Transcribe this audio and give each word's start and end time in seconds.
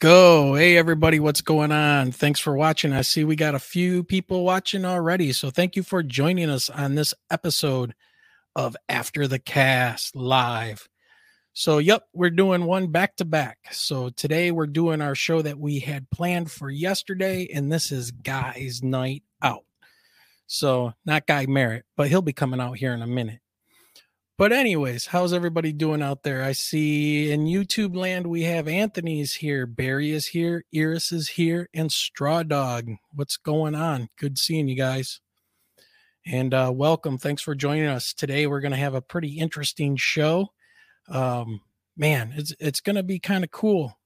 Go. 0.00 0.54
Hey, 0.54 0.76
everybody, 0.76 1.18
what's 1.18 1.40
going 1.40 1.72
on? 1.72 2.12
Thanks 2.12 2.38
for 2.38 2.54
watching. 2.54 2.92
I 2.92 3.00
see 3.00 3.24
we 3.24 3.34
got 3.34 3.56
a 3.56 3.58
few 3.58 4.04
people 4.04 4.44
watching 4.44 4.84
already. 4.84 5.32
So, 5.32 5.50
thank 5.50 5.74
you 5.74 5.82
for 5.82 6.04
joining 6.04 6.50
us 6.50 6.70
on 6.70 6.94
this 6.94 7.14
episode 7.32 7.96
of 8.54 8.76
After 8.88 9.26
the 9.26 9.40
Cast 9.40 10.14
Live. 10.14 10.88
So, 11.52 11.78
yep, 11.78 12.04
we're 12.12 12.30
doing 12.30 12.66
one 12.66 12.92
back 12.92 13.16
to 13.16 13.24
back. 13.24 13.58
So, 13.72 14.10
today 14.10 14.52
we're 14.52 14.68
doing 14.68 15.00
our 15.00 15.16
show 15.16 15.42
that 15.42 15.58
we 15.58 15.80
had 15.80 16.08
planned 16.10 16.52
for 16.52 16.70
yesterday, 16.70 17.48
and 17.52 17.72
this 17.72 17.90
is 17.90 18.12
Guy's 18.12 18.84
Night 18.84 19.24
Out. 19.42 19.64
So, 20.46 20.92
not 21.06 21.26
Guy 21.26 21.46
Merritt, 21.46 21.86
but 21.96 22.08
he'll 22.08 22.22
be 22.22 22.32
coming 22.32 22.60
out 22.60 22.78
here 22.78 22.92
in 22.92 23.02
a 23.02 23.06
minute. 23.08 23.40
But 24.38 24.52
anyways, 24.52 25.06
how's 25.06 25.32
everybody 25.32 25.72
doing 25.72 26.00
out 26.00 26.22
there? 26.22 26.44
I 26.44 26.52
see 26.52 27.32
in 27.32 27.46
YouTube 27.46 27.96
land 27.96 28.28
we 28.28 28.44
have 28.44 28.68
Anthony's 28.68 29.34
here, 29.34 29.66
Barry 29.66 30.12
is 30.12 30.28
here, 30.28 30.64
Iris 30.72 31.10
is 31.10 31.30
here, 31.30 31.68
and 31.74 31.90
Straw 31.90 32.44
Dog. 32.44 32.88
What's 33.12 33.36
going 33.36 33.74
on? 33.74 34.10
Good 34.16 34.38
seeing 34.38 34.68
you 34.68 34.76
guys. 34.76 35.20
And 36.24 36.54
uh, 36.54 36.70
welcome. 36.72 37.18
Thanks 37.18 37.42
for 37.42 37.56
joining 37.56 37.86
us 37.86 38.14
today. 38.14 38.46
We're 38.46 38.60
going 38.60 38.70
to 38.70 38.78
have 38.78 38.94
a 38.94 39.02
pretty 39.02 39.40
interesting 39.40 39.96
show. 39.96 40.52
Um, 41.08 41.60
man, 41.96 42.32
it's 42.36 42.54
it's 42.60 42.80
going 42.80 42.94
to 42.94 43.02
be 43.02 43.18
kind 43.18 43.42
of 43.42 43.50
cool. 43.50 43.98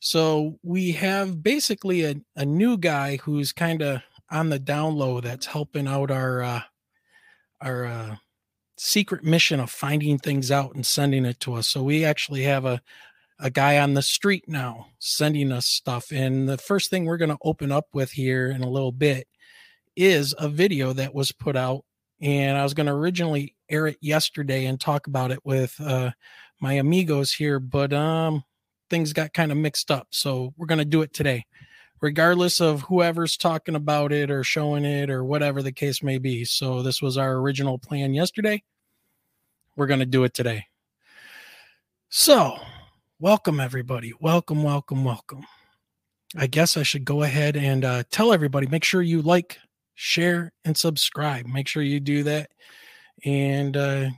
So 0.00 0.58
we 0.62 0.92
have 0.92 1.42
basically 1.42 2.04
a, 2.04 2.16
a 2.36 2.44
new 2.44 2.76
guy 2.76 3.16
who's 3.16 3.52
kind 3.52 3.80
of 3.80 4.02
on 4.30 4.50
the 4.50 4.58
down 4.58 4.96
low 4.96 5.22
that's 5.22 5.46
helping 5.46 5.88
out 5.88 6.10
our 6.10 6.42
uh, 6.42 6.60
our 7.62 7.86
uh, 7.86 8.16
secret 8.78 9.24
mission 9.24 9.60
of 9.60 9.70
finding 9.70 10.18
things 10.18 10.50
out 10.50 10.74
and 10.74 10.86
sending 10.86 11.24
it 11.24 11.40
to 11.40 11.54
us. 11.54 11.68
So 11.68 11.82
we 11.82 12.04
actually 12.04 12.42
have 12.44 12.64
a 12.64 12.80
a 13.40 13.50
guy 13.50 13.78
on 13.78 13.94
the 13.94 14.02
street 14.02 14.44
now 14.48 14.88
sending 14.98 15.52
us 15.52 15.66
stuff. 15.66 16.10
And 16.10 16.48
the 16.48 16.58
first 16.58 16.90
thing 16.90 17.04
we're 17.04 17.18
going 17.18 17.30
to 17.30 17.38
open 17.44 17.70
up 17.70 17.86
with 17.92 18.10
here 18.10 18.50
in 18.50 18.62
a 18.62 18.68
little 18.68 18.92
bit 18.92 19.28
is 19.96 20.34
a 20.38 20.48
video 20.48 20.92
that 20.94 21.14
was 21.14 21.32
put 21.32 21.56
out. 21.56 21.84
And 22.20 22.58
I 22.58 22.64
was 22.64 22.74
going 22.74 22.86
to 22.86 22.92
originally 22.92 23.54
air 23.68 23.86
it 23.86 23.98
yesterday 24.00 24.66
and 24.66 24.80
talk 24.80 25.06
about 25.06 25.30
it 25.30 25.38
with 25.44 25.74
uh, 25.80 26.10
my 26.60 26.74
amigos 26.74 27.32
here, 27.32 27.60
but 27.60 27.92
um, 27.92 28.42
things 28.90 29.12
got 29.12 29.32
kind 29.32 29.52
of 29.52 29.58
mixed 29.58 29.92
up. 29.92 30.08
So 30.10 30.52
we're 30.56 30.66
going 30.66 30.78
to 30.78 30.84
do 30.84 31.02
it 31.02 31.12
today, 31.12 31.44
regardless 32.00 32.60
of 32.60 32.82
whoever's 32.82 33.36
talking 33.36 33.74
about 33.74 34.12
it 34.12 34.30
or 34.30 34.44
showing 34.44 34.84
it 34.84 35.10
or 35.10 35.24
whatever 35.24 35.62
the 35.62 35.72
case 35.72 36.02
may 36.02 36.18
be. 36.18 36.44
So 36.44 36.82
this 36.82 37.02
was 37.02 37.16
our 37.16 37.36
original 37.36 37.78
plan 37.78 38.14
yesterday 38.14 38.62
we're 39.78 39.86
going 39.86 40.00
to 40.00 40.06
do 40.06 40.24
it 40.24 40.34
today. 40.34 40.66
So, 42.08 42.56
welcome 43.20 43.60
everybody. 43.60 44.12
Welcome, 44.20 44.64
welcome, 44.64 45.04
welcome. 45.04 45.46
I 46.36 46.48
guess 46.48 46.76
I 46.76 46.82
should 46.82 47.04
go 47.04 47.22
ahead 47.22 47.56
and 47.56 47.84
uh, 47.84 48.02
tell 48.10 48.32
everybody 48.32 48.66
make 48.66 48.82
sure 48.82 49.02
you 49.02 49.22
like, 49.22 49.56
share, 49.94 50.52
and 50.64 50.76
subscribe. 50.76 51.46
Make 51.46 51.68
sure 51.68 51.84
you 51.84 52.00
do 52.00 52.24
that 52.24 52.50
and 53.24 53.76
uh, 53.76 54.08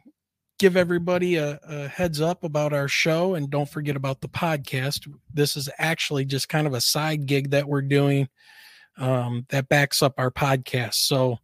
give 0.61 0.77
everybody 0.77 1.37
a, 1.37 1.59
a, 1.63 1.89
heads 1.89 2.21
up 2.21 2.45
about 2.45 2.75
our 2.75 2.87
show. 2.87 3.35
And 3.35 3.49
don't 3.49 3.69
forget 3.69 3.97
about 3.97 4.21
the 4.21 4.29
podcast. 4.29 5.11
This 5.33 5.57
is 5.57 5.71
actually 5.79 6.27
just 6.27 6.51
kind 6.51 6.67
of 6.67 6.75
a 6.75 6.83
side 6.83 7.25
gig 7.25 7.51
that 7.51 7.67
we're 7.67 7.81
doing 7.81 8.29
um, 8.99 9.47
that 9.49 9.71
backs 9.71 10.03
up 10.03 10.15
our 10.19 10.31
podcast. 10.31 10.95
So, 10.95 11.39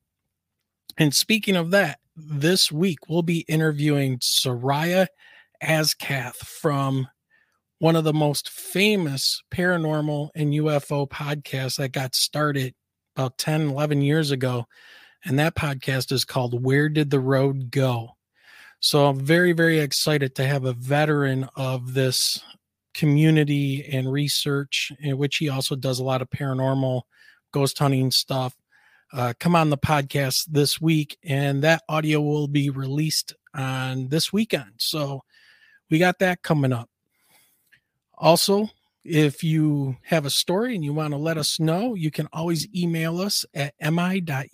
and 0.98 1.14
speaking 1.14 1.56
of 1.56 1.70
that, 1.70 1.98
this 2.14 2.70
week 2.70 3.08
we'll 3.08 3.22
be 3.22 3.46
interviewing 3.48 4.18
Seriah 4.18 5.06
Azkath 5.62 6.36
from 6.36 7.08
one 7.78 7.96
of 7.96 8.04
the 8.04 8.12
most 8.12 8.50
famous 8.50 9.42
paranormal 9.50 10.28
and 10.34 10.52
UFO 10.52 11.08
podcasts 11.08 11.76
that 11.76 11.92
got 11.92 12.14
started 12.14 12.74
about 13.16 13.38
10, 13.38 13.70
11 13.70 14.02
years 14.02 14.30
ago. 14.30 14.66
And 15.24 15.38
that 15.38 15.56
podcast 15.56 16.12
is 16.12 16.26
called 16.26 16.62
Where 16.62 16.90
Did 16.90 17.10
the 17.10 17.20
Road 17.20 17.70
Go? 17.70 18.15
So 18.80 19.06
I'm 19.06 19.20
very, 19.20 19.52
very 19.52 19.80
excited 19.80 20.34
to 20.36 20.46
have 20.46 20.64
a 20.64 20.72
veteran 20.72 21.48
of 21.56 21.94
this 21.94 22.42
community 22.94 23.84
and 23.92 24.10
research, 24.10 24.92
in 25.00 25.18
which 25.18 25.36
he 25.36 25.48
also 25.48 25.76
does 25.76 25.98
a 25.98 26.04
lot 26.04 26.22
of 26.22 26.30
paranormal 26.30 27.02
ghost 27.52 27.78
hunting 27.78 28.10
stuff 28.10 28.54
uh, 29.12 29.32
come 29.38 29.54
on 29.54 29.70
the 29.70 29.78
podcast 29.78 30.46
this 30.48 30.80
week, 30.80 31.16
and 31.22 31.62
that 31.62 31.82
audio 31.88 32.20
will 32.20 32.48
be 32.48 32.70
released 32.70 33.34
on 33.54 34.08
this 34.08 34.32
weekend. 34.32 34.72
So 34.78 35.22
we 35.90 35.98
got 35.98 36.18
that 36.18 36.42
coming 36.42 36.72
up. 36.72 36.90
Also, 38.18 38.68
if 39.04 39.44
you 39.44 39.96
have 40.02 40.26
a 40.26 40.30
story 40.30 40.74
and 40.74 40.84
you 40.84 40.92
want 40.92 41.12
to 41.12 41.18
let 41.18 41.38
us 41.38 41.60
know, 41.60 41.94
you 41.94 42.10
can 42.10 42.28
always 42.32 42.66
email 42.74 43.20
us 43.20 43.44
at 43.54 43.74
mi.ufo.podcast 43.80 44.50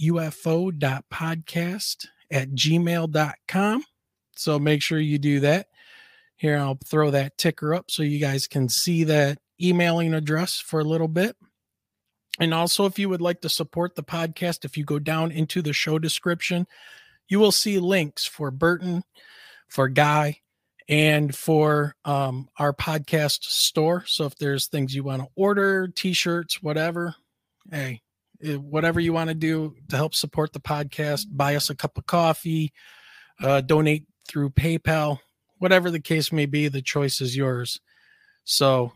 at 2.31 2.51
gmail.com. 2.51 3.85
So 4.37 4.59
make 4.59 4.83
sure 4.83 4.99
you 4.99 5.19
do 5.19 5.41
that. 5.41 5.67
Here, 6.37 6.59
I'll 6.59 6.79
throw 6.85 7.11
that 7.11 7.39
ticker 7.39 7.75
up 7.75 7.91
so 7.91 8.03
you 8.03 8.19
guys 8.19 8.47
can 8.49 8.69
see 8.69 9.05
that 9.05 9.39
emailing 9.61 10.15
address 10.15 10.59
for 10.59 10.81
a 10.81 10.85
little 10.85 11.09
bit. 11.09 11.37
And 12.41 12.55
also, 12.55 12.87
if 12.87 12.99
you 12.99 13.09
would 13.09 13.21
like 13.21 13.43
to 13.43 13.49
support 13.49 13.95
the 13.95 14.03
podcast, 14.03 14.65
if 14.65 14.77
you 14.77 14.85
go 14.85 14.99
down 14.99 15.31
into 15.31 15.63
the 15.63 15.73
show 15.73 15.99
description, 15.99 16.67
you 17.29 17.39
will 17.39 17.53
see 17.53 17.79
links 17.79 18.27
for 18.27 18.51
Burton, 18.51 19.05
for 19.69 19.89
Guy, 19.89 20.39
and 20.89 21.35
for 21.35 21.95
um, 22.05 22.49
our 22.59 22.73
podcast 22.73 23.45
store. 23.45 24.05
So 24.07 24.25
if 24.25 24.37
there's 24.37 24.67
things 24.67 24.95
you 24.95 25.05
want 25.05 25.23
to 25.23 25.29
order, 25.37 25.89
t 25.89 26.13
shirts, 26.13 26.63
whatever, 26.63 27.15
hey, 27.71 28.03
eh, 28.43 28.57
whatever 28.57 28.99
you 28.99 29.13
want 29.13 29.29
to 29.29 29.35
do 29.35 29.75
to 29.91 29.97
help 29.97 30.15
support 30.15 30.53
the 30.53 30.61
podcast, 30.61 31.27
buy 31.31 31.55
us 31.55 31.71
a 31.71 31.75
cup 31.75 31.97
of 31.99 32.07
coffee, 32.07 32.73
uh, 33.41 33.61
donate 33.61 34.07
through 34.29 34.51
PayPal, 34.51 35.19
whatever 35.59 35.91
the 35.91 36.01
case 36.01 36.33
may 36.33 36.47
be, 36.47 36.69
the 36.69 36.83
choice 36.83 37.21
is 37.21 37.37
yours. 37.37 37.81
So, 38.45 38.93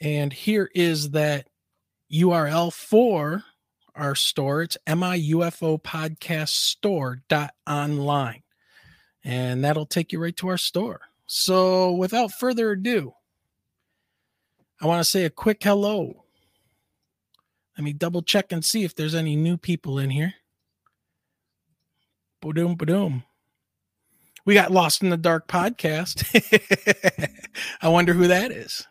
and 0.00 0.32
here 0.32 0.70
is 0.74 1.10
that 1.10 1.48
URL 2.12 2.72
for 2.72 3.42
our 3.94 4.14
store. 4.14 4.62
It's 4.62 4.78
MIUFO 4.86 5.82
podcast 5.82 6.50
store 6.50 7.22
dot 7.28 7.54
online. 7.66 8.42
And 9.24 9.64
that'll 9.64 9.86
take 9.86 10.12
you 10.12 10.20
right 10.20 10.36
to 10.36 10.48
our 10.48 10.58
store. 10.58 11.00
So 11.26 11.92
without 11.92 12.32
further 12.32 12.72
ado, 12.72 13.14
I 14.80 14.86
want 14.86 15.00
to 15.00 15.08
say 15.08 15.24
a 15.24 15.30
quick 15.30 15.62
hello. 15.62 16.24
Let 17.76 17.84
me 17.84 17.92
double 17.92 18.22
check 18.22 18.52
and 18.52 18.64
see 18.64 18.84
if 18.84 18.94
there's 18.94 19.14
any 19.14 19.36
new 19.36 19.56
people 19.56 19.98
in 19.98 20.10
here. 20.10 20.34
Boom, 22.40 22.74
boom. 22.74 23.22
We 24.44 24.54
got 24.54 24.72
Lost 24.72 25.02
in 25.02 25.10
the 25.10 25.16
Dark 25.16 25.46
podcast. 25.46 26.24
I 27.82 27.88
wonder 27.88 28.12
who 28.12 28.26
that 28.28 28.50
is. 28.50 28.86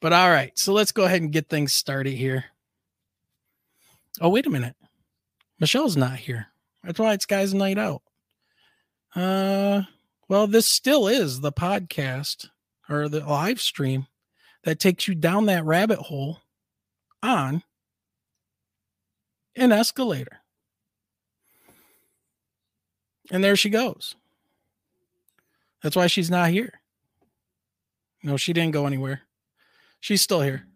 But 0.00 0.12
all 0.12 0.30
right, 0.30 0.56
so 0.58 0.72
let's 0.72 0.92
go 0.92 1.04
ahead 1.04 1.22
and 1.22 1.32
get 1.32 1.48
things 1.48 1.72
started 1.72 2.14
here. 2.14 2.44
Oh, 4.20 4.28
wait 4.28 4.46
a 4.46 4.50
minute. 4.50 4.76
Michelle's 5.58 5.96
not 5.96 6.16
here. 6.16 6.46
That's 6.84 6.98
why 6.98 7.12
it's 7.12 7.26
guys' 7.26 7.52
night 7.52 7.78
out. 7.78 8.02
Uh, 9.14 9.82
well, 10.28 10.46
this 10.46 10.70
still 10.70 11.08
is 11.08 11.40
the 11.40 11.52
podcast 11.52 12.48
or 12.88 13.08
the 13.08 13.20
live 13.20 13.60
stream 13.60 14.06
that 14.64 14.78
takes 14.78 15.08
you 15.08 15.14
down 15.14 15.46
that 15.46 15.64
rabbit 15.64 15.98
hole 15.98 16.38
on 17.22 17.62
an 19.56 19.72
escalator. 19.72 20.40
And 23.30 23.44
there 23.44 23.56
she 23.56 23.70
goes. 23.70 24.16
That's 25.82 25.96
why 25.96 26.06
she's 26.06 26.30
not 26.30 26.50
here. 26.50 26.80
No, 28.22 28.36
she 28.36 28.52
didn't 28.52 28.72
go 28.72 28.86
anywhere. 28.86 29.22
She's 30.00 30.22
still 30.22 30.40
here. 30.40 30.66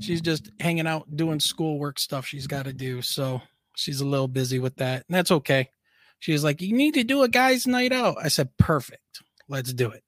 She's 0.00 0.20
just 0.20 0.50
hanging 0.58 0.86
out 0.86 1.16
doing 1.16 1.40
schoolwork 1.40 1.98
stuff 1.98 2.26
she's 2.26 2.46
got 2.46 2.64
to 2.64 2.72
do. 2.72 3.02
So 3.02 3.42
she's 3.76 4.00
a 4.00 4.06
little 4.06 4.28
busy 4.28 4.58
with 4.58 4.76
that. 4.76 5.04
And 5.08 5.14
that's 5.14 5.30
okay. 5.30 5.70
She's 6.18 6.42
like, 6.42 6.60
You 6.60 6.74
need 6.74 6.94
to 6.94 7.04
do 7.04 7.22
a 7.22 7.28
guy's 7.28 7.66
night 7.66 7.92
out. 7.92 8.16
I 8.22 8.28
said, 8.28 8.56
Perfect. 8.58 9.22
Let's 9.48 9.72
do 9.72 9.90
it. 9.90 10.02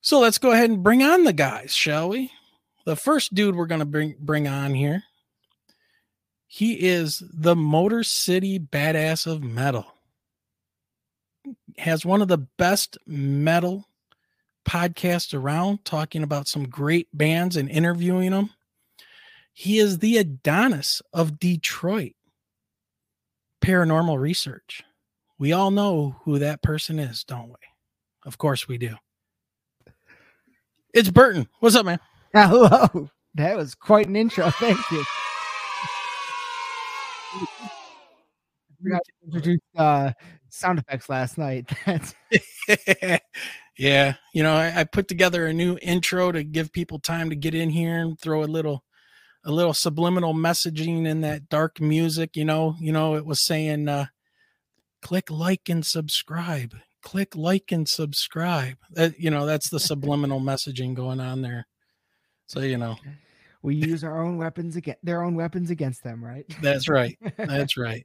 So 0.00 0.20
let's 0.20 0.38
go 0.38 0.52
ahead 0.52 0.70
and 0.70 0.82
bring 0.82 1.02
on 1.02 1.24
the 1.24 1.32
guys, 1.32 1.74
shall 1.74 2.08
we? 2.08 2.30
The 2.86 2.96
first 2.96 3.34
dude 3.34 3.56
we're 3.56 3.66
going 3.66 3.80
to 3.80 3.84
bring 3.84 4.14
bring 4.18 4.48
on 4.48 4.72
here. 4.74 5.02
He 6.46 6.74
is 6.74 7.22
the 7.30 7.54
Motor 7.54 8.02
City 8.02 8.58
Badass 8.58 9.26
of 9.26 9.42
Metal. 9.42 9.86
Has 11.78 12.04
one 12.04 12.22
of 12.22 12.28
the 12.28 12.38
best 12.38 12.98
metal 13.06 13.86
podcasts 14.66 15.32
around 15.32 15.84
talking 15.84 16.22
about 16.22 16.48
some 16.48 16.68
great 16.68 17.08
bands 17.12 17.56
and 17.56 17.70
interviewing 17.70 18.32
them. 18.32 18.50
He 19.52 19.78
is 19.78 19.98
the 19.98 20.18
Adonis 20.18 21.00
of 21.12 21.38
Detroit 21.38 22.12
paranormal 23.62 24.18
research. 24.18 24.82
We 25.38 25.52
all 25.52 25.70
know 25.70 26.16
who 26.24 26.38
that 26.38 26.62
person 26.62 26.98
is, 26.98 27.24
don't 27.24 27.48
we? 27.48 27.54
Of 28.24 28.38
course 28.38 28.68
we 28.68 28.78
do. 28.78 28.96
It's 30.92 31.10
Burton. 31.10 31.48
What's 31.60 31.76
up, 31.76 31.86
man? 31.86 32.00
Hello. 32.34 33.10
That 33.34 33.56
was 33.56 33.74
quite 33.74 34.06
an 34.08 34.16
intro. 34.16 34.50
Thank 34.52 34.78
you. 34.90 35.04
I 37.40 38.82
forgot 38.82 39.02
to 39.04 39.12
introduce 39.26 39.60
uh, 39.76 40.12
sound 40.50 40.78
effects 40.78 41.08
last 41.08 41.38
night. 41.38 41.70
Yeah, 43.78 44.14
you 44.34 44.42
know, 44.42 44.54
I, 44.54 44.80
I 44.80 44.84
put 44.84 45.06
together 45.06 45.46
a 45.46 45.52
new 45.52 45.78
intro 45.80 46.32
to 46.32 46.42
give 46.42 46.72
people 46.72 46.98
time 46.98 47.30
to 47.30 47.36
get 47.36 47.54
in 47.54 47.70
here 47.70 48.00
and 48.00 48.18
throw 48.18 48.42
a 48.42 48.44
little 48.44 48.82
a 49.44 49.52
little 49.52 49.72
subliminal 49.72 50.34
messaging 50.34 51.06
in 51.06 51.20
that 51.20 51.48
dark 51.48 51.80
music, 51.80 52.36
you 52.36 52.44
know, 52.44 52.74
you 52.80 52.92
know, 52.92 53.14
it 53.14 53.24
was 53.24 53.40
saying 53.40 53.88
uh 53.88 54.06
click 55.00 55.30
like 55.30 55.68
and 55.68 55.86
subscribe. 55.86 56.74
Click 57.02 57.36
like 57.36 57.70
and 57.70 57.88
subscribe. 57.88 58.78
That 58.90 59.18
you 59.20 59.30
know, 59.30 59.46
that's 59.46 59.70
the 59.70 59.80
subliminal 59.80 60.40
messaging 60.40 60.94
going 60.94 61.20
on 61.20 61.42
there. 61.42 61.68
So, 62.48 62.60
you 62.60 62.78
know, 62.78 62.96
we 63.62 63.76
use 63.76 64.02
our 64.02 64.20
own 64.20 64.38
weapons 64.38 64.74
against 64.74 65.04
their 65.04 65.22
own 65.22 65.36
weapons 65.36 65.70
against 65.70 66.02
them, 66.02 66.24
right? 66.24 66.44
that's 66.60 66.88
right. 66.88 67.16
That's 67.36 67.76
right. 67.76 68.04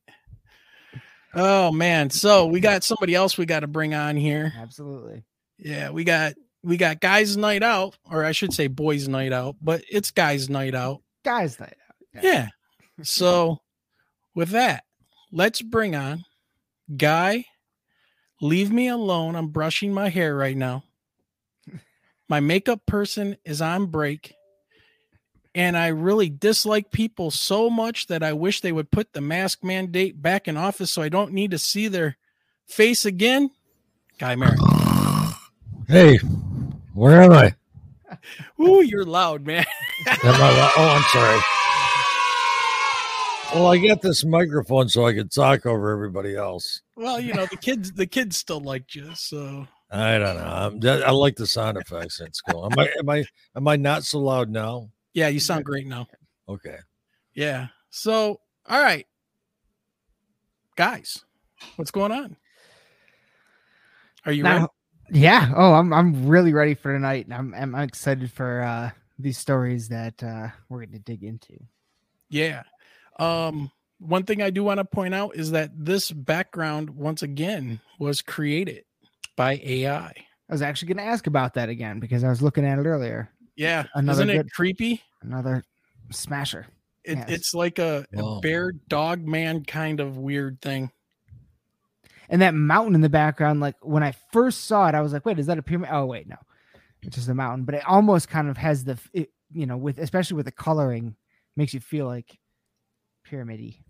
Oh 1.34 1.72
man, 1.72 2.10
so 2.10 2.46
we 2.46 2.60
got 2.60 2.84
somebody 2.84 3.16
else 3.16 3.38
we 3.38 3.46
got 3.46 3.62
to 3.62 3.68
bring 3.68 3.94
on 3.94 4.16
here. 4.16 4.54
Absolutely. 4.58 5.24
Yeah, 5.58 5.90
we 5.90 6.04
got 6.04 6.34
we 6.64 6.78
got 6.78 7.00
guys 7.02 7.36
night 7.36 7.64
out, 7.64 7.98
or 8.10 8.24
I 8.24 8.32
should 8.32 8.54
say 8.54 8.68
boys 8.68 9.08
night 9.08 9.34
out, 9.34 9.56
but 9.62 9.84
it's 9.90 10.12
guys 10.12 10.50
night 10.50 10.76
out. 10.76 11.02
Guys 11.26 11.60
night 11.60 11.76
out. 11.90 12.24
Yeah. 12.24 12.32
yeah. 12.32 12.48
so 13.04 13.62
with 14.36 14.50
that, 14.50 14.84
let's 15.32 15.62
bring 15.62 15.96
on 15.96 16.24
Guy. 16.96 17.46
Leave 18.42 18.72
me 18.72 18.88
alone. 18.88 19.36
I'm 19.36 19.48
brushing 19.48 19.94
my 19.94 20.10
hair 20.10 20.36
right 20.36 20.58
now. 20.58 20.84
My 22.30 22.40
makeup 22.42 22.86
person 22.86 23.38
is 23.46 23.62
on 23.62 23.86
break 23.86 24.34
and 25.56 25.78
I 25.78 25.88
really 25.88 26.30
dislike 26.30 26.92
people 26.92 27.32
so 27.32 27.70
much 27.70 28.08
that 28.08 28.24
I 28.24 28.34
wish 28.34 28.62
they 28.62 28.72
would 28.72 28.92
put 28.92 29.14
the 29.14 29.22
mask 29.22 29.64
mandate 29.64 30.22
back 30.22 30.48
in 30.48 30.58
office 30.58 30.92
so 30.92 31.02
I 31.02 31.10
don't 31.10 31.34
need 31.34 31.52
to 31.52 31.60
see 31.60 31.88
their 31.88 32.18
face 32.66 33.06
again. 33.06 33.52
Guy 34.18 34.36
Merritt. 34.36 34.60
Hey, 35.88 36.18
where 36.94 37.22
am 37.22 37.34
I? 37.34 37.56
Ooh, 38.60 38.82
you're 38.82 39.06
loud, 39.06 39.46
man. 39.46 39.66
I 40.08 40.72
Oh, 40.78 40.90
I'm 40.90 41.04
sorry. 41.04 41.40
Well, 43.54 43.72
I 43.72 43.78
got 43.78 44.02
this 44.02 44.26
microphone 44.26 44.90
so 44.90 45.06
I 45.06 45.14
can 45.14 45.30
talk 45.30 45.68
over 45.68 45.92
everybody 45.92 46.36
else. 46.36 46.82
Well, 46.96 47.20
you 47.20 47.34
know 47.34 47.46
the 47.46 47.58
kids. 47.58 47.92
The 47.92 48.08
kids 48.08 48.36
still 48.36 48.60
liked 48.60 48.96
you, 48.96 49.14
so 49.14 49.68
I 49.92 50.18
don't 50.18 50.38
know. 50.38 50.44
I'm, 50.44 51.04
i 51.04 51.12
like 51.12 51.36
the 51.36 51.46
sound 51.46 51.78
effects. 51.78 52.20
It's 52.20 52.42
cool. 52.42 52.66
Am 52.66 52.80
I? 52.80 52.90
Am 52.98 53.10
I? 53.10 53.26
Am 53.56 53.68
I 53.68 53.76
not 53.76 54.06
so 54.06 54.20
loud 54.20 54.50
now? 54.50 54.90
Yeah, 55.14 55.28
you 55.28 55.40
sound 55.40 55.66
great 55.66 55.88
now. 55.88 56.08
Okay. 56.48 56.78
Yeah. 57.34 57.68
So, 57.90 58.40
all 58.68 58.82
right, 58.82 59.06
guys, 60.76 61.24
what's 61.76 61.92
going 61.92 62.12
on? 62.12 62.36
Are 64.26 64.32
you 64.32 64.44
now, 64.44 64.54
ready? 64.54 64.68
Yeah. 65.12 65.52
Oh, 65.56 65.74
I'm 65.74 65.94
I'm 65.94 66.28
really 66.28 66.54
ready 66.54 66.74
for 66.74 66.94
tonight. 66.94 67.28
I'm 67.32 67.54
I'm 67.54 67.76
excited 67.76 68.32
for 68.32 68.62
uh 68.62 68.92
these 69.20 69.38
stories 69.38 69.90
that 69.90 70.24
uh 70.24 70.48
we're 70.70 70.80
going 70.80 70.94
to 70.94 71.00
dig 71.00 71.24
into. 71.24 71.54
Yeah. 72.30 72.64
Um 73.20 73.72
one 74.00 74.24
thing 74.24 74.42
I 74.42 74.50
do 74.50 74.64
want 74.64 74.80
to 74.80 74.86
point 74.86 75.14
out 75.14 75.36
is 75.36 75.52
that 75.52 75.72
this 75.78 76.12
background 76.12 76.90
once 76.90 77.22
again 77.22 77.80
was 78.00 78.22
created 78.22 78.84
by 79.38 79.62
AI. 79.64 80.08
I 80.10 80.54
was 80.54 80.62
actually 80.62 80.90
going 80.94 81.06
to 81.06 81.12
ask 81.12 81.26
about 81.26 81.54
that 81.54 81.70
again 81.70 82.00
because 82.00 82.24
I 82.24 82.30
was 82.30 82.42
looking 82.42 82.66
at 82.66 82.80
it 82.80 82.86
earlier. 82.86 83.30
Yeah, 83.56 83.86
another 83.94 84.24
isn't 84.24 84.30
it 84.30 84.52
creepy? 84.52 85.02
Another 85.22 85.64
smasher. 86.12 86.68
It, 87.04 87.18
yes. 87.18 87.30
It's 87.30 87.54
like 87.54 87.80
a, 87.80 88.06
a 88.16 88.22
oh. 88.22 88.40
bear 88.40 88.72
dog 88.72 89.28
man 89.28 89.66
kind 89.66 90.00
of 90.00 90.18
weird 90.18 90.62
thing. 90.62 90.92
And 92.30 92.42
that 92.42 92.54
mountain 92.54 92.96
in 92.96 93.02
the 93.02 93.10
background, 93.10 93.60
like 93.60 93.76
when 93.82 94.04
I 94.04 94.14
first 94.32 94.66
saw 94.66 94.88
it, 94.88 94.96
I 94.96 95.02
was 95.02 95.14
like, 95.14 95.26
"Wait, 95.26 95.38
is 95.38 95.48
that 95.48 95.58
a 95.58 95.62
pyramid?" 95.64 95.90
Oh, 95.92 96.06
wait, 96.06 96.28
no, 96.28 96.38
it's 97.02 97.16
just 97.16 97.30
a 97.30 97.36
mountain. 97.36 97.66
But 97.66 97.76
it 97.76 97.86
almost 97.86 98.30
kind 98.30 98.50
of 98.50 98.58
has 98.58 98.86
the, 98.86 98.98
it, 99.14 99.30
you 99.52 99.66
know, 99.66 99.78
with 99.78 100.00
especially 100.00 100.38
with 100.38 100.46
the 100.46 100.52
coloring, 100.52 101.16
makes 101.56 101.74
you 101.74 101.80
feel 101.80 102.06
like 102.06 102.40
pyramidy. 103.26 103.84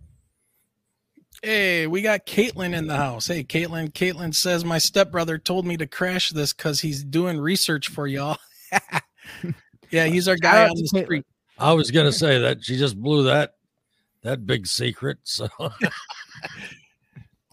Hey, 1.41 1.87
we 1.87 2.01
got 2.01 2.25
Caitlin 2.25 2.73
in 2.73 2.87
the 2.87 2.95
house. 2.95 3.27
Hey, 3.27 3.43
Caitlin. 3.43 3.91
Caitlin 3.91 4.33
says 4.33 4.63
my 4.63 4.77
stepbrother 4.77 5.37
told 5.37 5.65
me 5.65 5.77
to 5.77 5.87
crash 5.87 6.29
this 6.29 6.53
because 6.53 6.81
he's 6.81 7.03
doing 7.03 7.39
research 7.39 7.89
for 7.89 8.07
y'all. 8.07 8.37
yeah, 9.91 10.05
he's 10.05 10.27
our 10.27 10.35
guy 10.41 10.67
on 10.67 10.75
the 10.75 10.87
street. 10.87 11.25
I 11.57 11.73
was 11.73 11.91
gonna 11.91 12.11
say 12.11 12.39
that 12.39 12.63
she 12.63 12.77
just 12.77 12.99
blew 12.99 13.23
that 13.23 13.55
that 14.23 14.45
big 14.45 14.67
secret. 14.67 15.19
So 15.23 15.47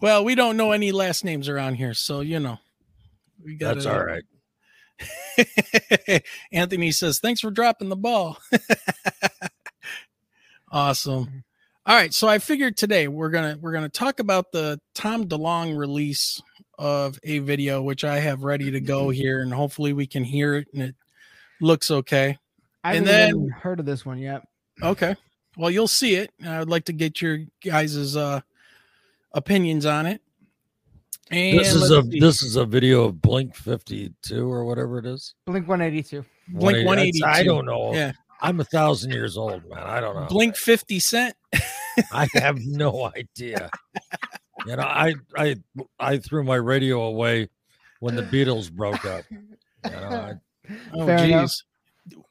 well, 0.01 0.23
we 0.23 0.35
don't 0.35 0.57
know 0.57 0.71
any 0.71 0.91
last 0.91 1.23
names 1.23 1.47
around 1.47 1.75
here, 1.75 1.93
so 1.93 2.21
you 2.21 2.39
know. 2.39 2.57
We 3.43 3.55
got 3.55 3.75
That's 3.75 3.87
all 3.87 4.03
right. 4.03 4.23
Anthony 6.51 6.91
says, 6.91 7.19
Thanks 7.19 7.41
for 7.41 7.51
dropping 7.51 7.89
the 7.89 7.95
ball. 7.95 8.37
awesome. 10.71 11.43
All 11.85 11.95
right, 11.95 12.13
so 12.13 12.27
I 12.27 12.37
figured 12.37 12.77
today 12.77 13.07
we're 13.07 13.31
gonna 13.31 13.57
we're 13.59 13.71
gonna 13.71 13.89
talk 13.89 14.19
about 14.19 14.51
the 14.51 14.79
Tom 14.93 15.27
DeLonge 15.27 15.75
release 15.75 16.41
of 16.77 17.19
a 17.23 17.39
video, 17.39 17.81
which 17.81 18.03
I 18.03 18.19
have 18.19 18.43
ready 18.43 18.69
to 18.71 18.79
go 18.79 19.05
mm-hmm. 19.05 19.13
here, 19.13 19.41
and 19.41 19.51
hopefully 19.51 19.91
we 19.91 20.05
can 20.05 20.23
hear 20.23 20.55
it 20.55 20.67
and 20.73 20.83
it 20.83 20.95
looks 21.61 21.91
okay. 21.91 22.37
I 22.83 22.95
haven't 22.95 23.05
then, 23.05 23.49
heard 23.49 23.79
of 23.79 23.85
this 23.85 24.05
one 24.05 24.17
yet. 24.17 24.41
Okay. 24.81 25.15
Well, 25.57 25.69
you'll 25.69 25.87
see 25.87 26.15
it. 26.15 26.31
I 26.45 26.59
would 26.59 26.69
like 26.69 26.85
to 26.85 26.93
get 26.93 27.21
your 27.21 27.39
guys' 27.63 28.15
uh, 28.15 28.41
opinions 29.33 29.85
on 29.85 30.05
it. 30.05 30.21
And 31.29 31.59
this 31.59 31.73
is 31.73 31.91
a 31.91 32.03
see. 32.03 32.19
this 32.19 32.41
is 32.41 32.57
a 32.57 32.65
video 32.65 33.05
of 33.05 33.21
Blink 33.21 33.55
52 33.55 34.51
or 34.51 34.65
whatever 34.65 34.99
it 34.99 35.05
is. 35.05 35.33
Blink 35.45 35.67
182. 35.67 36.25
Blink 36.49 36.85
182. 36.85 37.25
I 37.25 37.43
don't 37.43 37.65
know. 37.65 37.93
Yeah. 37.93 38.11
I'm 38.41 38.59
a 38.59 38.65
thousand 38.65 39.11
years 39.11 39.37
old, 39.37 39.63
man. 39.69 39.79
I 39.79 40.01
don't 40.01 40.15
know. 40.15 40.25
Blink 40.25 40.57
50 40.57 40.99
Cent. 40.99 41.35
I 42.11 42.27
have 42.33 42.57
no 42.65 43.11
idea. 43.15 43.69
you 44.65 44.75
know, 44.75 44.83
I 44.83 45.13
I 45.37 45.55
I 45.99 46.17
threw 46.17 46.43
my 46.43 46.55
radio 46.55 47.03
away 47.03 47.49
when 47.99 48.15
the 48.15 48.23
Beatles 48.23 48.71
broke 48.71 49.05
up. 49.05 49.23
You 49.31 49.91
know, 49.91 50.09
I, 50.09 50.33
Oh, 50.93 51.05
jeez. 51.05 51.63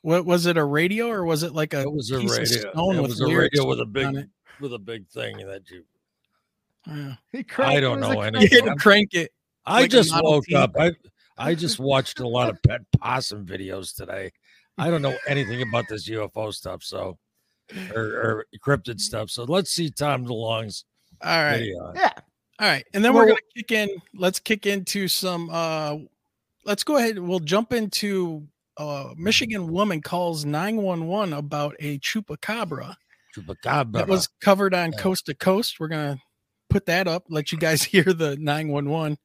What 0.03 0.27
was 0.27 0.47
it? 0.47 0.57
A 0.57 0.65
radio 0.65 1.09
or 1.09 1.25
was 1.25 1.43
it 1.43 1.55
like 1.55 1.75
a? 1.75 1.83
It 1.83 1.93
was 1.93 2.11
a 2.11 2.19
radio. 2.19 2.93
It 2.93 3.01
was 3.01 3.21
a 3.21 3.27
radio 3.27 3.67
with 3.67 3.81
a 3.81 3.87
big 3.87 4.29
with 4.61 4.75
a 4.75 4.79
big 4.79 5.07
thing 5.09 5.37
that 5.39 5.71
you. 5.71 5.85
Yeah. 6.87 7.15
I 7.59 7.81
don't 7.81 8.01
know 8.01 8.21
anything. 8.21 8.67
You 8.67 8.75
crank 8.77 9.15
it. 9.15 9.33
I 9.67 9.83
like 9.83 9.91
just 9.91 10.13
woke 10.23 10.51
up. 10.53 10.75
I 10.79 10.93
I 11.37 11.55
just 11.55 11.79
watched 11.79 12.21
a 12.21 12.29
lot 12.29 12.49
of 12.49 12.63
pet 12.63 12.81
possum 12.99 13.47
videos 13.47 13.95
today. 13.95 14.33
I 14.79 14.91
don't 14.91 15.03
know 15.03 15.17
anything 15.29 15.63
about 15.63 15.87
this 15.89 16.09
UFO 16.09 16.53
stuff, 16.53 16.83
so 16.83 17.19
or, 17.95 18.03
or 18.03 18.47
cryptid 18.65 19.01
stuff. 19.01 19.31
So 19.31 19.45
let's 19.45 19.71
see 19.71 19.91
Tom 19.91 20.25
DeLonge's. 20.27 20.85
All 21.23 21.43
right. 21.43 21.59
Video. 21.59 21.93
Yeah. 21.95 22.13
All 22.61 22.67
right, 22.67 22.85
and 22.93 23.03
then 23.03 23.15
well, 23.15 23.23
we're 23.23 23.29
gonna 23.29 23.41
kick 23.57 23.73
in. 23.73 23.89
Let's 24.13 24.39
kick 24.39 24.67
into 24.67 25.09
some 25.09 25.49
uh 25.51 25.97
let's 26.65 26.85
go 26.85 26.97
ahead. 26.97 27.19
We'll 27.19 27.41
jump 27.41 27.73
into 27.73 28.47
uh, 28.77 29.13
Michigan 29.17 29.71
woman 29.71 30.01
calls 30.01 30.45
911 30.45 31.33
about 31.33 31.77
a 31.81 31.99
chupacabra. 31.99 32.95
Chupacabra. 33.37 33.93
That 33.93 34.09
was 34.09 34.29
covered 34.41 34.75
on 34.75 34.93
yeah. 34.93 34.99
Coast 34.99 35.27
to 35.27 35.35
Coast. 35.35 35.79
We're 35.79 35.89
going 35.89 36.17
to 36.17 36.23
put 36.69 36.87
that 36.87 37.07
up, 37.07 37.25
let 37.29 37.53
you 37.53 37.59
guys 37.59 37.83
hear 37.85 38.05
the 38.05 38.37
911. 38.37 39.19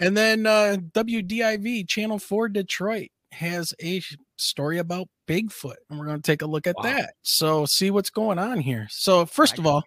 And 0.00 0.16
then 0.16 0.46
uh, 0.46 0.76
WDIV 0.92 1.88
Channel 1.88 2.18
4 2.18 2.48
Detroit 2.50 3.08
has 3.32 3.72
a 3.82 4.02
story 4.36 4.78
about 4.78 5.08
Bigfoot, 5.26 5.76
and 5.88 5.98
we're 5.98 6.06
going 6.06 6.20
to 6.20 6.22
take 6.22 6.42
a 6.42 6.46
look 6.46 6.66
at 6.66 6.76
wow. 6.76 6.82
that. 6.82 7.14
So, 7.22 7.64
see 7.64 7.90
what's 7.90 8.10
going 8.10 8.38
on 8.38 8.60
here. 8.60 8.86
So, 8.90 9.24
first 9.24 9.58
of 9.58 9.66
all, 9.66 9.82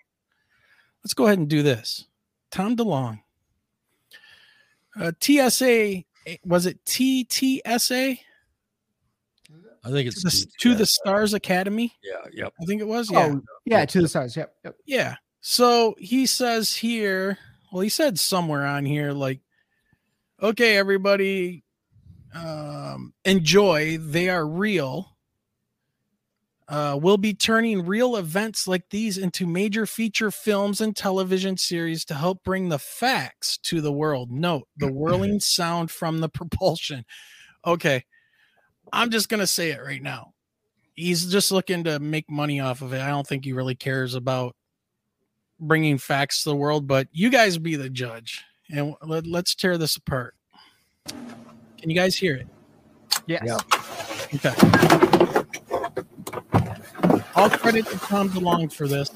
let's 1.03 1.13
go 1.13 1.25
ahead 1.25 1.37
and 1.37 1.47
do 1.47 1.61
this. 1.61 2.07
Tom 2.49 2.75
DeLonge. 2.75 3.19
Uh, 4.99 5.11
TSA 5.21 6.03
was 6.43 6.65
it 6.65 6.83
TTSA? 6.85 8.19
I 9.83 9.91
think 9.91 10.07
it's 10.07 10.23
to 10.23 10.29
the, 10.29 10.51
to 10.61 10.75
the, 10.75 10.85
Stars 10.85 11.33
Academy. 11.35 11.93
Yeah, 12.03 12.25
yep. 12.33 12.53
I 12.59 12.65
think 12.65 12.81
it 12.81 12.87
was. 12.87 13.11
Yeah, 13.11 13.33
oh, 13.35 13.41
yeah, 13.65 13.85
to 13.85 14.01
the 14.01 14.07
stars. 14.07 14.35
Yep, 14.35 14.53
yep. 14.63 14.75
Yeah. 14.85 15.15
So 15.41 15.93
he 15.99 16.25
says 16.25 16.73
here, 16.73 17.37
well, 17.71 17.81
he 17.81 17.89
said 17.89 18.17
somewhere 18.17 18.65
on 18.65 18.83
here, 18.83 19.11
like, 19.11 19.41
okay, 20.41 20.75
everybody, 20.77 21.63
um, 22.33 23.13
enjoy. 23.25 23.99
They 23.99 24.29
are 24.29 24.45
real 24.45 25.14
uh, 26.67 26.97
will 26.99 27.17
be 27.17 27.33
turning 27.33 27.85
real 27.85 28.15
events 28.15 28.67
like 28.67 28.89
these 28.89 29.17
into 29.17 29.45
major 29.45 29.85
feature 29.85 30.31
films 30.31 30.81
and 30.81 30.95
television 30.95 31.57
series 31.57 32.03
to 32.05 32.15
help 32.15 32.43
bring 32.43 32.69
the 32.69 32.79
facts 32.79 33.57
to 33.57 33.81
the 33.81 33.91
world. 33.91 34.31
Note 34.31 34.67
the 34.77 34.91
whirling 34.91 35.39
sound 35.39 35.91
from 35.91 36.19
the 36.19 36.29
propulsion. 36.29 37.05
Okay, 37.65 38.03
I'm 38.91 39.11
just 39.11 39.29
gonna 39.29 39.47
say 39.47 39.71
it 39.71 39.81
right 39.83 40.01
now. 40.01 40.33
he's 40.95 41.25
just 41.31 41.51
looking 41.51 41.83
to 41.83 41.99
make 41.99 42.29
money 42.29 42.59
off 42.59 42.81
of 42.81 42.93
it. 42.93 43.01
I 43.01 43.09
don't 43.09 43.27
think 43.27 43.45
he 43.45 43.53
really 43.53 43.75
cares 43.75 44.15
about 44.15 44.55
bringing 45.59 45.97
facts 45.97 46.43
to 46.43 46.49
the 46.49 46.55
world, 46.55 46.87
but 46.87 47.07
you 47.11 47.29
guys 47.29 47.57
be 47.57 47.75
the 47.75 47.89
judge 47.89 48.43
and 48.69 48.95
let, 49.03 49.25
us 49.27 49.55
tear 49.55 49.77
this 49.77 49.95
apart. 49.95 50.35
Can 51.07 51.89
you 51.89 51.95
guys 51.95 52.15
hear 52.15 52.35
it? 52.35 52.47
Yes. 53.27 53.43
Yeah. 53.45 53.59
Okay. 54.33 55.24
All 57.35 57.49
credit 57.49 57.85
to 57.87 57.97
Tom 57.99 58.29
DeLonge 58.29 58.71
for 58.71 58.87
this. 58.87 59.11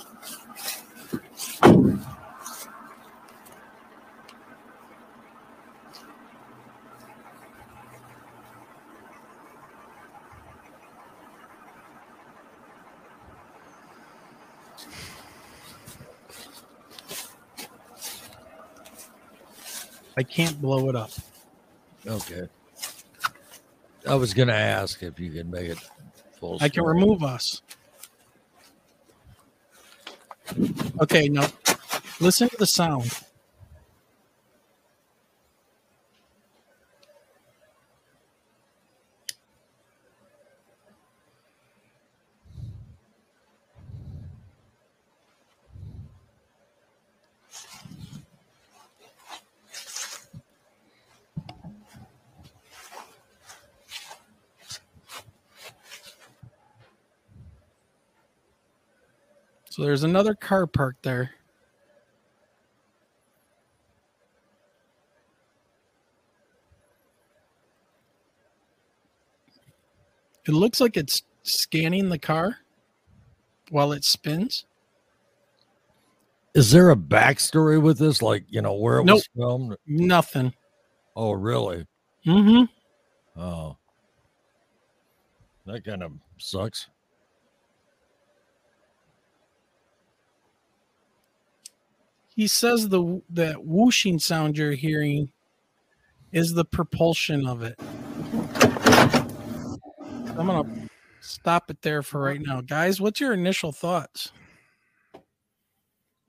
I 20.17 20.23
can't 20.23 20.61
blow 20.61 20.89
it 20.89 20.97
up. 20.97 21.11
Okay. 22.05 22.49
I 24.05 24.15
was 24.15 24.33
gonna 24.33 24.51
ask 24.51 25.01
if 25.01 25.17
you 25.17 25.31
could 25.31 25.49
make 25.49 25.69
it 25.69 25.77
full. 26.37 26.57
I 26.59 26.67
can 26.67 26.83
remove 26.83 27.23
us. 27.23 27.61
Okay, 31.01 31.29
now 31.29 31.47
listen 32.19 32.49
to 32.49 32.57
the 32.57 32.67
sound. 32.67 33.11
So 59.79 59.85
there's 59.85 60.03
another 60.03 60.35
car 60.35 60.67
parked 60.67 61.03
there. 61.03 61.31
It 70.45 70.51
looks 70.51 70.81
like 70.81 70.97
it's 70.97 71.23
scanning 71.43 72.09
the 72.09 72.19
car 72.19 72.57
while 73.69 73.93
it 73.93 74.03
spins. 74.03 74.65
Is 76.53 76.71
there 76.71 76.89
a 76.89 76.95
backstory 76.97 77.81
with 77.81 77.97
this? 77.97 78.21
Like, 78.21 78.43
you 78.49 78.61
know, 78.61 78.73
where 78.73 78.97
it 78.97 79.05
Nope. 79.05 79.15
was 79.15 79.29
filmed? 79.33 79.77
Nothing. 79.87 80.53
Oh, 81.15 81.31
really? 81.31 81.87
Mm-hmm. 82.27 83.41
Oh. 83.41 83.77
That 85.65 85.85
kind 85.85 86.03
of 86.03 86.11
sucks. 86.37 86.89
He 92.39 92.47
says 92.47 92.87
the 92.87 93.21
that 93.31 93.65
whooshing 93.65 94.17
sound 94.17 94.57
you're 94.57 94.71
hearing 94.71 95.29
is 96.31 96.53
the 96.53 96.63
propulsion 96.63 97.45
of 97.45 97.63
it. 97.63 97.75
I'm 100.39 100.47
gonna 100.47 100.87
stop 101.19 101.69
it 101.69 101.81
there 101.81 102.01
for 102.01 102.21
right 102.21 102.39
now, 102.39 102.61
guys. 102.61 103.01
What's 103.01 103.19
your 103.19 103.33
initial 103.33 103.73
thoughts? 103.73 104.31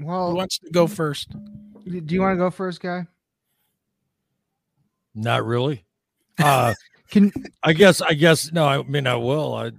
Who 0.00 0.06
Well, 0.06 0.34
wants 0.34 0.58
to 0.58 0.70
go 0.72 0.88
first? 0.88 1.30
do 1.30 2.02
you 2.12 2.20
want 2.22 2.32
to 2.34 2.38
go 2.38 2.50
first, 2.50 2.80
guy? 2.80 3.06
Not 5.14 5.44
really. 5.46 5.84
Uh 6.40 6.74
Can 7.12 7.30
I 7.62 7.72
guess 7.72 8.00
I 8.02 8.14
guess 8.14 8.50
no, 8.50 8.66
I 8.66 8.82
mean 8.82 9.06
I 9.06 9.14
will. 9.14 9.54
I 9.54 9.70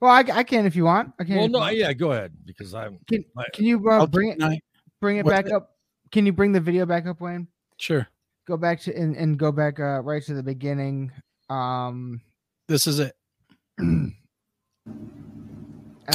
well, 0.00 0.10
I, 0.10 0.24
I 0.32 0.42
can 0.42 0.66
if 0.66 0.74
you 0.74 0.82
want. 0.86 1.12
I 1.20 1.22
can. 1.24 1.36
well 1.36 1.48
no, 1.48 1.58
want. 1.60 1.76
yeah, 1.76 1.92
go 1.92 2.10
ahead 2.10 2.32
because 2.44 2.74
I'm 2.74 2.98
Can 3.08 3.24
my- 3.36 3.44
can 3.54 3.64
you 3.64 3.88
uh, 3.88 4.06
bring 4.08 4.30
it 4.30 4.40
deny- 4.40 4.58
bring 5.00 5.18
it 5.18 5.24
What's 5.24 5.36
back 5.36 5.44
that? 5.46 5.54
up? 5.54 5.70
Can 6.12 6.26
you 6.26 6.32
bring 6.32 6.52
the 6.52 6.60
video 6.60 6.86
back 6.86 7.06
up, 7.06 7.20
Wayne? 7.20 7.48
Sure. 7.76 8.06
Go 8.46 8.56
back 8.56 8.80
to 8.82 8.96
and, 8.96 9.16
and 9.16 9.38
go 9.38 9.52
back 9.52 9.78
uh, 9.78 10.00
right 10.00 10.22
to 10.24 10.34
the 10.34 10.42
beginning. 10.42 11.12
Um, 11.50 12.20
This 12.66 12.86
is 12.86 12.98
it. 12.98 13.14
and 13.78 14.14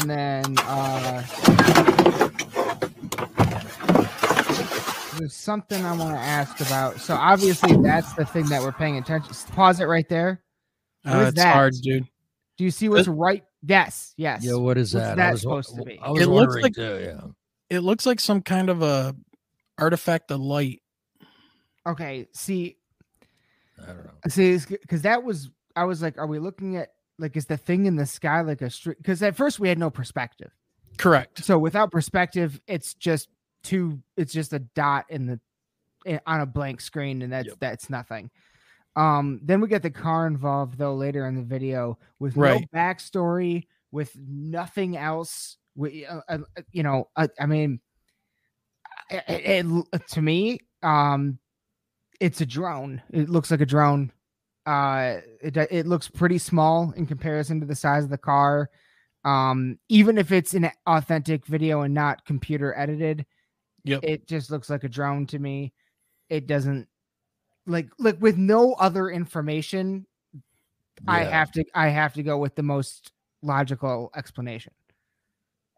then 0.05 0.55
uh, 0.59 1.23
there's 5.19 5.33
something 5.33 5.85
I 5.85 5.95
want 5.95 6.15
to 6.15 6.19
ask 6.19 6.59
about. 6.61 6.99
So 6.99 7.13
obviously 7.15 7.77
that's 7.81 8.13
the 8.13 8.25
thing 8.25 8.45
that 8.47 8.61
we're 8.61 8.71
paying 8.71 8.97
attention. 8.97 9.33
Pause 9.53 9.81
it 9.81 9.85
right 9.85 10.07
there. 10.09 10.43
What 11.03 11.15
Uh, 11.15 11.19
is 11.21 11.27
it's 11.29 11.37
that? 11.37 11.53
hard, 11.53 11.73
dude. 11.81 12.07
Do 12.57 12.63
you 12.63 12.71
see 12.71 12.89
what's 12.89 13.07
right? 13.07 13.43
Yes, 13.65 14.13
yes. 14.17 14.43
yeah, 14.43 14.55
what 14.55 14.77
is 14.77 14.93
What's 14.93 15.05
that? 15.07 15.17
that 15.17 15.29
I 15.29 15.31
was, 15.31 15.41
supposed 15.41 15.75
to 15.75 15.83
be? 15.83 15.99
I 15.99 16.09
was 16.11 16.21
It 16.21 16.27
looks 16.27 16.55
like- 16.55 16.73
too, 16.73 16.99
yeah. 17.01 17.21
It 17.73 17.81
looks 17.81 18.05
like 18.05 18.19
some 18.19 18.41
kind 18.43 18.69
of 18.69 18.83
a 18.83 19.15
artifact 19.79 20.29
of 20.29 20.39
light. 20.39 20.81
Okay, 21.87 22.27
see, 22.33 22.77
I 23.81 23.87
don't 23.87 24.05
know. 24.05 24.11
see, 24.29 24.59
because 24.69 25.01
that 25.01 25.23
was 25.23 25.49
I 25.75 25.85
was 25.85 26.01
like, 26.01 26.17
are 26.19 26.27
we 26.27 26.37
looking 26.39 26.77
at 26.77 26.89
like 27.17 27.35
is 27.35 27.47
the 27.47 27.57
thing 27.57 27.85
in 27.87 27.95
the 27.95 28.05
sky 28.05 28.41
like 28.41 28.61
a 28.61 28.69
street? 28.69 28.97
Because 28.97 29.23
at 29.23 29.35
first 29.35 29.59
we 29.59 29.69
had 29.69 29.79
no 29.79 29.89
perspective. 29.89 30.51
Correct. 30.97 31.43
So 31.43 31.57
without 31.57 31.91
perspective, 31.91 32.61
it's 32.67 32.93
just 32.93 33.27
two. 33.63 33.99
It's 34.17 34.31
just 34.33 34.53
a 34.53 34.59
dot 34.59 35.05
in 35.09 35.25
the 35.25 35.39
in, 36.05 36.19
on 36.27 36.41
a 36.41 36.45
blank 36.45 36.79
screen, 36.79 37.23
and 37.23 37.33
that's 37.33 37.47
Yep. 37.47 37.57
that's 37.59 37.89
nothing. 37.89 38.29
Um, 38.95 39.39
then 39.41 39.59
we 39.59 39.67
get 39.67 39.81
the 39.81 39.89
car 39.89 40.27
involved 40.27 40.77
though 40.77 40.93
later 40.93 41.25
in 41.25 41.35
the 41.35 41.41
video 41.41 41.97
with 42.19 42.37
Right. 42.37 42.61
no 42.71 42.79
backstory, 42.79 43.65
with 43.91 44.15
nothing 44.15 44.95
else. 44.95 45.57
We, 45.75 46.05
uh, 46.05 46.21
uh, 46.29 46.37
you 46.71 46.83
know, 46.83 47.09
uh, 47.15 47.27
I 47.39 47.45
mean, 47.45 47.79
it, 49.09 49.23
it, 49.27 49.85
it- 49.93 50.07
to 50.09 50.21
me, 50.21 50.59
um, 50.81 51.39
it's 52.19 52.41
a 52.41 52.45
drone. 52.45 53.01
It 53.09 53.29
looks 53.29 53.51
like 53.51 53.61
a 53.61 53.65
drone. 53.65 54.11
Uh, 54.65 55.17
it 55.41 55.57
it 55.57 55.85
looks 55.85 56.07
pretty 56.07 56.37
small 56.37 56.91
in 56.95 57.05
comparison 57.05 57.59
to 57.59 57.65
the 57.65 57.75
size 57.75 58.05
of 58.05 58.09
the 58.09 58.17
car. 58.17 58.69
Um, 59.25 59.77
even 59.89 60.17
if 60.17 60.31
it's 60.31 60.53
an 60.53 60.69
authentic 60.85 61.45
video 61.45 61.81
and 61.81 61.93
not 61.93 62.25
computer 62.25 62.73
edited, 62.77 63.25
Yep. 63.85 63.99
it 64.03 64.27
just 64.27 64.49
looks 64.51 64.69
like 64.69 64.85
a 64.85 64.89
drone 64.89 65.25
to 65.27 65.39
me. 65.39 65.73
It 66.29 66.47
doesn't 66.47 66.87
like 67.67 67.89
like 67.99 68.21
with 68.21 68.37
no 68.37 68.73
other 68.73 69.09
information. 69.09 70.05
I 71.07 71.23
have 71.25 71.51
to 71.53 71.65
I 71.75 71.89
have 71.89 72.13
to 72.13 72.23
go 72.23 72.37
with 72.37 72.55
the 72.55 72.63
most 72.63 73.11
logical 73.41 74.11
explanation, 74.15 74.71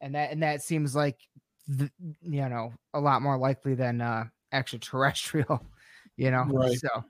and 0.05 0.13
that 0.15 0.31
and 0.31 0.41
that 0.43 0.61
seems 0.61 0.95
like 0.95 1.17
the, 1.67 1.89
you 2.21 2.47
know 2.47 2.71
a 2.93 2.99
lot 2.99 3.21
more 3.23 3.37
likely 3.37 3.73
than 3.73 3.99
uh 3.99 4.25
extraterrestrial. 4.53 5.61
You 6.17 6.31
know, 6.31 6.45
Right. 6.45 6.79
so 6.79 7.03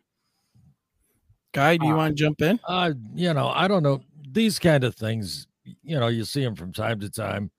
Guy, 1.54 1.78
do 1.78 1.86
you 1.86 1.94
Uh, 1.94 1.98
want 1.98 2.18
to 2.18 2.24
jump 2.24 2.42
in? 2.42 2.60
Uh, 2.68 2.94
you 3.14 3.34
know, 3.36 3.50
I 3.50 3.68
don't 3.68 3.84
know. 3.84 4.02
These 4.32 4.58
kind 4.58 4.84
of 4.84 4.96
things, 4.96 5.46
you 5.84 6.00
know, 6.00 6.08
you 6.08 6.24
see 6.26 6.44
them 6.44 6.56
from 6.56 6.74
time 6.74 7.00
to 7.02 7.10
time. 7.12 7.52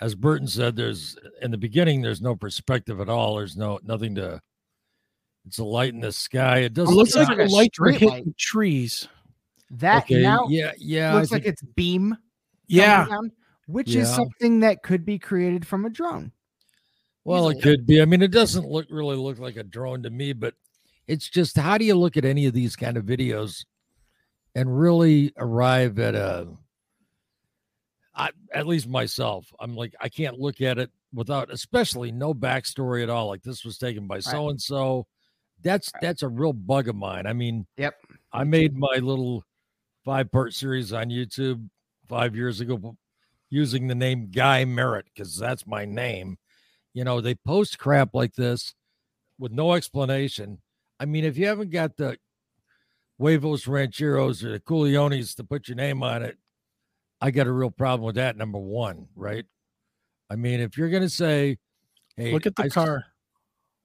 As 0.00 0.16
Burton 0.16 0.48
said, 0.48 0.74
there's 0.74 1.16
in 1.40 1.50
the 1.52 1.56
beginning, 1.56 2.02
there's 2.02 2.20
no 2.20 2.34
perspective 2.34 3.00
at 3.00 3.08
all. 3.08 3.36
There's 3.36 3.56
no 3.56 3.78
nothing 3.84 4.16
to. 4.16 4.40
It's 5.46 5.58
a 5.58 5.64
light 5.64 5.94
in 5.94 6.00
the 6.00 6.10
sky. 6.10 6.58
It 6.58 6.64
It 6.64 6.74
doesn't. 6.74 6.94
looks 6.96 7.14
looks 7.14 7.28
like 7.28 7.38
like 7.38 7.48
a 7.48 7.52
lights 7.52 7.78
are 7.78 7.86
street 7.92 8.00
hitting 8.00 8.24
light. 8.26 8.36
trees. 8.38 9.08
that 9.70 10.02
okay. 10.02 10.20
now 10.20 10.46
yeah, 10.48 10.72
yeah. 10.78 11.12
I 11.12 11.20
looks 11.20 11.30
like 11.30 11.44
think- 11.44 11.52
it's 11.52 11.62
beam 11.76 12.16
Yeah. 12.66 13.06
down, 13.06 13.30
which 13.70 13.94
is 13.94 14.12
something 14.12 14.60
that 14.60 14.82
could 14.82 15.04
be 15.04 15.18
created 15.18 15.66
from 15.66 15.84
a 15.84 15.90
drone. 15.90 16.32
Well, 17.24 17.48
it 17.50 17.62
could 17.62 17.86
be. 17.86 18.00
I 18.00 18.04
mean, 18.06 18.22
it 18.22 18.30
doesn't 18.30 18.66
look 18.66 18.86
really 18.90 19.16
look 19.16 19.38
like 19.38 19.56
a 19.56 19.62
drone 19.62 20.02
to 20.02 20.10
me, 20.10 20.32
but 20.32 20.54
it's 21.06 21.28
just 21.28 21.56
how 21.56 21.78
do 21.78 21.84
you 21.84 21.94
look 21.94 22.16
at 22.16 22.24
any 22.24 22.46
of 22.46 22.54
these 22.54 22.76
kind 22.76 22.96
of 22.96 23.04
videos 23.04 23.64
and 24.54 24.78
really 24.78 25.32
arrive 25.36 25.98
at 25.98 26.14
a 26.14 26.48
I, 28.14 28.30
at 28.52 28.66
least 28.66 28.88
myself, 28.88 29.52
I'm 29.60 29.76
like, 29.76 29.94
I 30.00 30.08
can't 30.08 30.38
look 30.38 30.60
at 30.60 30.78
it 30.78 30.90
without, 31.14 31.50
especially 31.50 32.12
no 32.12 32.34
backstory 32.34 33.02
at 33.02 33.10
all. 33.10 33.28
Like 33.28 33.42
this 33.42 33.64
was 33.64 33.78
taken 33.78 34.06
by 34.06 34.20
so 34.20 34.50
and 34.50 34.60
so. 34.60 35.06
That's 35.62 35.92
that's 36.00 36.22
a 36.22 36.28
real 36.28 36.52
bug 36.52 36.88
of 36.88 36.96
mine. 36.96 37.26
I 37.26 37.32
mean, 37.32 37.66
Yep. 37.76 37.94
I 38.32 38.44
made 38.44 38.76
my 38.76 38.96
little 38.96 39.44
five 40.04 40.32
part 40.32 40.54
series 40.54 40.92
on 40.92 41.06
YouTube 41.06 41.68
five 42.08 42.34
years 42.34 42.60
ago 42.60 42.96
using 43.50 43.88
the 43.88 43.94
name 43.94 44.30
Guy 44.30 44.64
Merritt 44.64 45.06
because 45.12 45.36
that's 45.36 45.66
my 45.66 45.84
name. 45.84 46.38
You 46.94 47.04
know, 47.04 47.20
they 47.20 47.34
post 47.34 47.78
crap 47.78 48.14
like 48.14 48.34
this 48.34 48.74
with 49.38 49.52
no 49.52 49.74
explanation. 49.74 50.58
I 50.98 51.04
mean, 51.04 51.24
if 51.24 51.36
you 51.36 51.46
haven't 51.46 51.70
got 51.70 51.96
the 51.96 52.16
Huevos 53.18 53.66
Rancheros 53.66 54.44
or 54.44 54.52
the 54.52 54.60
Cooliones 54.60 55.34
to 55.36 55.44
put 55.44 55.68
your 55.68 55.76
name 55.76 56.02
on 56.02 56.22
it, 56.22 56.38
I 57.20 57.30
got 57.30 57.46
a 57.46 57.52
real 57.52 57.70
problem 57.70 58.06
with 58.06 58.14
that. 58.16 58.36
Number 58.36 58.58
one, 58.58 59.08
right? 59.14 59.44
I 60.30 60.36
mean, 60.36 60.60
if 60.60 60.78
you're 60.78 60.88
going 60.88 61.02
to 61.02 61.08
say, 61.10 61.58
"Hey, 62.16 62.32
Look 62.32 62.46
at 62.46 62.56
the 62.56 62.64
I 62.64 62.68
car. 62.68 63.04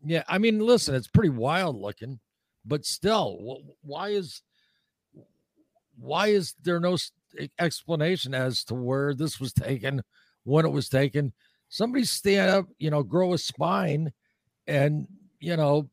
yeah, 0.05 0.23
I 0.27 0.37
mean, 0.37 0.59
listen, 0.59 0.95
it's 0.95 1.07
pretty 1.07 1.29
wild 1.29 1.75
looking, 1.75 2.19
but 2.63 2.85
still, 2.85 3.37
wh- 3.37 3.85
why 3.85 4.09
is 4.09 4.41
why 5.97 6.27
is 6.27 6.55
there 6.63 6.79
no 6.79 6.97
explanation 7.59 8.33
as 8.33 8.63
to 8.65 8.75
where 8.75 9.13
this 9.13 9.39
was 9.39 9.53
taken, 9.53 10.01
when 10.43 10.65
it 10.65 10.71
was 10.71 10.89
taken? 10.89 11.33
Somebody 11.69 12.05
stand 12.05 12.51
up, 12.51 12.65
you 12.77 12.89
know, 12.89 13.03
grow 13.03 13.33
a 13.33 13.37
spine, 13.37 14.13
and 14.67 15.07
you 15.39 15.57
know, 15.57 15.89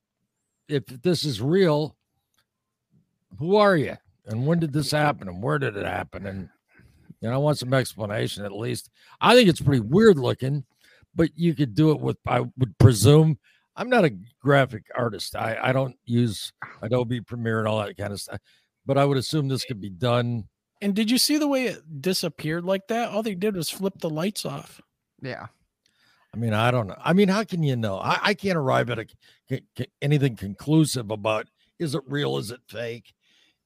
if 0.69 0.85
this 0.87 1.25
is 1.25 1.41
real, 1.41 1.97
who 3.39 3.57
are 3.57 3.77
you, 3.77 3.97
and 4.27 4.47
when 4.47 4.59
did 4.59 4.73
this 4.73 4.91
happen, 4.91 5.29
and 5.29 5.43
where 5.43 5.59
did 5.59 5.77
it 5.77 5.87
happen, 5.87 6.27
and 6.27 6.49
you 7.23 7.29
know, 7.29 7.35
I 7.35 7.39
want 7.39 7.59
some 7.59 7.73
explanation 7.73 8.45
at 8.45 8.53
least. 8.53 8.91
I 9.21 9.37
think 9.37 9.49
it's 9.49 9.61
pretty 9.61 9.81
weird 9.81 10.19
looking, 10.19 10.65
but 11.15 11.31
you 11.37 11.55
could 11.55 11.75
do 11.75 11.93
it 11.93 12.01
with, 12.01 12.19
I 12.27 12.41
would 12.41 12.77
presume. 12.79 13.39
I'm 13.77 13.89
not 13.89 14.05
a 14.05 14.17
graphic 14.41 14.85
artist. 14.97 15.37
I, 15.37 15.57
I 15.63 15.73
don't 15.73 15.95
use 16.05 16.53
Adobe 16.83 17.21
Premiere 17.21 17.61
and 17.61 17.69
all 17.69 17.79
that 17.79 17.97
kind 17.97 18.13
of 18.13 18.21
stuff, 18.21 18.41
but 18.85 18.99
I 18.99 19.05
would 19.05 19.17
assume 19.17 19.47
this 19.49 19.65
could 19.65 19.81
be 19.81 19.89
done. 19.89 20.49
And 20.83 20.95
did 20.95 21.11
you 21.11 21.17
see 21.17 21.39
the 21.39 21.49
way 21.49 21.67
it 21.67 22.03
disappeared 22.03 22.65
like 22.65 22.89
that? 22.89 23.09
All 23.11 23.23
they 23.23 23.35
did 23.37 23.57
was 23.57 23.71
flip 23.71 23.95
the 24.01 24.11
lights 24.11 24.45
off. 24.45 24.81
Yeah. 25.23 25.47
I 26.35 26.37
mean, 26.37 26.53
I 26.55 26.71
don't 26.71 26.89
know. 26.89 26.97
I 26.99 27.13
mean, 27.13 27.29
how 27.29 27.45
can 27.45 27.63
you 27.63 27.77
know? 27.77 27.99
I, 27.99 28.19
I 28.23 28.35
can't 28.35 28.57
arrive 28.59 28.91
at 28.91 28.99
a, 28.99 29.07
c- 29.49 29.63
c- 29.79 29.87
anything 30.01 30.35
conclusive 30.37 31.11
about 31.11 31.47
is 31.79 31.95
it 31.95 32.03
real? 32.07 32.37
Is 32.39 32.51
it 32.51 32.61
fake? 32.67 33.13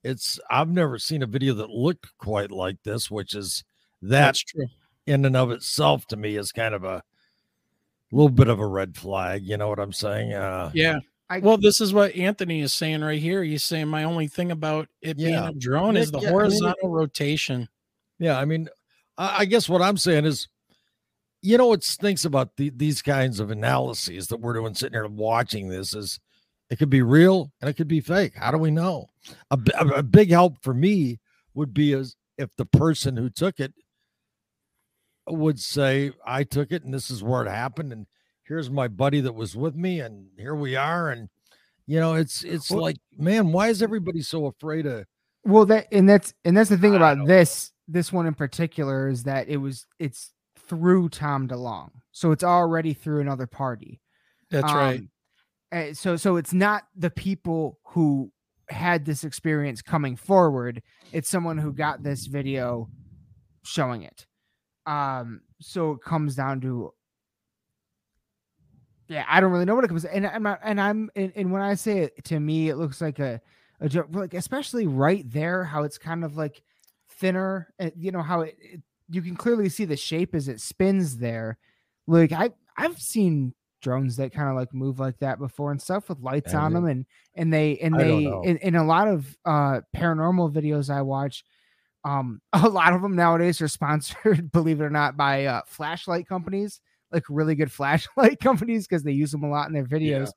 It's 0.05 0.39
I've 0.51 0.69
never 0.69 0.99
seen 0.99 1.23
a 1.23 1.27
video 1.27 1.55
that 1.55 1.71
looked 1.71 2.17
quite 2.19 2.51
like 2.51 2.77
this, 2.85 3.11
which 3.11 3.35
is 3.35 3.65
that 4.03 4.21
That's 4.27 4.43
true. 4.43 4.67
in 5.07 5.25
and 5.25 5.37
of 5.37 5.51
itself 5.51 6.07
to 6.09 6.17
me 6.17 6.37
is 6.37 6.53
kind 6.53 6.75
of 6.75 6.85
a 6.85 7.03
little 8.13 8.29
bit 8.29 8.49
of 8.49 8.61
a 8.61 8.67
red 8.67 8.97
flag. 8.97 9.43
You 9.45 9.57
know 9.57 9.69
what 9.69 9.79
I'm 9.81 9.93
saying? 9.93 10.33
Uh, 10.33 10.71
Yeah. 10.75 10.99
I- 11.29 11.41
well, 11.41 11.57
this 11.57 11.81
is 11.81 11.93
what 11.93 12.15
Anthony 12.15 12.61
is 12.61 12.73
saying 12.73 13.01
right 13.03 13.21
here. 13.21 13.43
He's 13.43 13.65
saying 13.65 13.89
my 13.89 14.05
only 14.05 14.29
thing 14.29 14.53
about 14.53 14.89
it 15.03 15.17
being 15.17 15.35
a 15.35 15.53
drone 15.53 15.97
is 15.97 16.11
the 16.11 16.21
Yeah, 16.21 16.29
I 16.29 16.31
mean, 16.31 16.39
horizontal 16.41 16.91
rotation. 16.91 17.69
Yeah, 18.19 18.39
I 18.39 18.45
mean, 18.45 18.69
I, 19.19 19.39
I 19.39 19.45
guess 19.45 19.69
what 19.69 19.83
I'm 19.83 19.97
saying 19.97 20.25
is, 20.25 20.49
you 21.43 21.59
know, 21.59 21.67
what 21.69 21.85
stinks 21.85 22.25
about 22.25 22.57
the, 22.57 22.71
these 22.71 23.03
kinds 23.03 23.41
of 23.41 23.51
analyses 23.51 24.29
that 24.29 24.41
we're 24.41 24.55
doing, 24.55 24.75
sitting 24.75 24.95
here 24.95 25.07
watching 25.07 25.69
this 25.69 25.95
is, 25.95 26.21
it 26.71 26.79
could 26.79 26.91
be 26.91 27.03
real 27.03 27.53
and 27.61 27.69
it 27.71 27.75
could 27.75 27.89
be 27.89 28.01
fake. 28.01 28.35
How 28.35 28.51
do 28.51 28.59
we 28.59 28.71
know? 28.71 29.07
A, 29.51 29.59
a, 29.79 29.87
a 29.99 30.03
big 30.03 30.31
help 30.31 30.63
for 30.63 30.75
me 30.75 31.19
would 31.55 31.73
be 31.73 31.93
as 31.93 32.17
if 32.39 32.55
the 32.57 32.67
person 32.67 33.17
who 33.17 33.31
took 33.31 33.61
it 33.61 33.73
would 35.29 35.59
say, 35.61 36.13
"I 36.25 36.45
took 36.45 36.73
it 36.73 36.85
and 36.85 36.93
this 36.95 37.11
is 37.11 37.23
where 37.23 37.45
it 37.45 37.49
happened, 37.51 37.93
and 37.93 38.07
here's 38.47 38.71
my 38.71 38.89
buddy 38.89 39.21
that 39.21 39.35
was 39.35 39.57
with 39.57 39.75
me, 39.75 40.01
and 40.01 40.29
here 40.37 40.55
we 40.55 40.77
are." 40.77 41.11
And 41.11 41.29
you 41.87 42.01
know, 42.01 42.15
it's 42.15 42.43
it's 42.45 42.71
Well- 42.71 42.83
like, 42.83 42.97
man, 43.17 43.53
why 43.53 43.69
is 43.69 43.83
everybody 43.83 44.23
so 44.23 44.47
afraid 44.47 44.87
of? 44.87 45.07
Well, 45.45 45.67
that 45.67 45.87
and 45.93 46.09
that's 46.09 46.35
and 46.45 46.57
that's 46.57 46.71
the 46.71 46.79
thing 46.79 46.95
I 46.95 46.97
about 46.97 47.27
this 47.27 47.73
this 47.89 48.13
one 48.13 48.27
in 48.27 48.35
particular 48.35 49.09
is 49.09 49.23
that 49.25 49.49
it 49.49 49.59
was 49.59 49.87
it's 49.99 50.33
through 50.59 51.09
Tom 51.11 51.47
DeLonge, 51.47 51.93
so 52.11 52.33
it's 52.33 52.43
already 52.43 52.95
through 52.95 53.21
another 53.21 53.47
party. 53.47 54.01
That's 54.51 54.73
right. 54.73 54.99
Um, 54.99 55.11
eh, 55.73 55.93
so 55.93 56.17
so 56.17 56.37
it's 56.37 56.53
not 56.53 56.85
the 56.97 57.11
people 57.11 57.79
who 57.85 58.33
had 58.69 59.05
this 59.05 59.23
experience 59.23 59.83
coming 59.83 60.17
forward. 60.17 60.83
It's 61.13 61.29
someone 61.29 61.59
who 61.59 61.73
got 61.73 62.03
this 62.03 62.27
video 62.27 62.91
showing 63.63 64.03
it. 64.03 64.27
Um, 64.87 65.43
so 65.61 65.93
it 65.93 66.03
comes 66.03 66.35
down 66.35 66.61
to 66.63 66.93
yeah, 69.09 69.25
I 69.29 69.41
don't 69.41 69.53
really 69.53 69.65
know 69.65 69.75
what 69.75 69.85
it 69.85 69.89
comes 69.89 70.05
and 70.05 70.27
I'm 70.27 70.43
not, 70.43 70.61
and 70.63 70.81
I'm 70.81 71.11
and, 71.15 71.33
and 71.37 71.53
when 71.53 71.63
I 71.63 71.75
say 71.75 72.01
it 72.01 72.25
to 72.25 72.41
me, 72.41 72.69
it 72.69 72.77
looks 72.77 73.01
like 73.01 73.19
a 73.19 73.41
a 73.81 73.89
joke, 73.89 74.09
like 74.13 74.35
especially 74.35 74.87
right 74.87 75.29
there, 75.31 75.65
how 75.65 75.83
it's 75.83 75.99
kind 75.99 76.25
of 76.25 76.37
like 76.37 76.63
thinner, 77.11 77.73
and 77.79 77.93
you 77.97 78.11
know 78.11 78.23
how 78.23 78.41
it, 78.43 78.57
it 78.61 78.81
you 79.09 79.23
can 79.23 79.37
clearly 79.37 79.69
see 79.69 79.85
the 79.85 79.97
shape 79.97 80.35
as 80.35 80.49
it 80.49 80.61
spins 80.61 81.19
there. 81.19 81.59
Like 82.07 82.33
I 82.33 82.51
I've 82.77 83.01
seen 83.01 83.55
drones 83.83 84.17
that 84.17 84.33
kind 84.33 84.49
of 84.49 84.57
like 84.57 84.75
move 84.75 84.99
like 84.99 85.19
that 85.19 85.39
before 85.39 85.71
and 85.71 85.81
stuff 85.81 86.09
with 86.09 86.19
lights 86.21 86.53
Have 86.53 86.63
on 86.63 86.73
them 86.73 86.87
and 86.87 87.07
and 87.35 87.53
they 87.53 87.79
and 87.79 87.95
I 87.95 88.03
they 88.03 88.25
in, 88.25 88.57
in 88.59 88.75
a 88.75 88.85
lot 88.85 89.07
of 89.07 89.37
uh 89.45 89.81
paranormal 89.95 90.53
videos 90.53 90.91
I 90.91 91.03
watch 91.03 91.45
um 92.05 92.41
a 92.53 92.69
lot 92.69 92.95
of 92.95 93.03
them 93.03 93.15
nowadays 93.15 93.61
are 93.61 93.69
sponsored 93.69 94.51
believe 94.53 94.81
it 94.81 94.85
or 94.85 94.91
not 94.91 95.17
by 95.17 95.45
uh 95.45 95.61
flashlight 95.67 96.27
companies 96.27 96.81
like 97.13 97.25
really 97.29 97.55
good 97.55 97.73
flashlight 97.73 98.39
companies 98.41 98.87
because 98.87 99.03
they 99.03 99.13
use 99.13 99.31
them 99.33 99.45
a 99.45 99.51
lot 99.51 99.69
in 99.69 99.75
their 99.75 99.85
videos. 99.85 100.31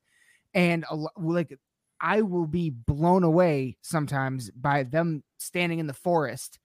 And 0.54 0.84
a, 0.90 0.96
like 1.16 1.56
I 2.00 2.22
will 2.22 2.46
be 2.46 2.70
blown 2.70 3.24
away 3.24 3.76
sometimes 3.82 4.50
by 4.50 4.84
them 4.84 5.22
standing 5.38 5.78
in 5.78 5.86
the 5.86 5.94
forest 5.94 6.58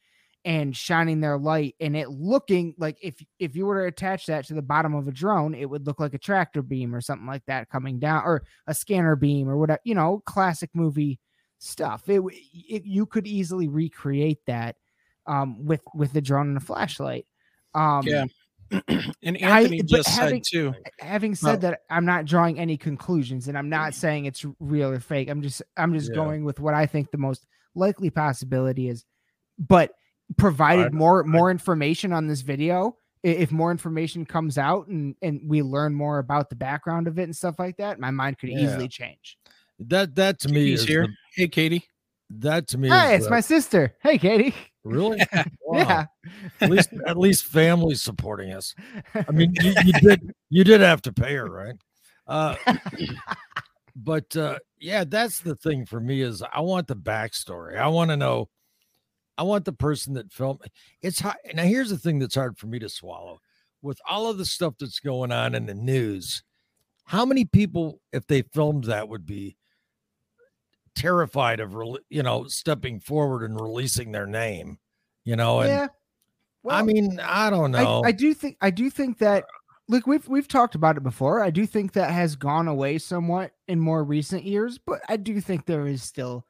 and 0.44 0.78
shining 0.78 1.22
their 1.22 1.40
light 1.40 1.76
and 1.80 1.98
it 1.98 2.10
looking 2.10 2.76
like 2.78 2.98
if 3.02 3.16
if 3.40 3.56
you 3.56 3.66
were 3.66 3.82
to 3.82 3.88
attach 3.88 4.28
that 4.28 4.46
to 4.46 4.54
the 4.54 4.62
bottom 4.62 4.94
of 4.94 5.08
a 5.08 5.12
drone 5.12 5.56
it 5.56 5.68
would 5.68 5.88
look 5.88 6.00
like 6.00 6.14
a 6.14 6.20
tractor 6.20 6.62
beam 6.62 6.94
or 6.94 7.02
something 7.02 7.26
like 7.26 7.44
that 7.48 7.68
coming 7.72 7.98
down 7.98 8.22
or 8.24 8.44
a 8.68 8.74
scanner 8.74 9.16
beam 9.16 9.50
or 9.50 9.58
whatever 9.58 9.80
you 9.84 9.96
know 9.96 10.22
classic 10.28 10.70
movie 10.76 11.20
stuff. 11.58 12.08
It, 12.08 12.22
it 12.70 12.86
you 12.86 13.06
could 13.06 13.28
easily 13.28 13.68
recreate 13.68 14.40
that 14.48 14.76
um 15.26 15.66
with 15.66 15.82
with 15.94 16.14
the 16.14 16.22
drone 16.22 16.50
and 16.50 16.58
a 16.58 16.62
flashlight. 16.62 17.26
Um 17.74 18.06
Yeah. 18.06 18.26
and 18.88 19.38
I- 19.42 19.62
Anthony 19.62 19.82
but 19.82 19.88
just 19.88 20.10
having- 20.10 20.44
said 20.44 20.50
too. 20.52 20.74
having 21.00 21.36
said 21.36 21.62
that 21.62 21.82
i'm 21.90 22.06
not 22.06 22.26
drawing 22.26 22.60
any 22.60 22.78
conclusions 22.78 23.48
and 23.48 23.58
i'm 23.58 23.70
not 23.70 23.94
saying 23.94 24.26
it's 24.26 24.46
real 24.60 24.90
or 24.90 25.00
fake 25.00 25.30
i'm 25.30 25.42
just 25.42 25.62
i'm 25.78 25.94
just 25.94 26.10
Yeah. 26.10 26.16
going 26.16 26.44
with 26.46 26.60
what 26.60 26.74
i 26.74 26.86
think 26.86 27.12
the 27.12 27.18
most 27.18 27.46
likely 27.76 28.10
possibility 28.10 28.90
is 28.90 29.06
but 29.60 29.92
provided 30.38 30.88
I- 30.88 30.90
more 30.90 31.24
more 31.24 31.52
information 31.52 32.12
on 32.12 32.28
this 32.28 32.42
video 32.42 32.98
if 33.22 33.52
more 33.52 33.72
information 33.72 34.26
comes 34.26 34.58
out 34.58 34.88
and 34.88 35.16
and 35.22 35.42
we 35.48 35.62
learn 35.62 35.94
more 35.94 36.18
about 36.20 36.50
the 36.50 36.56
background 36.56 37.08
of 37.08 37.20
it 37.20 37.24
and 37.24 37.36
stuff 37.36 37.60
like 37.60 37.78
that 37.78 38.00
my 38.00 38.12
mind 38.12 38.40
could 38.40 38.50
Yeah. 38.50 38.60
easily 38.62 38.88
change 38.88 39.38
That 39.80 40.16
that 40.16 40.40
to 40.40 40.50
me 40.50 40.72
is 40.74 40.84
here. 40.86 41.08
the- 41.08 41.14
Hey, 41.36 41.48
Katie. 41.50 41.84
that 42.32 42.68
to 42.70 42.78
me. 42.80 42.90
hey 42.90 43.14
is 43.14 43.18
it's 43.20 43.26
the- 43.26 43.32
my 43.32 43.42
sister 43.42 43.96
hey 44.02 44.18
katie 44.18 44.56
really. 44.86 45.22
Wow. 45.68 45.80
yeah 45.80 46.06
At 46.62 46.70
least 46.70 46.90
at 47.08 47.18
least 47.18 47.46
family 47.46 47.96
supporting 47.96 48.54
us. 48.54 48.76
I 49.16 49.32
mean, 49.32 49.54
you, 49.62 49.74
you 49.84 49.94
did 50.02 50.34
you 50.50 50.64
did 50.64 50.82
have 50.82 51.02
to 51.04 51.12
pay 51.12 51.36
her, 51.36 51.50
right? 51.50 51.76
Uh, 52.28 52.56
but 53.96 54.36
uh, 54.38 54.60
yeah, 54.80 55.04
that's 55.04 55.40
the 55.40 55.56
thing 55.56 55.86
for 55.86 56.00
me 56.00 56.22
is 56.22 56.42
I 56.42 56.62
want 56.62 56.88
the 56.88 56.96
backstory. 56.96 57.78
I 57.78 57.88
want 57.88 58.12
to 58.12 58.18
know. 58.18 58.50
I 59.38 59.44
want 59.44 59.66
the 59.66 59.74
person 59.74 60.14
that 60.14 60.32
filmed. 60.32 60.62
It's 61.02 61.20
hard. 61.20 61.38
Now 61.54 61.64
here's 61.64 61.90
the 61.90 61.98
thing 61.98 62.20
that's 62.20 62.36
hard 62.36 62.58
for 62.58 62.68
me 62.68 62.80
to 62.80 62.90
swallow. 62.90 63.40
With 63.82 64.00
all 64.10 64.30
of 64.30 64.38
the 64.38 64.46
stuff 64.46 64.76
that's 64.80 65.00
going 65.00 65.32
on 65.32 65.54
in 65.56 65.66
the 65.66 65.74
news, 65.76 66.44
how 67.06 67.26
many 67.26 67.46
people, 67.46 68.02
if 68.14 68.26
they 68.28 68.42
filmed 68.42 68.86
that, 68.86 69.10
would 69.10 69.26
be 69.26 69.58
terrified 70.96 71.60
of, 71.60 71.76
you 72.10 72.24
know, 72.24 72.46
stepping 72.48 73.00
forward 73.00 73.44
and 73.44 73.60
releasing 73.60 74.12
their 74.12 74.28
name? 74.28 74.80
You 75.24 75.36
know, 75.36 75.62
and 75.62 75.70
yeah 75.70 75.88
I 76.70 76.82
mean, 76.82 77.20
I 77.20 77.50
don't 77.50 77.72
know. 77.72 78.02
I 78.04 78.12
do 78.12 78.34
think 78.34 78.58
I 78.62 78.70
do 78.70 78.90
think 78.90 79.20
that 79.20 79.46
look 79.88 80.08
we've 80.08 80.28
we've 80.28 80.48
talked 80.48 80.76
about 80.76 80.98
it 80.98 81.04
before. 81.04 81.44
I 81.44 81.50
do 81.50 81.66
think 81.66 81.94
that 81.94 82.12
has 82.12 82.36
gone 82.36 82.68
away 82.68 82.98
somewhat 82.98 83.52
in 83.68 83.80
more 83.80 84.04
recent 84.04 84.44
years, 84.44 84.78
but 84.78 85.02
I 85.08 85.18
do 85.18 85.40
think 85.42 85.66
there 85.66 85.88
is 85.88 86.04
still 86.04 86.46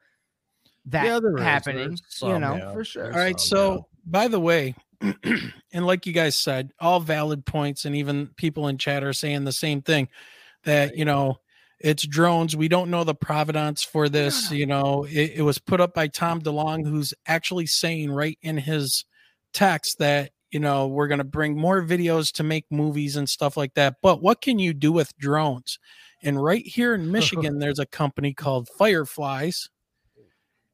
that 0.86 1.04
Yeah, 1.04 1.42
happening. 1.42 1.88
There's 1.88 2.02
you 2.22 2.38
know, 2.38 2.56
yeah. 2.56 2.72
for 2.72 2.84
sure. 2.84 3.12
All 3.12 3.18
right. 3.18 3.38
some, 3.38 3.58
So, 3.58 3.86
by 4.06 4.28
the 4.28 4.40
way, 4.40 4.74
and 5.00 5.86
like 5.86 6.06
you 6.06 6.12
guys 6.12 6.36
said, 6.38 6.70
all 6.80 7.00
valid 7.00 7.44
points, 7.44 7.84
and 7.84 7.94
even 7.96 8.30
people 8.36 8.68
in 8.68 8.78
chat 8.78 9.04
are 9.04 9.12
saying 9.12 9.44
the 9.44 9.52
same 9.52 9.82
thing 9.82 10.08
that, 10.64 10.96
you 10.96 11.04
know, 11.04 11.40
it's 11.78 12.06
drones. 12.06 12.56
We 12.56 12.68
don't 12.68 12.90
know 12.90 13.04
the 13.04 13.14
provenance 13.14 13.82
for 13.82 14.08
this. 14.08 14.50
You 14.50 14.66
know, 14.66 15.04
it, 15.04 15.32
it 15.36 15.42
was 15.42 15.58
put 15.58 15.80
up 15.80 15.94
by 15.94 16.08
Tom 16.08 16.40
DeLonge, 16.40 16.86
who's 16.86 17.12
actually 17.26 17.66
saying 17.66 18.10
right 18.10 18.38
in 18.42 18.56
his 18.56 19.04
text 19.52 19.98
that, 19.98 20.30
you 20.50 20.60
know, 20.60 20.86
we're 20.86 21.08
going 21.08 21.18
to 21.18 21.24
bring 21.24 21.56
more 21.58 21.82
videos 21.82 22.32
to 22.34 22.42
make 22.42 22.64
movies 22.70 23.16
and 23.16 23.28
stuff 23.28 23.56
like 23.56 23.74
that. 23.74 23.96
But 24.02 24.22
what 24.22 24.40
can 24.40 24.58
you 24.58 24.72
do 24.72 24.90
with 24.92 25.16
drones? 25.18 25.78
And 26.22 26.42
right 26.42 26.66
here 26.66 26.94
in 26.94 27.10
Michigan, 27.12 27.58
there's 27.58 27.78
a 27.78 27.86
company 27.86 28.32
called 28.32 28.68
Fireflies. 28.78 29.68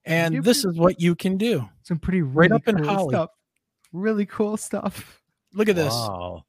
And 0.04 0.42
this 0.42 0.62
can- 0.62 0.70
is 0.72 0.78
what 0.78 1.00
you 1.00 1.14
can 1.14 1.36
do. 1.36 1.68
Some 1.84 1.98
pretty 1.98 2.22
Right 2.22 2.50
really 2.50 2.62
up 2.62 2.68
in 2.68 2.76
cool 2.78 2.86
Holly. 2.86 3.14
stuff. 3.14 3.30
Really 3.92 4.26
cool 4.26 4.56
stuff. 4.56 5.20
Look 5.52 5.68
at 5.68 5.76
this. 5.76 5.92
Wow. 5.92 6.44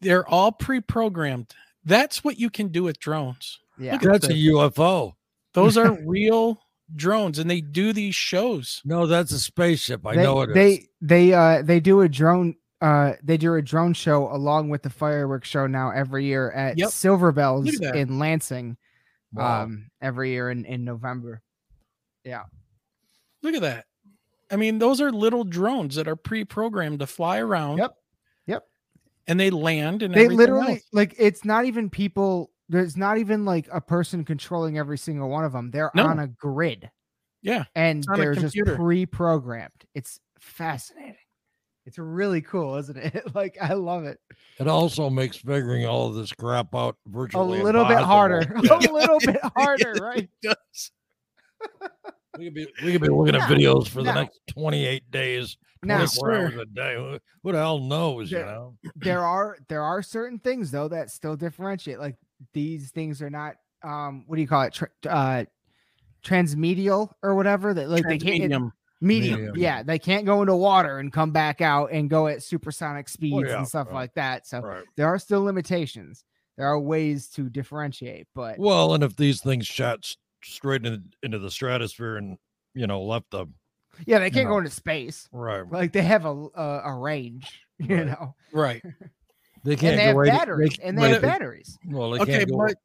They're 0.00 0.26
all 0.28 0.52
pre-programmed. 0.52 1.54
That's 1.84 2.24
what 2.24 2.38
you 2.38 2.50
can 2.50 2.68
do 2.68 2.82
with 2.82 2.98
drones. 2.98 3.60
Yeah. 3.80 3.92
Look 3.94 4.04
at 4.04 4.12
That's 4.12 4.28
a. 4.28 4.32
UFO. 4.34 5.14
Those 5.54 5.76
are 5.76 5.98
real 6.06 6.60
drones 6.94 7.38
and 7.38 7.48
they 7.50 7.60
do 7.60 7.92
these 7.92 8.14
shows. 8.14 8.80
No, 8.84 9.06
that's 9.06 9.32
a 9.32 9.38
spaceship. 9.38 10.04
I 10.06 10.16
they, 10.16 10.22
know 10.22 10.40
it 10.42 10.50
is. 10.50 10.54
they 10.54 10.86
they 11.00 11.32
uh 11.32 11.62
they 11.62 11.78
do 11.80 12.00
a 12.00 12.08
drone 12.08 12.56
uh 12.80 13.12
they 13.22 13.36
do 13.36 13.54
a 13.54 13.62
drone 13.62 13.92
show 13.94 14.32
along 14.32 14.70
with 14.70 14.82
the 14.82 14.90
fireworks 14.90 15.48
show 15.48 15.66
now 15.68 15.90
every 15.90 16.24
year 16.24 16.50
at 16.52 16.78
Yep. 16.78 16.90
Silver 16.90 17.30
Bells 17.32 17.80
at 17.80 17.94
in 17.96 18.18
Lansing 18.18 18.76
Wow. 19.32 19.62
um 19.62 19.90
every 20.00 20.30
year 20.30 20.50
in 20.50 20.64
in 20.64 20.84
November. 20.84 21.42
Yeah. 22.24 22.44
Look 23.42 23.54
at 23.54 23.62
that. 23.62 23.86
I 24.50 24.56
mean, 24.56 24.78
those 24.80 25.00
are 25.00 25.12
little 25.12 25.44
drones 25.44 25.94
that 25.94 26.08
are 26.08 26.16
pre-programmed 26.16 26.98
to 27.00 27.06
fly 27.06 27.38
around. 27.38 27.78
Yep. 27.78 27.94
Yep. 28.46 28.62
And 29.28 29.38
they 29.38 29.50
land 29.50 30.02
and 30.02 30.12
They 30.12 30.26
literally 30.28 30.72
else. 30.72 30.82
like 30.92 31.14
it's 31.18 31.44
not 31.44 31.64
even 31.66 31.88
people 31.88 32.50
there's 32.70 32.96
not 32.96 33.18
even 33.18 33.44
like 33.44 33.68
a 33.72 33.80
person 33.80 34.24
controlling 34.24 34.78
every 34.78 34.96
single 34.96 35.28
one 35.28 35.44
of 35.44 35.52
them. 35.52 35.70
They're 35.70 35.90
No. 35.94 36.06
on 36.06 36.18
a 36.20 36.28
grid 36.28 36.90
Yeah. 37.42 37.64
and 37.74 37.98
It's 37.98 38.08
on 38.08 38.14
a 38.14 38.18
they're 38.18 38.34
just 38.34 38.56
pre-programmed. 38.56 39.72
It's 39.94 40.20
fascinating. 40.38 41.16
It's 41.86 41.98
really 41.98 42.42
cool, 42.42 42.76
isn't 42.76 42.96
it? 42.96 43.22
like 43.34 43.58
I 43.60 43.74
love 43.74 44.04
it. 44.04 44.20
it 44.58 44.68
also 44.68 45.10
makes 45.10 45.36
figuring 45.36 45.84
all 45.86 46.06
of 46.08 46.14
this 46.14 46.32
crap 46.32 46.74
out 46.74 46.96
virtually 47.06 47.42
A 47.42 47.46
virtually 47.48 47.64
little 47.64 47.84
bit 47.86 47.98
harder. 47.98 48.42
Yeah. 48.62 48.78
a 48.88 48.92
little 48.92 49.18
bit 49.18 49.40
harder, 49.56 49.94
right? 50.00 50.18
It 50.18 50.30
does. 50.42 50.92
we 52.38 52.44
could 52.44 52.54
be 52.54 52.66
we 52.84 52.92
could 52.92 53.00
be 53.02 53.08
looking 53.08 53.34
at 53.34 53.48
videos 53.48 53.88
for 53.88 54.02
the 54.02 54.12
next 54.12 54.40
28 54.48 55.10
days, 55.10 55.56
Now, 55.82 55.96
24 55.98 56.32
hours 56.34 56.54
a 56.54 56.66
day. 56.66 56.94
Who, 56.94 57.18
who 57.42 57.52
the 57.52 57.58
hell 57.58 57.80
knows, 57.80 58.30
you 58.30 58.38
know? 58.38 58.76
there 58.96 59.22
are 59.24 59.58
there 59.68 59.82
are 59.82 60.02
certain 60.02 60.38
things 60.38 60.70
though 60.70 60.88
that 60.88 61.10
still 61.10 61.34
differentiate. 61.36 61.98
Like 61.98 62.16
these 62.52 62.90
things 62.90 63.20
are 63.22 63.30
not 63.30 63.56
um 63.82 64.24
what 64.26 64.36
do 64.36 64.42
you 64.42 64.48
call 64.48 64.62
it? 64.62 64.72
Tra- 64.74 64.88
uh 65.08 65.44
transmedial 66.22 67.12
or 67.22 67.34
whatever 67.34 67.72
that 67.74 67.88
like 67.88 68.04
they 68.04 68.18
can't 68.18 68.34
it- 68.36 68.40
medium. 68.42 68.72
Medium. 69.02 69.56
Yeah, 69.56 69.82
they 69.82 69.98
can't 69.98 70.26
go 70.26 70.42
into 70.42 70.54
water 70.54 70.98
and 70.98 71.10
come 71.10 71.30
back 71.30 71.62
out 71.62 71.90
and 71.90 72.10
go 72.10 72.26
at 72.26 72.42
supersonic 72.42 73.08
speeds 73.08 73.48
yeah, 73.48 73.56
and 73.56 73.66
stuff 73.66 73.86
right. 73.86 73.94
like 73.94 74.14
that. 74.14 74.46
So 74.46 74.60
Right. 74.60 74.84
there 74.98 75.06
are 75.06 75.18
still 75.18 75.42
limitations. 75.42 76.22
There 76.58 76.66
are 76.66 76.78
ways 76.78 77.28
to 77.30 77.48
differentiate, 77.48 78.26
but 78.34 78.58
Well, 78.58 78.92
and 78.92 79.02
if 79.02 79.16
these 79.16 79.40
things 79.40 79.66
shot 79.66 80.00
s- 80.04 80.18
straight 80.44 80.84
in, 80.84 81.02
into 81.22 81.38
the 81.38 81.50
stratosphere 81.50 82.16
and 82.18 82.36
you 82.74 82.86
know 82.86 83.00
left 83.02 83.30
the 83.30 83.46
yeah, 84.04 84.18
they 84.18 84.30
can't 84.30 84.44
know. 84.48 84.56
go 84.56 84.58
into 84.58 84.70
space. 84.70 85.26
right, 85.32 85.62
Like 85.70 85.92
they 85.92 86.02
have 86.02 86.26
a 86.26 86.48
a, 86.54 86.80
a 86.84 86.94
range, 86.94 87.58
you 87.78 87.96
Right. 87.96 88.06
know, 88.06 88.34
Right. 88.52 88.82
they 89.64 89.76
can't 89.76 89.96
they 89.96 90.02
go 90.02 90.06
have 90.08 90.16
right. 90.16 90.28
batteries, 90.28 90.76
they, 90.76 90.84
and 90.84 90.96
they 90.98 91.02
but 91.02 91.10
have 91.12 91.24
it- 91.24 91.26
batteries. 91.26 91.78
well, 91.86 92.10
they 92.12 92.20
okay, 92.20 92.38
can't 92.44 92.50
but 92.56 92.76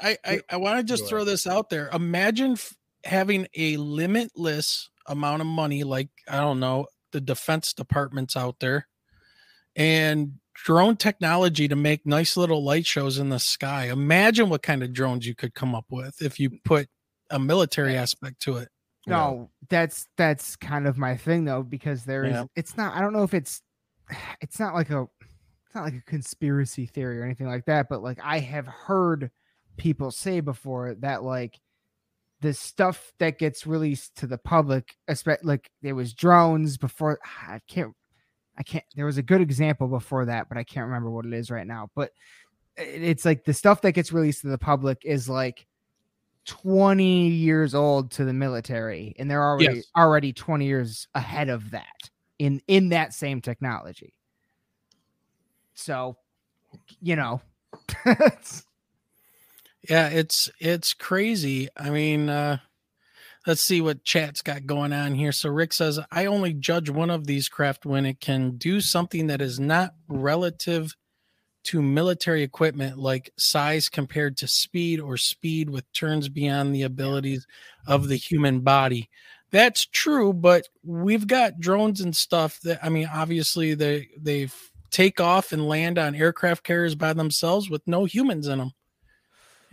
I 0.00 0.16
I, 0.24 0.40
I 0.50 0.56
want 0.56 0.78
to 0.78 0.84
just 0.84 1.06
throw 1.08 1.24
this 1.24 1.46
out 1.46 1.68
there. 1.70 1.88
Imagine 1.92 2.52
f- 2.52 2.74
having 3.04 3.46
a 3.54 3.76
limitless 3.76 4.88
amount 5.06 5.40
of 5.42 5.46
money, 5.46 5.84
like 5.84 6.08
I 6.28 6.38
don't 6.38 6.60
know, 6.60 6.86
the 7.12 7.20
defense 7.20 7.72
departments 7.72 8.36
out 8.36 8.60
there, 8.60 8.86
and 9.76 10.34
drone 10.54 10.96
technology 10.96 11.68
to 11.68 11.76
make 11.76 12.04
nice 12.06 12.36
little 12.36 12.62
light 12.64 12.86
shows 12.86 13.18
in 13.18 13.28
the 13.30 13.38
sky. 13.38 13.86
Imagine 13.90 14.48
what 14.48 14.62
kind 14.62 14.82
of 14.82 14.92
drones 14.92 15.26
you 15.26 15.34
could 15.34 15.54
come 15.54 15.74
up 15.74 15.86
with 15.90 16.20
if 16.22 16.38
you 16.40 16.50
put 16.64 16.88
a 17.30 17.38
military 17.38 17.96
aspect 17.96 18.40
to 18.42 18.56
it. 18.58 18.68
you 19.06 19.12
know, 19.12 19.16
No, 19.30 19.50
that's 19.68 20.06
that's 20.16 20.56
kind 20.56 20.86
of 20.86 20.98
my 20.98 21.16
thing 21.16 21.44
though, 21.44 21.62
because 21.62 22.04
there 22.04 22.24
is 22.24 22.32
Yeah. 22.32 22.44
it's 22.56 22.76
not 22.76 22.94
I 22.94 23.00
don't 23.00 23.12
know 23.12 23.22
if 23.22 23.34
it's 23.34 23.62
it's 24.40 24.58
not 24.58 24.74
like 24.74 24.90
a 24.90 25.06
it's 25.70 25.74
not 25.76 25.84
like 25.84 25.94
a 25.94 26.10
conspiracy 26.10 26.84
theory 26.84 27.20
or 27.20 27.24
anything 27.24 27.46
like 27.46 27.64
that, 27.66 27.88
but 27.88 28.02
like 28.02 28.18
I 28.20 28.40
have 28.40 28.66
heard 28.66 29.30
people 29.76 30.10
say 30.10 30.40
before 30.40 30.96
that 30.96 31.22
like 31.22 31.60
the 32.40 32.52
stuff 32.54 33.12
that 33.20 33.38
gets 33.38 33.66
released 33.68 34.16
to 34.18 34.26
the 34.26 34.38
public, 34.38 34.96
especially 35.08 35.46
like 35.46 35.70
there 35.82 35.94
was 35.94 36.12
drones 36.12 36.76
before 36.76 37.20
I 37.24 37.60
can't 37.68 37.94
I 38.58 38.64
can't 38.64 38.84
there 38.96 39.06
was 39.06 39.18
a 39.18 39.22
good 39.22 39.40
example 39.40 39.88
before 39.88 40.26
that, 40.26 40.48
but 40.48 40.58
I 40.58 40.64
can't 40.64 40.86
remember 40.86 41.10
what 41.10 41.26
it 41.26 41.34
is 41.34 41.50
right 41.52 41.66
now. 41.66 41.90
But 41.94 42.10
it's 42.76 43.24
like 43.24 43.44
the 43.44 43.54
stuff 43.54 43.82
that 43.82 43.92
gets 43.92 44.12
released 44.12 44.42
to 44.42 44.48
the 44.48 44.58
public 44.58 45.02
is 45.04 45.28
like 45.28 45.66
20 46.46 47.28
years 47.28 47.74
old 47.74 48.10
to 48.12 48.24
the 48.24 48.32
military 48.34 49.14
and 49.18 49.30
they're 49.30 49.44
already 49.44 49.84
Yes. 49.84 49.92
already 49.96 50.32
20 50.32 50.66
years 50.66 51.08
ahead 51.14 51.48
of 51.50 51.70
that 51.72 52.10
in 52.40 52.60
in 52.68 52.90
that 52.90 53.14
same 53.14 53.40
technology 53.40 54.14
so 55.80 56.16
you 57.00 57.16
know 57.16 57.40
Yeah, 59.88 60.08
it's 60.08 60.50
it's 60.60 60.92
crazy. 60.92 61.68
I 61.76 61.90
mean, 61.90 62.28
uh 62.28 62.58
let's 63.46 63.62
see 63.62 63.80
what 63.80 64.04
chat's 64.04 64.42
got 64.42 64.66
going 64.66 64.92
on 64.92 65.14
here. 65.14 65.32
So 65.32 65.48
Rick 65.48 65.72
says, 65.72 65.98
I 66.10 66.26
only 66.26 66.52
judge 66.52 66.90
one 66.90 67.10
of 67.10 67.26
these 67.26 67.48
craft 67.48 67.86
when 67.86 68.04
it 68.04 68.20
can 68.20 68.58
do 68.58 68.80
something 68.80 69.28
that 69.28 69.40
is 69.40 69.58
not 69.58 69.94
relative 70.08 70.94
to 71.62 71.82
military 71.82 72.42
equipment, 72.42 72.98
like 72.98 73.32
size 73.38 73.88
compared 73.88 74.36
to 74.38 74.48
speed 74.48 75.00
or 75.00 75.16
speed 75.16 75.70
with 75.70 75.90
turns 75.92 76.28
beyond 76.28 76.74
the 76.74 76.82
abilities 76.82 77.46
of 77.86 78.08
the 78.08 78.16
human 78.16 78.60
body. 78.60 79.08
That's 79.50 79.86
true, 79.86 80.32
but 80.32 80.68
we've 80.84 81.26
got 81.26 81.58
drones 81.58 82.00
and 82.00 82.14
stuff 82.14 82.60
that 82.60 82.84
I 82.84 82.88
mean, 82.90 83.08
obviously 83.12 83.74
they 83.74 84.08
they 84.18 84.48
take 84.90 85.20
off 85.20 85.52
and 85.52 85.68
land 85.68 85.98
on 85.98 86.14
aircraft 86.14 86.64
carriers 86.64 86.94
by 86.94 87.12
themselves 87.12 87.70
with 87.70 87.82
no 87.86 88.04
humans 88.04 88.46
in 88.48 88.58
them. 88.58 88.72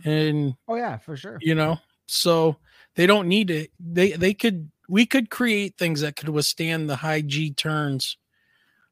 And 0.04 0.54
oh 0.68 0.76
yeah 0.76 0.96
for 0.98 1.16
sure. 1.16 1.38
you 1.40 1.54
know 1.56 1.78
so 2.06 2.56
they 2.94 3.06
don't 3.06 3.26
need 3.28 3.50
it 3.50 3.70
they 3.80 4.12
they 4.12 4.32
could 4.32 4.70
we 4.88 5.04
could 5.06 5.28
create 5.28 5.76
things 5.76 6.00
that 6.02 6.14
could 6.16 6.28
withstand 6.28 6.88
the 6.88 6.96
high 6.96 7.20
g 7.20 7.52
turns 7.52 8.16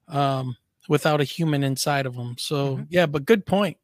um 0.08 0.56
without 0.88 1.20
a 1.20 1.24
human 1.24 1.62
inside 1.62 2.06
of 2.06 2.16
them 2.16 2.34
so 2.38 2.76
Mhm. 2.78 2.86
yeah 2.90 3.06
but 3.06 3.24
good 3.24 3.46
point. 3.46 3.76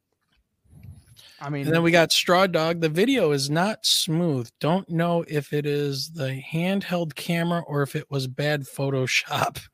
I 1.40 1.48
mean 1.48 1.66
and 1.66 1.74
then 1.74 1.82
we 1.82 1.90
got 1.90 2.12
straw 2.12 2.46
dog. 2.46 2.80
The 2.80 2.88
video 2.88 3.32
is 3.32 3.50
not 3.50 3.84
smooth. 3.86 4.48
Don't 4.60 4.88
know 4.88 5.24
if 5.28 5.52
it 5.52 5.66
is 5.66 6.10
the 6.10 6.40
handheld 6.52 7.14
camera 7.14 7.62
or 7.66 7.82
if 7.82 7.94
it 7.96 8.10
was 8.10 8.26
bad 8.26 8.62
photoshop 8.62 9.60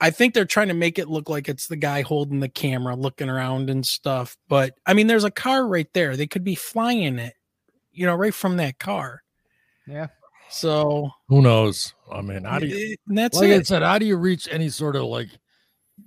I 0.00 0.10
think 0.10 0.32
they're 0.34 0.44
trying 0.46 0.68
to 0.68 0.74
make 0.74 0.98
it 0.98 1.08
look 1.08 1.28
like 1.28 1.48
it's 1.48 1.66
the 1.66 1.76
guy 1.76 2.02
holding 2.02 2.40
the 2.40 2.48
camera 2.48 2.96
looking 2.96 3.28
around 3.28 3.68
and 3.68 3.86
stuff. 3.86 4.36
But 4.48 4.74
I 4.86 4.94
mean, 4.94 5.06
there's 5.06 5.24
a 5.24 5.30
car 5.30 5.66
right 5.66 5.88
there. 5.92 6.16
They 6.16 6.26
could 6.26 6.44
be 6.44 6.54
flying 6.54 7.18
it, 7.18 7.34
you 7.92 8.06
know, 8.06 8.14
right 8.14 8.32
from 8.34 8.56
that 8.56 8.78
car. 8.78 9.22
yeah 9.86 10.06
So 10.48 11.10
who 11.28 11.42
knows? 11.42 11.94
I 12.10 12.22
mean, 12.22 12.44
how 12.44 12.58
do 12.58 12.66
you? 12.66 12.92
it- 12.92 13.00
that's 13.08 13.38
Like 13.38 13.50
I 13.50 13.62
said, 13.62 13.82
how 13.82 13.98
do 13.98 14.06
you 14.06 14.16
reach 14.16 14.48
any 14.50 14.68
sort 14.70 14.96
of 14.96 15.04
like? 15.04 15.28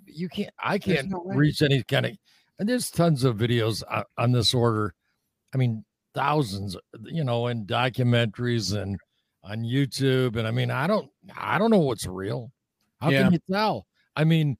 You 0.06 0.30
can't. 0.30 0.54
I 0.60 0.80
can't 0.80 1.10
no 1.10 1.24
reach 1.26 1.62
any 1.62 1.84
kind 1.84 2.06
of. 2.08 2.18
And 2.60 2.70
there's 2.70 2.90
tons 2.92 3.24
of 3.24 3.38
videos 3.38 3.84
on, 3.90 4.04
on 4.18 4.32
this 4.32 4.54
order. 4.54 4.94
I 5.54 5.58
mean, 5.58 5.84
thousands. 6.16 6.78
You 7.04 7.24
know, 7.24 7.48
and 7.48 7.68
documentaries 7.68 8.76
and 8.76 8.98
on 9.44 9.64
YouTube. 9.64 10.36
And 10.36 10.48
I 10.48 10.52
mean, 10.52 10.72
I 10.72 10.88
don't. 10.88 11.10
I 11.38 11.58
don't 11.58 11.70
know 11.72 11.80
what's 11.80 12.08
real. 12.08 12.52
How 13.04 13.12
Yeah. 13.12 13.24
can 13.24 13.34
you 13.34 13.40
tell? 13.52 13.86
I 14.16 14.24
mean, 14.24 14.58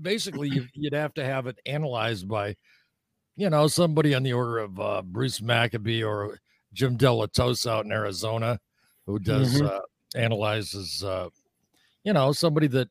basically, 0.00 0.48
you, 0.48 0.66
you'd 0.74 0.92
have 0.92 1.12
to 1.14 1.24
have 1.24 1.48
it 1.48 1.58
analyzed 1.66 2.28
by, 2.28 2.54
you 3.36 3.50
know, 3.50 3.66
somebody 3.66 4.14
on 4.14 4.22
the 4.22 4.32
order 4.32 4.58
of 4.58 4.78
uh, 4.78 5.02
Bruce 5.02 5.42
Maccabee 5.42 6.04
or 6.04 6.38
Jim 6.72 6.96
Dilettoso 6.96 7.68
out 7.68 7.84
in 7.84 7.90
Arizona, 7.92 8.60
who 9.06 9.18
does 9.18 9.60
Mhm. 9.60 9.66
uh, 9.66 9.80
analyzes. 10.14 11.02
Uh, 11.02 11.30
you 12.04 12.12
know, 12.12 12.32
somebody 12.32 12.68
that. 12.68 12.88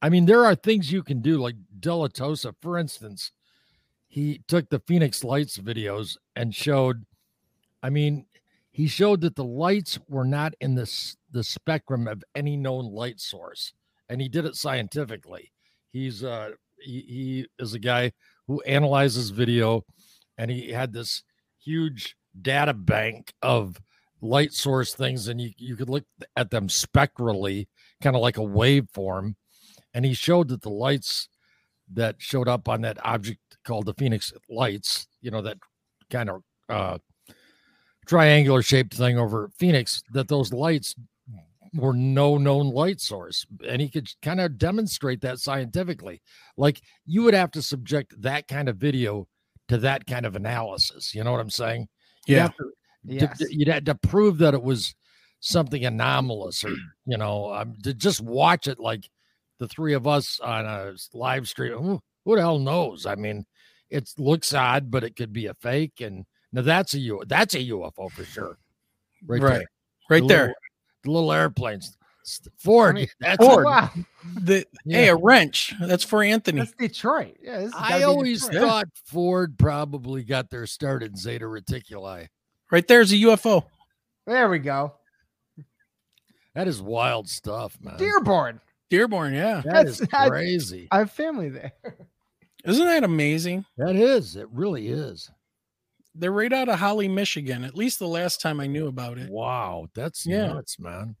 I 0.00 0.08
mean, 0.08 0.24
there 0.24 0.46
are 0.46 0.54
things 0.54 0.90
you 0.90 1.02
can 1.02 1.20
do, 1.20 1.36
like 1.36 1.56
Delatosa, 1.78 2.54
for 2.62 2.78
instance. 2.78 3.32
He 4.08 4.40
took 4.48 4.70
the 4.70 4.80
Phoenix 4.86 5.22
Lights 5.22 5.58
videos 5.58 6.16
and 6.36 6.54
showed. 6.54 7.04
I 7.82 7.90
mean, 7.90 8.26
he 8.70 8.86
showed 8.88 9.20
that 9.20 9.36
the 9.36 9.44
lights 9.44 9.98
were 10.08 10.24
not 10.24 10.54
in 10.60 10.74
the 10.74 10.90
the 11.32 11.44
spectrum 11.44 12.08
of 12.08 12.24
any 12.34 12.56
known 12.56 12.86
light 12.92 13.20
source, 13.20 13.74
and 14.10 14.20
he 14.20 14.28
did 14.28 14.44
it 14.44 14.56
scientifically. 14.56 15.52
He's 15.92 16.22
uh 16.22 16.50
he, 16.82 17.04
he 17.08 17.46
is 17.58 17.72
a 17.72 17.78
guy 17.78 18.12
who 18.46 18.60
analyzes 18.62 19.30
video, 19.30 19.84
and 20.36 20.50
he 20.50 20.72
had 20.72 20.92
this 20.92 21.22
huge 21.62 22.16
data 22.42 22.74
bank 22.74 23.32
of 23.42 23.80
light 24.20 24.52
source 24.52 24.92
things, 24.92 25.28
and 25.28 25.40
you 25.40 25.52
you 25.56 25.76
could 25.76 25.88
look 25.88 26.04
at 26.36 26.50
them 26.50 26.68
spectrally, 26.68 27.68
kind 28.02 28.16
of 28.16 28.20
like 28.20 28.36
a 28.36 28.42
waveform, 28.42 29.34
and 29.94 30.04
he 30.04 30.12
showed 30.12 30.48
that 30.48 30.62
the 30.62 30.68
lights 30.68 31.28
that 31.92 32.16
showed 32.18 32.48
up 32.48 32.68
on 32.68 32.82
that 32.82 32.98
object 33.04 33.40
called 33.64 33.86
the 33.86 33.94
Phoenix 33.94 34.32
lights, 34.50 35.06
you 35.20 35.30
know 35.30 35.42
that 35.42 35.58
kind 36.10 36.28
of 36.28 36.42
uh 36.68 36.98
triangular 38.06 38.60
shaped 38.60 38.94
thing 38.94 39.18
over 39.18 39.50
Phoenix 39.56 40.02
that 40.12 40.26
those 40.26 40.52
lights 40.52 40.96
were 41.74 41.92
no 41.92 42.36
known 42.38 42.70
light 42.70 43.00
source. 43.00 43.46
And 43.66 43.80
he 43.80 43.88
could 43.88 44.08
kind 44.22 44.40
of 44.40 44.58
demonstrate 44.58 45.20
that 45.22 45.38
scientifically. 45.38 46.20
Like 46.56 46.80
you 47.06 47.22
would 47.22 47.34
have 47.34 47.50
to 47.52 47.62
subject 47.62 48.20
that 48.22 48.48
kind 48.48 48.68
of 48.68 48.76
video 48.76 49.26
to 49.68 49.78
that 49.78 50.06
kind 50.06 50.26
of 50.26 50.36
analysis. 50.36 51.14
You 51.14 51.22
know 51.24 51.32
what 51.32 51.40
I'm 51.40 51.50
saying? 51.50 51.88
You 52.26 52.36
Yeah. 52.36 52.42
have 52.42 52.56
to- 52.56 52.72
to- 53.38 53.56
you'd 53.56 53.68
had 53.68 53.86
to 53.86 53.94
prove 53.94 54.38
that 54.38 54.52
it 54.54 54.62
was 54.62 54.94
something 55.42 55.86
anomalous 55.86 56.62
or 56.64 56.74
you 57.06 57.16
know 57.16 57.50
um, 57.54 57.74
to 57.82 57.94
just 57.94 58.20
watch 58.20 58.66
it 58.68 58.78
like 58.78 59.08
the 59.58 59.66
three 59.68 59.94
of 59.94 60.06
us 60.06 60.38
on 60.40 60.66
a 60.66 60.92
live 61.14 61.48
stream 61.48 61.78
who, 61.78 61.98
who 62.26 62.34
the 62.36 62.42
hell 62.42 62.58
knows 62.58 63.06
i 63.06 63.14
mean 63.14 63.46
it 63.88 64.06
looks 64.18 64.52
odd 64.52 64.90
but 64.90 65.02
it 65.02 65.16
could 65.16 65.32
be 65.32 65.46
a 65.46 65.54
fake 65.54 66.02
and 66.02 66.26
now 66.52 66.60
that's 66.60 66.92
a 66.92 66.98
U 66.98 67.22
that's 67.26 67.54
a 67.54 67.58
ufo 67.70 68.10
for 68.12 68.24
sure 68.24 68.58
right, 69.26 69.40
Right. 69.40 69.50
there 69.52 69.66
right 70.10 70.22
The 70.24 70.28
there. 70.28 70.54
Little- 71.04 71.04
the 71.04 71.10
little 71.10 71.32
airplanes 71.32 71.96
ford 72.58 72.96
I 72.96 73.00
mean, 73.00 73.08
that's 73.18 73.42
a- 73.42 73.46
wow. 73.62 73.90
The 74.42 74.58
hey, 74.86 75.06
yeah. 75.06 75.12
a 75.12 75.16
wrench. 75.16 75.72
That's 75.80 76.04
for 76.04 76.22
Anthony. 76.22 76.58
That's 76.60 76.72
Detroit. 76.78 77.36
Yeah, 77.42 77.60
this 77.60 77.72
i 77.74 78.02
always 78.02 78.46
Detroit. 78.46 78.68
thought 78.68 78.88
ford 79.06 79.58
probably 79.58 80.22
got 80.22 80.50
their 80.50 80.66
start 80.66 81.02
in 81.02 81.16
zeta 81.16 81.46
reticuli 81.46 82.28
Right 82.70 82.86
there's 82.86 83.10
a 83.12 83.16
UFO. 83.16 83.64
There 84.26 84.48
we 84.48 84.58
go. 84.60 84.94
that 86.54 86.68
is 86.68 86.80
wild 86.82 87.28
stuff 87.28 87.76
man 87.80 87.96
Dearborn. 87.96 88.60
Dearborn, 88.90 89.32
yeah. 89.34 89.62
that 89.64 89.86
is 89.86 89.98
That's- 89.98 90.08
I- 90.26 90.28
crazy 90.28 90.88
I 90.90 90.98
have 90.98 91.10
family 91.10 91.48
there. 91.48 91.72
Isn't 92.64 92.84
that 92.86 93.04
amazing? 93.04 93.64
That 93.78 93.96
is. 93.96 94.36
It 94.36 94.46
really 94.52 94.88
is. 94.88 95.30
They're 96.20 96.30
right 96.32 96.52
out 96.52 96.68
of 96.68 96.78
Holly, 96.78 97.08
Michigan. 97.08 97.64
At 97.64 97.74
least 97.74 97.98
the 97.98 98.06
last 98.06 98.40
time 98.40 98.60
I 98.60 98.66
knew 98.66 98.86
about 98.88 99.18
it. 99.18 99.30
Wow. 99.30 99.88
That's 99.94 100.26
Yeah. 100.26 100.48
nuts, 100.48 100.78
man. 100.78 101.16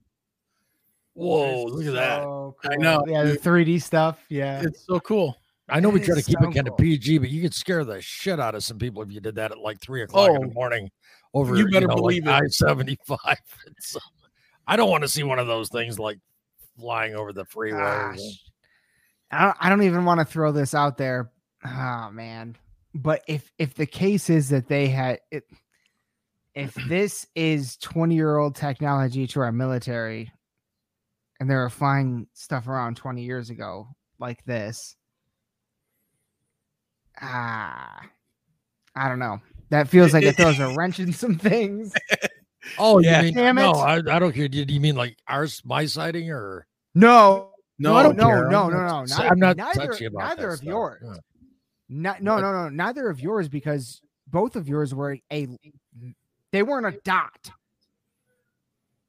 Whoa, 1.14 1.64
look 1.64 1.86
at 1.86 1.92
that. 1.94 2.22
So 2.22 2.54
I 2.64 2.76
know. 2.76 3.02
Yeah, 3.06 3.24
the 3.24 3.36
3D 3.36 3.78
stuff. 3.82 4.24
Yeah. 4.28 4.62
It's 4.62 4.86
so 4.86 5.00
cool. 5.00 5.36
I 5.68 5.80
know 5.80 5.88
we 5.88 6.00
try 6.00 6.14
to 6.16 6.22
keep 6.22 6.38
so 6.40 6.48
it 6.48 6.54
kind 6.54 6.68
of. 6.68 6.76
PG, 6.76 7.18
but 7.18 7.30
you 7.30 7.40
could 7.42 7.54
scare 7.54 7.84
the 7.84 8.00
shit 8.00 8.40
out 8.40 8.54
of 8.54 8.62
some 8.64 8.78
people 8.78 9.02
if 9.02 9.10
you 9.12 9.20
did 9.20 9.36
that 9.36 9.52
at 9.52 9.58
like 9.58 9.80
three 9.80 10.02
o'clock 10.02 10.30
in 10.30 10.36
Oh, 10.36 10.40
the 10.48 10.52
morning 10.54 10.90
over 11.32 11.56
you 11.56 11.68
better 11.70 11.86
know, 11.86 11.94
believe 11.96 12.26
it. 12.26 12.30
I 12.30 12.46
seventy 12.48 12.98
five. 13.06 13.18
Uh, 13.96 14.00
I 14.66 14.76
don't 14.76 14.90
want 14.90 15.02
to 15.02 15.08
see 15.08 15.22
one 15.24 15.38
of 15.38 15.46
those 15.48 15.68
things 15.68 15.98
like 15.98 16.18
flying 16.78 17.14
over 17.16 17.32
the 17.32 17.44
freeway. 17.44 17.80
I 17.80 19.44
don't, 19.44 19.56
I 19.60 19.68
don't 19.68 19.82
even 19.82 20.04
want 20.04 20.20
to 20.20 20.24
throw 20.24 20.52
this 20.52 20.74
out 20.74 20.96
there. 20.96 21.30
Oh 21.64 22.10
man. 22.12 22.56
But 22.94 23.22
if 23.26 23.50
if 23.58 23.74
the 23.74 23.86
case 23.86 24.30
is 24.30 24.48
that 24.48 24.68
they 24.68 24.88
had 24.88 25.20
it 25.30 25.44
if 26.54 26.74
this 26.88 27.26
is 27.34 27.76
20 27.78 28.14
year 28.14 28.36
old 28.36 28.54
technology 28.56 29.26
to 29.28 29.40
our 29.40 29.52
military 29.52 30.30
and 31.38 31.48
they 31.50 31.54
were 31.54 31.70
flying 31.70 32.26
stuff 32.34 32.68
around 32.68 32.96
20 32.96 33.22
years 33.22 33.50
ago 33.50 33.88
like 34.18 34.44
this 34.44 34.96
ah 37.22 38.00
i 38.96 39.08
don't 39.08 39.18
know 39.18 39.40
that 39.70 39.88
feels 39.88 40.12
like 40.12 40.24
it 40.24 40.36
throws 40.36 40.58
a 40.58 40.68
wrench 40.76 40.98
in 40.98 41.12
some 41.12 41.36
things 41.38 41.94
Oh, 42.78 42.98
Yeah. 43.00 43.18
you 43.18 43.24
mean 43.26 43.34
Damn 43.34 43.56
no? 43.56 43.70
it. 43.70 43.76
I, 43.76 44.16
I 44.16 44.18
don't 44.18 44.32
care. 44.32 44.48
Did 44.48 44.70
you 44.70 44.80
mean 44.80 44.94
like 44.96 45.16
ours, 45.28 45.60
my 45.64 45.86
sighting, 45.86 46.30
or 46.30 46.66
no 46.94 47.50
No, 47.78 47.92
no 47.92 47.96
I 47.96 48.02
don't 48.02 48.16
no 48.16 48.28
no 48.48 48.68
no 48.68 49.04
no 49.04 49.16
I'm 49.16 49.38
not 49.38 49.56
neither, 49.56 49.86
touchy 49.86 50.04
about 50.06 50.28
neither 50.28 50.42
that 50.42 50.52
of 50.52 50.56
stuff. 50.58 50.66
yours 50.66 51.02
Yeah. 51.04 51.16
Not, 51.92 52.22
no, 52.22 52.38
no, 52.38 52.52
no, 52.52 52.68
neither 52.68 53.10
of 53.10 53.20
yours 53.20 53.48
because 53.48 54.00
both 54.28 54.54
of 54.54 54.68
yours 54.68 54.94
were 54.94 55.18
a 55.32 55.48
they 56.52 56.62
weren't 56.62 56.86
a 56.86 56.98
dot. 57.02 57.50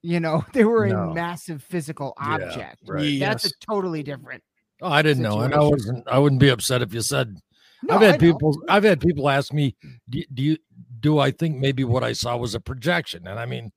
You 0.02 0.20
know, 0.20 0.44
they 0.54 0.66
were 0.66 0.88
No. 0.88 1.12
a 1.12 1.14
massive 1.14 1.62
physical 1.64 2.14
Yeah, 2.20 2.34
object. 2.34 2.82
right. 2.88 3.20
That's 3.20 3.44
Yes. 3.46 3.52
a 3.52 3.66
totally 3.72 4.02
different. 4.04 4.44
Oh, 4.82 4.90
I 4.90 5.04
didn't 5.04 5.22
know, 5.22 5.42
and 5.42 5.54
I 5.54 5.60
wasn't. 5.60 6.08
I 6.08 6.18
wouldn't 6.18 6.42
be 6.42 6.50
upset 6.50 6.82
if 6.82 6.92
you 6.92 7.02
said 7.02 7.38
No, 7.84 7.96
I've 7.96 8.02
had 8.02 8.20
people. 8.20 8.60
I've 8.68 8.84
had 8.84 9.00
people 9.00 9.30
ask 9.30 9.54
me, 9.54 9.76
do, 10.10 10.24
"Do 10.34 10.42
you 10.42 10.58
do 11.02 11.20
I 11.20 11.30
think 11.30 11.58
maybe 11.58 11.84
what 11.84 12.04
I 12.04 12.14
saw 12.14 12.36
was 12.36 12.56
a 12.56 12.60
projection?" 12.60 13.28
And 13.28 13.40
I 13.40 13.46
mean, 13.46 13.72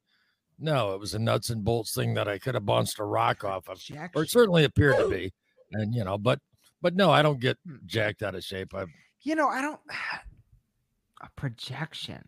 no, 0.58 0.94
it 0.94 1.00
was 1.00 1.12
a 1.12 1.18
nuts 1.18 1.50
and 1.50 1.62
bolts 1.62 1.94
thing 1.94 2.14
that 2.14 2.26
I 2.26 2.38
could 2.38 2.54
have 2.54 2.64
bounced 2.64 2.98
a 3.00 3.04
rock 3.04 3.44
off 3.44 3.68
of, 3.68 3.82
or 4.14 4.22
it 4.22 4.30
certainly 4.30 4.64
appeared 4.64 4.96
to 4.96 5.08
be. 5.10 5.30
And 5.72 5.94
you 5.94 6.04
know, 6.04 6.16
but 6.16 6.38
but 6.84 6.94
no, 6.94 7.10
I 7.10 7.22
don't 7.22 7.40
get 7.40 7.56
jacked 7.86 8.22
out 8.22 8.34
of 8.34 8.44
shape. 8.44 8.74
I 8.74 8.84
You 9.22 9.34
know, 9.34 9.48
I 9.48 9.62
don't 9.62 9.80
a 11.22 11.28
projection. 11.34 12.22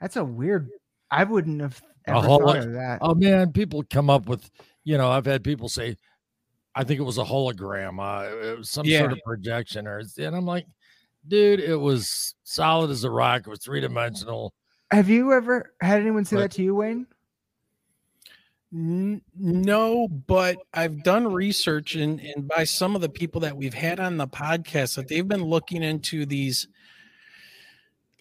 That's 0.00 0.16
a 0.16 0.24
weird. 0.24 0.70
I 1.10 1.24
wouldn't 1.24 1.60
have 1.60 1.80
ever 2.06 2.20
holo- 2.20 2.46
thought 2.46 2.56
of 2.58 2.72
that. 2.72 2.98
oh 3.02 3.14
man, 3.14 3.52
people 3.52 3.84
come 3.90 4.08
up 4.10 4.28
with, 4.28 4.50
you 4.84 4.96
know, 4.96 5.10
I've 5.10 5.26
had 5.26 5.44
people 5.44 5.68
say, 5.68 5.96
I 6.74 6.84
think 6.84 7.00
it 7.00 7.04
was 7.04 7.18
a 7.18 7.24
hologram, 7.24 8.00
uh, 8.00 8.34
it 8.48 8.58
was 8.58 8.70
some 8.70 8.86
Yeah. 8.86 9.00
sort 9.00 9.12
of 9.12 9.18
projection, 9.24 9.86
or 9.86 10.02
and 10.18 10.34
I'm 10.34 10.46
like, 10.46 10.66
dude, 11.28 11.60
it 11.60 11.76
was 11.76 12.34
solid 12.44 12.90
as 12.90 13.04
a 13.04 13.10
rock. 13.10 13.42
It 13.46 13.50
was 13.50 13.60
three 13.60 13.80
dimensional. 13.80 14.52
Have 14.90 15.08
you 15.10 15.32
ever 15.32 15.72
had 15.82 16.00
anyone 16.00 16.24
say 16.24 16.36
But- 16.36 16.42
that 16.42 16.50
to 16.52 16.62
you, 16.62 16.74
Wayne? 16.74 17.06
No, 18.72 20.08
but 20.08 20.58
I've 20.74 21.02
done 21.02 21.32
research 21.32 21.94
and, 21.94 22.20
and 22.20 22.48
by 22.48 22.64
some 22.64 22.94
of 22.94 23.00
the 23.00 23.08
people 23.08 23.40
that 23.42 23.56
we've 23.56 23.74
had 23.74 24.00
on 24.00 24.16
the 24.16 24.26
podcast 24.26 24.96
that 24.96 25.08
they've 25.08 25.26
been 25.26 25.44
looking 25.44 25.82
into 25.82 26.26
these 26.26 26.66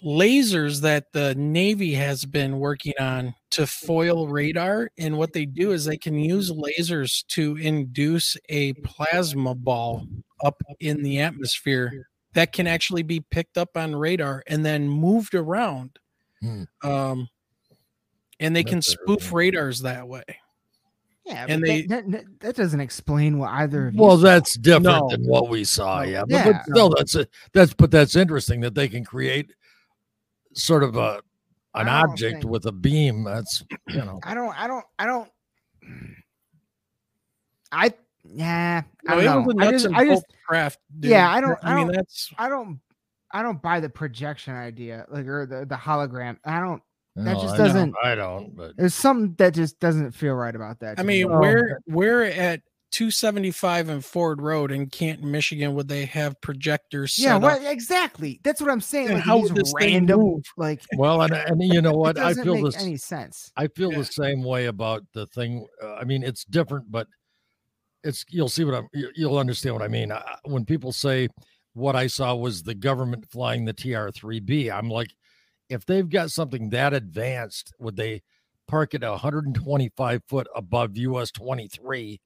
lasers 0.03 0.81
that 0.81 1.11
the 1.13 1.33
Navy 1.35 1.93
has 1.93 2.25
been 2.25 2.59
working 2.59 2.93
on 2.99 3.33
to 3.51 3.65
foil 3.65 4.27
radar. 4.27 4.91
And 4.97 5.17
what 5.17 5.33
they 5.33 5.45
do 5.45 5.71
is 5.71 5.85
they 5.85 5.97
can 5.97 6.19
use 6.19 6.51
lasers 6.51 7.25
to 7.29 7.57
induce 7.57 8.37
a 8.49 8.73
plasma 8.73 9.55
ball 9.55 10.05
up 10.43 10.61
in 10.79 11.01
the 11.01 11.19
atmosphere 11.19 12.07
that 12.33 12.51
can 12.51 12.67
actually 12.67 13.03
be 13.03 13.19
picked 13.19 13.57
up 13.57 13.75
on 13.75 13.95
radar 13.95 14.43
and 14.45 14.65
then 14.65 14.89
moved 14.89 15.33
around. 15.33 15.97
Hmm. 16.41 16.63
Um, 16.83 17.29
and 18.39 18.55
they 18.55 18.63
can 18.63 18.81
spoof 18.81 19.31
radars 19.31 19.81
that 19.81 20.07
way. 20.07 20.23
Yeah, 21.25 21.45
And 21.49 21.63
they- 21.63 21.83
that, 21.87 22.11
that, 22.11 22.25
that 22.41 22.55
doesn't 22.55 22.79
explain 22.79 23.39
what 23.39 23.49
either 23.51 23.87
of 23.87 23.95
you 23.95 24.01
Well, 24.01 24.17
saw. 24.17 24.23
that's 24.23 24.55
different 24.55 24.83
No. 24.85 25.07
than 25.09 25.23
what 25.25 25.49
we 25.49 25.63
saw. 25.63 26.03
No. 26.03 26.09
Yeah, 26.09 26.21
but, 26.21 26.29
Yeah. 26.31 26.51
but 26.51 26.63
still, 26.65 26.89
that's 26.89 27.15
a, 27.15 27.27
that's 27.51 27.73
but 27.73 27.89
that's 27.89 28.15
interesting 28.15 28.61
that 28.61 28.75
they 28.75 28.87
can 28.87 29.03
create 29.03 29.51
sort 30.53 30.83
of 30.83 30.95
a 30.97 31.21
an 31.73 31.87
object 31.89 32.41
think- 32.41 32.51
with 32.51 32.65
a 32.67 32.71
beam. 32.71 33.23
That's 33.23 33.63
you 33.89 33.97
know. 33.97 34.19
I 34.23 34.33
don't, 34.35 34.53
I 34.61 34.67
don't, 34.67 34.85
I 34.99 35.05
don't. 35.07 35.29
I 37.71 37.93
yeah, 38.23 38.83
I 39.07 39.15
don't 39.15 39.19
it 39.21 39.25
know. 39.25 39.41
was 39.41 39.55
a 39.55 39.59
I 39.59 39.71
nuts 39.71 39.83
just, 39.83 39.95
I 39.95 40.05
just, 40.05 40.23
craft. 40.47 40.79
Dude. 40.99 41.11
Yeah, 41.11 41.29
I 41.29 41.41
don't- 41.41 41.59
I, 41.63 41.71
I 41.71 41.75
mean, 41.75 41.87
don't- 41.87 41.95
that's 41.95 42.31
I 42.37 42.49
don't, 42.49 42.79
I 43.31 43.41
don't 43.41 43.61
buy 43.61 43.79
the 43.79 43.89
projection 43.89 44.53
idea, 44.55 45.05
like 45.09 45.25
or 45.27 45.45
the 45.45 45.65
the 45.65 45.75
hologram. 45.75 46.37
I 46.45 46.59
don't. 46.59 46.81
That 47.15 47.23
no, 47.23 47.41
just 47.41 47.53
I 47.53 47.57
don't- 47.57 47.67
doesn't- 47.67 47.95
I 48.03 48.15
don't. 48.15 48.55
But 48.55 48.75
There's 48.77 48.93
something 48.93 49.35
that 49.37 49.53
just 49.53 49.79
doesn't 49.79 50.11
feel 50.11 50.33
right 50.33 50.55
about 50.55 50.79
that. 50.79 50.91
I 50.99 51.01
to 51.01 51.03
me. 51.03 51.23
mean, 51.23 51.31
Oh. 51.31 51.39
where 51.39 51.79
where 51.85 52.23
at 52.23 52.61
275 52.91 53.89
and 53.89 54.03
Ford 54.05 54.41
Road 54.41 54.71
in 54.71 54.87
Canton, 54.89 55.29
Michigan, 55.31 55.73
would 55.75 55.87
they 55.87 56.05
have 56.05 56.39
projectors? 56.41 57.17
yeah, 57.19 57.33
set 57.35 57.41
what 57.41 57.61
up? 57.61 57.71
exactly? 57.71 58.39
That's 58.43 58.59
what 58.61 58.69
I'm 58.69 58.81
saying. 58.81 59.07
And 59.07 59.15
Like 59.15 59.23
how 59.23 59.39
these 59.41 59.51
this 59.51 59.73
random, 59.75 60.19
move? 60.19 60.43
like 60.57 60.81
well, 60.97 61.21
and 61.21 61.33
and 61.33 61.61
you 61.63 61.81
know 61.81 61.93
what? 61.93 62.17
I 62.17 62.33
feel 62.33 62.55
make 62.55 62.65
this. 62.65 62.81
any 62.81 62.97
sense. 62.97 63.51
I 63.55 63.67
feel 63.67 63.91
Yeah. 63.91 63.99
the 63.99 64.05
same 64.05 64.43
way 64.43 64.65
about 64.65 65.03
the 65.13 65.25
thing. 65.27 65.65
Uh, 65.81 65.93
I 65.95 66.03
mean, 66.03 66.21
it's 66.23 66.43
different, 66.45 66.91
but 66.91 67.07
it's 68.03 68.25
you'll 68.29 68.49
see 68.49 68.63
what 68.65 68.75
I'm. 68.75 68.87
you- 68.93 69.11
You'll 69.15 69.37
understand 69.37 69.75
what 69.75 69.83
I 69.83 69.87
mean. 69.87 70.11
I, 70.11 70.21
when 70.43 70.65
people 70.65 70.91
say 70.91 71.27
what 71.73 71.95
I 71.95 72.07
saw 72.07 72.35
was 72.35 72.63
the 72.63 72.75
government 72.75 73.25
flying 73.29 73.65
the 73.65 73.73
TR-3B, 73.73 74.71
I'm 74.71 74.89
like, 74.89 75.09
if 75.69 75.85
they've 75.85 76.09
got 76.09 76.31
something 76.31 76.69
that 76.69 76.93
advanced, 76.93 77.73
would 77.79 77.95
they 77.95 78.21
park 78.67 78.93
it 78.93 79.01
125 79.03 80.21
foot 80.27 80.47
above 80.55 80.97
US 80.97 81.31
23, 81.31 82.19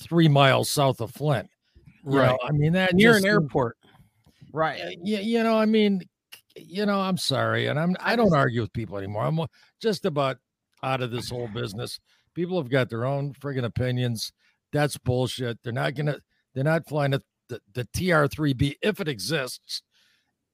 three 0.00 0.28
miles 0.28 0.70
south 0.70 1.00
of 1.00 1.12
Flint? 1.12 1.48
You 2.04 2.18
Right. 2.18 2.28
know, 2.28 2.38
I 2.46 2.52
mean 2.52 2.72
that 2.74 2.94
near 2.94 3.12
just 3.12 3.24
an 3.24 3.30
airport. 3.30 3.76
Right. 4.52 4.80
Eh, 4.80 4.94
yeah, 5.02 5.20
you 5.20 5.42
know, 5.42 5.56
I 5.58 5.66
mean, 5.66 6.02
you 6.56 6.86
know, 6.86 7.00
I'm 7.00 7.16
sorry, 7.16 7.66
and 7.66 7.78
I'm 7.78 7.96
I 8.00 8.14
don't 8.16 8.34
argue 8.34 8.60
with 8.60 8.72
people 8.72 8.98
anymore. 8.98 9.24
I'm 9.24 9.40
just 9.80 10.04
about 10.04 10.36
out 10.82 11.02
of 11.02 11.10
this 11.10 11.30
whole 11.30 11.48
business. 11.48 11.98
People 12.34 12.60
have 12.60 12.70
got 12.70 12.90
their 12.90 13.04
own 13.04 13.32
friggin' 13.34 13.64
opinions. 13.64 14.32
That's 14.72 14.98
bullshit. 14.98 15.58
They're 15.62 15.72
not 15.72 15.94
gonna. 15.94 16.18
They're 16.54 16.64
not 16.64 16.86
flying 16.88 17.14
at 17.14 17.22
the, 17.48 17.60
the 17.72 17.84
TR3B 17.84 18.76
if 18.82 19.00
it 19.00 19.08
exists. 19.08 19.82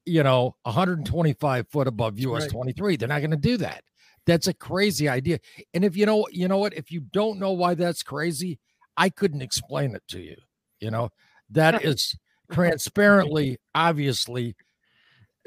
You 0.05 0.23
know, 0.23 0.55
125 0.63 1.67
foot 1.69 1.87
above 1.87 2.19
US 2.19 2.43
right. 2.43 2.51
23. 2.51 2.97
They're 2.97 3.07
not 3.07 3.21
gonna 3.21 3.37
do 3.37 3.57
that. 3.57 3.83
That's 4.25 4.47
a 4.47 4.53
crazy 4.53 5.09
idea. 5.09 5.39
And 5.73 5.83
if 5.83 5.97
you 5.97 6.05
know, 6.05 6.27
you 6.31 6.47
know 6.47 6.57
what? 6.57 6.73
If 6.73 6.91
you 6.91 7.01
don't 7.01 7.39
know 7.39 7.51
why 7.51 7.73
that's 7.73 8.03
crazy, 8.03 8.59
I 8.97 9.09
couldn't 9.09 9.41
explain 9.41 9.95
it 9.95 10.03
to 10.09 10.19
you. 10.19 10.35
You 10.79 10.91
know, 10.91 11.09
that 11.51 11.83
is 11.83 12.15
transparently, 12.51 13.57
obviously, 13.73 14.55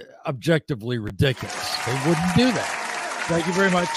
uh, 0.00 0.04
objectively 0.26 0.98
ridiculous. 0.98 1.84
They 1.86 1.94
wouldn't 2.06 2.34
do 2.34 2.50
that. 2.52 3.24
Thank 3.28 3.46
you 3.46 3.52
very 3.52 3.70
much. 3.70 3.88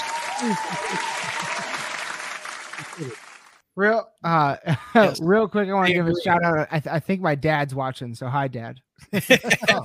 Real, 3.76 4.08
uh, 4.24 4.58
Yes. 4.96 5.20
real 5.22 5.48
quick, 5.48 5.70
I 5.70 5.74
want 5.74 5.88
to 5.88 5.93
give 5.93 6.08
a 6.08 6.22
shout 6.24 6.43
out. 6.43 6.67
I, 6.72 6.80
th- 6.80 6.93
I 6.93 7.00
think 7.00 7.22
my 7.22 7.36
dad's 7.36 7.76
watching, 7.76 8.15
so 8.15 8.28
hi, 8.28 8.48
dad. 8.48 8.80
Oh, 9.70 9.84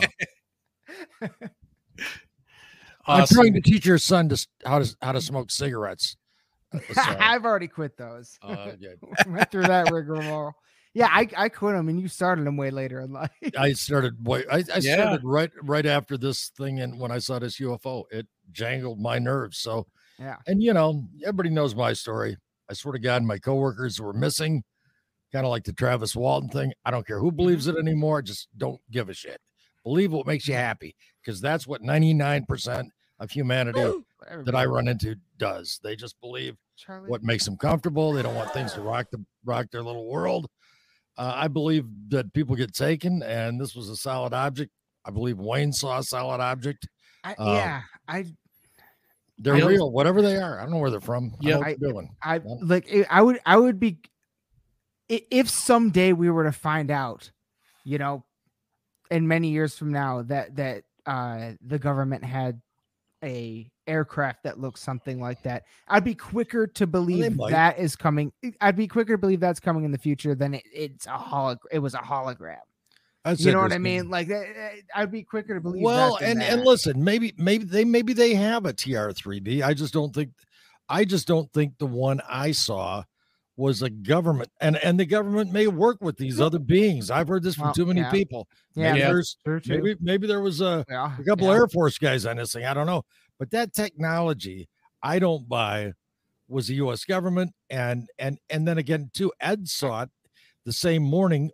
I'm 3.06 3.26
trying 3.26 3.54
to 3.54 3.60
teach 3.60 3.84
your 3.84 3.98
son 3.98 4.28
to 4.28 4.46
how 4.64 4.78
to 4.78 4.96
how 5.02 5.12
to 5.12 5.20
smoke 5.20 5.50
cigarettes. 5.50 6.16
I've 6.96 7.44
already 7.44 7.68
quit 7.68 7.96
those. 7.96 8.38
uh, 8.42 8.72
yeah. 8.78 8.90
Went 9.26 9.50
through 9.50 9.66
that 9.66 9.90
rigmarole. 9.90 10.52
Yeah, 10.94 11.08
I, 11.10 11.26
I 11.36 11.48
quit 11.48 11.74
them, 11.74 11.88
and 11.88 12.00
you 12.00 12.06
started 12.08 12.46
them 12.46 12.56
way 12.58 12.70
later 12.70 13.00
in 13.00 13.12
life. 13.12 13.30
I 13.58 13.72
started. 13.72 14.26
Way, 14.26 14.44
I, 14.50 14.58
I 14.58 14.78
Yeah. 14.78 14.94
started 14.94 15.20
right 15.24 15.50
right 15.62 15.86
after 15.86 16.16
this 16.18 16.50
thing, 16.56 16.80
and 16.80 16.98
when 16.98 17.10
I 17.10 17.18
saw 17.18 17.38
this 17.38 17.58
UFO, 17.60 18.04
it 18.10 18.26
jangled 18.52 19.00
my 19.00 19.18
nerves. 19.18 19.58
So, 19.58 19.86
Yeah. 20.18 20.36
and 20.46 20.62
you 20.62 20.72
know, 20.74 21.06
everybody 21.22 21.50
knows 21.50 21.74
my 21.74 21.92
story. 21.94 22.36
I 22.70 22.74
swear 22.74 22.92
to 22.92 22.98
God, 22.98 23.22
my 23.22 23.38
coworkers 23.38 24.00
were 24.00 24.12
missing, 24.12 24.64
kind 25.32 25.44
of 25.46 25.50
like 25.50 25.64
the 25.64 25.72
Travis 25.72 26.14
Walton 26.14 26.48
thing. 26.50 26.72
I 26.84 26.90
don't 26.90 27.06
care 27.06 27.18
who 27.18 27.32
believes 27.32 27.66
it 27.66 27.76
anymore. 27.76 28.22
Just 28.22 28.48
don't 28.56 28.80
give 28.90 29.08
a 29.08 29.14
shit. 29.14 29.40
Believe 29.84 30.12
what 30.12 30.26
makes 30.26 30.46
you 30.46 30.54
happy, 30.54 30.94
because 31.24 31.40
that's 31.40 31.66
what 31.66 31.82
ninety 31.82 32.14
nine 32.14 32.44
percent 32.46 32.88
of 33.18 33.30
humanity 33.30 33.80
that 34.44 34.54
I 34.54 34.64
run 34.66 34.88
into 34.88 35.16
does. 35.38 35.80
They 35.82 35.96
just 35.96 36.20
believe 36.20 36.56
Charlie. 36.76 37.08
what 37.10 37.22
makes 37.22 37.44
them 37.44 37.56
comfortable. 37.56 38.12
They 38.12 38.22
don't 38.22 38.34
want 38.34 38.52
things 38.52 38.72
to 38.74 38.80
rock 38.80 39.06
the 39.10 39.24
rock 39.44 39.66
their 39.72 39.82
little 39.82 40.08
world. 40.08 40.48
Uh, 41.18 41.32
I 41.34 41.48
believe 41.48 41.84
that 42.08 42.32
people 42.32 42.56
get 42.56 42.72
taken, 42.74 43.22
and 43.22 43.60
this 43.60 43.74
was 43.74 43.88
a 43.88 43.96
solid 43.96 44.32
object. 44.32 44.70
I 45.04 45.10
believe 45.10 45.38
Wayne 45.38 45.72
saw 45.72 45.98
a 45.98 46.02
solid 46.02 46.40
object. 46.40 46.88
I, 47.24 47.34
um, 47.34 47.48
yeah, 47.56 47.82
I 48.08 48.24
They're 49.38 49.56
I 49.56 49.66
real, 49.66 49.90
whatever 49.90 50.22
they 50.22 50.36
are. 50.36 50.58
I 50.58 50.62
don't 50.62 50.70
know 50.70 50.78
where 50.78 50.90
they're 50.90 51.00
from. 51.00 51.34
Yeah, 51.40 51.50
Yeah, 51.50 51.56
what 51.58 51.66
I- 51.66 51.74
doing. 51.74 52.16
I 52.22 52.38
Well- 52.38 52.58
like 52.62 52.88
I 53.10 53.20
would 53.20 53.40
I 53.44 53.56
would 53.56 53.78
be 53.80 53.98
if 55.08 55.50
someday 55.50 56.12
we 56.12 56.30
were 56.30 56.44
to 56.44 56.52
find 56.52 56.90
out, 56.90 57.30
you 57.84 57.98
know, 57.98 58.24
in 59.12 59.28
many 59.28 59.48
years 59.48 59.76
from 59.76 59.92
now 59.92 60.22
that 60.22 60.56
that 60.56 60.82
uh 61.06 61.52
the 61.66 61.78
government 61.78 62.24
had 62.24 62.60
a 63.24 63.70
aircraft 63.86 64.42
that 64.44 64.58
looks 64.58 64.80
something 64.80 65.20
like 65.20 65.42
that, 65.42 65.62
I'd 65.88 66.04
be 66.04 66.14
quicker 66.14 66.66
to 66.66 66.86
believe 66.86 67.36
might. 67.36 67.50
that 67.50 67.78
is 67.78 67.94
coming. 67.94 68.32
Eh, 68.42 68.50
I'd 68.60 68.76
be 68.76 68.88
quicker 68.88 69.14
to 69.14 69.18
believe 69.18 69.38
that's 69.40 69.60
coming 69.60 69.84
in 69.84 69.92
the 69.92 69.98
future 69.98 70.34
than 70.34 70.54
it, 70.54 70.62
it's 70.72 71.06
a 71.06 71.10
holog 71.10 71.58
it 71.70 71.78
was 71.78 71.94
a 71.94 71.98
hologram. 71.98 72.56
That's 73.24 73.40
You 73.44 73.52
know 73.52 73.60
what 73.60 73.72
I 73.72 73.78
mean? 73.78 74.10
Like 74.10 74.26
that- 74.28 74.46
that- 74.56 74.72
I'd 74.96 75.12
be 75.12 75.22
quicker 75.22 75.54
to 75.54 75.60
believe 75.60 75.82
Well, 75.84 76.16
that 76.18 76.26
than 76.26 76.42
and 76.42 76.42
and 76.42 76.64
listen, 76.64 77.04
maybe 77.04 77.32
maybe 77.36 77.64
they 77.64 77.84
maybe 77.84 78.12
they 78.12 78.34
have 78.34 78.66
a 78.66 78.72
TR3B. 78.72 79.62
I 79.62 79.74
just 79.74 79.92
don't 79.94 80.12
think 80.12 80.30
I 80.88 81.04
just 81.04 81.28
don't 81.28 81.50
think 81.52 81.78
the 81.78 81.86
one 81.86 82.20
I 82.28 82.50
saw 82.52 83.04
was 83.56 83.82
a 83.82 83.90
government 83.90 84.48
and 84.60 84.76
and 84.78 84.98
the 84.98 85.04
government 85.04 85.52
may 85.52 85.66
work 85.66 85.98
with 86.00 86.16
these 86.16 86.40
other 86.40 86.58
beings. 86.58 87.10
I've 87.10 87.28
heard 87.28 87.42
this 87.42 87.54
from 87.56 87.66
Well, 87.66 87.74
too 87.74 87.86
many 87.86 88.00
yeah. 88.00 88.10
people. 88.10 88.48
yeah, 88.74 88.88
Maybe 88.92 88.98
Yeah. 89.00 89.08
there's 89.08 89.36
true, 89.44 89.60
true. 89.60 89.76
maybe 89.76 89.96
maybe 90.00 90.26
there 90.26 90.40
was 90.40 90.60
a 90.60 90.84
yeah, 90.88 91.16
a 91.18 91.24
couple 91.24 91.48
yeah. 91.48 91.54
Air 91.54 91.68
Force 91.68 91.98
guys 91.98 92.24
on 92.26 92.36
this 92.36 92.52
thing. 92.52 92.64
I 92.64 92.72
don't 92.74 92.86
know, 92.86 93.02
but 93.38 93.50
that 93.50 93.74
technology 93.74 94.68
I 95.02 95.18
don't 95.18 95.48
buy 95.48 95.92
was 96.48 96.68
the 96.68 96.74
U.S. 96.76 97.04
government, 97.04 97.52
and 97.70 98.08
and 98.18 98.38
and 98.50 98.66
then 98.66 98.78
again 98.78 99.10
too, 99.14 99.32
Ed 99.40 99.68
saw 99.68 100.02
it 100.02 100.10
the 100.64 100.72
same 100.72 101.02
morning, 101.02 101.50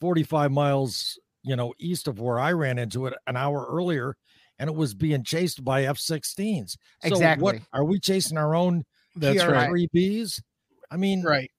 forty 0.00 0.22
five 0.22 0.52
miles 0.52 1.18
you 1.42 1.56
know 1.56 1.72
east 1.78 2.06
of 2.08 2.20
where 2.20 2.38
I 2.38 2.52
ran 2.52 2.78
into 2.78 3.06
it 3.06 3.14
an 3.26 3.36
hour 3.36 3.66
earlier, 3.68 4.16
and 4.58 4.68
it 4.70 4.76
was 4.76 4.94
being 4.94 5.22
chased 5.24 5.64
by 5.64 5.84
F-16s. 5.84 6.76
So 7.02 7.10
what 7.10 7.12
Exactly. 7.12 7.62
are 7.72 7.84
we 7.84 7.98
chasing 8.00 8.36
our 8.38 8.54
own 8.54 8.84
That's 9.16 9.44
right. 9.44 9.68
TR-3Bs? 9.68 10.40
I 10.90 10.96
mean, 10.96 11.22
Right. 11.22 11.50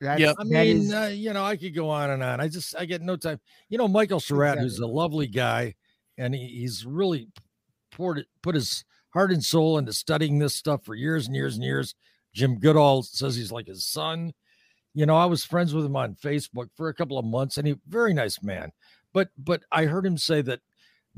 That's, 0.00 0.20
Yep. 0.20 0.36
I 0.38 0.44
mean, 0.44 0.76
is- 0.78 0.92
uh, 0.92 1.10
you 1.14 1.32
know, 1.32 1.44
I 1.44 1.56
could 1.56 1.74
go 1.74 1.88
on 1.88 2.10
and 2.10 2.22
on. 2.22 2.40
I 2.40 2.48
just, 2.48 2.76
I 2.76 2.84
get 2.84 3.00
no 3.00 3.16
time. 3.16 3.40
You 3.68 3.78
know, 3.78 3.88
Michael 3.88 4.20
Schratt, 4.20 4.58
who's 4.58 4.78
a 4.78 4.86
lovely 4.86 5.26
guy, 5.26 5.74
and 6.18 6.34
he, 6.34 6.46
he's 6.46 6.84
really 6.84 7.28
poured 7.90 8.18
it, 8.18 8.26
put 8.42 8.54
his 8.54 8.84
heart 9.14 9.32
and 9.32 9.42
soul 9.42 9.78
into 9.78 9.92
studying 9.92 10.38
this 10.38 10.54
stuff 10.54 10.84
for 10.84 10.94
years 10.94 11.26
and 11.26 11.34
years 11.34 11.54
and 11.54 11.64
years. 11.64 11.94
Jim 12.34 12.58
Goodall 12.58 13.02
says 13.02 13.36
he's 13.36 13.52
like 13.52 13.66
his 13.68 13.86
son. 13.86 14.32
You 14.92 15.06
know, 15.06 15.16
I 15.16 15.24
was 15.24 15.44
friends 15.44 15.72
with 15.72 15.86
him 15.86 15.96
on 15.96 16.16
Facebook 16.16 16.68
for 16.76 16.88
a 16.88 16.94
couple 16.94 17.18
of 17.18 17.24
months, 17.24 17.56
and 17.56 17.66
he 17.66 17.76
very 17.88 18.12
nice 18.12 18.42
man. 18.42 18.72
But, 19.12 19.30
but 19.38 19.62
I 19.72 19.86
heard 19.86 20.04
him 20.04 20.18
say 20.18 20.42
that 20.42 20.60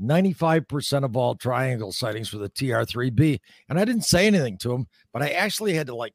95% 0.01 1.03
of 1.03 1.17
all 1.17 1.35
triangle 1.35 1.91
sightings 1.91 2.31
were 2.31 2.39
the 2.39 2.49
TR3B, 2.49 3.39
and 3.69 3.79
I 3.79 3.85
didn't 3.85 4.03
say 4.05 4.27
anything 4.27 4.57
to 4.59 4.71
him, 4.71 4.87
but 5.11 5.23
I 5.23 5.29
actually 5.29 5.73
had 5.73 5.87
to 5.87 5.95
like 5.95 6.13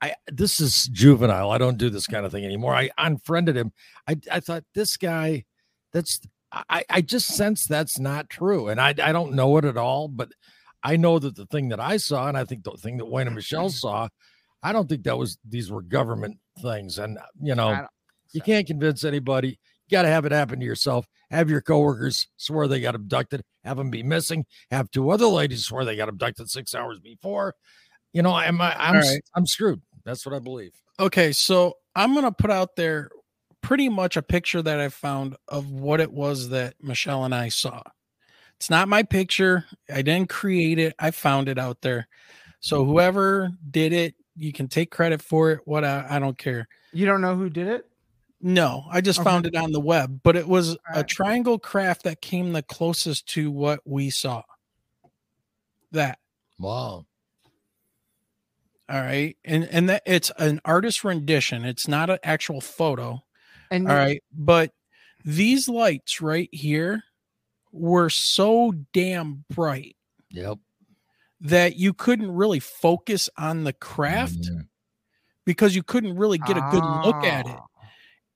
I 0.00 0.14
this 0.26 0.60
is 0.60 0.86
juvenile. 0.88 1.50
I 1.50 1.58
don't 1.58 1.78
do 1.78 1.90
this 1.90 2.06
kind 2.06 2.26
of 2.26 2.32
thing 2.32 2.44
anymore. 2.44 2.74
I 2.74 2.90
unfriended 2.98 3.56
him. 3.56 3.72
I 4.08 4.16
I 4.30 4.40
thought 4.40 4.64
this 4.74 4.96
guy, 4.96 5.44
that's 5.92 6.20
I 6.52 6.84
I 6.90 7.00
just 7.00 7.28
sense 7.28 7.66
that's 7.66 7.98
not 7.98 8.28
true, 8.28 8.68
and 8.68 8.80
I 8.80 8.88
I 9.02 9.12
don't 9.12 9.34
know 9.34 9.56
it 9.56 9.64
at 9.64 9.76
all. 9.76 10.08
But 10.08 10.30
I 10.82 10.96
know 10.96 11.18
that 11.18 11.36
the 11.36 11.46
thing 11.46 11.68
that 11.70 11.80
I 11.80 11.96
saw, 11.96 12.28
and 12.28 12.36
I 12.36 12.44
think 12.44 12.64
the 12.64 12.72
thing 12.72 12.98
that 12.98 13.06
Wayne 13.06 13.26
and 13.26 13.36
Michelle 13.36 13.70
saw, 13.70 14.08
I 14.62 14.72
don't 14.72 14.88
think 14.88 15.04
that 15.04 15.16
was 15.18 15.38
these 15.48 15.70
were 15.70 15.82
government 15.82 16.38
things. 16.60 16.98
And 16.98 17.18
you 17.40 17.54
know, 17.54 17.86
you 18.32 18.40
can't 18.40 18.66
convince 18.66 19.04
anybody. 19.04 19.58
You 19.88 19.96
got 19.96 20.02
to 20.02 20.08
have 20.08 20.24
it 20.24 20.32
happen 20.32 20.60
to 20.60 20.66
yourself. 20.66 21.06
Have 21.30 21.50
your 21.50 21.60
coworkers 21.60 22.28
swear 22.36 22.68
they 22.68 22.80
got 22.80 22.94
abducted. 22.94 23.42
Have 23.64 23.78
them 23.78 23.90
be 23.90 24.02
missing. 24.02 24.44
Have 24.70 24.90
two 24.90 25.10
other 25.10 25.26
ladies 25.26 25.64
swear 25.64 25.84
they 25.84 25.96
got 25.96 26.08
abducted 26.08 26.50
six 26.50 26.74
hours 26.74 27.00
before. 27.00 27.54
You 28.14 28.22
know, 28.22 28.32
I'm 28.32 28.60
I, 28.60 28.74
I'm 28.78 28.96
All 28.96 29.02
right. 29.02 29.22
I'm 29.34 29.46
screwed. 29.46 29.82
That's 30.04 30.24
what 30.24 30.34
I 30.34 30.38
believe. 30.38 30.72
Okay, 30.98 31.32
so 31.32 31.74
I'm 31.94 32.14
gonna 32.14 32.32
put 32.32 32.50
out 32.50 32.76
there 32.76 33.10
pretty 33.60 33.88
much 33.88 34.16
a 34.16 34.22
picture 34.22 34.62
that 34.62 34.80
I 34.80 34.88
found 34.88 35.36
of 35.48 35.70
what 35.70 36.00
it 36.00 36.12
was 36.12 36.50
that 36.50 36.74
Michelle 36.80 37.24
and 37.24 37.34
I 37.34 37.48
saw. 37.48 37.82
It's 38.56 38.70
not 38.70 38.88
my 38.88 39.02
picture. 39.02 39.64
I 39.92 40.02
didn't 40.02 40.28
create 40.28 40.78
it. 40.78 40.94
I 40.98 41.10
found 41.10 41.48
it 41.48 41.58
out 41.58 41.80
there. 41.82 42.06
So 42.60 42.84
whoever 42.84 43.50
did 43.70 43.92
it, 43.92 44.14
you 44.36 44.52
can 44.52 44.68
take 44.68 44.90
credit 44.90 45.20
for 45.20 45.50
it. 45.50 45.60
What 45.64 45.84
I, 45.84 46.06
I 46.08 46.18
don't 46.18 46.38
care. 46.38 46.68
You 46.92 47.04
don't 47.04 47.20
know 47.20 47.36
who 47.36 47.50
did 47.50 47.66
it? 47.66 47.86
No, 48.40 48.84
I 48.90 49.00
just 49.00 49.18
Okay. 49.18 49.28
found 49.28 49.46
it 49.46 49.56
on 49.56 49.72
the 49.72 49.80
web, 49.80 50.20
but 50.22 50.36
it 50.36 50.46
was 50.46 50.76
a 50.94 51.02
triangle 51.02 51.58
craft 51.58 52.04
that 52.04 52.20
came 52.20 52.52
the 52.52 52.62
closest 52.62 53.26
to 53.30 53.50
what 53.50 53.80
we 53.84 54.10
saw. 54.10 54.42
That. 55.92 56.18
Wow. 56.58 57.06
All 58.88 59.00
right. 59.00 59.36
And 59.44 59.64
and 59.64 59.88
that 59.88 60.02
it's 60.06 60.30
an 60.38 60.60
artist 60.64 61.04
rendition. 61.04 61.64
It's 61.64 61.88
not 61.88 62.10
an 62.10 62.18
actual 62.22 62.60
photo. 62.60 63.22
And 63.70 63.88
All 63.88 63.96
right. 63.96 64.22
But 64.32 64.72
these 65.24 65.68
lights 65.68 66.20
right 66.20 66.48
here 66.52 67.02
were 67.72 68.10
so 68.10 68.72
damn 68.92 69.44
bright 69.50 69.96
Yep. 70.30 70.58
that 71.40 71.76
you 71.76 71.94
couldn't 71.94 72.30
really 72.32 72.60
focus 72.60 73.28
on 73.38 73.64
the 73.64 73.72
craft 73.72 74.42
Mhm. 74.42 74.68
because 75.46 75.74
you 75.74 75.82
couldn't 75.82 76.16
really 76.16 76.38
get 76.38 76.56
a 76.58 76.68
good 76.70 76.84
look 77.04 77.24
at 77.24 77.46
it. 77.46 77.56
Ah. 77.56 77.66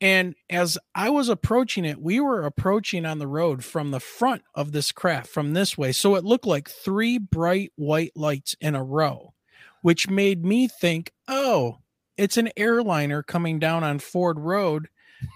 And 0.00 0.34
as 0.48 0.78
I 0.94 1.10
was 1.10 1.28
approaching 1.28 1.84
it, 1.84 2.00
we 2.00 2.20
were 2.20 2.44
approaching 2.44 3.04
on 3.04 3.18
the 3.18 3.26
road 3.26 3.64
from 3.64 3.90
the 3.90 4.00
front 4.00 4.42
of 4.54 4.70
this 4.72 4.92
craft 4.92 5.28
from 5.28 5.52
this 5.54 5.76
way. 5.76 5.90
So 5.92 6.14
it 6.14 6.24
looked 6.24 6.46
like 6.46 6.68
three 6.70 7.18
bright 7.18 7.72
white 7.76 8.12
lights 8.16 8.54
in 8.60 8.74
a 8.76 8.82
row, 8.84 9.34
which 9.82 10.08
made 10.08 10.44
me 10.44 10.68
think, 10.68 11.12
oh, 11.28 11.78
it's 12.16 12.36
an 12.36 12.50
airliner 12.56 13.22
coming 13.22 13.58
down 13.58 13.84
on 13.84 13.98
Ford 13.98 14.38
Road 14.38 14.88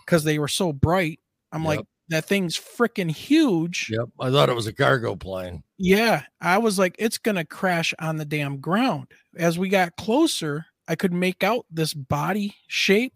because 0.04 0.24
they 0.24 0.38
were 0.38 0.48
so 0.48 0.72
bright. 0.72 1.20
I'm 1.52 1.64
like, 1.64 1.80
that 2.08 2.24
thing's 2.24 2.58
freaking 2.58 3.10
huge. 3.10 3.88
Yep. 3.90 4.08
I 4.20 4.30
thought 4.30 4.48
it 4.48 4.54
was 4.56 4.66
a 4.66 4.72
cargo 4.72 5.14
plane. 5.16 5.62
Yeah, 5.78 6.22
I 6.40 6.58
was 6.58 6.78
like, 6.78 6.96
it's 6.98 7.18
gonna 7.18 7.44
crash 7.44 7.94
on 7.98 8.16
the 8.16 8.24
damn 8.24 8.58
ground. 8.58 9.06
As 9.36 9.58
we 9.58 9.68
got 9.68 9.96
closer, 9.96 10.66
I 10.88 10.96
could 10.96 11.12
make 11.12 11.42
out 11.44 11.66
this 11.70 11.94
body 11.94 12.54
shape, 12.66 13.14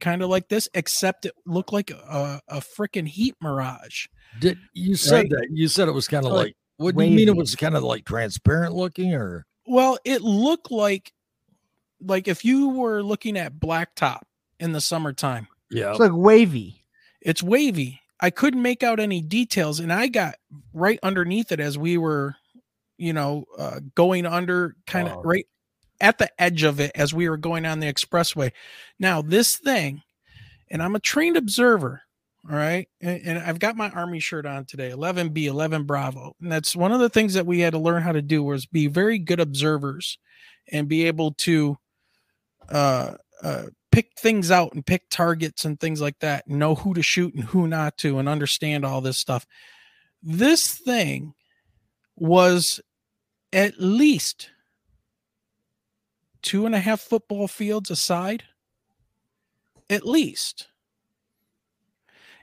kind 0.00 0.22
of 0.22 0.28
like 0.30 0.48
this, 0.48 0.68
except 0.74 1.26
it 1.26 1.32
looked 1.46 1.72
like 1.72 1.90
a, 1.90 2.40
a 2.48 2.60
freaking 2.60 3.06
heat 3.06 3.34
mirage. 3.40 4.06
Did 4.40 4.58
you 4.72 4.96
said 4.96 5.14
Right. 5.16 5.30
that? 5.30 5.48
You 5.52 5.68
said 5.68 5.88
it 5.88 5.92
was 5.92 6.08
kind 6.08 6.26
of 6.26 6.32
Like, 6.32 6.46
like. 6.46 6.56
What 6.76 6.96
do 6.96 7.04
you 7.04 7.14
mean? 7.16 7.28
It 7.28 7.36
was 7.36 7.54
kind 7.54 7.76
of 7.76 7.84
like 7.84 8.04
transparent 8.04 8.74
looking, 8.74 9.14
or 9.14 9.46
Well, 9.66 9.98
it 10.04 10.22
looked 10.22 10.70
like 10.70 11.12
like 12.00 12.28
if 12.28 12.44
you 12.44 12.68
were 12.70 13.02
looking 13.02 13.36
at 13.38 13.58
blacktop 13.58 14.22
in 14.60 14.72
the 14.72 14.80
summertime, 14.80 15.48
yeah. 15.70 15.90
It's 15.90 16.00
like 16.00 16.12
wavy. 16.14 16.82
it's 17.20 17.42
wavy. 17.42 18.00
I 18.20 18.30
couldn't 18.30 18.62
make 18.62 18.82
out 18.82 19.00
any 19.00 19.20
details, 19.20 19.80
and 19.80 19.92
I 19.92 20.06
got 20.06 20.36
right 20.72 20.98
underneath 21.02 21.50
it 21.52 21.60
as 21.60 21.76
we 21.76 21.98
were, 21.98 22.36
you 22.96 23.12
know, 23.12 23.44
uh, 23.58 23.80
going 23.94 24.24
under 24.26 24.76
kind 24.86 25.08
of 25.08 25.16
Wow. 25.16 25.22
right 25.22 25.46
at 26.00 26.18
the 26.18 26.30
edge 26.40 26.62
of 26.62 26.80
it 26.80 26.92
as 26.94 27.12
we 27.12 27.28
were 27.28 27.36
going 27.36 27.66
on 27.66 27.80
the 27.80 27.92
expressway. 27.92 28.52
Now, 28.98 29.20
this 29.22 29.56
thing, 29.56 30.02
and 30.70 30.82
I'm 30.82 30.94
a 30.94 31.00
trained 31.00 31.36
observer, 31.36 32.02
all 32.48 32.56
right, 32.56 32.88
and, 33.00 33.20
and 33.24 33.38
I've 33.38 33.58
got 33.58 33.76
my 33.76 33.88
army 33.90 34.20
shirt 34.20 34.44
on 34.44 34.66
today, 34.66 34.90
11B, 34.90 35.44
11 35.44 35.84
Bravo, 35.84 36.36
and 36.42 36.52
that's 36.52 36.76
one 36.76 36.92
of 36.92 37.00
the 37.00 37.08
things 37.08 37.34
that 37.34 37.46
we 37.46 37.60
had 37.60 37.72
to 37.72 37.78
learn 37.78 38.02
how 38.02 38.12
to 38.12 38.20
do 38.20 38.42
was 38.42 38.66
be 38.66 38.86
very 38.86 39.18
good 39.18 39.40
observers 39.40 40.18
and 40.70 40.86
be 40.86 41.06
able 41.06 41.32
to 41.32 41.78
uh, 42.68 43.14
uh, 43.42 43.64
pick 43.90 44.10
things 44.18 44.50
out 44.50 44.74
and 44.74 44.84
pick 44.84 45.08
targets 45.08 45.64
and 45.64 45.80
things 45.80 46.02
like 46.02 46.18
that, 46.18 46.46
and 46.46 46.58
know 46.58 46.74
who 46.74 46.92
to 46.94 47.02
shoot 47.02 47.34
and 47.34 47.44
who 47.44 47.66
not 47.66 47.96
to, 47.98 48.18
and 48.18 48.28
understand 48.28 48.84
all 48.84 49.00
this 49.00 49.18
stuff. 49.18 49.46
This 50.22 50.68
thing 50.68 51.34
was 52.16 52.80
at 53.52 53.80
least 53.80 54.50
two 56.42 56.66
and 56.66 56.74
a 56.74 56.80
half 56.80 57.00
football 57.00 57.48
fields 57.48 57.90
aside. 57.90 58.44
At 59.90 60.06
least. 60.06 60.68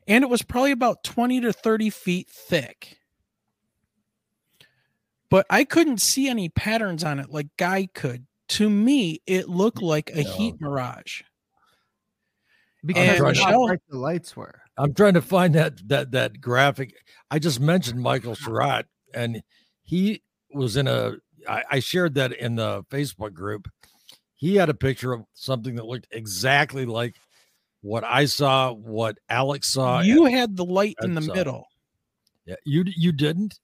And 0.07 0.23
it 0.23 0.29
was 0.29 0.41
probably 0.41 0.71
about 0.71 1.03
20 1.03 1.41
to 1.41 1.53
30 1.53 1.89
feet 1.89 2.29
thick. 2.29 2.97
But 5.29 5.45
I 5.49 5.63
couldn't 5.63 6.01
see 6.01 6.27
any 6.27 6.49
patterns 6.49 7.03
on 7.03 7.19
it 7.19 7.29
like 7.29 7.47
Guy 7.57 7.87
could. 7.93 8.25
To 8.49 8.69
me, 8.69 9.21
it 9.25 9.47
looked 9.47 9.77
mm, 9.79 9.83
like 9.87 10.09
a 10.13 10.23
No. 10.23 10.31
heat 10.33 10.55
mirage. 10.59 11.21
Because 12.83 13.01
And 13.03 13.11
of 13.11 13.17
how 13.19 13.27
Michelle- 13.29 13.67
bright 13.67 13.79
the 13.89 13.97
lights 13.97 14.35
were. 14.35 14.61
I'm 14.77 14.93
trying 14.93 15.13
to 15.13 15.21
find 15.21 15.53
that 15.55 15.87
that 15.89 16.11
that 16.11 16.41
graphic. 16.41 16.95
I 17.29 17.39
just 17.39 17.59
mentioned 17.59 18.01
Michael 18.01 18.35
Schratt, 18.35 18.87
and 19.13 19.43
he 19.83 20.23
was 20.49 20.75
in 20.75 20.87
a. 20.87 21.13
I, 21.47 21.63
I 21.69 21.79
shared 21.79 22.15
that 22.15 22.31
in 22.33 22.55
the 22.55 22.83
Facebook 22.89 23.33
group. 23.33 23.69
He 24.35 24.55
had 24.55 24.69
a 24.69 24.73
picture 24.73 25.13
of 25.13 25.23
something 25.33 25.75
that 25.75 25.85
looked 25.85 26.07
exactly 26.11 26.85
like 26.85 27.15
what 27.81 28.03
I 28.03 28.25
saw, 28.25 28.73
what 28.73 29.17
Alex 29.29 29.67
saw. 29.69 30.01
you 30.01 30.25
had 30.25 30.55
the 30.55 30.65
light 30.65 30.95
in 31.01 31.15
the 31.15 31.21
uh, 31.21 31.33
middle. 31.33 31.67
Yeah, 32.45 32.55
you 32.65 32.83
you 32.85 33.11
didn't. 33.11 33.59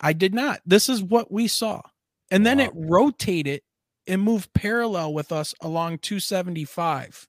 I 0.00 0.12
did 0.12 0.34
not. 0.34 0.60
This 0.64 0.88
is 0.88 1.02
what 1.02 1.30
we 1.30 1.46
saw. 1.46 1.82
And 2.30 2.46
then 2.46 2.60
it 2.60 2.70
rotated 2.74 3.62
and 4.06 4.22
moved 4.22 4.52
parallel 4.54 5.12
with 5.12 5.32
us 5.32 5.54
along 5.60 5.98
275. 5.98 7.28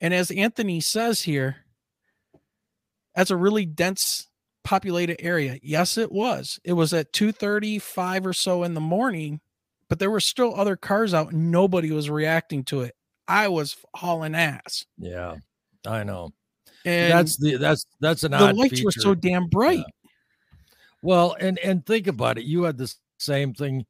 And 0.00 0.12
as 0.12 0.30
Anthony 0.30 0.80
says 0.80 1.22
here, 1.22 1.56
that's 3.14 3.30
a 3.30 3.36
really 3.36 3.66
dense 3.66 4.28
populated 4.64 5.20
area. 5.20 5.58
Yes, 5.62 5.98
it 5.98 6.10
was. 6.10 6.58
It 6.64 6.72
was 6.72 6.92
at 6.92 7.12
235 7.12 8.26
or 8.26 8.32
so 8.32 8.62
in 8.62 8.74
the 8.74 8.80
morning, 8.80 9.40
but 9.88 9.98
there 9.98 10.10
were 10.10 10.20
still 10.20 10.54
other 10.54 10.76
cars 10.76 11.12
out 11.12 11.32
and 11.32 11.50
nobody 11.50 11.92
was 11.92 12.10
reacting 12.10 12.64
to 12.64 12.80
it. 12.80 12.94
I 13.28 13.48
was 13.48 13.76
hauling 13.94 14.34
ass. 14.34 14.86
Yeah, 14.98 15.36
I 15.86 16.04
know. 16.04 16.30
And 16.84 17.12
that's 17.12 17.36
the 17.36 17.56
that's 17.56 17.84
that's 18.00 18.24
an 18.24 18.32
the 18.32 18.52
lights 18.52 18.82
were 18.84 18.90
so 18.92 19.14
damn 19.14 19.46
bright. 19.46 19.84
Well, 21.02 21.36
and 21.38 21.58
and 21.60 21.84
think 21.84 22.06
about 22.06 22.38
it. 22.38 22.44
You 22.44 22.64
had 22.64 22.78
the 22.78 22.92
same 23.18 23.54
thing. 23.54 23.86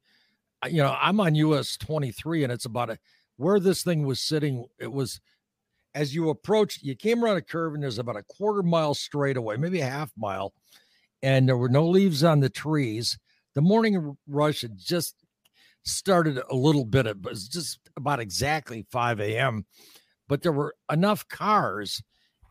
uh, 0.63 0.69
You 0.69 0.83
know, 0.83 0.95
I'm 0.99 1.19
on 1.19 1.35
US 1.35 1.77
23, 1.77 2.43
and 2.43 2.51
it's 2.51 2.65
about 2.65 2.89
a 2.89 2.99
where 3.37 3.59
this 3.59 3.83
thing 3.83 4.05
was 4.05 4.19
sitting. 4.19 4.65
It 4.79 4.91
was 4.91 5.19
as 5.95 6.13
you 6.15 6.29
approached, 6.29 6.81
you 6.83 6.95
came 6.95 7.23
around 7.23 7.37
a 7.37 7.41
curve, 7.41 7.73
and 7.73 7.83
there's 7.83 7.99
about 7.99 8.17
a 8.17 8.23
quarter 8.23 8.63
mile 8.63 8.95
straight 8.95 9.37
away, 9.37 9.57
maybe 9.57 9.79
a 9.79 9.85
half 9.89 10.11
mile, 10.17 10.53
and 11.21 11.47
there 11.47 11.57
were 11.57 11.69
no 11.69 11.87
leaves 11.87 12.23
on 12.23 12.39
the 12.39 12.49
trees. 12.49 13.17
The 13.53 13.61
morning 13.61 14.17
rush 14.27 14.61
had 14.61 14.77
just 14.77 15.15
started 15.83 16.41
a 16.49 16.55
little 16.55 16.85
bit. 16.85 17.05
It 17.05 17.21
was 17.21 17.47
just 17.47 17.79
about 17.95 18.19
exactly 18.19 18.85
5 18.91 19.19
a.m. 19.19 19.65
But 20.27 20.41
there 20.41 20.51
were 20.51 20.75
enough 20.91 21.27
cars, 21.27 22.01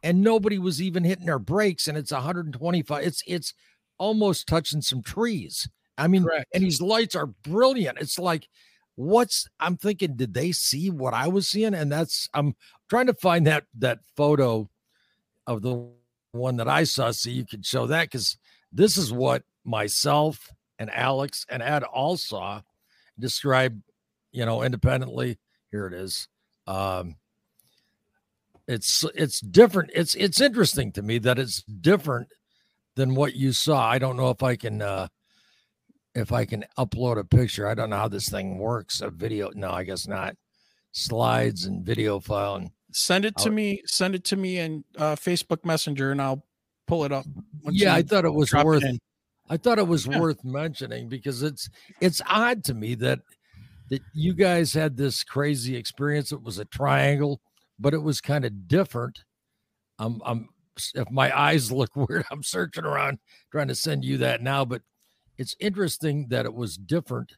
and 0.02 0.22
nobody 0.22 0.58
was 0.58 0.82
even 0.82 1.04
hitting 1.04 1.26
their 1.26 1.38
brakes. 1.38 1.88
And 1.88 1.96
it's 1.96 2.12
125. 2.12 3.04
It's 3.04 3.22
it's 3.26 3.54
almost 3.98 4.46
touching 4.46 4.82
some 4.82 5.02
trees. 5.02 5.68
I 5.98 6.08
mean, 6.08 6.24
Correct. 6.24 6.46
and 6.54 6.62
these 6.62 6.80
lights 6.80 7.14
are 7.14 7.26
brilliant. 7.26 7.98
It's 8.00 8.18
like, 8.18 8.48
what's 8.96 9.48
I'm 9.60 9.76
thinking, 9.76 10.16
did 10.16 10.34
they 10.34 10.52
see 10.52 10.90
what 10.90 11.14
I 11.14 11.28
was 11.28 11.48
seeing? 11.48 11.74
And 11.74 11.90
that's 11.90 12.28
I'm 12.34 12.54
trying 12.88 13.06
to 13.06 13.14
find 13.14 13.46
that 13.46 13.64
that 13.78 14.00
photo 14.16 14.68
of 15.46 15.62
the 15.62 15.88
one 16.32 16.56
that 16.56 16.68
I 16.68 16.84
saw 16.84 17.10
so 17.10 17.30
you 17.30 17.44
could 17.46 17.64
show 17.66 17.86
that 17.86 18.04
because 18.04 18.38
this 18.72 18.96
is 18.96 19.12
what 19.12 19.44
myself 19.64 20.50
and 20.78 20.90
Alex 20.90 21.44
and 21.48 21.62
Ed 21.62 21.82
all 21.84 22.16
saw 22.16 22.62
described, 23.18 23.82
you 24.32 24.46
know, 24.46 24.62
independently. 24.62 25.38
Here 25.70 25.86
it 25.86 25.94
is. 25.94 26.28
Um 26.66 27.16
it's 28.68 29.04
it's 29.14 29.40
different. 29.40 29.90
It's 29.94 30.14
it's 30.14 30.40
interesting 30.40 30.92
to 30.92 31.02
me 31.02 31.18
that 31.18 31.38
it's 31.38 31.62
different 31.62 32.28
than 32.96 33.14
what 33.14 33.34
you 33.34 33.52
saw. 33.52 33.88
I 33.88 33.98
don't 33.98 34.16
know 34.16 34.30
if 34.30 34.42
I 34.42 34.56
can 34.56 34.82
uh 34.82 35.08
if 36.14 36.30
I 36.32 36.44
can 36.44 36.64
upload 36.78 37.18
a 37.18 37.24
picture. 37.24 37.66
I 37.66 37.74
don't 37.74 37.90
know 37.90 37.96
how 37.96 38.08
this 38.08 38.28
thing 38.28 38.58
works. 38.58 39.00
A 39.00 39.10
video. 39.10 39.50
No, 39.54 39.70
I 39.70 39.84
guess 39.84 40.06
not. 40.06 40.36
Slides 40.92 41.64
and 41.64 41.84
video 41.84 42.20
file. 42.20 42.56
And 42.56 42.70
Send 42.92 43.24
it 43.24 43.36
to 43.38 43.48
I'll- 43.48 43.52
me. 43.54 43.82
Send 43.86 44.14
it 44.14 44.24
to 44.24 44.36
me 44.36 44.58
in 44.58 44.84
uh, 44.98 45.16
Facebook 45.16 45.64
Messenger, 45.64 46.12
and 46.12 46.20
I'll 46.20 46.44
pull 46.86 47.04
it 47.04 47.12
up. 47.12 47.24
once 47.62 47.80
yeah, 47.80 47.94
I 47.94 48.02
thought 48.02 48.24
it 48.26 48.34
was 48.34 48.50
drop 48.50 48.64
it 48.64 48.66
worth. 48.66 48.84
I 49.48 49.56
thought 49.56 49.78
it 49.78 49.88
was 49.88 50.06
Yeah. 50.06 50.20
worth 50.20 50.44
mentioning 50.44 51.08
because 51.08 51.42
it's 51.42 51.68
it's 52.00 52.20
odd 52.28 52.62
to 52.64 52.74
me 52.74 52.94
that 52.96 53.20
that 53.88 54.02
you 54.14 54.34
guys 54.34 54.72
had 54.74 54.96
this 54.96 55.24
crazy 55.24 55.74
experience. 55.76 56.32
It 56.32 56.42
was 56.42 56.58
a 56.58 56.64
triangle, 56.66 57.40
but 57.82 57.92
it 57.94 58.02
was 58.02 58.20
kind 58.20 58.44
of 58.44 58.68
different. 58.68 59.24
I'm 59.98 60.20
I'm 60.24 60.48
if 60.94 61.10
my 61.10 61.36
eyes 61.38 61.70
look 61.70 61.94
weird, 61.96 62.24
I'm 62.30 62.42
searching 62.42 62.84
around 62.84 63.18
trying 63.50 63.68
to 63.68 63.74
send 63.74 64.04
you 64.04 64.18
that 64.18 64.42
now, 64.42 64.64
but 64.64 64.82
it's 65.38 65.54
interesting 65.60 66.28
that 66.28 66.46
it 66.46 66.54
was 66.54 66.76
different 66.76 67.32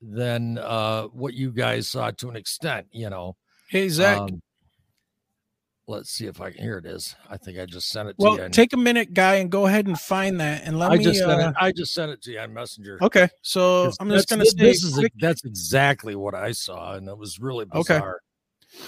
than 0.00 0.58
uh 0.58 1.04
what 1.08 1.34
you 1.34 1.50
guys 1.50 1.88
saw 1.88 2.10
to 2.12 2.28
an 2.28 2.36
extent, 2.36 2.86
you 2.92 3.10
know. 3.10 3.36
Hey 3.68 3.88
Zach. 3.88 4.18
Um, 4.18 4.40
let's 5.88 6.10
see 6.10 6.26
if 6.26 6.40
I 6.40 6.50
can. 6.50 6.62
Here 6.62 6.78
it 6.78 6.86
is. 6.86 7.16
I 7.30 7.36
think 7.36 7.58
I 7.58 7.66
just 7.66 7.88
sent 7.88 8.10
it 8.10 8.16
to 8.20 8.30
you. 8.32 8.42
and- 8.42 8.54
take 8.54 8.72
a 8.74 8.76
minute, 8.76 9.14
guy, 9.14 9.36
and 9.36 9.50
go 9.50 9.66
ahead 9.66 9.86
and 9.86 9.98
find 9.98 10.38
that, 10.40 10.62
and 10.64 10.78
let 10.78 10.92
I 10.92 10.96
me. 10.96 11.04
just 11.04 11.18
sent 11.20 11.32
uh, 11.42 11.48
it. 11.48 11.54
I 11.58 11.72
just 11.72 11.92
sent 11.94 12.12
it 12.12 12.22
to 12.22 12.32
you 12.32 12.38
on 12.40 12.52
Messenger. 12.54 12.98
okay, 13.02 13.28
so 13.42 13.90
I'm 13.98 14.08
just 14.10 14.28
gonna 14.28 14.44
say. 14.44 14.52
this 14.56 14.84
is 14.84 14.94
quick- 14.94 15.12
that's 15.18 15.44
exactly 15.44 16.14
what 16.14 16.34
I 16.34 16.52
saw, 16.52 16.94
and 16.94 17.08
it 17.08 17.16
was 17.18 17.40
really 17.40 17.66
Okay. 17.74 18.00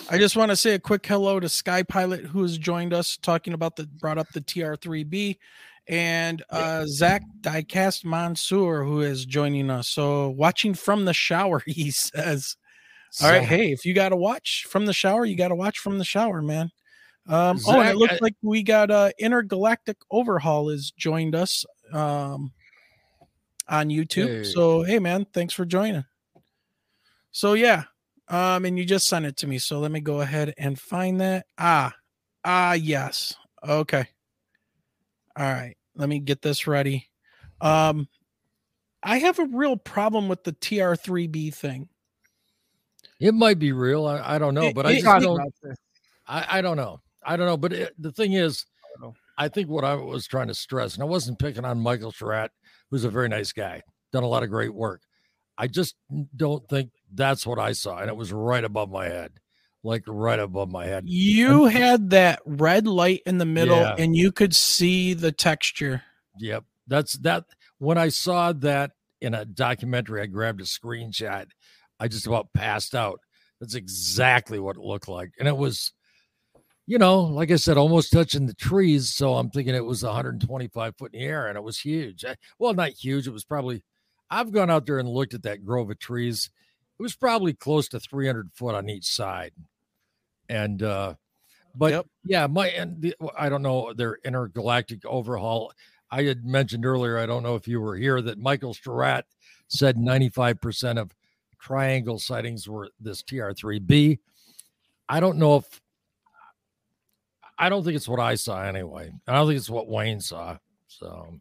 I 0.08 0.18
just 0.18 0.36
want 0.36 0.50
to 0.50 0.56
say 0.56 0.74
a 0.74 0.78
quick 0.78 1.06
hello 1.06 1.40
to 1.40 1.48
Sky 1.48 1.82
Pilot, 1.82 2.26
who 2.26 2.42
has 2.42 2.58
joined 2.58 2.92
us, 2.92 3.16
talking 3.16 3.54
about 3.54 3.76
the 3.76 3.86
brought 3.86 4.18
up 4.18 4.28
the 4.32 4.40
TR3B, 4.40 5.38
and 5.88 6.42
uh, 6.50 6.84
Zach 6.86 7.22
Diecast 7.40 8.04
Mansour, 8.04 8.84
who 8.84 9.00
is 9.00 9.24
joining 9.24 9.70
us. 9.70 9.88
So 9.88 10.30
watching 10.30 10.74
from 10.74 11.04
the 11.04 11.14
shower, 11.14 11.62
he 11.66 11.90
says. 11.90 12.56
All 13.20 13.28
right, 13.28 13.40
Zach- 13.40 13.48
hey, 13.48 13.72
if 13.72 13.84
you 13.84 13.94
got 13.94 14.10
to 14.10 14.16
watch 14.16 14.66
from 14.68 14.86
the 14.86 14.92
shower, 14.92 15.24
you 15.24 15.36
got 15.36 15.48
to 15.48 15.56
watch 15.56 15.78
from 15.78 15.98
the 15.98 16.04
shower, 16.04 16.42
man. 16.42 16.70
Um, 17.26 17.58
oh, 17.66 17.80
and 17.80 17.88
it 17.88 17.96
looks 17.96 18.14
I- 18.14 18.18
like 18.20 18.34
we 18.42 18.62
got 18.62 18.90
uh, 18.90 19.10
Intergalactic 19.18 19.96
Overhaul 20.10 20.68
has 20.70 20.90
joined 20.90 21.34
us 21.34 21.64
um, 21.92 22.52
on 23.68 23.88
YouTube. 23.88 24.44
Hey. 24.44 24.44
So 24.44 24.82
hey, 24.82 24.98
man, 24.98 25.26
thanks 25.32 25.54
for 25.54 25.64
joining. 25.64 26.04
So 27.32 27.54
yeah, 27.54 27.84
um, 28.30 28.64
and 28.64 28.78
you 28.78 28.84
just 28.84 29.08
sent 29.08 29.26
it 29.26 29.36
to 29.38 29.46
me. 29.46 29.58
So 29.58 29.78
let 29.80 29.90
me 29.90 30.00
go 30.00 30.20
ahead 30.20 30.54
and 30.56 30.80
find 30.80 31.20
that. 31.20 31.46
Ah, 31.58 31.92
ah, 32.44 32.72
yes. 32.72 33.34
Okay. 33.66 34.06
All 35.36 35.52
right. 35.52 35.76
Let 35.96 36.08
me 36.08 36.20
get 36.20 36.40
this 36.40 36.66
ready. 36.66 37.08
Um, 37.60 38.08
I 39.02 39.18
have 39.18 39.38
a 39.38 39.46
real 39.46 39.76
problem 39.76 40.28
with 40.28 40.44
the 40.44 40.52
TR3B 40.52 41.54
thing. 41.54 41.88
It 43.18 43.34
might 43.34 43.58
be 43.58 43.72
real. 43.72 44.06
I, 44.06 44.36
I 44.36 44.38
don't 44.38 44.54
know, 44.54 44.68
It- 44.68 44.74
but 44.74 44.86
I 44.86 44.92
just 44.92 45.04
Talk 45.04 45.22
don't. 45.22 45.40
I, 46.26 46.46
I 46.58 46.62
don't 46.62 46.76
know. 46.76 47.00
I 47.24 47.36
don't 47.36 47.46
know. 47.46 47.56
But 47.56 47.72
it, 47.72 47.94
the 47.98 48.12
thing 48.12 48.32
is. 48.32 48.64
I 49.38 49.48
think 49.48 49.70
what 49.70 49.84
I 49.84 49.94
was 49.94 50.26
trying 50.26 50.48
to 50.48 50.54
stress, 50.54 50.94
and 50.94 51.02
I 51.02 51.06
wasn't 51.06 51.38
picking 51.38 51.64
on 51.64 51.80
Michael 51.80 52.12
Schratt, 52.12 52.50
who's 52.90 53.04
a 53.04 53.08
very 53.08 53.26
nice 53.30 53.52
guy, 53.52 53.80
done 54.12 54.22
a 54.22 54.28
lot 54.28 54.42
of 54.42 54.50
great 54.50 54.74
work. 54.74 55.00
I 55.60 55.66
just 55.66 55.94
don't 56.34 56.66
think 56.68 56.90
that's 57.12 57.46
what 57.46 57.58
I 57.58 57.72
saw, 57.72 57.98
and 57.98 58.08
it 58.08 58.16
was 58.16 58.32
right 58.32 58.64
above 58.64 58.90
my 58.90 59.04
head, 59.06 59.32
like 59.82 60.02
right 60.06 60.38
above 60.38 60.70
my 60.70 60.86
head. 60.86 61.04
You 61.06 61.66
had 61.66 62.10
that 62.10 62.40
red 62.46 62.86
light 62.86 63.20
in 63.26 63.36
the 63.38 63.44
middle 63.44 63.76
Yeah. 63.76 63.94
and 63.98 64.16
you 64.16 64.32
could 64.32 64.54
see 64.54 65.12
the 65.14 65.32
texture. 65.32 66.02
Yep. 66.38 66.64
That's 66.86 67.12
that. 67.18 67.44
When 67.78 67.98
I 67.98 68.08
saw 68.08 68.52
that 68.54 68.92
in 69.20 69.34
a 69.34 69.44
documentary, 69.44 70.22
I 70.22 70.26
grabbed 70.26 70.60
a 70.62 70.64
screenshot. 70.64 71.46
I 71.98 72.08
just 72.08 72.26
about 72.26 72.52
passed 72.54 72.94
out. 72.94 73.20
That's 73.60 73.74
exactly 73.74 74.58
what 74.58 74.76
it 74.76 74.82
looked 74.82 75.08
like. 75.08 75.32
And 75.38 75.46
it 75.46 75.56
was, 75.56 75.92
you 76.86 76.96
know, 76.98 77.20
like 77.20 77.50
I 77.50 77.56
said, 77.56 77.76
almost 77.76 78.12
touching 78.12 78.46
the 78.46 78.54
trees. 78.54 79.12
So 79.14 79.34
I'm 79.34 79.50
thinking 79.50 79.74
it 79.74 79.84
was 79.84 80.02
125 80.02 80.96
foot 80.96 81.12
in 81.12 81.20
the 81.20 81.26
air 81.26 81.46
and 81.48 81.56
it 81.58 81.62
was 81.62 81.78
huge. 81.80 82.24
I- 82.24 82.36
Well, 82.58 82.72
not 82.72 82.90
huge. 82.90 83.26
It 83.26 83.32
was 83.32 83.44
probably, 83.44 83.82
I've 84.30 84.52
gone 84.52 84.70
out 84.70 84.86
there 84.86 84.98
and 84.98 85.08
looked 85.08 85.34
at 85.34 85.42
that 85.42 85.64
grove 85.64 85.90
of 85.90 85.98
trees. 85.98 86.50
It 86.98 87.02
was 87.02 87.16
probably 87.16 87.52
close 87.52 87.88
to 87.88 88.00
300 88.00 88.50
foot 88.54 88.74
on 88.74 88.88
each 88.88 89.06
side. 89.06 89.52
And, 90.48 90.82
uh, 90.82 91.14
but 91.74 91.92
Yep. 91.92 92.06
yeah, 92.24 92.46
my, 92.46 92.68
and 92.68 93.00
the, 93.00 93.14
I 93.38 93.48
don't 93.48 93.62
know, 93.62 93.92
their 93.94 94.18
intergalactic 94.24 95.04
overhaul. 95.04 95.72
I 96.10 96.24
had 96.24 96.44
mentioned 96.44 96.84
earlier, 96.84 97.18
I 97.18 97.26
don't 97.26 97.42
know 97.42 97.54
if 97.54 97.68
you 97.68 97.80
were 97.80 97.96
here, 97.96 98.20
that 98.22 98.38
Michael 98.38 98.74
Schratt 98.74 99.26
said 99.68 99.96
95% 99.96 100.98
of 101.00 101.14
triangle 101.60 102.18
sightings 102.18 102.68
were 102.68 102.88
this 102.98 103.22
TR3B. 103.22 104.18
I 105.08 105.20
don't 105.20 105.38
know 105.38 105.56
if, 105.56 105.80
I 107.58 107.68
don't 107.68 107.84
think 107.84 107.96
it's 107.96 108.08
what 108.08 108.20
I 108.20 108.34
saw 108.34 108.62
anyway. 108.62 109.12
I 109.28 109.34
don't 109.34 109.46
think 109.46 109.58
it's 109.58 109.70
what 109.70 109.88
Wayne 109.88 110.20
saw. 110.20 110.56
So, 110.88 111.38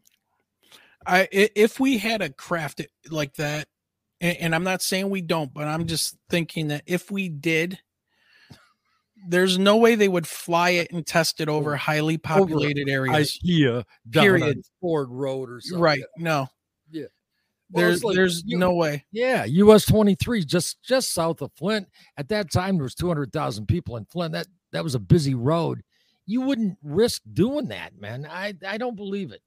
I 1.06 1.28
if 1.32 1.80
we 1.80 1.98
had 1.98 2.22
a 2.22 2.30
craft 2.30 2.82
like 3.10 3.34
that, 3.34 3.68
and, 4.20 4.36
and 4.38 4.54
I'm 4.54 4.64
not 4.64 4.82
saying 4.82 5.08
we 5.10 5.22
don't, 5.22 5.52
but 5.52 5.66
I'm 5.66 5.86
just 5.86 6.16
thinking 6.28 6.68
that 6.68 6.82
if 6.86 7.10
we 7.10 7.28
did, 7.28 7.78
there's 9.28 9.58
no 9.58 9.76
way 9.76 9.94
they 9.94 10.08
would 10.08 10.26
fly 10.26 10.70
it 10.70 10.92
and 10.92 11.06
test 11.06 11.40
it 11.40 11.48
over 11.48 11.76
highly 11.76 12.18
populated 12.18 12.88
areas. 12.88 13.38
IKEA 13.44 13.84
Period. 14.12 14.62
Ford 14.80 15.08
Road 15.10 15.50
or 15.50 15.60
something. 15.60 15.82
Right? 15.82 16.02
No. 16.16 16.48
Yeah. 16.90 17.04
Well, 17.70 17.86
There's 17.86 18.04
like 18.04 18.16
there's 18.16 18.42
you- 18.44 18.58
no 18.58 18.74
way. 18.74 19.04
Yeah, 19.12 19.44
US 19.44 19.86
23 19.86 20.44
just 20.44 20.82
just 20.82 21.12
south 21.12 21.40
of 21.40 21.52
Flint. 21.56 21.88
At 22.16 22.28
that 22.28 22.50
time 22.50 22.76
there 22.76 22.84
was 22.84 22.94
200,000 22.94 23.66
people 23.66 23.96
in 23.96 24.04
Flint. 24.06 24.32
That 24.32 24.48
that 24.72 24.84
was 24.84 24.94
a 24.94 25.00
busy 25.00 25.34
road. 25.34 25.82
You 26.26 26.42
wouldn't 26.42 26.78
risk 26.82 27.22
doing 27.32 27.68
that, 27.68 27.98
man. 27.98 28.26
I 28.28 28.54
I 28.66 28.76
don't 28.78 28.96
believe 28.96 29.32
it. 29.32 29.42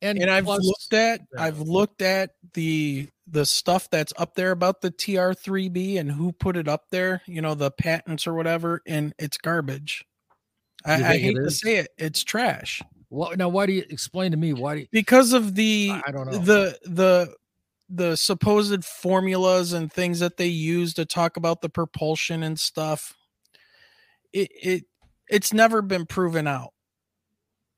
And, 0.00 0.18
And 0.18 0.30
I've 0.30 0.44
plus- 0.44 0.64
looked 0.64 0.92
at 0.92 1.20
yeah. 1.34 1.42
I've 1.42 1.60
looked 1.60 2.02
at 2.02 2.30
the 2.54 3.08
the 3.26 3.44
stuff 3.44 3.90
that's 3.90 4.12
up 4.16 4.34
there 4.34 4.52
about 4.52 4.80
the 4.80 4.90
TR3B 4.90 5.98
and 5.98 6.10
who 6.10 6.32
put 6.32 6.56
it 6.56 6.66
up 6.68 6.84
there, 6.90 7.20
you 7.26 7.42
know, 7.42 7.54
the 7.54 7.70
patents 7.70 8.26
or 8.26 8.34
whatever, 8.34 8.80
and 8.86 9.12
it's 9.18 9.36
garbage. 9.36 10.06
I, 10.84 10.94
I 10.94 11.18
hate 11.18 11.34
to 11.34 11.50
say 11.50 11.76
it, 11.76 11.88
it's 11.98 12.22
trash 12.22 12.80
Well, 13.10 13.32
now 13.36 13.48
why 13.48 13.66
do 13.66 13.72
you 13.72 13.84
explain 13.90 14.30
to 14.30 14.36
me 14.36 14.52
why 14.52 14.74
do 14.76 14.80
you, 14.82 14.86
because 14.92 15.32
of 15.32 15.56
the 15.56 15.90
I 16.06 16.10
don't 16.12 16.30
know. 16.30 16.38
the 16.38 16.78
the 16.84 17.34
the 17.90 18.16
supposed 18.16 18.84
formulas 18.84 19.72
and 19.72 19.92
things 19.92 20.20
that 20.20 20.36
they 20.36 20.46
use 20.46 20.94
to 20.94 21.04
talk 21.04 21.36
about 21.36 21.62
the 21.62 21.68
propulsion 21.68 22.44
and 22.44 22.58
stuff 22.60 23.16
it 24.32 24.50
it 24.62 24.84
it's 25.28 25.52
never 25.52 25.82
been 25.82 26.06
proven 26.06 26.46
out 26.46 26.72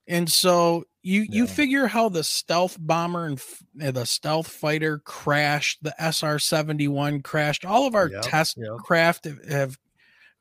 and 0.07 0.31
so 0.31 0.85
you 1.03 1.23
you 1.29 1.47
figure 1.47 1.87
how 1.87 2.09
the 2.09 2.23
stealth 2.25 2.77
bomber 2.79 3.27
and 3.27 3.39
f- 3.39 3.63
uh, 3.83 3.91
the 3.91 4.05
stealth 4.05 4.47
fighter 4.49 4.99
crashed 4.99 5.83
the 5.83 5.95
sr-71 6.13 7.23
crashed 7.25 7.65
all 7.65 7.87
of 7.87 7.95
our 7.95 8.09
Yep, 8.11 8.23
test 8.23 8.57
yep. 8.59 8.69
craft 8.85 9.25
have, 9.25 9.45
have 9.49 9.79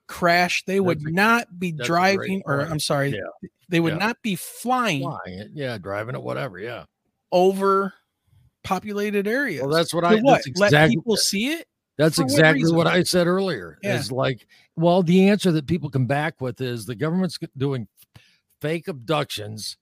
crashed 0.08 0.68
they 0.68 0.80
would 0.80 1.02
a- 1.02 1.12
not 1.12 1.60
be 1.60 1.72
that's 1.72 1.88
a 1.88 1.92
great 1.92 2.16
driving 2.18 2.42
or 2.46 2.62
i'm 2.62 2.80
sorry 2.80 3.10
Yeah. 3.12 3.50
they 3.70 3.80
would 3.80 3.94
Yeah. 3.94 4.00
not 4.00 4.22
be 4.22 4.36
flying 4.36 5.02
flying 5.04 5.40
it? 5.40 5.52
Yeah, 5.54 5.78
driving 5.78 6.16
it, 6.16 6.22
whatever. 6.22 6.60
Yeah. 6.60 6.86
over 7.32 7.94
populated 8.64 9.28
areas. 9.28 9.62
Well, 9.62 9.72
that's 9.72 9.94
what 9.94 10.04
I. 10.04 10.16
what? 10.18 10.42
That's 10.46 10.72
Let 10.74 10.90
people 10.90 11.16
see 11.16 11.54
it. 11.54 11.66
That's 11.98 12.16
for 12.18 12.24
what 12.24 12.32
exactly 12.32 12.64
reason? 12.64 12.76
what 12.76 12.88
I 12.88 13.04
said 13.04 13.28
earlier. 13.28 13.78
Yeah. 13.84 13.96
Is 13.98 14.12
like, 14.12 14.46
well, 14.76 15.02
the 15.04 15.30
answer 15.30 15.52
that 15.54 15.66
people 15.68 15.90
come 15.90 16.08
back 16.08 16.42
with 16.42 16.60
is 16.60 16.86
the 16.86 16.96
government's 16.96 17.38
doing 17.58 17.88
fake 18.62 18.88
abductions 18.88 19.78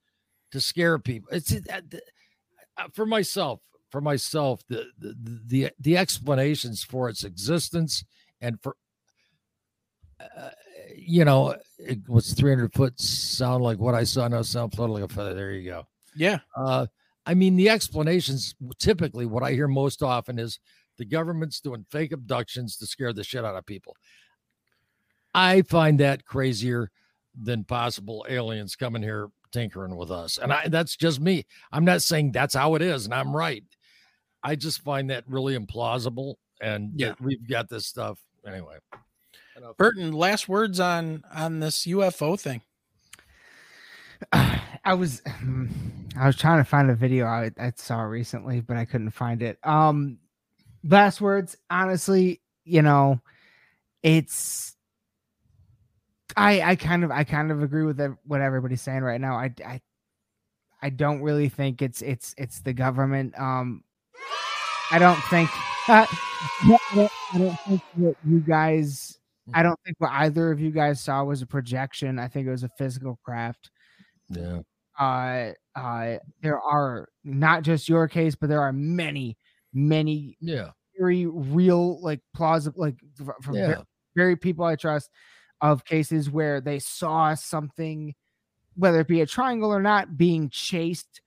to 0.52 0.62
scare 0.62 1.00
people. 1.00 1.30
It's 1.32 1.54
uh, 1.54 2.88
for 2.93 3.06
myself. 3.06 3.62
For 3.89 4.02
myself, 4.02 4.62
the 4.68 4.86
the 5.00 5.16
the, 5.45 5.72
the 5.80 5.98
explanations 5.98 6.84
for 6.84 7.10
its 7.10 7.24
existence 7.24 8.04
and 8.41 8.62
for. 8.62 8.76
Uh, 10.20 10.50
you 10.95 11.24
know, 11.24 11.56
it 11.78 12.00
was 12.10 12.34
300 12.34 12.74
foot 12.74 13.00
sound 13.00 13.64
like 13.64 13.78
what 13.78 13.93
I 13.93 14.04
saw. 14.04 14.28
No 14.28 14.41
sound 14.41 14.74
float 14.74 14.89
like 14.89 15.04
a 15.04 15.08
feather. 15.08 15.34
There 15.36 15.52
you 15.52 15.70
go. 15.70 15.88
Yeah. 16.16 16.39
Uh, 16.56 16.88
I 17.26 17.34
mean, 17.34 17.56
the 17.56 17.70
explanations 17.70 18.56
typically 18.80 19.26
what 19.26 19.43
I 19.43 19.52
hear 19.52 19.68
most 19.68 20.02
often 20.02 20.39
is 20.39 20.60
the 20.98 21.06
government's 21.06 21.62
doing 21.62 21.86
fake 21.91 22.12
abductions 22.12 22.78
to 22.78 22.88
scare 22.88 23.14
the 23.14 23.24
shit 23.24 23.45
out 23.45 23.56
of 23.56 23.66
people. 23.66 23.95
I 25.34 25.62
find 25.62 26.00
that 26.00 26.26
crazier 26.26 26.89
than 27.39 27.64
possible 27.64 28.26
aliens 28.28 28.76
coming 28.76 29.04
here 29.04 29.30
tinkering 29.58 29.95
with 29.95 30.12
us. 30.12 30.38
And 30.38 30.53
I, 30.53 30.68
that's 30.68 30.95
just 30.95 31.20
me. 31.20 31.45
I'm 31.72 31.86
not 31.86 32.01
saying 32.03 32.32
that's 32.32 32.53
how 32.53 32.76
it 32.76 32.82
is, 32.82 33.05
and 33.05 33.14
I'm 33.14 33.36
right. 33.36 33.64
I 34.43 34.55
just 34.55 34.82
find 34.82 35.10
that 35.10 35.24
really 35.28 35.58
implausible. 35.58 36.36
And 36.62 36.91
Yeah. 36.95 37.10
that 37.10 37.22
we've 37.22 37.47
got 37.47 37.70
this 37.70 37.86
stuff 37.86 38.20
anyway. 38.47 38.78
Burton, 39.78 40.12
last 40.12 40.47
words 40.47 40.80
on 40.80 41.24
on 41.34 41.60
this 41.60 41.86
UFO 41.86 42.39
thing. 42.39 42.62
I 44.32 44.93
was 44.93 45.22
I 46.18 46.26
was 46.28 46.36
trying 46.36 46.60
to 46.60 46.64
find 46.64 46.89
a 46.89 46.95
video 46.95 47.26
I, 47.26 47.51
I 47.60 47.74
saw 47.76 48.01
recently, 48.01 48.62
but 48.62 48.78
I 48.78 48.86
couldn't 48.86 49.12
find 49.12 49.41
it. 49.41 49.58
Um 49.64 50.20
last 50.84 51.22
words, 51.22 51.58
honestly, 51.70 52.41
you 52.64 52.82
know, 52.84 53.20
it's 54.03 54.76
I 56.38 56.61
I 56.61 56.75
kind 56.75 57.03
of 57.03 57.11
I 57.11 57.23
kind 57.23 57.51
of 57.51 57.63
agree 57.63 57.83
with 57.83 57.99
what 58.25 58.41
everybody's 58.41 58.81
saying 58.81 59.01
right 59.01 59.19
now. 59.19 59.35
I 59.35 59.53
I 59.65 59.81
I 60.81 60.89
don't 60.91 61.21
really 61.21 61.49
think 61.49 61.81
it's 61.81 62.01
it's 62.01 62.33
it's 62.38 62.61
the 62.61 62.73
government. 62.73 63.38
Um 63.39 63.83
I 64.91 64.99
don't 64.99 65.19
think 65.29 65.49
I 65.89 66.07
don't, 66.95 67.11
I 67.33 67.38
don't 67.38 67.59
think 67.67 67.81
that 67.97 68.15
you 68.25 68.39
guys 68.39 69.17
I 69.53 69.63
don't 69.63 69.79
think 69.85 69.95
what 69.99 70.11
either 70.11 70.51
of 70.51 70.59
you 70.59 70.71
guys 70.71 71.01
saw 71.01 71.23
was 71.23 71.41
a 71.41 71.45
projection. 71.47 72.19
I 72.19 72.27
think 72.27 72.47
it 72.47 72.51
was 72.51 72.63
a 72.63 72.69
physical 72.77 73.19
craft 73.23 73.71
Yeah. 74.29 74.59
uh 74.99 75.53
uh 75.75 76.17
there 76.41 76.59
are 76.61 77.07
not 77.23 77.63
just 77.63 77.88
your 77.89 78.07
case 78.07 78.35
but 78.35 78.49
there 78.49 78.61
are 78.61 78.73
many 78.73 79.38
many 79.73 80.38
Yeah. 80.41 80.71
very 80.99 81.25
real 81.27 82.01
like 82.01 82.19
plausible 82.35 82.81
like 82.81 82.95
from 83.41 83.55
Yeah. 83.55 83.81
very 84.15 84.35
people 84.35 84.65
i 84.65 84.75
trust 84.75 85.09
of 85.62 85.86
cases 85.86 86.30
where 86.30 86.62
they 86.62 86.80
saw 86.80 87.34
something 87.34 88.14
whether 88.76 88.99
it 88.99 89.08
be 89.08 89.22
a 89.22 89.26
triangle 89.26 89.74
or 89.74 89.82
not 89.82 90.18
being 90.18 90.49
chased 90.49 91.22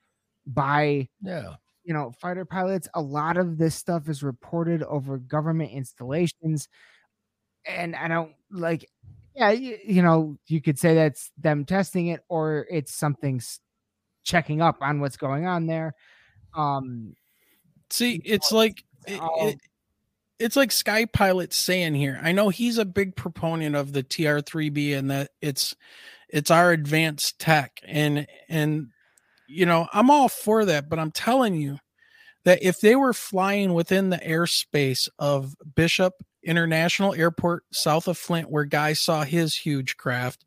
by 0.47 1.09
Yeah. 1.20 1.55
you 1.85 1.93
know 1.93 2.12
fighter 2.20 2.45
pilots. 2.45 2.89
A 2.95 3.01
lot 3.03 3.37
of 3.37 3.59
this 3.59 3.74
stuff 3.74 4.09
is 4.09 4.22
reported 4.22 4.83
over 4.85 5.18
government 5.18 5.72
installations. 5.72 6.68
And 7.66 7.95
i 7.97 8.09
don't 8.09 8.33
like 8.51 8.89
yeah 9.35 9.51
you, 9.51 9.78
you 9.85 10.03
know 10.03 10.37
you 10.47 10.61
could 10.62 10.78
say 10.78 10.95
that's 10.95 11.31
them 11.39 11.64
testing 11.64 12.07
it 12.09 12.20
or 12.28 12.66
it's 12.70 12.95
something 12.95 13.41
checking 14.24 14.61
up 14.62 14.78
on 14.81 15.01
what's 15.01 15.16
going 15.16 15.47
on 15.47 15.66
there. 15.66 15.95
Um 16.55 17.14
See, 17.91 18.22
it's 18.24 18.53
like 18.53 18.85
it, 19.09 19.20
it- 19.22 19.59
it's 20.41 20.57
like 20.57 20.72
Sky 20.72 21.05
Pilot 21.05 21.53
saying 21.53 21.95
here. 21.95 22.18
I 22.22 22.32
know 22.32 22.49
he's 22.49 22.78
a 22.78 22.84
big 22.84 23.14
proponent 23.14 23.76
of 23.76 23.93
the 23.93 24.03
TR3B 24.03 24.97
and 24.97 25.11
that 25.11 25.30
it's 25.41 25.76
it's 26.30 26.51
our 26.51 26.72
advanced 26.72 27.38
tech 27.38 27.80
and 27.86 28.26
and 28.49 28.88
you 29.47 29.66
know, 29.66 29.88
I'm 29.93 30.11
all 30.11 30.28
for 30.28 30.64
that, 30.64 30.88
but 30.88 30.99
I'm 30.99 31.11
telling 31.11 31.57
you 31.57 31.78
that 32.45 32.62
if 32.62 32.80
they 32.80 32.97
were 32.97 33.12
flying 33.12 33.74
within 33.74 34.11
the 34.11 34.18
airspace 34.18 35.09
of 35.18 35.55
Bishop 35.74 36.14
International 36.43 37.14
Airport 37.14 37.64
south 37.72 38.09
of 38.09 38.16
Flint 38.16 38.51
where 38.51 38.64
Guy 38.64 38.95
saw 38.95 39.24
his 39.24 39.55
huge 39.55 39.99
craft 39.99 40.47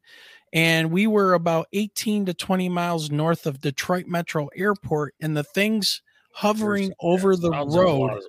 and 0.52 0.92
we 0.92 1.06
were 1.06 1.34
about 1.34 1.68
18 1.74 2.26
to 2.26 2.34
20 2.34 2.70
miles 2.70 3.12
north 3.12 3.46
of 3.46 3.62
Detroit 3.62 4.08
Metro 4.08 4.50
Airport 4.56 5.14
and 5.22 5.38
the 5.38 5.44
things 5.44 6.02
hovering 6.34 6.94
over 7.00 7.36
the 7.36 7.52
road. 7.52 8.22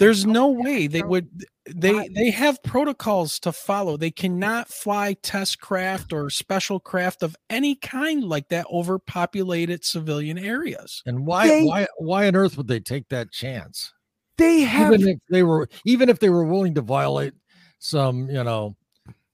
There's 0.00 0.24
oh 0.26 0.30
no 0.30 0.48
way 0.48 0.88
they 0.88 1.02
would 1.02 1.28
they 1.72 2.08
they 2.08 2.30
have 2.30 2.60
protocols 2.64 3.38
to 3.38 3.52
follow 3.52 3.96
they 3.96 4.10
cannot 4.10 4.66
fly 4.68 5.12
test 5.22 5.60
craft 5.60 6.12
or 6.12 6.28
special 6.30 6.80
craft 6.80 7.22
of 7.22 7.36
any 7.48 7.76
kind 7.76 8.24
like 8.24 8.48
that 8.48 8.66
over 8.70 8.98
populated 8.98 9.84
civilian 9.84 10.36
areas 10.38 11.02
And 11.06 11.24
why 11.24 11.46
They- 11.46 11.64
why 11.64 11.86
why 11.98 12.26
on 12.26 12.34
earth 12.34 12.56
would 12.56 12.66
they 12.66 12.80
take 12.80 13.08
that 13.10 13.30
chance? 13.30 13.92
they 14.36 14.60
have 14.62 14.92
even 14.94 15.06
if 15.06 15.18
they 15.30 15.42
were 15.44 15.68
even 15.84 16.08
if 16.08 16.18
they 16.18 16.30
were 16.30 16.44
willing 16.44 16.74
to 16.74 16.80
violate 16.80 17.34
some, 17.78 18.28
you 18.30 18.42
know, 18.42 18.74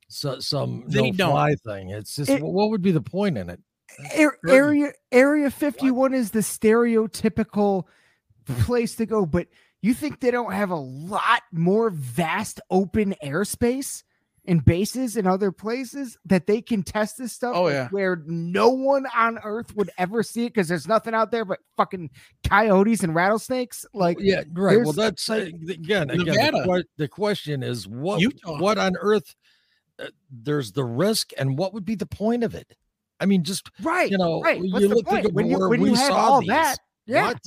so, 0.09 0.39
some 0.41 0.85
They 0.89 1.11
no 1.11 1.17
don't. 1.17 1.31
fly 1.33 1.55
thing. 1.65 1.91
It's 1.91 2.15
just 2.17 2.31
It- 2.31 2.43
what 2.43 2.71
would 2.71 2.83
be 2.83 2.91
the 2.93 3.01
point 3.01 3.39
in 3.39 3.49
it? 3.51 3.61
Area 4.49 4.93
area 5.13 5.51
51 5.51 6.13
is 6.13 6.31
the 6.33 6.41
stereotypical 6.41 7.85
place 8.47 8.95
to 8.97 9.07
go 9.07 9.25
but 9.27 9.47
you 9.87 9.95
think 9.95 10.21
they 10.21 10.31
don't 10.31 10.53
have 10.53 10.71
a 10.71 10.77
lot 10.77 11.43
more 11.53 11.91
vast 11.91 12.61
open 12.71 13.15
airspace 13.23 14.03
and 14.49 14.65
bases 14.65 15.17
in 15.17 15.27
other 15.27 15.51
places 15.51 16.17
that 16.25 16.47
they 16.47 16.63
can 16.63 16.83
test 16.85 17.19
this 17.19 17.33
stuff 17.33 17.53
Oh, 17.57 17.67
yeah. 17.69 17.89
where 17.91 18.23
no 18.27 18.69
one 18.71 19.05
on 19.15 19.39
earth 19.43 19.75
would 19.75 19.91
ever 19.99 20.23
see 20.23 20.45
it 20.45 20.55
because 20.55 20.69
there's 20.69 20.87
nothing 20.87 21.15
out 21.15 21.33
there 21.33 21.45
but 21.45 21.59
fucking 21.77 22.11
coyotes 22.49 23.03
and 23.03 23.13
rattlesnakes 23.15 23.85
like 23.93 24.19
Yeah, 24.21 24.45
right. 24.53 24.79
Well, 24.83 24.93
that's 24.93 25.29
uh, 25.29 25.35
again, 25.69 26.11
again. 26.11 26.27
The, 26.27 26.51
Nevada. 26.53 26.85
the 26.97 27.09
question 27.09 27.63
is 27.65 27.89
what 27.89 28.21
Utah. 28.21 28.59
what 28.61 28.79
on 28.79 28.95
earth? 29.01 29.35
Uh, 29.99 30.07
there's 30.31 30.73
the 30.73 30.85
risk, 30.85 31.33
and 31.39 31.57
what 31.59 31.73
would 31.75 31.85
be 31.87 31.95
the 31.95 32.07
point 32.07 32.45
of 32.45 32.55
it? 32.55 32.77
I 33.19 33.25
mean, 33.27 33.43
just 33.45 33.71
right 33.83 34.11
you 34.11 34.19
know, 34.19 34.43
right 34.43 34.61
you 34.63 34.71
what's 34.73 34.87
the 34.89 34.95
look- 34.95 35.09
think 35.09 35.27
of 35.27 35.33
when 35.33 35.47
you 35.49 35.59
where 35.59 35.71
when 35.71 35.81
we 35.81 35.89
you 35.89 35.95
have 35.97 36.07
saw 36.09 36.17
all 36.17 36.41
these. 36.41 36.49
that 36.51 36.77
yeah 37.07 37.29
What? 37.29 37.41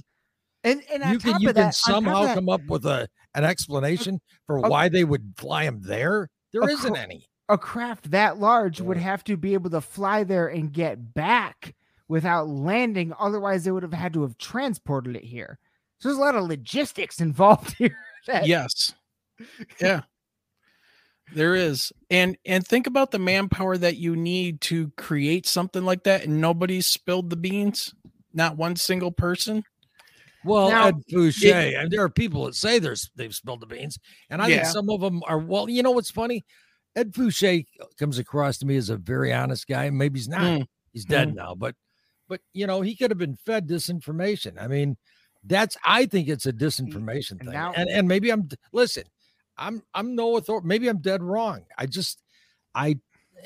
And 0.64 0.82
and 0.92 1.12
you 1.12 1.20
can 1.20 1.40
you 1.42 1.48
can 1.48 1.56
that, 1.56 1.66
on 1.66 1.72
top 1.72 1.72
of 1.72 1.74
somehow 1.76 2.24
that, 2.24 2.36
come 2.36 2.50
up 2.50 2.62
with 2.68 2.86
a 2.86 3.08
an 3.36 3.44
explanation 3.44 4.20
for 4.48 4.58
a- 4.58 4.62
why 4.70 4.90
they 4.90 5.04
would 5.04 5.34
fly 5.38 5.66
them 5.66 5.82
there. 5.82 6.30
There 6.52 6.68
isn't 6.70 6.96
any. 6.96 7.26
a 7.48 7.58
craft 7.58 8.12
that 8.12 8.40
large 8.40 8.82
would 8.82 8.98
have 8.98 9.24
to 9.26 9.38
be 9.38 9.54
able 9.54 9.70
to 9.72 9.82
fly 9.82 10.24
there 10.24 10.48
and 10.48 10.72
get 10.72 11.14
back 11.14 11.76
without 12.08 12.48
landing. 12.48 13.14
Otherwise, 13.20 13.64
they 13.64 13.72
would 13.72 13.84
have 13.84 13.94
had 13.94 14.14
to 14.14 14.24
have 14.24 14.38
transported 14.38 15.16
it 15.16 15.24
here. 15.24 15.60
So 16.00 16.10
there's 16.10 16.18
a 16.18 16.22
lot 16.22 16.36
of 16.36 16.46
logistics 16.48 17.22
involved 17.22 17.76
here. 17.78 17.98
that- 18.28 18.48
Yes. 18.48 18.94
Yeah. 19.82 20.02
There 21.34 21.54
is. 21.56 21.94
And 22.10 22.38
and 22.46 22.66
think 22.66 22.88
about 22.88 23.12
the 23.12 23.20
manpower 23.20 23.78
that 23.78 23.98
you 23.98 24.16
need 24.16 24.62
to 24.62 24.92
create 24.98 25.46
something 25.46 25.84
like 25.86 26.04
that 26.04 26.24
and 26.26 26.42
nobody 26.42 26.82
spilled 26.82 27.30
the 27.30 27.36
beans. 27.36 27.94
Not 28.34 28.58
one 28.58 28.76
single 28.76 29.12
person. 29.12 29.64
Well, 30.46 30.70
Now, 30.70 30.88
Ed 30.88 30.96
Fouché, 31.12 31.78
and 31.80 31.92
there 31.92 32.02
are 32.04 32.10
people 32.10 32.46
that 32.46 32.56
say 32.56 32.80
there's 32.80 33.10
they've 33.16 33.34
spilled 33.36 33.60
the 33.62 33.66
beans, 33.66 33.98
and 34.30 34.42
I 34.42 34.48
Yeah. 34.48 34.56
think 34.64 34.68
some 34.68 34.90
of 34.90 35.02
them 35.02 35.22
are. 35.28 35.38
Well, 35.40 35.70
you 35.70 35.84
know 35.84 35.92
what's 35.92 36.12
funny? 36.12 36.46
Ed 36.96 37.14
Fouché 37.14 37.66
comes 38.00 38.18
across 38.18 38.58
to 38.60 38.66
me 38.66 38.76
as 38.78 38.90
a 38.90 38.98
very 38.98 39.34
honest 39.34 39.68
guy. 39.68 39.90
Maybe 39.90 40.20
he's 40.20 40.30
not. 40.30 40.42
Mm, 40.42 40.66
He's 40.94 41.06
dead 41.06 41.36
now, 41.36 41.54
but 41.56 41.76
but 42.28 42.42
you 42.54 42.66
know 42.68 42.82
he 42.82 42.96
could 42.96 43.12
have 43.12 43.18
been 43.18 43.36
fed 43.36 43.68
disinformation. 43.68 44.60
I 44.62 44.68
mean, 44.68 44.98
that's 45.44 45.78
I 45.86 46.06
think 46.06 46.28
it's 46.30 46.46
a 46.46 46.54
disinformation 46.54 47.32
and 47.32 47.40
thing, 47.42 47.52
now- 47.52 47.74
and 47.76 47.90
and 47.90 48.08
maybe 48.08 48.32
I'm 48.32 48.48
listen. 48.74 49.04
I'm 49.58 49.84
I'm 49.94 50.16
no 50.16 50.38
authority. 50.38 50.68
Maybe 50.68 50.88
I'm 50.88 51.00
dead 51.02 51.22
wrong. 51.22 51.66
I 51.78 51.86
just 51.86 52.24
I 52.74 52.96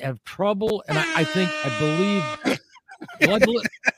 have 0.00 0.22
trouble, 0.24 0.84
and 0.88 0.96
I, 0.96 1.04
I 1.20 1.24
think 1.24 1.50
I 1.64 1.78
believe. 1.80 2.58
Blood, 3.20 3.44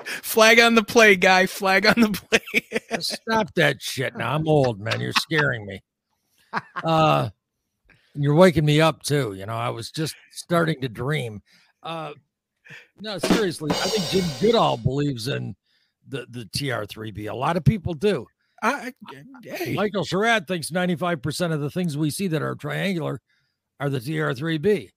Flag 0.07 0.61
on 0.61 0.75
the 0.75 0.85
play, 0.85 1.17
guy. 1.17 1.47
Flag 1.47 1.87
on 1.87 2.01
the 2.01 2.09
play. 2.11 3.01
Stop 3.01 3.53
that 3.55 3.83
shit 3.83 4.17
now. 4.17 4.35
I'm 4.35 4.47
old, 4.49 4.81
man. 4.81 5.01
You're 5.01 5.13
scaring 5.13 5.67
me. 5.67 5.83
Uh 6.85 7.31
you're 8.15 8.35
waking 8.35 8.65
me 8.65 8.81
up 8.81 9.03
too. 9.03 9.35
You 9.35 9.45
know, 9.47 9.57
I 9.57 9.69
was 9.69 9.91
just 9.91 10.15
starting 10.31 10.81
to 10.81 10.89
dream. 10.89 11.43
Uh 11.83 12.13
no, 13.01 13.19
seriously, 13.19 13.71
I 13.71 13.89
think 13.89 14.11
Jim 14.11 14.25
Goodall 14.41 14.77
believes 14.77 15.29
in 15.29 15.55
the, 16.09 16.27
the 16.31 16.45
TR3B. 16.45 17.31
A 17.31 17.35
lot 17.35 17.57
of 17.57 17.65
people 17.65 17.95
do. 17.95 18.27
I, 18.63 18.93
hey, 19.43 19.75
Michael 19.75 20.05
Schratt 20.05 20.49
thinks 20.49 20.71
95% 20.71 21.53
of 21.53 21.61
the 21.61 21.71
things 21.71 21.97
we 21.97 22.11
see 22.11 22.27
that 22.29 22.43
are 22.43 22.55
triangular 22.55 23.21
are 23.79 23.91
the 23.91 23.99
TR3B. 23.99 24.91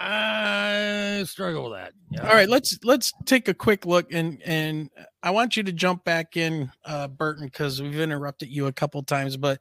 I 0.00 1.24
struggle 1.24 1.70
with 1.70 1.72
that. 1.78 1.92
know. 2.10 2.22
all 2.22 2.34
right, 2.34 2.48
let's 2.48 2.78
let's 2.84 3.12
take 3.24 3.48
a 3.48 3.54
quick 3.54 3.84
look 3.84 4.12
and 4.12 4.40
and 4.44 4.90
I 5.22 5.30
want 5.30 5.56
you 5.56 5.64
to 5.64 5.72
jump 5.72 6.04
back 6.04 6.36
in, 6.36 6.70
uh, 6.84 7.08
Burton, 7.08 7.46
because 7.46 7.82
we've 7.82 7.98
interrupted 7.98 8.48
you 8.48 8.66
a 8.66 8.72
couple 8.72 9.02
times. 9.02 9.36
But 9.36 9.60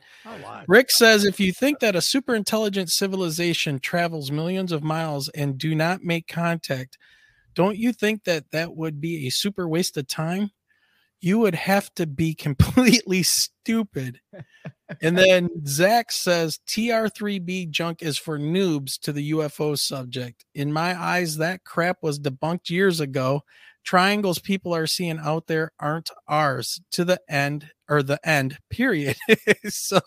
Rick 0.67 0.91
says 0.91 1.25
if 1.25 1.39
you 1.39 1.51
think 1.51 1.79
that 1.79 1.95
a 1.95 2.01
super 2.01 2.35
intelligent 2.35 2.91
civilization 2.91 3.79
travels 3.79 4.31
millions 4.31 4.71
of 4.71 4.83
miles 4.83 5.29
and 5.29 5.57
do 5.57 5.73
not 5.73 6.03
make 6.03 6.27
contact, 6.27 6.99
don't 7.55 7.77
you 7.77 7.91
think 7.91 8.23
that 8.25 8.51
that 8.51 8.75
would 8.75 9.01
be 9.01 9.25
a 9.25 9.31
super 9.31 9.67
waste 9.67 9.97
of 9.97 10.07
time? 10.07 10.51
You 11.19 11.39
would 11.39 11.55
have 11.55 11.93
to 11.95 12.05
be 12.05 12.33
completely 12.35 13.23
stupid. 13.23 14.19
and 15.01 15.17
then 15.17 15.49
Zach 15.65 16.11
says 16.11 16.59
TR3B 16.67 17.69
junk 17.71 18.01
is 18.01 18.17
for 18.17 18.37
noobs 18.37 18.99
to 18.99 19.11
the 19.11 19.31
UFO 19.31 19.77
subject. 19.77 20.45
In 20.53 20.71
my 20.71 20.99
eyes, 20.99 21.37
that 21.37 21.63
crap 21.63 21.97
was 22.01 22.19
debunked 22.19 22.69
years 22.69 22.99
ago. 22.99 23.41
Triangles 23.83 24.39
people 24.39 24.75
are 24.75 24.85
seeing 24.87 25.17
out 25.17 25.47
there 25.47 25.71
aren't 25.79 26.09
ours 26.27 26.81
to 26.91 27.05
the 27.05 27.19
end 27.29 27.71
or 27.89 28.03
the 28.03 28.19
end, 28.27 28.57
period. 28.69 29.15
so 29.69 29.99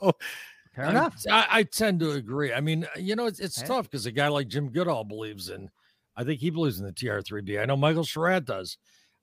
Fair 0.75 0.85
I- 0.87 0.91
enough. 0.91 1.17
I, 1.31 1.47
I 1.51 1.63
tend 1.65 2.01
to 2.01 2.13
agree. 2.13 2.53
I 2.53 2.61
mean, 2.61 2.87
you 2.97 3.17
know, 3.17 3.27
it's, 3.27 3.41
it's 3.41 3.59
Yeah. 3.61 3.67
tough 3.67 3.91
because 3.91 4.07
a 4.07 4.13
guy 4.13 4.29
like 4.29 4.49
Jim 4.49 4.71
Goodall 4.71 5.05
believes 5.05 5.49
in, 5.49 5.71
I 6.17 6.25
think 6.25 6.41
he 6.41 6.51
believes 6.51 6.79
in 6.79 6.87
the 6.87 6.93
TR3B. 6.93 7.61
I 7.61 7.65
know 7.65 7.77
Michael 7.77 8.05
Schratt 8.05 8.45
does. 8.45 8.77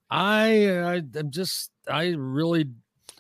I, 0.10 0.68
I 0.70 0.96
am 1.18 1.32
just, 1.32 1.72
I 1.90 2.10
really, 2.18 2.70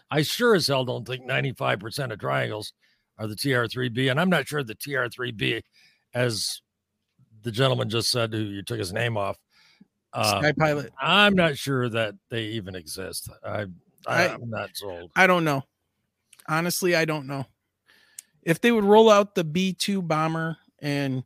I 0.09 0.21
sure 0.21 0.55
as 0.55 0.67
hell 0.67 0.85
don't 0.85 1.05
think 1.07 1.25
95% 1.25 2.11
of 2.13 2.19
triangles 2.19 2.73
are 3.17 3.27
the 3.27 3.35
TR3B. 3.35 4.09
And 4.09 4.19
I'm 4.19 4.29
not 4.29 4.47
sure 4.47 4.63
the 4.63 4.75
TR3B, 4.75 5.61
as 6.13 6.61
the 7.43 7.51
gentleman 7.51 7.89
just 7.89 8.09
said, 8.09 8.33
who 8.33 8.39
you 8.39 8.63
took 8.63 8.79
his 8.79 8.93
name 8.93 9.17
off, 9.17 9.37
uh, 10.13 10.39
Sky 10.39 10.53
Pilot. 10.57 10.93
I'm 11.01 11.35
not 11.35 11.57
sure 11.57 11.89
that 11.89 12.15
they 12.29 12.43
even 12.45 12.75
exist. 12.75 13.29
I, 13.43 13.61
I, 13.61 14.27
I- 14.27 14.33
I'm 14.33 14.49
not 14.49 14.69
sold. 14.75 15.11
I 15.15 15.27
don't 15.27 15.43
know. 15.43 15.63
Honestly, 16.47 16.95
I 16.95 17.03
don't 17.05 17.27
know. 17.27 17.45
If 18.41 18.61
they 18.61 18.71
would 18.71 18.85
roll 18.85 19.09
out 19.09 19.35
the 19.35 19.43
B2 19.43 20.07
bomber 20.07 20.55
and 20.79 21.23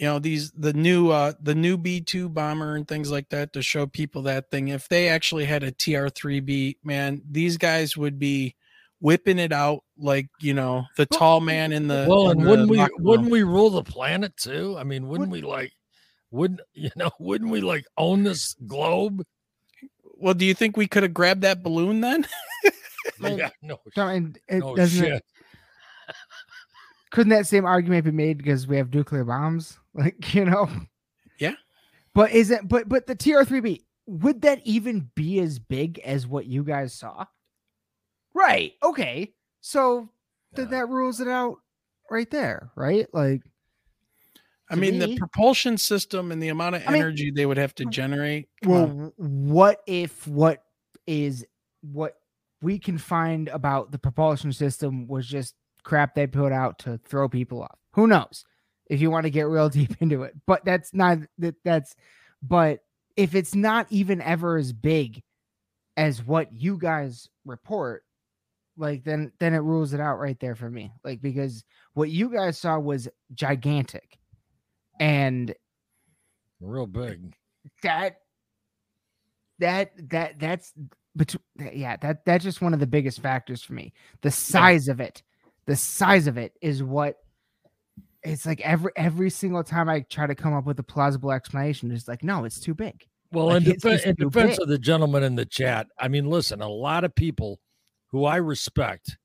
you 0.00 0.06
know 0.06 0.18
these 0.18 0.50
the 0.52 0.72
new 0.72 1.10
uh 1.10 1.34
the 1.42 1.54
new 1.54 1.76
B2 1.76 2.32
bomber 2.32 2.74
and 2.74 2.88
things 2.88 3.10
like 3.10 3.28
that 3.28 3.52
to 3.52 3.62
show 3.62 3.86
people 3.86 4.22
that 4.22 4.50
thing 4.50 4.68
if 4.68 4.88
they 4.88 5.10
actually 5.10 5.44
had 5.44 5.62
a 5.62 5.70
TR3B 5.70 6.76
man 6.82 7.20
these 7.30 7.58
guys 7.58 7.98
would 7.98 8.18
be 8.18 8.56
whipping 9.00 9.38
it 9.38 9.52
out 9.52 9.84
like 9.98 10.28
you 10.40 10.54
know 10.54 10.86
the 10.96 11.04
tall 11.04 11.40
man 11.40 11.70
in 11.70 11.86
the 11.86 12.06
well, 12.08 12.30
in 12.30 12.38
and 12.38 12.46
the 12.46 12.50
wouldn't 12.50 12.70
we 12.70 12.78
room. 12.78 12.88
wouldn't 12.98 13.30
we 13.30 13.42
rule 13.42 13.68
the 13.68 13.82
planet 13.84 14.34
too? 14.38 14.74
I 14.78 14.84
mean, 14.84 15.06
wouldn't 15.06 15.30
we 15.30 15.42
like 15.42 15.72
wouldn't 16.30 16.60
you 16.72 16.90
know, 16.96 17.10
wouldn't 17.20 17.50
we 17.50 17.60
like 17.60 17.84
own 17.98 18.24
this 18.24 18.54
globe? 18.66 19.22
well 20.16 20.34
do 20.34 20.44
you 20.46 20.54
think 20.54 20.76
we 20.76 20.86
could 20.86 21.02
have 21.02 21.14
grabbed 21.14 21.42
that 21.42 21.62
balloon 21.62 22.00
then 22.00 22.26
yeah, 23.22 23.50
no, 23.62 23.78
So, 23.94 24.06
and 24.06 24.38
it 24.48 24.60
no 24.60 24.74
doesn't. 24.76 25.04
shit. 25.04 25.24
Couldn't 27.10 27.30
that 27.30 27.46
same 27.46 27.64
argument 27.64 28.04
be 28.04 28.12
made 28.12 28.38
because 28.38 28.66
we 28.66 28.76
have 28.76 28.92
nuclear 28.94 29.24
bombs? 29.24 29.78
Like 29.92 30.34
you 30.34 30.44
know. 30.44 30.68
Yeah. 31.40 31.54
But 32.14 32.30
is 32.30 32.52
it? 32.52 32.68
But 32.68 32.88
but 32.88 33.08
the 33.08 33.16
TR3B 33.16 33.82
would 34.06 34.42
that 34.42 34.60
even 34.64 35.10
be 35.16 35.40
as 35.40 35.58
big 35.58 35.98
as 36.00 36.28
what 36.28 36.46
you 36.46 36.62
guys 36.62 36.94
saw? 36.94 37.26
Right. 38.32 38.74
Okay. 38.82 39.34
So 39.60 40.08
then 40.52 40.70
that 40.70 40.88
rules 40.88 41.20
it 41.20 41.26
out 41.28 41.56
right 42.10 42.30
there, 42.30 42.70
right? 42.76 43.06
Like 43.12 43.42
I 44.70 44.76
mean 44.76 45.00
the 45.00 45.16
propulsion 45.16 45.76
system 45.76 46.30
and 46.30 46.40
the 46.40 46.48
amount 46.48 46.76
of 46.76 46.82
I 46.86 46.92
mean- 46.92 47.02
energy 47.02 47.30
they 47.30 47.46
would 47.46 47.58
have 47.58 47.74
to 47.76 47.84
generate 47.86 48.48
well, 48.64 48.84
on. 48.84 49.12
what 49.16 49.80
if 49.86 50.26
what 50.26 50.62
is 51.06 51.44
what 51.82 52.14
we 52.62 52.78
can 52.78 52.98
find 52.98 53.48
about 53.48 53.90
the 53.90 53.98
propulsion 53.98 54.52
system 54.52 55.08
was 55.08 55.26
just 55.26 55.54
crap 55.82 56.14
they 56.14 56.26
put 56.26 56.52
out 56.52 56.78
to 56.80 56.98
throw 57.04 57.28
people 57.28 57.62
off? 57.62 57.78
Who 57.92 58.06
knows? 58.06 58.44
If 58.88 59.00
you 59.00 59.10
want 59.10 59.24
to 59.24 59.30
get 59.30 59.42
real 59.48 59.68
deep 59.70 59.96
into 60.00 60.22
it, 60.24 60.34
but 60.46 60.64
that's 60.64 60.92
not 60.94 61.18
that. 61.38 61.54
That's 61.64 61.94
but 62.42 62.80
if 63.16 63.34
it's 63.34 63.54
not 63.54 63.86
even 63.90 64.20
ever 64.20 64.56
as 64.56 64.72
big 64.72 65.22
as 65.96 66.24
what 66.24 66.52
you 66.52 66.78
guys 66.78 67.28
report, 67.44 68.04
like 68.76 69.04
then 69.04 69.32
then 69.38 69.54
it 69.54 69.58
rules 69.58 69.92
it 69.92 70.00
out 70.00 70.18
right 70.18 70.38
there 70.40 70.54
for 70.54 70.70
me. 70.70 70.92
Like 71.04 71.20
because 71.20 71.64
what 71.94 72.10
you 72.10 72.30
guys 72.30 72.58
saw 72.58 72.78
was 72.78 73.08
gigantic, 73.34 74.18
and 74.98 75.54
Real 76.60 76.86
big. 76.86 77.34
that 77.82 78.16
that 79.58 79.92
that 80.10 80.38
that's 80.38 80.72
between 81.16 81.42
yeah 81.72 81.96
that 81.96 82.24
that's 82.24 82.44
just 82.44 82.60
one 82.62 82.72
of 82.74 82.80
the 82.80 82.86
biggest 82.86 83.20
factors 83.20 83.62
for 83.62 83.72
me 83.72 83.92
the 84.22 84.30
size 84.30 84.88
of 84.88 85.00
it 85.00 85.22
the 85.70 85.76
size 85.76 86.26
of 86.26 86.36
it 86.36 86.52
is 86.60 86.82
what 86.82 87.14
it's 88.24 88.44
like 88.44 88.60
every 88.62 88.90
every 88.96 89.30
single 89.30 89.62
time 89.62 89.88
i 89.88 90.00
try 90.10 90.26
to 90.26 90.34
come 90.34 90.52
up 90.52 90.64
with 90.66 90.76
a 90.80 90.82
plausible 90.82 91.30
explanation 91.30 91.92
it's 91.92 92.08
like 92.08 92.24
no 92.24 92.44
it's 92.44 92.58
too 92.58 92.74
big 92.74 93.06
Well, 93.32 93.46
Like, 93.46 93.64
in, 93.64 93.70
it's 93.72 93.84
defe- 93.84 93.90
just 93.92 94.06
in 94.06 94.14
defense 94.16 94.50
big. 94.56 94.62
of 94.62 94.68
the 94.68 94.78
gentleman 94.78 95.22
in 95.22 95.36
the 95.36 95.46
chat, 95.46 95.86
I 95.96 96.08
mean, 96.08 96.28
listen, 96.28 96.60
a 96.60 96.68
lot 96.68 97.04
of 97.04 97.14
people 97.14 97.60
who 98.10 98.24
I 98.24 98.36
respect, 98.36 99.16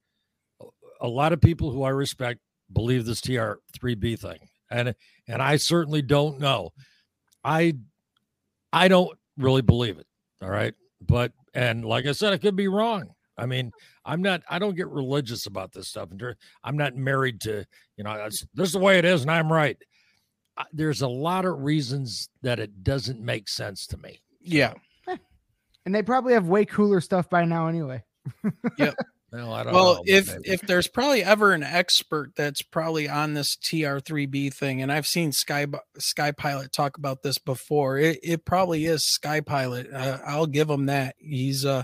a 1.02 1.08
lot 1.08 1.34
of 1.34 1.42
people 1.42 1.72
who 1.72 1.82
I 1.82 1.90
respect 1.90 2.40
believe 2.72 3.06
this 3.06 3.22
TR3B 3.22 4.20
thing. 4.20 4.38
And 4.70 4.94
and 5.28 5.42
I 5.42 5.58
certainly 5.58 6.04
don't 6.04 6.40
know. 6.40 6.70
I 7.44 7.74
I 8.72 8.88
don't 8.88 9.18
really 9.38 9.64
believe 9.64 9.98
it. 9.98 10.06
All 10.44 10.52
right. 10.52 10.76
But 11.02 11.32
and 11.56 11.84
like 11.84 12.06
I 12.06 12.12
said, 12.12 12.32
I 12.34 12.38
could 12.38 12.56
be 12.56 12.68
wrong. 12.68 13.15
I 13.38 13.46
mean, 13.46 13.72
I'm 14.06 14.22
not 14.22 14.42
I 14.50 14.60
don't 14.60 14.76
get 14.76 14.88
religious 14.90 15.46
about 15.46 15.72
this 15.72 15.88
stuff. 15.88 16.10
And 16.12 16.36
I'm 16.64 16.78
not 16.78 16.96
married 16.96 17.42
to, 17.42 17.66
you 17.98 18.04
know, 18.04 18.16
that's, 18.16 18.46
this 18.54 18.68
is 18.68 18.74
the 18.74 18.80
way 18.80 18.98
it 18.98 19.06
is 19.06 19.22
and 19.22 19.32
I'm 19.32 19.52
right. 19.52 19.78
There's 20.72 21.02
a 21.02 21.08
lot 21.08 21.46
of 21.46 21.62
reasons 21.64 22.30
that 22.42 22.60
it 22.60 22.84
doesn't 22.84 23.20
make 23.20 23.50
sense 23.50 23.88
to 23.88 23.98
me. 23.98 24.20
yeah 24.42 24.74
and 25.86 25.94
they 25.94 26.02
probably 26.02 26.34
have 26.34 26.48
way 26.48 26.66
cooler 26.66 27.00
stuff 27.02 27.30
by 27.30 27.46
now 27.46 27.68
anyway 27.68 28.04
yep. 28.78 28.96
Well, 29.32 29.52
I 29.54 29.64
don't 29.64 29.74
well 29.74 29.96
know. 29.96 30.04
if 30.06 30.28
maybe. 30.32 30.50
if 30.50 30.62
there's 30.62 30.88
probably 30.88 31.22
ever 31.22 31.52
an 31.52 31.64
expert 31.64 32.32
that's 32.38 32.62
probably 32.62 33.10
on 33.10 33.34
this 33.34 33.58
tr3b 33.58 34.54
thing 34.54 34.82
and 34.82 34.90
i've 34.94 35.08
seen 35.08 35.34
sky 35.34 35.66
sky 35.98 36.32
pilot 36.32 36.72
talk 36.72 36.98
about 36.98 37.22
this 37.22 37.38
before 37.38 37.98
it, 37.98 38.20
it 38.24 38.46
probably 38.46 38.86
is 38.86 39.04
sky 39.04 39.42
pilot 39.42 39.92
uh, 39.92 40.20
i'll 40.26 40.46
give 40.46 40.70
him 40.70 40.86
that 40.86 41.16
he's 41.18 41.66
uh 41.66 41.84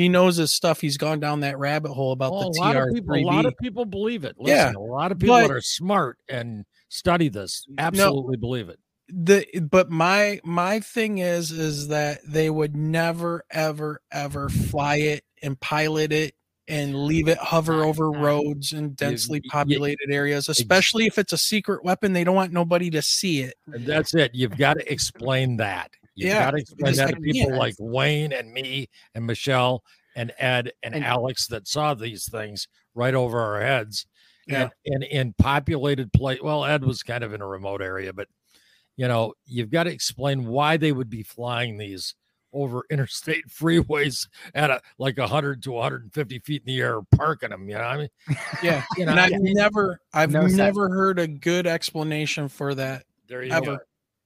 he 0.00 0.08
knows 0.08 0.36
his 0.36 0.50
stuff 0.50 0.80
he's 0.80 0.96
gone 0.96 1.20
down 1.20 1.40
that 1.40 1.58
rabbit 1.58 1.92
hole 1.92 2.12
about 2.12 2.30
the 2.30 2.58
a 2.58 2.62
lot 2.62 2.74
of 2.74 2.94
people, 2.94 3.14
a 3.14 3.20
lot 3.20 3.44
of 3.44 3.54
people 3.58 3.84
believe 3.84 4.24
it. 4.24 4.34
Listen, 4.38 4.72
Yeah, 4.72 4.72
a 4.74 4.80
lot 4.80 5.12
of 5.12 5.18
people 5.18 5.36
that 5.36 5.50
are 5.50 5.60
smart 5.60 6.16
and 6.26 6.64
study 6.88 7.28
this 7.28 7.66
absolutely 7.76 8.38
believe 8.38 8.70
it. 8.70 8.78
the 9.08 9.44
but 9.60 9.90
my 9.90 10.40
my 10.42 10.80
thing 10.80 11.18
is 11.18 11.50
is 11.50 11.88
that 11.88 12.20
they 12.26 12.48
would 12.48 12.74
never 12.74 13.44
ever 13.50 14.00
ever 14.10 14.48
fly 14.48 14.96
it 14.96 15.22
and 15.42 15.60
pilot 15.60 16.12
it 16.12 16.34
and 16.66 17.04
leave 17.04 17.28
it 17.28 17.36
hover 17.36 17.84
over 17.84 18.10
roads 18.10 18.72
and 18.72 18.96
densely 18.96 19.42
populated 19.50 20.10
areas 20.10 20.48
especially 20.48 21.04
if 21.04 21.18
it's 21.18 21.34
a 21.34 21.38
secret 21.38 21.84
weapon 21.84 22.14
they 22.14 22.24
don't 22.24 22.36
want 22.36 22.52
nobody 22.52 22.88
to 22.88 23.02
see 23.02 23.42
it 23.42 23.54
that's 23.66 24.14
it. 24.14 24.30
You've 24.32 24.56
got 24.56 24.74
to 24.74 24.90
explain 24.90 25.58
that. 25.58 25.90
You've 26.20 26.28
Yeah, 26.30 26.44
got 26.46 26.50
to 26.52 26.56
explain 26.58 26.94
that 26.96 27.08
I 27.08 27.10
to 27.12 27.20
people 27.20 27.48
can't. 27.50 27.58
like 27.58 27.74
Wayne 27.78 28.32
and 28.32 28.52
me 28.52 28.88
and 29.14 29.26
Michelle 29.26 29.82
and 30.16 30.32
Ed 30.38 30.72
and, 30.82 30.94
And- 30.94 31.04
Alex 31.04 31.46
that 31.48 31.66
saw 31.68 31.94
these 31.94 32.28
things 32.30 32.68
right 32.94 33.14
over 33.14 33.40
our 33.40 33.60
heads. 33.60 34.06
Yeah. 34.46 34.68
And, 34.86 34.94
and 34.94 35.04
in 35.04 35.34
populated 35.38 36.12
place, 36.12 36.40
well, 36.42 36.64
Ed 36.64 36.84
was 36.84 37.02
kind 37.02 37.22
of 37.22 37.32
in 37.32 37.40
a 37.40 37.46
remote 37.46 37.80
area, 37.82 38.12
but 38.12 38.26
you 38.96 39.06
know, 39.08 39.34
you've 39.46 39.70
got 39.70 39.84
to 39.84 39.90
explain 39.92 40.46
why 40.46 40.76
they 40.76 40.92
would 40.92 41.08
be 41.08 41.22
flying 41.22 41.78
these 41.78 42.14
over 42.52 42.82
interstate 42.90 43.44
freeways 43.48 44.26
at 44.54 44.70
a 44.70 44.80
like 44.98 45.16
100 45.18 45.62
to 45.62 45.70
150 45.70 46.38
feet 46.40 46.62
in 46.66 46.74
the 46.74 46.80
air, 46.80 47.00
parking 47.16 47.50
them. 47.50 47.68
You 47.68 47.76
know, 47.76 47.82
I 47.82 47.96
mean, 47.96 48.08
yeah 48.62 48.82
you 48.96 49.04
know, 49.06 49.12
and 49.12 49.20
i've 49.20 49.30
never 49.40 50.00
i've 50.12 50.32
No 50.32 50.42
sense. 50.42 50.54
never 50.54 50.88
heard 50.88 51.18
a 51.20 51.28
good 51.28 51.66
explanation 51.68 52.48
for 52.48 52.74
that 52.74 53.04
there 53.28 53.44
you 53.44 53.52
ever. 53.52 53.64
go. 53.64 53.78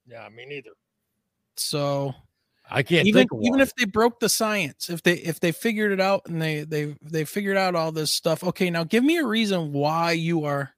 Yeah, 0.07 0.27
me 0.35 0.47
neither. 0.47 0.71
So 1.57 2.15
I 2.71 2.83
can't 2.83 3.07
even 3.07 3.27
even 3.43 3.61
if 3.61 3.75
they 3.75 3.85
broke 3.85 4.21
the 4.21 4.29
science 4.29 4.91
if 4.91 5.03
they 5.03 5.15
if 5.15 5.41
they 5.41 5.53
figured 5.53 5.93
it 5.93 6.01
out 6.01 6.27
and 6.27 6.41
they 6.41 6.65
they 6.65 6.97
they 7.03 7.25
figured 7.25 7.57
out 7.57 7.75
all 7.75 7.93
this 7.93 8.11
stuff 8.11 8.43
okay 8.45 8.71
now 8.71 8.85
give 8.85 9.05
me 9.05 9.19
a 9.19 9.27
reason 9.27 9.73
why 9.73 10.13
you 10.13 10.45
are 10.45 10.75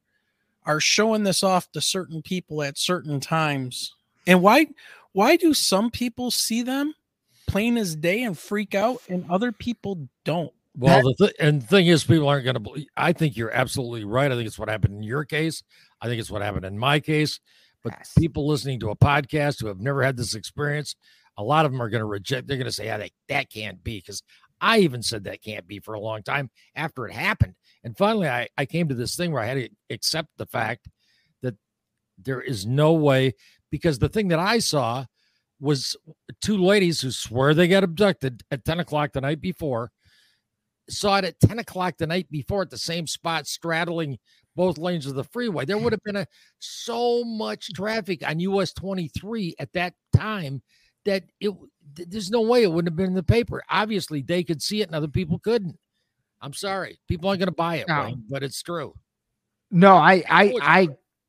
are 0.64 0.81
showing 0.81 1.22
this 1.22 1.43
off 1.43 1.70
to 1.72 1.81
certain 1.81 2.22
people 2.22 2.62
at 2.62 2.77
certain 2.77 3.20
times 3.20 3.95
and 4.27 4.43
why 4.43 4.66
why 5.12 5.37
do 5.37 5.55
some 5.55 5.91
people 5.91 6.31
see 6.31 6.62
them 6.62 6.93
plain 7.47 7.79
as 7.79 7.95
day 7.95 8.22
and 8.22 8.37
freak 8.37 8.74
out 8.74 9.01
and 9.09 9.24
other 9.31 9.53
people 9.53 10.09
don't 10.24 10.53
Well, 10.77 11.03
the 11.03 11.14
th- 11.14 11.37
and 11.41 11.62
the 11.62 11.66
thing 11.66 11.87
is, 11.87 12.05
people 12.05 12.29
aren't 12.29 12.45
going 12.45 12.55
to 12.55 12.61
believe. 12.61 12.89
I 12.97 13.12
think 13.12 13.37
you're 13.37 13.51
absolutely 13.51 14.05
right. 14.05 14.31
I 14.31 14.35
think 14.35 14.47
it's 14.47 14.59
what 14.59 14.68
happened 14.68 14.97
in 14.97 15.03
your 15.03 15.24
case. 15.24 15.62
I 16.03 16.09
think 16.09 16.20
it's 16.20 16.31
what 16.31 16.43
happened 16.43 16.66
in 16.66 16.79
my 16.79 17.01
case. 17.01 17.41
But 17.87 17.95
Yes. 17.99 18.12
people 18.18 18.49
listening 18.49 18.80
to 18.80 18.91
a 18.91 18.97
podcast 18.97 19.61
who 19.61 19.68
have 19.68 19.78
never 19.78 20.03
had 20.03 20.16
this 20.16 20.34
experience, 20.34 20.97
a 21.39 21.45
lot 21.45 21.64
of 21.64 21.70
them 21.70 21.80
are 21.80 21.89
going 21.89 22.01
to 22.01 22.05
reject. 22.05 22.49
They're 22.49 22.57
going 22.57 22.66
to 22.66 22.72
say, 22.72 22.87
"Yeah, 22.87 22.99
that, 22.99 23.12
that 23.28 23.49
can't 23.49 23.84
be." 23.84 23.99
Because 23.99 24.24
I 24.61 24.78
even 24.78 25.05
said 25.05 25.22
that 25.24 25.41
can't 25.41 25.68
be 25.68 25.78
for 25.78 25.95
a 25.95 26.01
long 26.01 26.24
time 26.24 26.51
after 26.74 27.07
it 27.07 27.12
happened. 27.12 27.55
And 27.84 27.97
finally, 27.97 28.28
I, 28.28 28.49
I 28.59 28.66
came 28.66 28.89
to 28.89 28.95
this 28.97 29.14
thing 29.14 29.30
where 29.30 29.41
I 29.43 29.47
had 29.47 29.55
to 29.59 29.68
accept 29.89 30.30
the 30.37 30.47
fact 30.47 30.89
that 31.43 31.55
there 32.18 32.41
is 32.41 32.66
no 32.66 32.93
way. 32.93 33.34
Because 33.70 34.01
the 34.01 34.09
thing 34.09 34.28
that 34.28 34.41
I 34.41 34.59
saw 34.59 35.05
was 35.61 35.95
two 36.43 36.57
ladies 36.59 37.03
who 37.03 37.12
swear 37.12 37.55
they 37.55 37.68
got 37.68 37.84
abducted 37.84 38.43
at 38.51 38.64
10 38.64 38.80
o'clock 38.80 39.12
the 39.12 39.20
night 39.20 39.41
before 39.41 39.93
saw 40.89 41.18
it 41.18 41.24
at 41.24 41.41
10 41.41 41.59
o'clock 41.61 41.97
the 41.99 42.07
night 42.07 42.28
before 42.30 42.62
at 42.62 42.70
the 42.70 42.78
same 42.78 43.07
spot 43.07 43.47
straddling 43.47 44.18
both 44.57 44.79
lanes 44.79 45.07
of 45.07 45.15
the 45.15 45.23
freeway. 45.23 45.65
There 45.65 45.79
would 45.79 45.93
have 45.93 46.03
been 46.03 46.17
a 46.17 46.27
so 46.59 47.23
much 47.23 47.73
traffic 47.75 48.27
on 48.27 48.41
us 48.41 48.73
23 48.73 49.55
at 49.61 49.73
that 49.75 49.95
time 50.17 50.63
that 51.05 51.25
it 51.41 51.53
th- 51.95 52.09
there's 52.09 52.31
no 52.31 52.41
way 52.41 52.63
it 52.65 52.73
wouldn't 52.73 52.91
have 52.91 52.97
been 52.97 53.07
in 53.07 53.15
the 53.15 53.23
paper. 53.23 53.63
Obviously 53.71 54.23
they 54.23 54.43
could 54.43 54.61
see 54.61 54.81
it 54.81 54.89
and 54.89 54.97
other 54.97 55.07
people 55.09 55.39
couldn't. 55.39 55.79
I'm 56.41 56.53
sorry. 56.53 56.99
People 57.07 57.29
aren't 57.29 57.39
going 57.39 57.49
to 57.49 57.55
buy 57.55 57.77
it 57.77 57.89
No. 57.89 58.03
Wayne, 58.03 58.25
but 58.29 58.43
it's 58.43 58.63
true. 58.63 58.95
No, 59.71 59.95
I, 59.97 60.23
I, 60.29 60.55
I, 60.61 60.89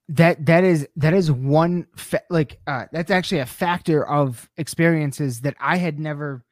that 0.10 0.46
that 0.46 0.64
is 0.64 0.88
that 0.96 1.14
is 1.14 1.30
one 1.32 1.86
fa- 1.98 2.22
like 2.30 2.60
uh 2.66 2.86
that's 2.94 3.12
actually 3.12 3.40
a 3.40 3.46
factor 3.46 4.08
of 4.08 4.50
experiences 4.56 5.42
that 5.42 5.56
I 5.60 5.76
had 5.78 6.00
never 6.00 6.46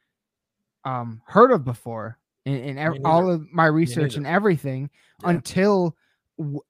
um 0.84 1.22
heard 1.26 1.50
of 1.52 1.64
before 1.64 2.18
in, 2.44 2.54
in 2.54 2.78
ev- 2.78 2.98
all 3.04 3.30
of 3.30 3.50
my 3.50 3.66
research 3.66 4.16
and 4.16 4.26
everything 4.26 4.90
Yeah. 5.22 5.30
until 5.30 5.96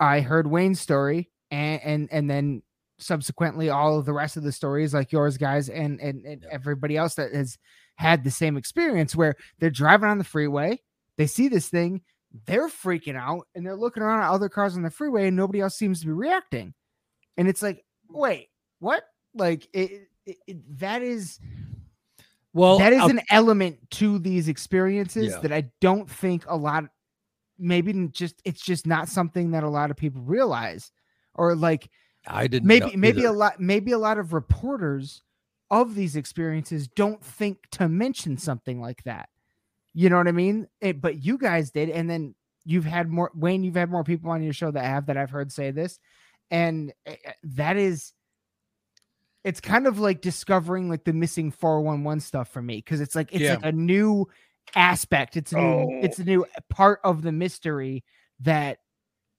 I 0.01 0.21
heard 0.21 0.47
Wayne's 0.47 0.81
story 0.81 1.31
and 1.51 1.81
and 1.83 2.09
and 2.13 2.31
then 2.31 2.63
subsequently 2.99 3.69
all 3.71 3.99
of 3.99 4.07
the 4.07 4.13
rest 4.13 4.37
of 4.37 4.43
the 4.43 4.53
stories 4.53 4.95
like 4.95 5.13
yours 5.13 5.37
guys 5.37 5.69
and 5.69 6.01
and, 6.01 6.25
and 6.25 6.43
Yeah. 6.43 6.49
everybody 6.51 6.97
else 6.97 7.15
that 7.17 7.33
has 7.35 7.59
had 7.97 8.25
the 8.25 8.31
same 8.31 8.57
experience 8.57 9.15
where 9.15 9.35
they're 9.59 9.71
driving 9.71 10.09
on 10.09 10.19
the 10.19 10.25
freeway 10.25 10.81
they 11.19 11.27
see 11.27 11.49
this 11.49 11.69
thing 11.69 12.01
they're 12.47 12.69
freaking 12.69 13.17
out 13.17 13.47
and 13.55 13.67
they're 13.67 13.77
looking 13.77 14.03
around 14.03 14.23
at 14.23 14.31
other 14.31 14.49
cars 14.49 14.77
on 14.77 14.83
the 14.83 14.91
freeway 14.91 15.27
and 15.29 15.37
nobody 15.37 15.61
else 15.61 15.77
seems 15.77 16.01
to 16.01 16.07
be 16.07 16.13
reacting 16.13 16.73
and 17.37 17.49
it's 17.49 17.63
like 17.63 17.85
wait 18.09 18.49
what 18.79 19.03
like 19.35 19.69
it, 19.75 20.09
it, 20.25 20.37
it- 20.47 20.79
that 20.79 21.03
is 21.03 21.39
well 22.55 22.79
that 22.79 22.93
is 22.93 23.01
I'll- 23.01 23.11
an 23.11 23.21
element 23.31 23.79
to 23.93 24.19
these 24.19 24.49
experiences 24.49 25.33
Yeah. 25.33 25.41
that 25.41 25.53
i 25.53 25.71
don't 25.81 26.11
think 26.11 26.45
a 26.49 26.57
lot 26.57 26.85
maybe 27.59 28.09
just 28.13 28.41
it's 28.45 28.61
just 28.61 28.87
not 28.87 29.09
something 29.09 29.53
that 29.53 29.63
a 29.65 29.69
lot 29.69 29.91
of 29.91 29.97
people 29.97 30.23
realize 30.23 30.93
or 31.35 31.55
like 31.55 31.89
i 32.27 32.47
didn't 32.47 32.67
maybe 32.67 32.87
know 32.87 32.93
maybe 32.97 33.25
a 33.25 33.33
lot 33.33 33.61
maybe 33.61 33.93
a 33.93 33.99
lot 33.99 34.19
of 34.19 34.33
reporters 34.33 35.23
of 35.71 35.95
these 35.95 36.17
experiences 36.17 36.87
don't 36.89 37.25
think 37.25 37.59
to 37.73 37.89
mention 37.89 38.39
something 38.39 38.81
like 38.81 39.03
that. 39.03 39.29
You 39.95 40.11
know 40.11 40.17
what 40.17 40.29
i 40.29 40.33
mean? 40.33 40.69
It- 40.81 41.01
but 41.01 41.25
you 41.25 41.39
guys 41.39 41.71
did 41.71 41.91
and 41.91 42.09
then 42.09 42.35
you've 42.65 42.85
had 42.85 43.09
more 43.09 43.31
wayne 43.35 43.65
you've 43.65 43.75
had 43.77 43.91
more 43.91 44.05
people 44.05 44.31
on 44.31 44.43
your 44.43 44.53
show 44.53 44.71
that 44.71 44.85
have 44.85 45.07
that 45.07 45.17
i've 45.17 45.31
heard 45.31 45.51
say 45.53 45.71
this 45.71 45.99
and 46.51 46.93
eh, 47.07 47.17
eh, 47.25 47.33
that 47.45 47.77
is 47.77 48.13
it's 49.45 49.61
kind 49.61 49.87
of 49.87 49.99
like 50.01 50.21
discovering 50.21 50.89
like 50.89 51.05
the 51.05 51.13
missing 51.13 51.51
411 51.53 52.21
stuff 52.21 52.49
for 52.49 52.61
me 52.61 52.77
because 52.77 53.01
it's 53.01 53.15
like 53.15 53.29
it's 53.33 53.43
Yeah. 53.43 53.55
like 53.55 53.65
a 53.65 53.73
new 53.73 54.29
aspect 54.75 55.37
it's 55.37 55.53
a 55.53 55.57
new 55.57 55.63
oh. 55.63 56.01
it's 56.03 56.19
a 56.19 56.25
new 56.25 56.45
part 56.69 57.01
of 57.05 57.23
the 57.23 57.33
mystery 57.33 58.05
that 58.41 58.79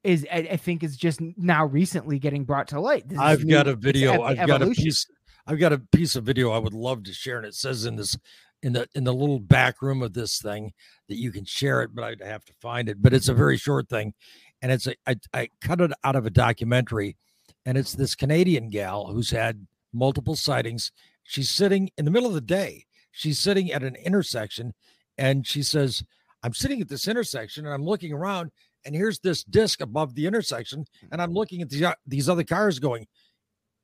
is 0.04 0.26
I, 0.32 0.38
I 0.38 0.58
think 0.58 0.84
is 0.84 0.96
just 0.96 1.20
now 1.38 1.66
recently 1.66 2.18
getting 2.18 2.46
brought 2.46 2.70
to 2.70 2.80
light. 2.80 3.08
This 3.08 3.20
I've 3.20 3.48
got 3.48 3.66
new- 3.66 3.74
a 3.74 3.76
video. 3.76 4.22
I've 4.22 4.48
got 4.48 4.62
a 4.62 4.68
piece. 4.68 5.06
I've 5.46 5.60
got 5.60 5.74
a 5.74 5.80
piece 5.80 6.16
of 6.16 6.24
video 6.24 6.52
I 6.52 6.60
would 6.60 6.74
love 6.74 7.04
to 7.04 7.14
share, 7.14 7.38
and 7.38 7.46
it 7.46 7.56
says 7.56 7.86
in 7.86 7.98
this 7.98 8.18
in 8.64 8.74
the 8.74 8.88
in 8.96 9.04
the 9.04 9.14
little 9.14 9.40
back 9.40 9.82
room 9.82 10.02
of 10.02 10.14
this 10.14 10.40
thing 10.40 10.72
that 11.10 11.18
you 11.18 11.32
can 11.32 11.46
share 11.46 11.82
it, 11.82 11.94
but 11.94 12.04
I'd 12.04 12.22
have 12.22 12.46
to 12.46 12.54
find 12.62 12.90
it. 12.90 13.02
But 13.02 13.14
it's 13.14 13.28
a 13.28 13.34
very 13.34 13.58
short 13.58 13.90
thing, 13.90 14.14
and 14.62 14.72
it's 14.72 14.88
a 14.88 14.96
I, 15.06 15.16
I 15.34 15.50
cut 15.62 15.82
it 15.82 15.92
out 16.04 16.16
of 16.16 16.26
a 16.26 16.32
documentary, 16.32 17.18
and 17.66 17.78
it's 17.78 17.94
this 17.94 18.16
Canadian 18.16 18.70
gal 18.70 19.08
who's 19.08 19.32
had 19.32 19.68
multiple 19.94 20.36
sightings. 20.36 20.92
She's 21.24 21.50
sitting 21.50 21.90
in 21.98 22.06
the 22.06 22.12
middle 22.12 22.30
of 22.30 22.36
the 22.36 22.42
day. 22.42 22.86
She's 23.12 23.40
sitting 23.40 23.72
at 23.72 23.84
an 23.84 23.96
intersection, 23.96 24.74
and 25.18 25.46
she 25.46 25.64
says, 25.64 26.04
"I'm 26.44 26.54
sitting 26.54 26.82
at 26.82 26.90
this 26.90 27.08
intersection, 27.08 27.66
and 27.66 27.74
I'm 27.74 27.86
looking 27.86 28.14
around." 28.14 28.52
And 28.86 28.96
here's 28.96 29.20
this 29.20 29.44
disc 29.44 29.82
above 29.82 30.16
the 30.16 30.28
intersection, 30.28 30.86
hmm. 31.02 31.08
and 31.12 31.22
I'm 31.22 31.34
looking 31.34 31.62
at 31.62 31.70
the, 31.70 31.86
uh, 31.86 31.94
these 32.06 32.30
other 32.30 32.46
cars 32.46 32.80
going, 32.80 33.08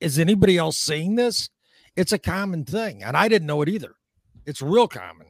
is 0.00 0.18
anybody 0.18 0.58
else 0.58 0.76
seeing 0.76 1.14
this? 1.14 1.50
It's 1.96 2.12
a 2.12 2.18
common 2.18 2.64
thing, 2.64 3.02
and 3.02 3.16
I 3.16 3.28
didn't 3.28 3.46
know 3.46 3.62
it 3.62 3.68
either. 3.68 3.94
It's 4.46 4.60
real 4.60 4.88
common, 4.88 5.28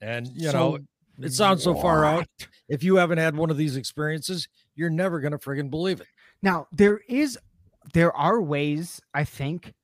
and 0.00 0.28
you 0.34 0.50
know, 0.50 0.78
it 1.20 1.32
sounds 1.32 1.62
so 1.62 1.74
far 1.74 2.04
out. 2.04 2.26
If 2.68 2.82
you 2.82 2.96
haven't 2.96 3.18
had 3.18 3.36
one 3.36 3.50
of 3.50 3.56
these 3.56 3.76
experiences, 3.76 4.48
you're 4.74 4.90
never 4.90 5.20
gonna 5.20 5.38
friggin' 5.38 5.70
believe 5.70 6.00
it. 6.00 6.06
Now 6.42 6.66
there 6.72 7.00
is 7.08 7.38
there 7.92 8.14
are 8.16 8.40
ways 8.40 9.00
I 9.12 9.24
think 9.24 9.74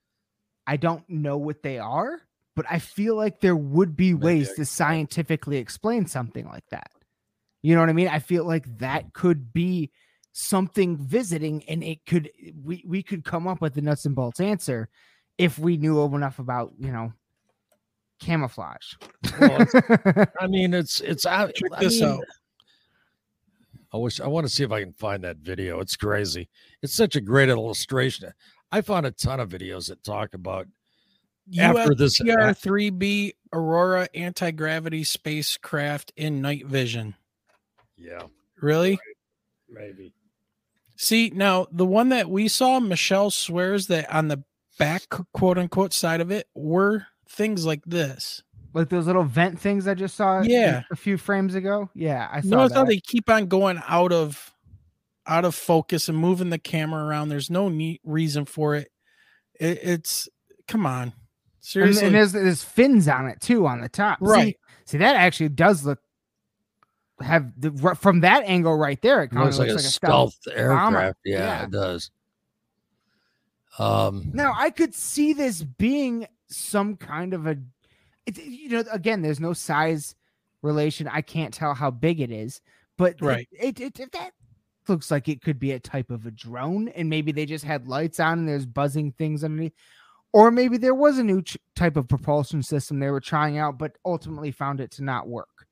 I 0.67 0.77
don't 0.77 1.09
know 1.09 1.37
what 1.37 1.63
they 1.63 1.79
are, 1.79 2.23
but 2.57 2.67
I 2.71 2.79
feel 2.79 3.17
like 3.17 3.41
there 3.41 3.57
would 3.57 3.97
be 3.97 4.15
Maybe 4.15 4.25
ways 4.25 4.53
to 4.55 4.65
scientifically 4.65 5.59
explain 5.59 6.07
something 6.07 6.47
like 6.47 6.69
that. 6.71 6.91
You 7.63 7.75
know 7.75 7.81
what 7.81 7.89
I 7.89 7.95
mean? 7.95 8.09
I 8.09 8.19
feel 8.19 8.45
like 8.45 8.79
that 8.79 9.13
could 9.13 9.53
be 9.53 9.91
something 10.33 10.97
visiting 10.97 11.63
and 11.69 11.83
it 11.85 12.05
could 12.07 12.29
we 12.63 12.85
we 12.87 13.03
could 13.03 13.25
come 13.25 13.47
up 13.47 13.61
with 13.61 13.75
the 13.75 13.81
nuts 13.81 14.05
and 14.05 14.17
bolts 14.17 14.41
answer 14.41 14.89
if 15.39 15.59
we 15.59 15.77
knew 15.77 16.03
enough 16.05 16.39
about, 16.39 16.73
you 16.79 16.93
know, 16.93 17.13
camouflage. 18.21 18.95
Well, 19.41 19.67
I 20.41 20.47
mean, 20.47 20.75
it's 20.75 21.01
it's 21.01 21.27
out. 21.27 21.55
Check 21.55 21.71
I 21.75 21.85
this 21.85 22.01
mean, 22.01 22.11
out. 22.11 22.25
I 23.93 23.97
wish 23.97 24.21
I 24.21 24.27
want 24.27 24.47
to 24.47 24.53
see 24.53 24.65
if 24.65 24.73
I 24.73 24.81
can 24.81 24.93
find 24.93 25.23
that 25.25 25.39
video. 25.39 25.81
It's 25.81 25.97
crazy. 25.97 26.49
It's 26.83 26.95
such 26.95 27.17
a 27.17 27.21
great 27.21 27.49
illustration. 27.49 28.33
I 28.73 28.81
found 28.81 29.07
a 29.07 29.13
ton 29.13 29.41
of 29.41 29.49
videos 29.49 29.89
that 29.89 30.03
talk 30.03 30.35
about 30.35 30.67
after 31.59 31.95
this. 31.95 32.21
USTR 32.21 32.55
3B 32.59 33.33
Aurora 33.53 34.09
anti 34.15 34.51
gravity 34.51 35.05
spacecraft 35.05 36.13
in 36.17 36.41
night 36.41 36.67
vision. 36.67 37.15
Yeah, 37.97 38.23
Really? 38.61 38.99
maybe. 39.69 40.13
See, 40.97 41.31
now 41.35 41.67
the 41.73 41.87
one 41.87 42.11
that 42.11 42.31
we 42.31 42.49
saw, 42.49 42.81
Michelle 42.81 43.31
swears 43.31 43.89
that 43.89 44.13
on 44.13 44.29
the 44.29 44.43
back 44.79 45.03
quote 45.33 45.59
unquote 45.59 45.93
side 45.93 46.21
of 46.21 46.31
it 46.31 46.49
were 46.55 47.07
things 47.29 47.65
like 47.67 47.85
this. 47.85 48.43
like 48.73 48.89
those 48.89 49.07
little 49.07 49.23
vent 49.25 49.61
things 49.61 49.87
I 49.87 49.95
just 49.95 50.17
saw 50.17 50.43
Yeah. 50.43 50.83
a 50.91 50.97
few 50.97 51.17
frames 51.17 51.55
ago. 51.55 51.89
Yeah, 51.95 52.29
I 52.31 52.41
saw 52.41 52.49
Notice 52.57 52.73
how 52.75 52.83
that. 52.85 52.89
they 52.91 52.99
keep 53.01 53.31
on 53.31 53.47
going 53.47 53.81
out 53.87 54.13
of 54.13 54.53
out 55.27 55.45
of 55.45 55.55
focus 55.55 56.09
and 56.09 56.19
moving 56.19 56.51
the 56.51 56.59
camera 56.59 57.05
around. 57.05 57.29
There's 57.29 57.51
no 57.51 57.69
neat 57.69 58.01
reason 58.05 58.45
for 58.45 58.75
it. 58.75 58.91
It, 59.61 59.79
it's 59.83 60.29
come 60.69 60.85
on, 60.87 61.03
And, 61.05 61.13
seriously, 61.65 62.07
and 62.07 62.15
there's 62.15 62.33
there's 62.33 62.63
fins 62.63 63.09
on 63.09 63.27
it 63.27 63.41
too 63.41 63.67
on 63.67 63.81
the 63.81 63.89
top. 63.89 64.19
Right? 64.21 64.57
See, 64.85 64.99
that 64.99 65.17
actually 65.17 65.49
does 65.49 65.85
look 65.85 65.99
have 67.21 67.53
the 67.57 67.71
from 67.97 68.21
that 68.21 68.45
angle 68.45 68.77
right 68.77 69.01
there. 69.01 69.23
It 69.23 69.27
It 69.27 69.31
kind 69.31 69.49
of 69.49 69.57
looks 69.57 69.59
like 69.59 69.71
a 69.71 69.79
stealth 69.79 70.37
aircraft. 70.53 71.19
Yeah, 71.25 71.39
Yeah. 71.39 71.65
it 71.65 71.71
does. 71.71 72.11
Um, 73.79 74.31
Now 74.33 74.53
I 74.57 74.71
could 74.71 74.95
see 74.95 75.33
this 75.33 75.63
being 75.63 76.27
some 76.49 76.97
kind 76.97 77.35
of 77.35 77.47
a, 77.47 77.57
it, 78.27 78.39
you 78.39 78.69
know, 78.69 78.85
again, 78.93 79.23
there's 79.23 79.41
no 79.41 79.53
size 79.53 80.15
relation. 80.63 81.09
I 81.09 81.23
can't 81.23 81.53
tell 81.53 81.75
how 81.75 81.91
big 81.91 82.21
it 82.21 82.31
is, 82.31 82.61
but 82.97 83.21
Right. 83.21 83.49
it, 83.53 83.81
it, 83.81 83.99
it- 83.99 84.13
that 84.13 84.33
looks 84.87 85.11
like 85.11 85.29
it 85.29 85.41
could 85.43 85.59
be 85.59 85.73
a 85.73 85.81
type 85.81 86.11
of 86.11 86.27
a 86.27 86.31
drone, 86.31 86.89
and 86.89 87.09
maybe 87.09 87.33
they 87.33 87.47
just 87.47 87.65
had 87.65 87.89
lights 87.89 88.21
on 88.21 88.41
and 88.41 88.49
there's 88.49 88.67
buzzing 88.67 89.13
things 89.13 89.43
underneath, 89.43 89.73
or 90.35 90.51
maybe 90.51 90.77
there 90.77 90.95
was 90.95 91.17
a 91.19 91.23
new 91.23 91.41
ch- 91.43 91.57
type 91.77 91.97
of 91.97 92.09
propulsion 92.09 92.61
system 92.63 92.99
they 92.99 93.09
were 93.11 93.21
trying 93.21 93.57
out, 93.57 93.79
but 93.79 93.97
ultimately 94.05 94.51
found 94.51 94.81
it 94.81 94.91
to 94.91 95.05
not 95.05 95.29
work. 95.29 95.67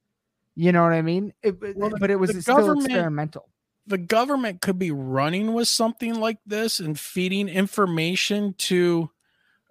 You 0.54 0.70
know 0.70 0.82
what 0.84 0.92
I 0.92 1.02
mean? 1.02 1.32
It, 1.42 1.62
it- 1.62 1.76
Well, 1.76 1.90
the- 1.90 1.98
but 1.98 2.10
it 2.10 2.16
was 2.16 2.30
the 2.30 2.40
still 2.42 2.72
experimental. 2.72 3.48
the 3.88 3.98
government 3.98 4.60
could 4.60 4.78
be 4.78 4.92
running 4.92 5.52
with 5.52 5.66
something 5.66 6.14
like 6.14 6.38
this 6.46 6.78
and 6.78 6.98
feeding 6.98 7.48
information 7.48 8.54
to 8.58 9.10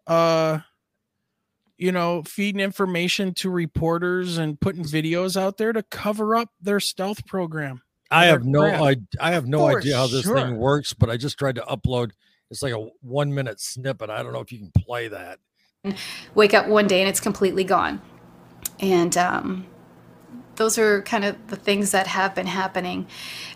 uh 0.08 0.60
you 1.78 1.92
know 1.92 2.24
feeding 2.24 2.60
information 2.60 3.34
to 3.36 3.50
reporters 3.50 4.38
and 4.38 4.60
putting 4.60 4.84
videos 4.84 5.39
out 5.39 5.58
there 5.58 5.72
to 5.72 5.84
cover 5.84 6.36
up 6.36 6.50
their 6.60 6.80
stealth 6.82 7.26
program 7.26 7.82
I 8.14 8.26
have 8.26 8.44
no. 8.44 8.64
I, 8.66 8.98
I 9.22 9.32
have 9.32 9.48
no 9.48 9.60
For 9.60 9.80
idea 9.80 9.96
how 9.96 10.08
this 10.08 10.24
sure. 10.24 10.36
thing 10.36 10.58
works, 10.58 10.92
but 10.92 11.10
I 11.10 11.16
just 11.16 11.39
tried 11.39 11.56
to 11.56 11.62
upload. 11.62 12.12
It's 12.52 12.62
like 12.62 12.74
a 12.74 12.89
one 13.02 13.34
minute 13.34 13.60
snippet. 13.60 14.10
I 14.10 14.22
don't 14.22 14.34
know 14.34 14.41
if 14.41 14.52
you 14.52 14.60
can 14.60 14.72
play 14.72 15.08
that. 15.08 15.39
wake 16.36 16.54
up 16.54 16.68
one 16.68 16.86
day 16.86 16.99
and 16.99 17.10
it's 17.10 17.22
completely 17.22 17.64
gone. 17.64 18.02
And 18.80 19.18
um, 19.18 19.66
those 20.58 20.78
are 20.78 21.02
kind 21.04 21.24
of 21.24 21.47
the 21.47 21.56
things 21.56 21.91
that 21.91 22.08
have 22.08 22.36
been 22.36 22.47
happening. 22.47 23.08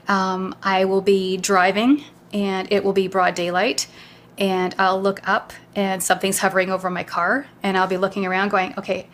Um, 0.08 0.56
I 0.64 0.86
will 0.86 1.02
be 1.02 1.38
driving 1.38 2.04
and 2.34 2.72
it 2.72 2.84
will 2.84 2.94
be 2.94 3.08
broad 3.08 3.36
daylight. 3.36 3.88
And 4.38 4.74
I'll 4.80 5.02
look 5.02 5.26
up 5.28 5.54
and 5.76 6.02
something's 6.02 6.40
hovering 6.40 6.72
over 6.72 6.90
my 6.90 7.04
car. 7.04 7.48
And 7.62 7.78
I'll 7.78 7.88
be 7.88 7.98
looking 7.98 8.26
around 8.26 8.50
going, 8.50 8.74
okay, 8.78 9.08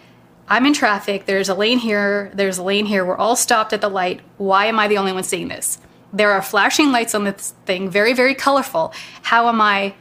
I'm 0.47 0.65
in 0.65 0.73
traffic. 0.73 1.25
There's 1.25 1.49
a 1.49 1.55
lane 1.55 1.79
here. 1.79 2.31
There's 2.33 2.59
a 2.59 2.63
lane 2.63 2.85
here. 2.85 3.03
We're 3.03 3.17
all 3.17 3.35
stopped 3.35 3.73
at 3.73 3.81
the 3.81 3.89
light. 3.89 4.21
Why 4.37 4.65
am 4.65 4.79
I 4.79 4.87
the 4.87 4.97
only 4.97 5.13
one 5.13 5.23
seeing 5.23 5.47
this? 5.47 5.79
There 6.13 6.31
are 6.31 6.41
flashing 6.41 6.91
lights 6.91 7.15
on 7.15 7.23
this 7.23 7.53
thing, 7.65 7.89
very, 7.89 8.13
very 8.13 8.35
colorful. 8.35 8.93
How 9.23 9.47
am 9.47 9.61
I 9.61 9.95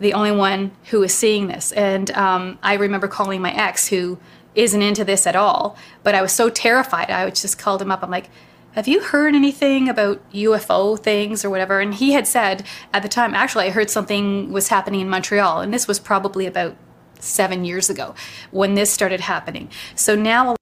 the 0.00 0.12
only 0.12 0.32
one 0.32 0.72
who 0.90 1.02
is 1.02 1.14
seeing 1.14 1.46
this. 1.46 1.72
And 1.72 2.10
um, 2.12 2.58
I 2.62 2.74
remember 2.74 3.08
calling 3.08 3.40
my 3.40 3.52
ex, 3.54 3.88
who 3.88 4.18
isn't 4.54 4.82
into 4.82 5.04
this 5.04 5.26
at 5.26 5.36
all, 5.36 5.76
but 6.02 6.14
I 6.14 6.22
was 6.22 6.32
so 6.32 6.48
terrified. 6.48 7.10
I 7.10 7.28
just 7.30 7.58
called 7.58 7.82
him 7.82 7.90
up. 7.90 8.02
I'm 8.02 8.10
like, 8.10 8.30
Have 8.72 8.88
you 8.88 9.00
heard 9.00 9.34
anything 9.34 9.88
about 9.88 10.20
UFO 10.32 10.98
things 10.98 11.44
or 11.44 11.50
whatever? 11.50 11.80
And 11.80 11.94
he 11.94 12.12
had 12.12 12.26
said 12.26 12.64
at 12.92 13.02
the 13.02 13.08
time, 13.08 13.34
actually, 13.34 13.66
I 13.66 13.70
heard 13.70 13.90
something 13.90 14.52
was 14.52 14.68
happening 14.68 15.00
in 15.00 15.08
Montreal. 15.08 15.60
And 15.60 15.72
this 15.72 15.88
was 15.88 15.98
probably 15.98 16.46
about 16.46 16.76
seven 17.18 17.64
years 17.64 17.88
ago 17.88 18.14
when 18.50 18.74
this 18.74 18.92
started 18.92 19.20
happening. 19.20 19.70
So 19.94 20.14
now 20.14 20.56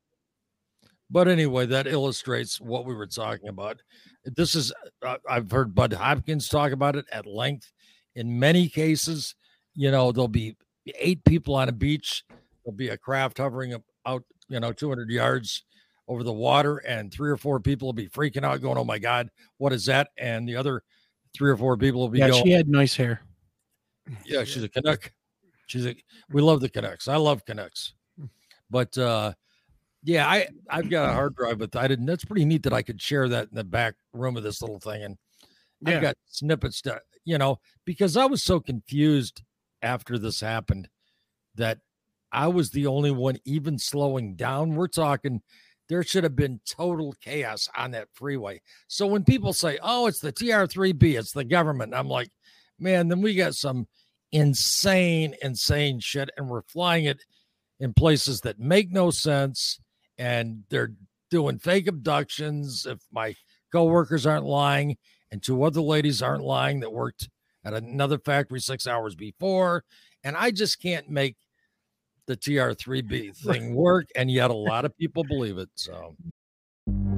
But 1.11 1.28
anyway, 1.28 1.66
that 1.66 1.86
illustrates 1.86 2.61
what 2.61 2.86
we 2.86 2.95
were 2.95 3.07
talking 3.07 3.49
about. 3.49 3.80
This 4.24 4.54
is, 4.54 4.72
uh, 5.04 5.16
I've 5.28 5.50
heard 5.50 5.74
Bud 5.74 5.92
Hopkins 5.92 6.48
talk 6.48 6.72
about 6.72 6.96
it 6.96 7.06
at 7.10 7.26
length. 7.26 7.72
In 8.14 8.38
many 8.38 8.68
cases, 8.68 9.34
you 9.74 9.90
know, 9.90 10.12
there'll 10.12 10.28
be 10.28 10.56
eight 10.98 11.24
people 11.24 11.54
on 11.54 11.68
a 11.68 11.72
beach, 11.72 12.24
there'll 12.64 12.76
be 12.76 12.88
a 12.88 12.96
craft 12.96 13.38
hovering 13.38 13.74
up, 13.74 13.82
out, 14.06 14.22
you 14.48 14.60
know, 14.60 14.72
200 14.72 15.10
yards 15.10 15.64
over 16.08 16.22
the 16.22 16.32
water, 16.32 16.78
and 16.78 17.12
three 17.12 17.30
or 17.30 17.36
four 17.36 17.58
people 17.58 17.88
will 17.88 17.92
be 17.92 18.08
freaking 18.08 18.44
out, 18.44 18.60
going, 18.60 18.78
Oh 18.78 18.84
my 18.84 18.98
God, 18.98 19.28
what 19.58 19.72
is 19.72 19.86
that? 19.86 20.08
And 20.18 20.48
the 20.48 20.56
other 20.56 20.82
three 21.34 21.50
or 21.50 21.56
four 21.56 21.76
people 21.76 22.00
will 22.00 22.08
be 22.08 22.18
yeah 22.18 22.28
going, 22.28 22.44
she 22.44 22.50
had 22.50 22.68
nice 22.68 22.94
hair 22.94 23.22
yeah, 24.24 24.44
she's 24.44 24.62
a 24.62 24.68
Canuck. 24.68 25.12
She's 25.66 25.86
a 25.86 25.94
we 26.30 26.42
love 26.42 26.60
the 26.60 26.68
Canucks. 26.68 27.08
I 27.08 27.16
love 27.16 27.44
Canucks. 27.44 27.94
But 28.70 28.96
uh 28.98 29.32
yeah, 30.03 30.28
I 30.28 30.48
I've 30.68 30.90
got 30.90 31.11
a 31.11 31.12
hard 31.12 31.36
drive, 31.36 31.59
but 31.59 31.74
I 31.76 31.88
didn't 31.88 32.07
that's 32.07 32.24
pretty 32.24 32.44
neat 32.44 32.62
that 32.64 32.72
I 32.72 32.82
could 32.82 33.00
share 33.00 33.28
that 33.28 33.48
in 33.50 33.55
the 33.55 33.64
back 33.64 33.94
room 34.12 34.36
of 34.36 34.42
this 34.42 34.61
little 34.61 34.80
thing. 34.80 35.03
And 35.03 35.16
Yeah. 35.80 35.96
I've 35.96 36.03
got 36.03 36.16
snippets 36.26 36.80
to 36.82 37.00
you 37.24 37.38
know, 37.38 37.59
because 37.84 38.16
I 38.16 38.24
was 38.24 38.42
so 38.42 38.59
confused 38.61 39.42
after 39.80 40.18
this 40.18 40.40
happened 40.40 40.88
that 41.55 41.78
I 42.32 42.48
was 42.48 42.70
the 42.70 42.86
only 42.86 43.11
one 43.12 43.38
even 43.44 43.78
slowing 43.78 44.34
down. 44.34 44.74
We're 44.74 44.88
talking 44.88 45.42
there 45.88 46.03
should 46.03 46.24
have 46.24 46.34
been 46.36 46.61
total 46.66 47.14
chaos 47.20 47.68
on 47.76 47.90
that 47.90 48.09
freeway. 48.14 48.61
So 48.88 49.07
when 49.07 49.24
people 49.24 49.53
say, 49.53 49.78
"Oh, 49.82 50.07
it's 50.07 50.20
the 50.20 50.32
TR3B, 50.32 51.18
it's 51.18 51.32
the 51.32 51.44
government," 51.44 51.94
I'm 51.94 52.09
like, 52.09 52.30
man, 52.78 53.09
then 53.09 53.20
we 53.20 53.34
got 53.34 53.55
some 53.55 53.86
insane, 54.32 55.34
insane 55.42 56.00
shit, 56.00 56.30
and 56.36 56.48
we're 56.48 56.62
flying 56.62 57.05
it 57.05 57.24
in 57.78 57.92
places 57.94 58.40
that 58.40 58.59
make 58.59 58.90
no 58.90 59.11
sense, 59.11 59.80
and 60.22 60.62
they're 60.70 60.92
doing 61.32 61.58
fake 61.58 61.88
abductions. 61.88 62.86
If 62.86 63.00
my 63.10 63.34
coworkers 63.72 64.24
aren't 64.24 64.44
lying, 64.44 64.96
and 65.32 65.42
two 65.42 65.64
other 65.64 65.80
ladies 65.80 66.22
aren't 66.22 66.44
lying 66.44 66.78
that 66.80 66.92
worked 66.92 67.28
at 67.64 67.74
another 67.74 68.18
factory 68.18 68.60
six 68.60 68.86
hours 68.86 69.16
before, 69.16 69.82
and 70.22 70.36
I 70.36 70.52
just 70.52 70.80
can't 70.80 71.08
make 71.08 71.36
the 72.26 72.36
TR3B 72.36 73.36
thing 73.46 73.74
work, 73.74 74.06
and 74.14 74.30
yet 74.30 74.50
a 74.50 74.54
lot 74.54 74.84
of 74.84 74.96
people 74.96 75.24
believe 75.24 75.58
it. 75.58 75.70
So 75.74 76.14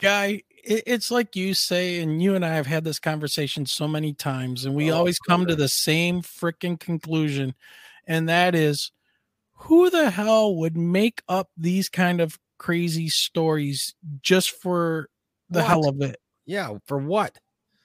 Guy 0.00 0.42
it, 0.64 0.82
it's 0.86 1.10
like 1.10 1.36
you 1.36 1.54
say 1.54 2.00
and 2.00 2.22
you 2.22 2.34
and 2.34 2.44
i 2.44 2.54
have 2.54 2.66
had 2.66 2.84
this 2.84 2.98
conversation 2.98 3.64
so 3.66 3.86
many 3.88 4.12
times 4.12 4.64
and 4.64 4.74
we 4.74 4.90
Oh, 4.90 4.96
always 4.96 5.18
come 5.18 5.46
to 5.46 5.54
the 5.56 5.68
same 5.68 6.20
freaking 6.22 6.78
conclusion 6.78 7.54
and 8.06 8.28
that 8.28 8.54
is 8.54 8.90
who 9.52 9.88
the 9.90 10.10
hell 10.10 10.56
would 10.56 10.76
make 10.76 11.22
up 11.28 11.48
these 11.56 11.88
kind 11.88 12.20
of 12.20 12.38
crazy 12.58 13.08
stories 13.08 13.94
just 14.22 14.50
for 14.50 15.08
the 15.50 15.60
What? 15.60 15.68
hell 15.68 15.88
of 15.88 16.00
it 16.02 16.16
yeah, 16.46 16.76
for 16.86 16.98
what? 16.98 17.38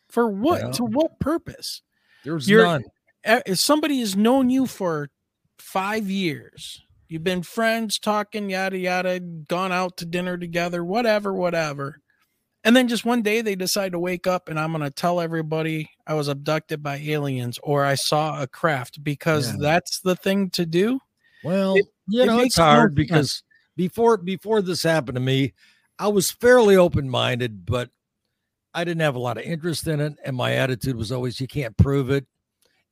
for 0.09 0.27
what 0.29 0.61
Yeah. 0.61 0.71
to 0.71 0.83
what 0.85 1.19
purpose 1.19 1.81
There's 2.23 2.49
You're- 2.49 2.63
none. 2.65 2.83
If 3.23 3.59
somebody 3.59 3.99
has 3.99 4.15
known 4.15 4.49
you 4.49 4.65
for 4.65 5.09
five 5.59 6.09
years 6.09 6.81
you've 7.09 7.23
been 7.23 7.43
friends 7.43 7.99
talking 7.99 8.49
yada 8.49 8.77
yada 8.77 9.19
gone 9.19 9.71
out 9.71 9.97
to 9.97 10.05
dinner 10.05 10.37
together 10.37 10.83
whatever 10.83 11.33
whatever 11.33 11.99
and 12.63 12.75
then 12.75 12.87
just 12.87 13.05
one 13.05 13.21
day 13.21 13.41
they 13.41 13.55
decide 13.55 13.91
to 13.91 13.99
wake 13.99 14.27
up 14.27 14.47
and 14.47 14.59
i'm 14.59 14.71
going 14.71 14.83
to 14.83 14.91
tell 14.91 15.19
everybody 15.19 15.89
i 16.07 16.13
was 16.13 16.27
abducted 16.27 16.81
by 16.83 16.97
aliens 16.97 17.59
or 17.63 17.83
i 17.83 17.95
saw 17.95 18.41
a 18.41 18.47
craft 18.47 19.03
because 19.03 19.49
Yeah. 19.49 19.57
that's 19.59 19.99
the 20.01 20.15
thing 20.15 20.49
to 20.51 20.65
do 20.65 20.99
Well, 21.43 21.75
It- 21.77 21.85
you 22.07 22.21
it 22.23 22.25
know, 22.25 22.39
it's 22.39 22.57
hard 22.57 22.95
because 22.95 23.43
before 23.77 24.17
before 24.17 24.61
this 24.61 24.83
happened 24.83 25.15
to 25.15 25.21
me, 25.21 25.53
I 25.97 26.07
was 26.09 26.31
fairly 26.31 26.75
open 26.75 27.09
minded, 27.09 27.65
but 27.65 27.91
I 28.73 28.83
didn't 28.83 29.01
have 29.01 29.15
a 29.15 29.19
lot 29.19 29.37
of 29.37 29.43
interest 29.45 29.87
in 29.87 29.99
it, 30.01 30.13
and 30.25 30.35
my 30.35 30.53
attitude 30.55 30.97
was 30.97 31.11
always, 31.13 31.39
"You 31.39 31.47
can't 31.47 31.77
prove 31.77 32.09
it." 32.09 32.25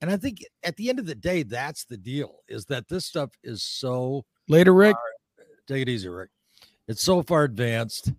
And 0.02 0.12
I 0.12 0.18
think 0.18 0.44
at 0.64 0.76
the 0.76 0.90
end 0.90 1.00
of 1.00 1.06
the 1.06 1.16
day, 1.16 1.44
that's 1.44 1.86
the 1.86 1.98
deal 1.98 2.44
is 2.48 2.66
that 2.66 2.88
this 2.88 3.06
stuff 3.06 3.32
is 3.44 3.64
so 3.64 4.26
Later, 4.48 4.74
Rick. 4.74 4.96
take 5.68 5.82
it 5.82 5.90
easy, 5.90 6.08
Rick. 6.08 6.30
It's 6.88 7.04
so 7.04 7.22
far 7.24 7.44
advanced. 7.44 8.14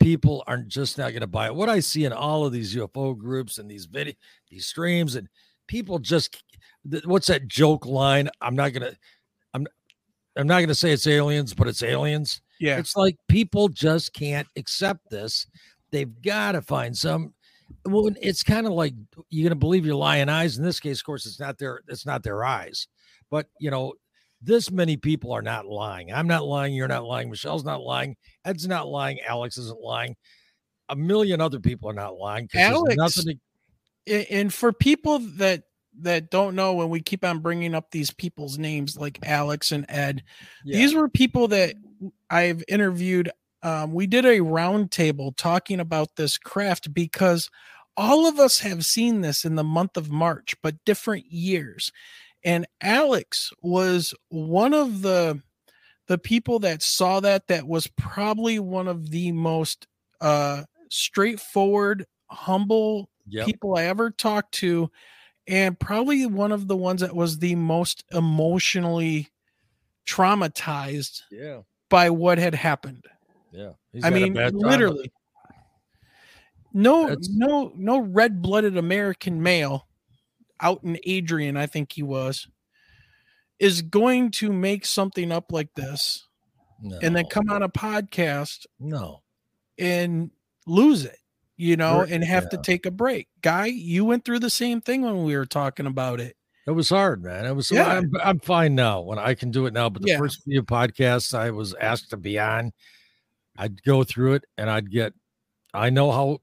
People 0.00 0.42
aren't 0.46 0.68
just 0.68 0.98
not 0.98 1.10
going 1.10 1.20
to 1.20 1.26
buy 1.26 1.46
it. 1.46 1.54
What 1.54 1.68
I 1.68 1.80
see 1.80 2.04
in 2.04 2.12
all 2.12 2.44
of 2.44 2.52
these 2.52 2.74
UFO 2.74 3.16
groups 3.16 3.58
and 3.58 3.70
these 3.70 3.86
video, 3.86 4.14
these 4.50 4.66
streams, 4.66 5.14
and 5.14 5.28
people 5.66 5.98
just 5.98 6.42
what's 7.04 7.26
that 7.28 7.48
joke 7.48 7.86
line? 7.86 8.28
I'm 8.40 8.54
not 8.54 8.72
gonna, 8.72 8.92
I'm, 9.54 9.66
I'm 10.36 10.46
not 10.46 10.60
gonna 10.60 10.74
say 10.74 10.92
it's 10.92 11.06
aliens, 11.06 11.54
but 11.54 11.68
it's 11.68 11.82
aliens. 11.82 12.40
Yeah. 12.60 12.78
It's 12.78 12.96
like 12.96 13.16
people 13.28 13.68
just 13.68 14.12
can't 14.12 14.46
accept 14.56 15.10
this. 15.10 15.46
They've 15.90 16.20
got 16.22 16.52
to 16.52 16.62
find 16.62 16.96
some. 16.96 17.32
Well, 17.86 18.10
it's 18.20 18.42
kind 18.42 18.66
of 18.66 18.72
like 18.72 18.94
you're 19.30 19.48
gonna 19.48 19.58
believe 19.58 19.86
your 19.86 19.96
lying 19.96 20.28
eyes. 20.28 20.58
In 20.58 20.64
this 20.64 20.80
case, 20.80 21.00
of 21.00 21.04
course, 21.04 21.26
it's 21.26 21.40
not 21.40 21.58
their 21.58 21.80
it's 21.88 22.06
not 22.06 22.22
their 22.22 22.44
eyes, 22.44 22.88
but 23.30 23.46
you 23.58 23.70
know, 23.70 23.94
this 24.42 24.70
many 24.70 24.96
people 24.96 25.32
are 25.32 25.42
not 25.42 25.66
lying. 25.66 26.12
I'm 26.12 26.26
not 26.26 26.44
lying. 26.44 26.74
You're 26.74 26.88
not 26.88 27.04
lying. 27.04 27.30
Michelle's 27.30 27.64
not 27.64 27.80
lying. 27.80 28.16
Ed's 28.44 28.66
not 28.66 28.88
lying. 28.88 29.20
Alex 29.20 29.58
isn't 29.58 29.80
lying. 29.80 30.16
A 30.88 30.96
million 30.96 31.40
other 31.40 31.60
people 31.60 31.90
are 31.90 31.94
not 31.94 32.16
lying. 32.16 32.48
Alex, 32.54 32.96
nothing 32.96 33.24
to- 33.26 33.40
and 34.06 34.52
for 34.52 34.72
people 34.72 35.18
that 35.18 35.64
that 36.00 36.30
don't 36.30 36.54
know 36.54 36.74
when 36.74 36.90
we 36.90 37.00
keep 37.00 37.24
on 37.24 37.40
bringing 37.40 37.74
up 37.74 37.90
these 37.90 38.10
people's 38.10 38.58
names 38.58 38.96
like 38.96 39.18
alex 39.24 39.72
and 39.72 39.86
ed 39.88 40.22
yeah. 40.64 40.76
these 40.78 40.94
were 40.94 41.08
people 41.08 41.48
that 41.48 41.74
i've 42.30 42.62
interviewed 42.68 43.30
um, 43.62 43.92
we 43.94 44.06
did 44.06 44.24
a 44.24 44.38
roundtable 44.38 45.34
talking 45.36 45.80
about 45.80 46.14
this 46.14 46.38
craft 46.38 46.92
because 46.94 47.50
all 47.96 48.26
of 48.26 48.38
us 48.38 48.58
have 48.60 48.84
seen 48.84 49.20
this 49.20 49.44
in 49.44 49.54
the 49.56 49.64
month 49.64 49.96
of 49.96 50.10
march 50.10 50.54
but 50.62 50.84
different 50.84 51.24
years 51.30 51.92
and 52.44 52.66
alex 52.80 53.52
was 53.62 54.14
one 54.28 54.74
of 54.74 55.02
the 55.02 55.40
the 56.06 56.18
people 56.18 56.58
that 56.58 56.82
saw 56.82 57.20
that 57.20 57.46
that 57.48 57.66
was 57.66 57.86
probably 57.88 58.58
one 58.58 58.86
of 58.88 59.10
the 59.10 59.32
most 59.32 59.86
uh 60.20 60.62
straightforward 60.88 62.06
humble 62.28 63.08
Yep. 63.28 63.46
people 63.46 63.76
I 63.76 63.84
ever 63.86 64.10
talked 64.12 64.52
to, 64.54 64.88
and 65.48 65.78
probably 65.78 66.26
one 66.26 66.52
of 66.52 66.68
the 66.68 66.76
ones 66.76 67.00
that 67.00 67.14
was 67.14 67.38
the 67.38 67.56
most 67.56 68.04
emotionally 68.12 69.28
traumatized 70.06 71.22
Yeah. 71.30 71.62
by 71.88 72.10
what 72.10 72.38
had 72.38 72.54
happened. 72.54 73.04
Yeah. 73.50 73.72
He's 73.92 74.04
I 74.04 74.10
mean, 74.10 74.34
literally. 74.34 75.10
No, 76.76 77.08
That's- 77.08 77.28
no, 77.30 77.72
no 77.74 78.00
red-blooded 78.00 78.76
American 78.76 79.42
male 79.42 79.88
out 80.60 80.84
in 80.84 80.98
Adrian, 81.04 81.56
I 81.56 81.66
think 81.66 81.92
he 81.92 82.02
was, 82.02 82.46
is 83.58 83.80
going 83.82 84.30
to 84.32 84.52
make 84.52 84.84
something 84.84 85.32
up 85.32 85.52
like 85.52 85.72
this 85.74 86.26
and 87.02 87.16
then 87.16 87.24
come 87.30 87.48
on 87.48 87.62
a 87.62 87.68
podcast 87.70 88.66
No. 88.78 89.22
and 89.78 90.30
lose 90.66 91.06
it, 91.06 91.16
you 91.56 91.76
know, 91.76 92.00
Right, 92.00 92.10
and 92.12 92.22
have 92.24 92.50
to 92.50 92.58
take 92.58 92.84
a 92.84 92.90
break. 92.90 93.28
Guy, 93.40 93.66
you 93.66 94.04
went 94.04 94.26
through 94.26 94.40
the 94.40 94.50
same 94.50 94.82
thing 94.82 95.00
when 95.00 95.24
we 95.24 95.34
were 95.36 95.46
talking 95.46 95.86
about 95.86 96.20
it. 96.20 96.36
It 96.66 96.72
was 96.72 96.90
hard, 96.90 97.22
man. 97.22 97.46
It 97.46 97.52
was. 97.54 97.70
Yeah. 97.70 97.86
I'm, 97.88 98.10
I'm 98.22 98.40
fine 98.40 98.74
now. 98.74 99.00
When 99.00 99.18
I 99.18 99.34
can 99.34 99.50
do 99.50 99.64
it 99.66 99.72
now, 99.72 99.88
but 99.88 100.02
the 100.02 100.08
Yeah. 100.08 100.18
first 100.18 100.42
few 100.42 100.62
podcasts 100.62 101.32
I 101.32 101.50
was 101.50 101.74
asked 101.80 102.10
to 102.10 102.16
be 102.18 102.38
on, 102.38 102.72
I'd 103.56 103.82
go 103.84 104.02
through 104.04 104.34
it 104.34 104.44
and 104.58 104.68
I'd 104.68 104.90
get. 104.90 105.14
I 105.72 105.90
know 105.90 106.10
how. 106.10 106.38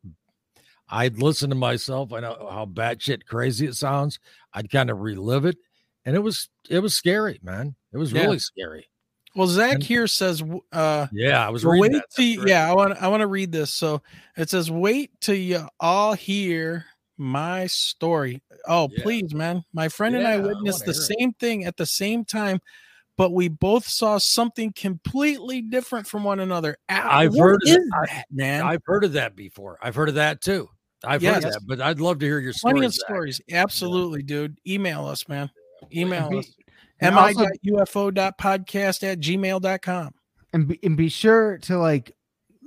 I'd 0.93 1.17
listen 1.21 1.49
to 1.49 1.55
myself. 1.55 2.13
I 2.13 2.19
know 2.19 2.47
how 2.51 2.65
batshit 2.67 3.25
crazy 3.25 3.65
it 3.65 3.73
sounds. 3.75 4.19
I'd 4.53 4.69
kind 4.69 4.91
of 4.91 4.99
relive 5.01 5.45
it, 5.45 5.57
and 6.05 6.15
it 6.15 6.19
was 6.19 6.49
it 6.69 6.79
was 6.79 6.95
scary, 6.95 7.39
man. 7.41 7.75
It 7.91 7.97
was 7.97 8.11
Yeah. 8.11 8.21
really 8.21 8.39
scary. 8.39 8.87
Well, 9.35 9.47
Zach 9.47 9.73
And- 9.75 9.83
here 9.83 10.05
says, 10.05 10.43
uh, 10.71 11.07
Yeah, 11.11 11.45
I 11.45 11.49
was 11.49 11.65
wait 11.65 11.79
that. 11.91 11.91
till 11.91 11.99
That's 12.01 12.19
you, 12.19 12.39
right. 12.41 12.47
yeah, 12.49 12.69
I 12.69 12.75
want 12.75 13.01
I 13.01 13.07
want 13.07 13.21
to 13.21 13.27
read 13.27 13.51
this. 13.51 13.71
So 13.71 14.03
it 14.37 14.51
says, 14.51 14.69
wait 14.69 15.09
till 15.21 15.33
you 15.35 15.67
all 15.79 16.13
hear 16.13 16.85
my 17.17 17.65
story. 17.65 18.43
Oh, 18.67 18.89
Yeah. 18.91 19.03
please, 19.03 19.33
man. 19.33 19.63
My 19.73 19.89
friend 19.89 20.15
and 20.15 20.27
I 20.27 20.35
Yeah, 20.35 20.43
I 20.43 20.47
witnessed 20.47 20.85
the 20.85 20.93
hear 20.93 21.01
it. 21.01 21.17
same 21.19 21.33
thing 21.33 21.65
at 21.65 21.77
the 21.77 21.85
same 21.87 22.23
time, 22.25 22.59
but 23.17 23.31
we 23.31 23.47
both 23.47 23.87
saw 23.87 24.19
something 24.19 24.71
completely 24.73 25.61
different 25.63 26.05
from 26.05 26.23
one 26.23 26.39
another. 26.39 26.77
I've 26.87 27.35
heard 27.35 27.61
of 27.63 27.69
that, 27.69 28.25
man. 28.29 28.61
I've 28.63 28.83
heard 28.85 29.03
of 29.03 29.13
that 29.13 29.35
before. 29.35 29.79
I've 29.81 29.95
heard 29.95 30.09
of 30.09 30.15
that 30.15 30.41
too. 30.41 30.69
I've 31.03 31.21
Yes. 31.23 31.43
heard 31.43 31.53
that, 31.53 31.61
but 31.67 31.81
I'd 31.81 31.99
love 31.99 32.19
to 32.19 32.25
hear 32.25 32.39
your 32.39 32.53
Plenty 32.53 32.79
stories. 32.79 32.85
of 32.89 32.93
Zach. 32.93 33.05
stories. 33.07 33.41
Absolutely, 33.51 34.23
dude. 34.23 34.57
Email 34.67 35.05
us, 35.05 35.27
man. 35.27 35.49
Email 35.93 36.29
be- 36.29 36.39
us. 36.39 36.51
and 36.99 37.15
also- 37.15 37.45
mi.ufo.podcast 37.63 39.03
at 39.03 39.19
gmail.com. 39.19 40.13
and 40.53 40.67
be, 40.67 40.79
and 40.83 40.95
be 40.97 41.09
sure 41.09 41.57
to 41.59 41.77
like 41.77 42.15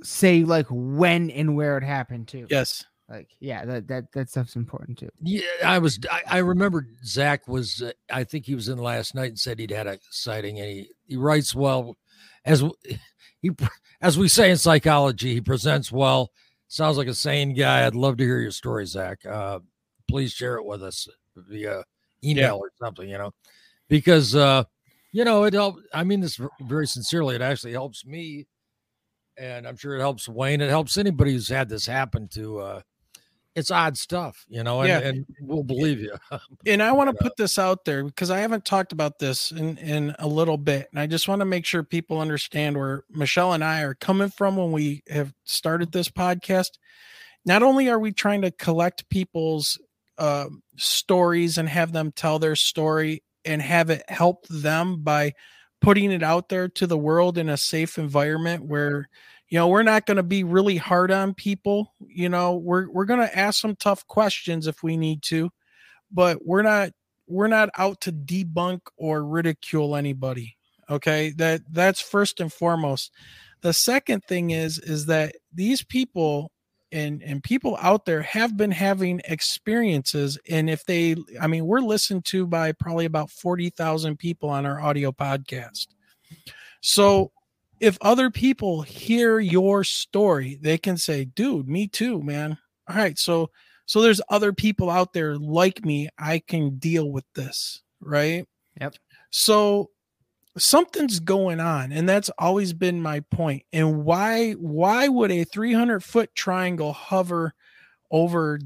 say 0.03 0.43
like 0.43 0.67
when 0.69 1.29
and 1.31 1.55
where 1.55 1.77
it 1.77 1.83
happened 1.83 2.27
too. 2.27 2.45
Yes. 2.49 2.83
Like 3.09 3.29
yeah, 3.39 3.63
that 3.63 3.87
that 3.87 4.11
that 4.11 4.29
stuff's 4.29 4.57
important 4.57 4.97
too. 4.97 5.09
Yeah, 5.21 5.41
I 5.63 5.79
was. 5.79 5.97
I, 6.11 6.23
I 6.27 6.37
remember 6.39 6.85
Zach 7.05 7.47
was. 7.47 7.81
Uh, 7.81 7.93
I 8.11 8.25
think 8.25 8.45
he 8.45 8.53
was 8.53 8.67
in 8.67 8.77
last 8.77 9.15
night 9.15 9.29
and 9.29 9.39
said 9.39 9.59
he'd 9.59 9.71
had 9.71 9.87
a 9.87 9.97
sighting, 10.11 10.59
and 10.59 10.69
he 10.69 10.89
he 11.05 11.15
writes 11.15 11.55
well, 11.55 11.95
as 12.43 12.59
w- 12.59 12.75
he 13.41 13.51
as 14.01 14.17
we 14.17 14.27
say 14.27 14.51
in 14.51 14.57
psychology, 14.57 15.33
he 15.35 15.39
presents 15.39 15.89
well. 15.89 16.31
Sounds 16.67 16.97
like 16.97 17.07
a 17.07 17.13
sane 17.13 17.53
guy. 17.53 17.85
I'd 17.85 17.95
love 17.95 18.17
to 18.17 18.23
hear 18.23 18.39
your 18.39 18.51
story, 18.51 18.85
Zach. 18.85 19.25
Uh, 19.25 19.59
please 20.09 20.31
share 20.33 20.55
it 20.57 20.65
with 20.65 20.83
us 20.83 21.07
via 21.35 21.83
email 22.23 22.57
or 22.57 22.71
something. 22.79 23.09
You 23.09 23.17
know, 23.17 23.33
because 23.87 24.35
uh, 24.35 24.63
you 25.11 25.23
know 25.23 25.45
it 25.45 25.53
helped. 25.53 25.81
I 25.93 26.03
mean 26.03 26.19
this 26.19 26.39
very 26.61 26.87
sincerely. 26.87 27.35
It 27.35 27.41
actually 27.41 27.71
helps 27.73 28.05
me, 28.05 28.47
and 29.37 29.67
I'm 29.67 29.77
sure 29.77 29.95
it 29.95 29.99
helps 30.01 30.27
Wayne. 30.27 30.61
It 30.61 30.69
helps 30.69 30.97
anybody 30.97 31.33
who's 31.33 31.47
had 31.47 31.69
this 31.69 31.85
happen 31.85 32.27
to. 32.29 32.59
uh 32.59 32.81
it's 33.57 33.71
odd 33.71 33.97
stuff, 33.97 34.45
you 34.47 34.63
know, 34.63 34.81
and, 34.81 34.87
Yeah. 34.87 34.99
and 34.99 35.25
we'll 35.41 35.63
believe 35.63 35.99
you. 35.99 36.13
and 36.67 36.81
I 36.83 36.91
want 36.91 37.09
to 37.09 37.23
put 37.23 37.35
this 37.37 37.57
out 37.57 37.85
there 37.85 38.03
because 38.03 38.29
I 38.29 38.39
haven't 38.39 38.65
talked 38.65 38.91
about 38.91 39.17
this 39.17 39.51
in 39.51 39.77
in 39.79 40.15
a 40.19 40.27
little 40.27 40.57
bit, 40.57 40.87
and 40.91 40.99
I 40.99 41.07
just 41.07 41.27
want 41.27 41.41
to 41.41 41.45
make 41.45 41.65
sure 41.65 41.81
people 41.83 42.21
understand 42.21 42.77
where 42.77 43.03
Michelle 43.09 43.53
and 43.53 43.63
I 43.63 43.81
are 43.81 43.95
coming 43.95 44.29
from 44.29 44.57
when 44.57 44.71
we 44.71 45.01
have 45.09 45.33
started 45.43 45.91
this 45.91 46.07
podcast. 46.07 46.77
Not 47.45 47.63
only 47.63 47.89
are 47.89 47.97
we 47.99 48.11
trying 48.11 48.43
to 48.43 48.51
collect 48.51 49.09
people's 49.09 49.79
uh, 50.19 50.49
stories 50.75 51.57
and 51.57 51.67
have 51.67 51.93
them 51.93 52.11
tell 52.11 52.37
their 52.37 52.55
story 52.55 53.23
and 53.43 53.59
have 53.61 53.89
it 53.89 54.03
help 54.07 54.47
them 54.49 55.01
by 55.01 55.33
putting 55.81 56.11
it 56.11 56.21
out 56.21 56.49
there 56.49 56.67
to 56.67 56.85
the 56.85 56.97
world 56.97 57.37
in 57.39 57.49
a 57.49 57.57
safe 57.57 57.97
environment 57.97 58.65
where 58.65 59.09
you 59.49 59.57
know 59.57 59.67
we're 59.67 59.83
not 59.83 60.05
going 60.05 60.17
to 60.17 60.23
be 60.23 60.43
really 60.43 60.77
hard 60.77 61.11
on 61.11 61.33
people 61.33 61.93
you 61.99 62.29
know 62.29 62.55
we're 62.55 62.89
we're 62.91 63.05
going 63.05 63.19
to 63.19 63.37
ask 63.37 63.59
some 63.59 63.75
tough 63.75 64.05
questions 64.07 64.67
if 64.67 64.83
we 64.83 64.97
need 64.97 65.21
to 65.21 65.49
but 66.11 66.45
we're 66.45 66.61
not 66.61 66.91
we're 67.27 67.47
not 67.47 67.69
out 67.77 67.99
to 68.01 68.11
debunk 68.11 68.79
or 68.97 69.23
ridicule 69.23 69.95
anybody 69.95 70.57
okay? 70.89 71.31
That 71.37 71.61
that's 71.71 72.01
first 72.01 72.39
and 72.39 72.51
foremost. 72.51 73.11
The 73.61 73.73
second 73.73 74.23
thing 74.25 74.51
is 74.51 74.79
is 74.79 75.05
that 75.07 75.35
these 75.53 75.83
people 75.83 76.51
and 76.91 77.21
and 77.23 77.43
people 77.43 77.77
out 77.81 78.05
there 78.05 78.21
have 78.21 78.55
been 78.55 78.71
having 78.71 79.21
experiences 79.25 80.39
and 80.49 80.69
if 80.69 80.85
they 80.85 81.17
i 81.41 81.45
mean 81.45 81.65
we're 81.65 81.81
listened 81.81 82.23
to 82.23 82.47
by 82.47 82.71
probably 82.71 83.03
about 83.03 83.29
40,000 83.29 84.17
people 84.17 84.49
on 84.49 84.65
our 84.65 84.79
audio 84.79 85.11
podcast. 85.11 85.87
So 86.81 87.31
if 87.79 87.97
other 88.01 88.29
people 88.31 88.81
hear 88.81 89.39
your 89.39 89.83
story 89.83 90.57
they 90.61 90.77
can 90.77 90.97
say 90.97 91.25
dude 91.25 91.67
me 91.67 91.87
too 91.87 92.21
man 92.23 92.57
all 92.89 92.95
right 92.95 93.17
so 93.19 93.49
so 93.85 94.01
there's 94.01 94.21
other 94.29 94.51
people 94.51 94.89
out 94.89 95.13
there 95.13 95.37
like 95.37 95.85
me 95.85 96.09
i 96.17 96.39
can 96.39 96.77
deal 96.77 97.11
with 97.11 97.25
this 97.35 97.81
right 98.01 98.45
Yep. 98.79 98.95
so 99.31 99.89
something's 100.57 101.19
going 101.19 101.59
on 101.59 101.91
and 101.91 102.07
that's 102.09 102.29
always 102.39 102.73
been 102.73 103.01
my 103.01 103.19
point. 103.31 103.63
and 103.73 104.03
why 104.03 104.53
why 104.53 105.07
would 105.07 105.31
a 105.31 105.43
300 105.43 106.03
foot 106.03 106.33
triangle 106.35 106.93
hover 106.93 107.53
over 108.11 108.59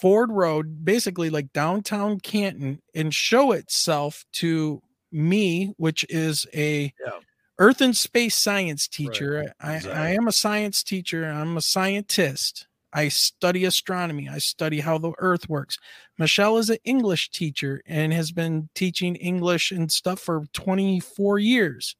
ford 0.00 0.32
road 0.32 0.84
basically 0.84 1.30
like 1.30 1.52
downtown 1.52 2.18
canton 2.18 2.80
and 2.94 3.14
show 3.14 3.52
itself 3.52 4.24
to 4.32 4.82
me 5.12 5.72
which 5.76 6.04
is 6.08 6.44
a 6.54 6.92
Yeah. 7.04 7.12
Earth 7.58 7.80
and 7.80 7.96
space 7.96 8.36
science 8.36 8.88
teacher 8.88 9.52
I, 9.60 9.72
I 9.72 9.76
exactly. 9.76 10.16
am 10.16 10.28
a 10.28 10.32
science 10.32 10.82
teacher 10.82 11.24
i'm 11.24 11.56
a 11.56 11.62
scientist 11.62 12.66
i 12.92 13.08
study 13.08 13.64
astronomy 13.64 14.28
i 14.28 14.38
study 14.38 14.80
how 14.80 14.98
the 14.98 15.12
earth 15.18 15.48
works 15.48 15.78
michelle 16.18 16.58
is 16.58 16.70
an 16.70 16.78
english 16.84 17.30
teacher 17.30 17.82
and 17.86 18.12
has 18.12 18.32
been 18.32 18.68
teaching 18.74 19.16
english 19.16 19.70
and 19.72 19.90
stuff 19.90 20.20
for 20.20 20.44
24 20.52 21.38
years 21.38 21.96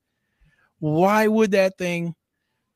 why 0.79 1.27
would 1.27 1.53
that 1.53 1.79
thing 1.79 2.15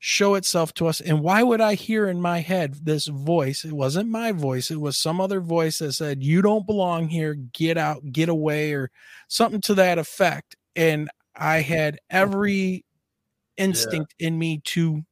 show 0.03 0.33
itself 0.33 0.73
to 0.73 0.87
us. 0.87 0.99
And 0.99 1.21
why 1.21 1.43
would 1.43 1.61
I 1.61 1.75
hear 1.75 2.09
in 2.09 2.19
my 2.19 2.39
head 2.39 2.73
this 2.83 3.05
voice? 3.05 3.63
It 3.63 3.71
wasn't 3.71 4.09
my 4.09 4.31
voice, 4.31 4.71
it 4.71 4.81
was 4.81 4.97
some 4.97 5.21
other 5.21 5.39
voice 5.39 5.77
that 5.77 5.93
said, 5.93 6.23
You 6.23 6.41
don't 6.41 6.65
belong 6.65 7.07
here, 7.07 7.35
get 7.35 7.77
out, 7.77 8.01
get 8.11 8.27
away, 8.27 8.73
or 8.73 8.89
something 9.27 9.61
to 9.61 9.75
that 9.75 9.99
effect. 9.99 10.57
And 10.75 11.09
I 11.41 11.61
had 11.61 11.99
every 12.11 12.85
instinct 13.57 14.13
yeah. 14.19 14.27
in 14.27 14.37
me 14.37 14.61
to 14.65 15.03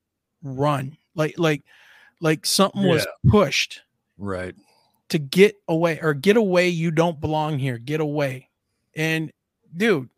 run. 0.43 0.95
Like 1.15 1.39
like 1.39 1.63
like 2.21 2.45
something 2.45 2.83
yeah. 2.83 2.93
was 2.93 3.07
pushed. 3.27 3.81
Right. 4.17 4.55
To 5.09 5.17
get 5.17 5.55
away 5.67 5.99
or 5.99 6.13
get 6.13 6.37
away, 6.37 6.69
you 6.69 6.91
don't 6.91 7.19
belong 7.19 7.57
here. 7.57 7.79
Get 7.79 7.99
away. 7.99 8.49
And 8.95 9.31
dude, 9.75 10.09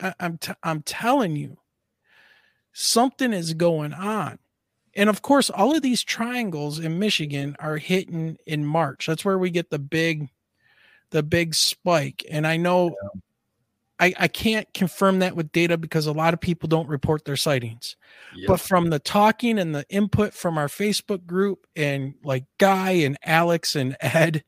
I, 0.00 0.14
I'm 0.18 0.38
t- 0.38 0.52
I'm 0.64 0.82
telling 0.82 1.36
you, 1.36 1.58
something 2.72 3.32
is 3.32 3.54
going 3.54 3.92
on. 3.92 4.40
And 4.94 5.08
of 5.08 5.22
course, 5.22 5.48
all 5.48 5.76
of 5.76 5.82
these 5.82 6.02
triangles 6.02 6.80
in 6.80 6.98
Michigan 6.98 7.54
are 7.60 7.76
hitting 7.76 8.36
in 8.46 8.66
March. 8.66 9.06
That's 9.06 9.24
where 9.24 9.38
we 9.38 9.50
get 9.50 9.70
the 9.70 9.78
big, 9.78 10.28
the 11.10 11.22
big 11.22 11.54
spike. 11.54 12.26
And 12.28 12.46
I 12.46 12.56
know 12.56 12.96
yeah. 13.02 13.20
I, 14.02 14.12
I 14.18 14.26
can't 14.26 14.66
confirm 14.74 15.20
that 15.20 15.36
with 15.36 15.52
data 15.52 15.78
because 15.78 16.06
a 16.06 16.12
lot 16.12 16.34
of 16.34 16.40
people 16.40 16.68
don't 16.68 16.88
report 16.88 17.24
their 17.24 17.36
sightings. 17.36 17.94
Yep. 18.34 18.48
But 18.48 18.60
from 18.60 18.90
the 18.90 18.98
talking 18.98 19.60
and 19.60 19.72
the 19.72 19.88
input 19.88 20.34
from 20.34 20.58
our 20.58 20.66
Facebook 20.66 21.24
group 21.24 21.68
and 21.76 22.14
like 22.24 22.46
Guy 22.58 22.90
and 22.90 23.16
Alex 23.24 23.76
and 23.76 23.96
Ed, 24.00 24.42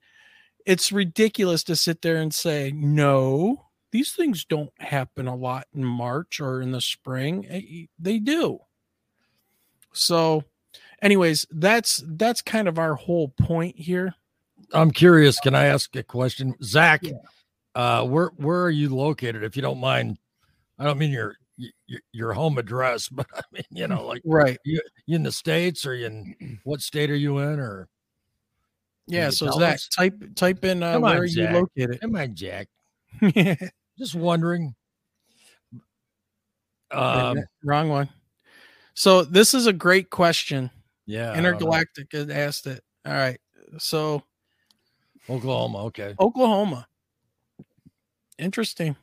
it's 0.66 0.90
ridiculous 0.90 1.62
to 1.64 1.76
sit 1.76 2.02
there 2.02 2.16
and 2.16 2.34
say, 2.34 2.72
no, 2.74 3.66
these 3.92 4.10
things 4.10 4.44
don't 4.44 4.72
happen 4.80 5.28
a 5.28 5.36
lot 5.36 5.68
in 5.72 5.84
March 5.84 6.40
or 6.40 6.60
in 6.60 6.72
the 6.72 6.80
spring. 6.80 7.46
Eh, 7.48 7.86
they 7.96 8.18
do. 8.18 8.58
So, 9.92 10.42
anyways, 11.00 11.46
that's 11.52 12.02
that's 12.08 12.42
kind 12.42 12.66
of 12.66 12.80
our 12.80 12.96
whole 12.96 13.28
point 13.28 13.78
here. 13.78 14.16
I'm 14.72 14.90
curious. 14.90 15.38
Can 15.38 15.54
I 15.54 15.66
ask 15.66 15.94
a 15.94 16.02
question, 16.02 16.56
Zach? 16.60 17.04
Yeah. 17.04 17.12
Uh, 17.74 18.04
where 18.04 18.28
where 18.36 18.62
are 18.62 18.70
you 18.70 18.94
located? 18.94 19.42
If 19.42 19.56
you 19.56 19.62
don't 19.62 19.80
mind, 19.80 20.18
I 20.78 20.84
don't 20.84 20.98
mean 20.98 21.10
your 21.10 21.36
your, 21.56 22.00
your 22.12 22.32
home 22.32 22.58
address, 22.58 23.08
but 23.12 23.26
I 23.34 23.42
mean 23.52 23.64
you 23.70 23.88
know 23.88 24.06
like 24.06 24.22
right. 24.24 24.58
You, 24.64 24.80
you 25.06 25.16
in 25.16 25.22
the 25.22 25.32
states 25.32 25.86
or 25.86 25.94
you 25.94 26.06
in 26.06 26.60
what 26.64 26.80
state 26.80 27.10
are 27.10 27.16
you 27.16 27.38
in 27.38 27.58
or? 27.58 27.88
Yeah, 29.06 29.28
so 29.28 29.50
Zach, 29.50 29.74
us? 29.74 29.88
type 29.88 30.14
type 30.34 30.64
in 30.64 30.82
uh, 30.82 30.98
where 30.98 31.12
on, 31.12 31.18
are 31.18 31.24
you 31.26 31.46
located? 31.48 32.00
Come 32.00 32.16
on, 32.16 32.34
Jack. 32.34 32.68
Just 33.98 34.14
wondering. 34.14 34.74
Um, 36.90 37.38
Wrong 37.62 37.90
one. 37.90 38.08
So 38.94 39.22
this 39.22 39.52
is 39.52 39.66
a 39.66 39.72
great 39.72 40.08
question. 40.08 40.70
Yeah. 41.06 41.36
Intergalactic 41.36 42.14
asked 42.14 42.66
it. 42.66 42.82
All 43.04 43.12
right. 43.12 43.38
So 43.78 44.22
Oklahoma. 45.28 45.84
Okay. 45.86 46.14
Oklahoma. 46.18 46.86
Interesting. 48.38 48.96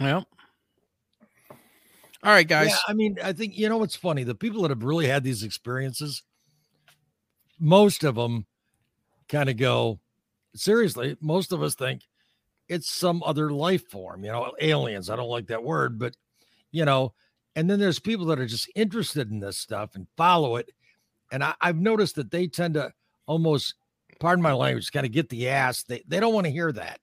Well. 0.00 0.26
All 2.24 2.32
right, 2.32 2.46
guys. 2.46 2.68
Yeah, 2.68 2.76
I 2.86 2.92
mean, 2.92 3.18
I 3.22 3.32
think 3.32 3.58
you 3.58 3.68
know 3.68 3.78
what's 3.78 3.96
funny. 3.96 4.22
The 4.22 4.34
people 4.34 4.62
that 4.62 4.70
have 4.70 4.84
really 4.84 5.08
had 5.08 5.24
these 5.24 5.42
experiences, 5.42 6.22
most 7.58 8.04
of 8.04 8.14
them 8.14 8.46
kind 9.28 9.48
of 9.48 9.56
go, 9.56 9.98
seriously, 10.54 11.16
most 11.20 11.52
of 11.52 11.62
us 11.62 11.74
think 11.74 12.02
it's 12.68 12.90
some 12.90 13.22
other 13.24 13.50
life 13.50 13.88
form, 13.90 14.24
you 14.24 14.30
know, 14.30 14.52
aliens. 14.60 15.10
I 15.10 15.16
don't 15.16 15.28
like 15.28 15.48
that 15.48 15.64
word, 15.64 15.98
but 15.98 16.16
you 16.70 16.84
know, 16.84 17.12
and 17.56 17.68
then 17.68 17.80
there's 17.80 17.98
people 17.98 18.26
that 18.26 18.38
are 18.38 18.46
just 18.46 18.70
interested 18.74 19.30
in 19.30 19.40
this 19.40 19.58
stuff 19.58 19.94
and 19.94 20.06
follow 20.16 20.56
it. 20.56 20.70
And 21.32 21.42
I, 21.42 21.54
have 21.60 21.76
noticed 21.76 22.14
that 22.16 22.30
they 22.30 22.46
tend 22.46 22.74
to 22.74 22.92
almost, 23.26 23.74
pardon 24.20 24.42
my 24.42 24.52
language, 24.52 24.92
kind 24.92 25.06
of 25.06 25.12
get 25.12 25.28
the 25.28 25.48
ass. 25.48 25.82
They 25.82 26.02
they 26.06 26.20
don't 26.20 26.34
want 26.34 26.46
to 26.46 26.52
hear 26.52 26.70
that. 26.72 27.00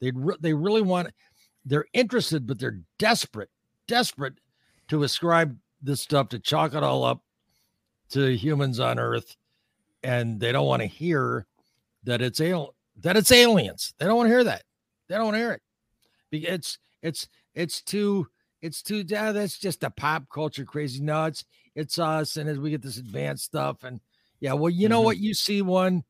They 0.00 0.10
re- 0.14 0.36
they 0.40 0.54
really 0.54 0.82
want. 0.82 1.08
They're 1.64 1.86
interested, 1.92 2.46
but 2.46 2.58
they're 2.58 2.80
desperate, 2.98 3.50
desperate 3.88 4.34
to 4.88 5.02
ascribe 5.02 5.56
this 5.82 6.00
stuff 6.00 6.28
to 6.30 6.38
chalk 6.38 6.74
it 6.74 6.82
all 6.82 7.04
up 7.04 7.22
to 8.10 8.36
humans 8.36 8.78
on 8.78 8.98
Earth, 8.98 9.36
and 10.02 10.38
they 10.38 10.52
don't 10.52 10.66
want 10.66 10.82
to 10.82 10.86
hear 10.86 11.46
that 12.04 12.22
it's 12.22 12.40
al- 12.40 12.74
that 13.02 13.16
it's 13.16 13.32
aliens. 13.32 13.94
They 13.98 14.06
don't 14.06 14.16
want 14.16 14.28
to 14.28 14.34
hear 14.34 14.44
that. 14.44 14.62
They 15.08 15.16
don't 15.16 15.24
want 15.24 15.34
to 15.34 15.40
hear 15.40 15.52
it. 15.52 15.62
It's 16.32 16.78
it's 17.02 17.28
it's 17.54 17.82
too 17.82 18.28
it's 18.62 18.82
too 18.82 19.04
yeah, 19.06 19.32
that's 19.32 19.58
just 19.58 19.84
a 19.84 19.90
pop 19.90 20.24
culture 20.32 20.64
crazy 20.64 21.00
nuts. 21.00 21.44
It's 21.74 21.98
us, 21.98 22.36
and 22.36 22.48
as 22.48 22.58
we 22.58 22.70
get 22.70 22.82
this 22.82 22.96
advanced 22.96 23.44
stuff, 23.44 23.84
and 23.84 24.00
yeah, 24.40 24.54
well, 24.54 24.70
you 24.70 24.88
know 24.88 24.98
mm-hmm. 24.98 25.06
what? 25.06 25.18
You 25.18 25.34
see 25.34 25.62
one, 25.62 26.04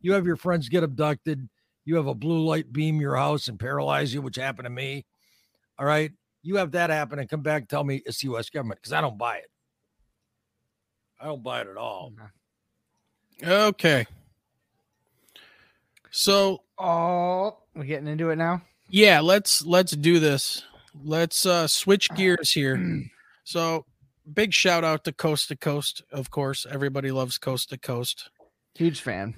you 0.00 0.12
have 0.12 0.26
your 0.26 0.36
friends 0.36 0.68
get 0.68 0.82
abducted, 0.82 1.48
you 1.84 1.96
have 1.96 2.06
a 2.06 2.14
blue 2.14 2.44
light 2.44 2.72
beam 2.72 3.00
your 3.00 3.16
house 3.16 3.48
and 3.48 3.58
paralyze 3.58 4.12
you, 4.14 4.22
which 4.22 4.36
happened 4.36 4.66
to 4.66 4.70
me. 4.70 5.04
All 5.78 5.86
right. 5.86 6.12
You 6.42 6.56
have 6.56 6.72
that 6.72 6.90
happen 6.90 7.18
and 7.18 7.28
come 7.28 7.42
back 7.42 7.62
and 7.62 7.68
tell 7.68 7.84
me 7.84 8.02
it's 8.04 8.20
the 8.20 8.32
US 8.34 8.50
government 8.50 8.80
because 8.80 8.92
I 8.92 9.00
don't 9.00 9.18
buy 9.18 9.36
it. 9.36 9.50
I 11.20 11.26
don't 11.26 11.42
buy 11.42 11.60
it 11.60 11.68
at 11.68 11.76
all. 11.76 12.12
Okay. 13.42 14.06
So, 16.10 16.62
oh, 16.78 17.58
we're 17.74 17.84
getting 17.84 18.08
into 18.08 18.30
it 18.30 18.36
now. 18.36 18.62
Yeah, 18.88 19.20
let's 19.20 19.64
let's 19.64 19.92
do 19.92 20.18
this. 20.18 20.62
Let's 21.02 21.46
uh 21.46 21.66
switch 21.66 22.10
gears 22.14 22.52
here. 22.52 23.02
So, 23.44 23.86
big 24.32 24.54
shout 24.54 24.84
out 24.84 25.02
to 25.02 25.12
Coast 25.12 25.48
to 25.48 25.56
Coast, 25.56 26.00
of 26.12 26.30
course. 26.30 26.64
Everybody 26.70 27.10
loves 27.10 27.38
Coast 27.38 27.70
to 27.70 27.76
Coast. 27.76 28.30
Huge 28.76 29.00
fan. 29.00 29.34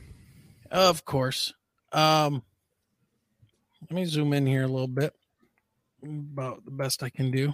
Of 0.71 1.07
course. 1.07 1.55
Um 1.95 2.43
let 3.83 3.93
me 3.93 4.05
zoom 4.05 4.33
in 4.33 4.47
here 4.47 4.65
a 4.65 4.69
little 4.69 4.89
bit. 4.89 5.15
About 6.03 6.65
the 6.65 6.71
best 6.71 7.03
I 7.03 7.09
can 7.09 7.31
do. 7.31 7.53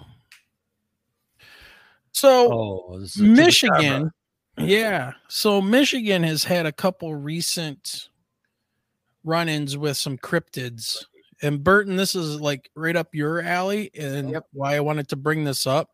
So, 2.13 2.53
oh, 2.53 3.07
Michigan, 3.19 4.11
yeah. 4.59 5.13
So 5.29 5.61
Michigan 5.61 6.25
has 6.25 6.43
had 6.43 6.67
a 6.67 6.73
couple 6.73 7.15
recent 7.15 8.09
run-ins 9.23 9.77
with 9.77 9.97
some 9.97 10.19
cryptids. 10.19 11.05
And 11.43 11.63
Burton, 11.63 11.97
this 11.97 12.15
is 12.15 12.41
like 12.41 12.71
right 12.75 12.97
up 12.97 13.15
your 13.15 13.41
alley, 13.41 13.91
and 13.97 14.31
yep. 14.31 14.47
why 14.53 14.75
I 14.75 14.81
wanted 14.81 15.09
to 15.11 15.17
bring 15.17 15.45
this 15.45 15.67
up. 15.67 15.91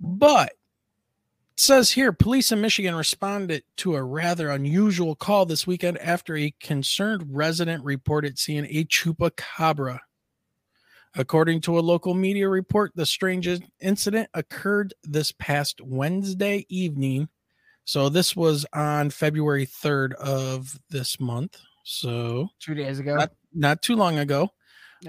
But 0.00 0.48
it 0.48 0.56
says 1.56 1.92
here 1.92 2.12
police 2.12 2.52
in 2.52 2.60
Michigan 2.60 2.94
responded 2.94 3.64
to 3.78 3.96
a 3.96 4.02
rather 4.02 4.50
unusual 4.50 5.14
call 5.14 5.46
this 5.46 5.66
weekend 5.66 5.98
after 5.98 6.36
a 6.36 6.54
concerned 6.60 7.24
resident 7.30 7.82
reported 7.84 8.38
seeing 8.38 8.66
a 8.66 8.84
chupacabra. 8.84 10.00
According 11.14 11.62
to 11.62 11.78
a 11.78 11.80
local 11.80 12.12
media 12.12 12.46
report, 12.46 12.92
the 12.94 13.06
strange 13.06 13.48
incident 13.80 14.28
occurred 14.34 14.92
this 15.02 15.32
past 15.32 15.80
Wednesday 15.80 16.66
evening. 16.68 17.28
So 17.84 18.10
this 18.10 18.36
was 18.36 18.66
on 18.74 19.08
February 19.08 19.66
3rd 19.66 20.12
of 20.14 20.78
this 20.90 21.18
month. 21.18 21.58
So 21.84 22.48
two 22.60 22.74
days 22.74 22.98
ago, 22.98 23.14
not, 23.14 23.32
not 23.54 23.80
too 23.80 23.96
long 23.96 24.18
ago. 24.18 24.50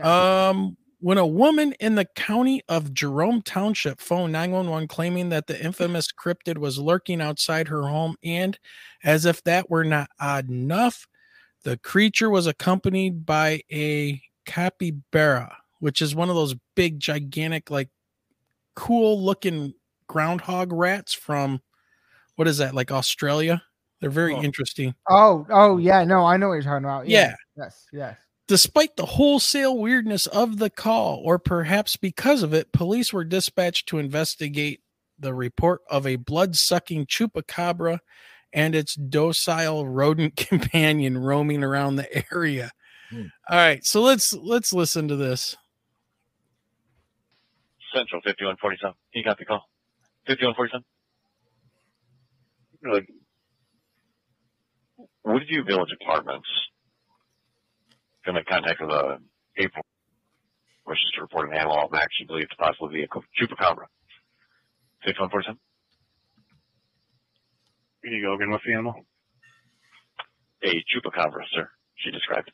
Um, 0.02 0.78
when 0.99 1.18
a 1.18 1.28
woman 1.28 1.74
in 1.80 1.95
the 1.95 2.07
county 2.15 2.61
of 2.68 2.94
Jerome 2.94 3.41
Township 3.41 3.99
phoned 3.99 4.34
911 4.34 4.88
claiming 4.88 5.30
that 5.30 5.48
the 5.48 5.53
mm. 5.53 5.65
infamous 5.65 6.07
cryptid 6.11 6.57
was 6.57 6.80
lurking 6.80 7.22
outside 7.22 7.68
her 7.68 7.84
home, 7.84 8.15
and 8.24 8.57
as 9.03 9.26
if 9.26 9.44
that 9.44 9.69
were 9.69 9.84
not 9.84 10.10
odd 10.19 10.49
enough, 10.49 11.07
the 11.64 11.78
creature 11.78 12.30
was 12.30 12.48
accompanied 12.48 13.26
by 13.26 13.61
a 13.72 14.22
capybara, 14.45 15.56
which 15.80 16.02
is 16.02 16.15
one 16.15 16.30
of 16.30 16.36
those 16.36 16.56
big, 16.76 16.99
gigantic, 16.99 17.69
like 17.69 17.90
cool 18.76 19.22
looking 19.22 19.74
groundhog 20.07 20.72
rats 20.72 21.14
from 21.14 21.61
what 22.36 22.48
is 22.48 22.57
that, 22.60 22.74
like 22.74 22.91
Australia? 22.91 23.61
They're 23.99 24.10
very 24.10 24.34
oh. 24.34 24.41
interesting. 24.41 24.94
Oh, 25.10 25.45
oh 25.49 25.78
yeah, 25.78 26.03
no, 26.03 26.26
I 26.26 26.38
know 26.38 26.49
what 26.49 26.53
you're 26.56 26.64
talking 26.64 26.86
about. 26.86 27.07
Yeah. 27.07 27.30
yeah. 27.30 27.36
Yes, 27.57 27.86
yes. 27.91 28.18
Despite 28.48 28.95
the 28.95 29.06
wholesale 29.06 29.78
weirdness 29.78 30.26
of 30.26 30.57
the 30.57 30.69
call, 30.69 31.22
or 31.24 31.38
perhaps 31.38 31.98
because 31.98 32.44
of 32.44 32.53
it, 32.53 32.72
police 32.72 33.11
were 33.11 33.26
dispatched 33.26 33.90
to 33.90 33.98
investigate 33.98 34.82
the 35.19 35.34
report 35.34 35.82
of 35.90 36.07
a 36.07 36.15
blood-sucking 36.15 37.07
chupacabra 37.07 37.99
and 38.53 38.74
its 38.74 38.95
docile 38.95 39.86
rodent 39.86 40.36
companion 40.38 41.18
roaming 41.18 41.61
around 41.61 41.98
the 41.98 42.34
area. 42.34 42.72
Hmm. 43.10 43.26
All 43.49 43.57
right, 43.57 43.86
so 43.86 44.02
let's 44.02 44.34
let's 44.34 44.74
listen 44.74 45.07
to 45.07 45.15
this. 45.15 45.56
Central 47.94 48.22
5147. 48.22 48.95
You 49.14 49.24
got 49.24 49.38
the 49.38 49.45
call. 49.45 49.68
5147. 50.28 50.84
Like 52.91 53.10
Woodview 55.26 55.65
Village 55.65 55.90
Apartments 56.02 56.48
been 58.28 58.38
in 58.38 58.44
contact 58.44 58.82
with 58.82 58.91
uh, 58.91 59.16
a 59.16 59.18
April 59.58 59.84
wishes 60.86 61.12
to 61.16 61.22
report 61.22 61.49
an 61.49 61.56
animal 61.56 61.80
of 61.80 61.94
action 61.94 62.28
believed 62.28 62.52
to 62.52 62.58
possibly 62.58 62.94
be 62.99 63.04
a 63.04 63.08
chupacabra. 63.08 63.88
6147? 65.06 65.58
Here 68.04 68.14
you 68.14 68.22
go 68.26 68.36
again. 68.36 68.52
What's 68.52 68.64
the 68.66 68.74
animal? 68.74 68.95
A 70.64 70.84
chupacabra, 70.91 71.44
sir. 71.54 71.70
She 71.95 72.12
described. 72.12 72.52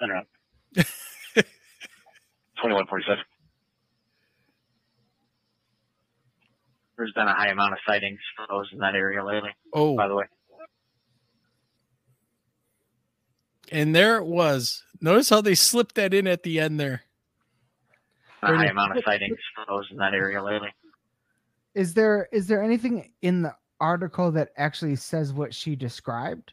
I 0.00 0.06
don't 0.06 0.16
know. 0.16 0.82
Twenty-one 2.60 2.86
forty-seven. 2.86 3.24
There's 6.96 7.12
been 7.14 7.28
a 7.28 7.34
high 7.34 7.48
amount 7.50 7.72
of 7.74 7.78
sightings 7.86 8.20
for 8.36 8.46
those 8.48 8.68
in 8.72 8.78
that 8.78 8.94
area 8.94 9.22
lately, 9.24 9.50
Oh, 9.74 9.96
by 9.96 10.08
the 10.08 10.14
way. 10.14 10.24
And 13.72 13.94
there 13.94 14.16
it 14.16 14.26
was. 14.26 14.84
Notice 15.00 15.28
how 15.28 15.40
they 15.40 15.54
slipped 15.54 15.94
that 15.96 16.14
in 16.14 16.26
at 16.26 16.42
the 16.42 16.58
end 16.60 16.80
there. 16.80 17.02
A 18.42 18.54
high 18.54 18.66
amount 18.66 18.96
of 18.96 19.04
sightings 19.04 19.38
for 19.54 19.64
those 19.68 19.86
in 19.90 19.96
that 19.96 20.14
area 20.14 20.42
lately. 20.42 20.72
Is 21.74 21.94
there 21.94 22.28
is 22.32 22.46
there 22.46 22.62
anything 22.62 23.12
in 23.22 23.42
the 23.42 23.54
article 23.80 24.30
that 24.32 24.50
actually 24.56 24.96
says 24.96 25.32
what 25.32 25.54
she 25.54 25.76
described? 25.76 26.52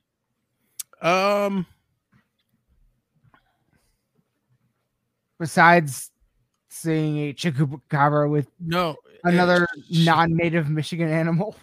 Um, 1.02 1.66
Besides 5.40 6.12
seeing 6.70 7.18
a 7.18 7.34
chupacabra 7.34 8.30
with 8.30 8.48
no, 8.60 8.96
another 9.24 9.68
she- 9.90 10.06
non-native 10.06 10.70
Michigan 10.70 11.10
animal. 11.10 11.56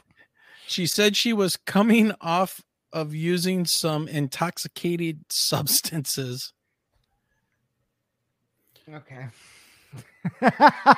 She 0.66 0.86
said 0.86 1.16
she 1.16 1.32
was 1.32 1.56
coming 1.56 2.12
off 2.20 2.62
of 2.92 3.14
using 3.14 3.64
some 3.64 4.08
intoxicated 4.08 5.24
substances. 5.30 6.52
Okay. 8.92 9.26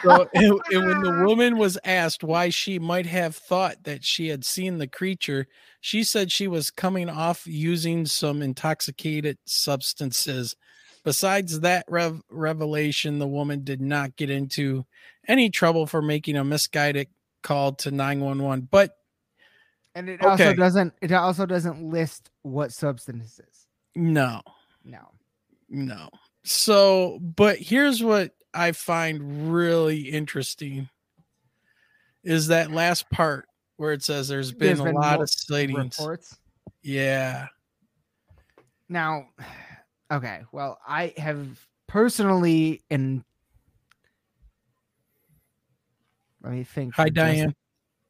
So, 0.02 0.28
and, 0.34 0.60
and 0.70 0.86
when 0.86 1.02
the 1.02 1.24
woman 1.26 1.56
was 1.56 1.78
asked 1.84 2.24
why 2.24 2.48
she 2.48 2.78
might 2.78 3.06
have 3.06 3.36
thought 3.36 3.84
that 3.84 4.04
she 4.04 4.28
had 4.28 4.44
seen 4.44 4.78
the 4.78 4.86
creature, 4.86 5.46
she 5.80 6.02
said 6.04 6.32
she 6.32 6.48
was 6.48 6.70
coming 6.70 7.08
off 7.08 7.46
using 7.46 8.06
some 8.06 8.42
intoxicated 8.42 9.38
substances. 9.44 10.56
Besides 11.04 11.60
that 11.60 11.84
rev- 11.88 12.22
revelation, 12.30 13.18
the 13.18 13.26
woman 13.26 13.64
did 13.64 13.80
not 13.80 14.16
get 14.16 14.30
into 14.30 14.86
any 15.28 15.50
trouble 15.50 15.86
for 15.86 16.02
making 16.02 16.36
a 16.36 16.44
misguided 16.44 17.08
call 17.42 17.72
to 17.72 17.90
911. 17.90 18.68
But 18.70 18.96
and 19.94 20.08
it 20.08 20.22
also 20.22 20.54
doesn't 20.54 20.92
it 21.02 21.12
also 21.12 21.46
doesn't 21.46 21.82
list 21.82 22.30
what 22.42 22.72
substances. 22.72 23.66
no, 23.94 24.40
No. 24.84 25.10
No. 25.68 26.08
So, 26.44 27.18
but 27.20 27.58
here's 27.58 28.02
what 28.02 28.32
I 28.52 28.72
find 28.72 29.52
really 29.52 30.00
interesting 30.00 30.88
is 32.24 32.48
that 32.48 32.70
last 32.70 33.08
part 33.10 33.46
where 33.76 33.92
it 33.92 34.02
says 34.02 34.28
there's 34.28 34.52
been 34.52 34.66
There's 34.68 34.80
a 34.80 34.84
been 34.84 34.94
lot 34.94 35.22
of 35.22 35.30
sightings. 35.30 35.96
Reports. 35.98 36.36
Yeah. 36.82 37.46
Now, 38.88 39.28
okay. 40.12 40.42
Well, 40.52 40.78
I 40.86 41.14
have 41.16 41.46
personally 41.86 42.82
and 42.90 43.24
let 46.42 46.52
me 46.52 46.64
think. 46.64 46.94
Hi, 46.96 47.04
just- 47.04 47.14
Diane. 47.14 47.54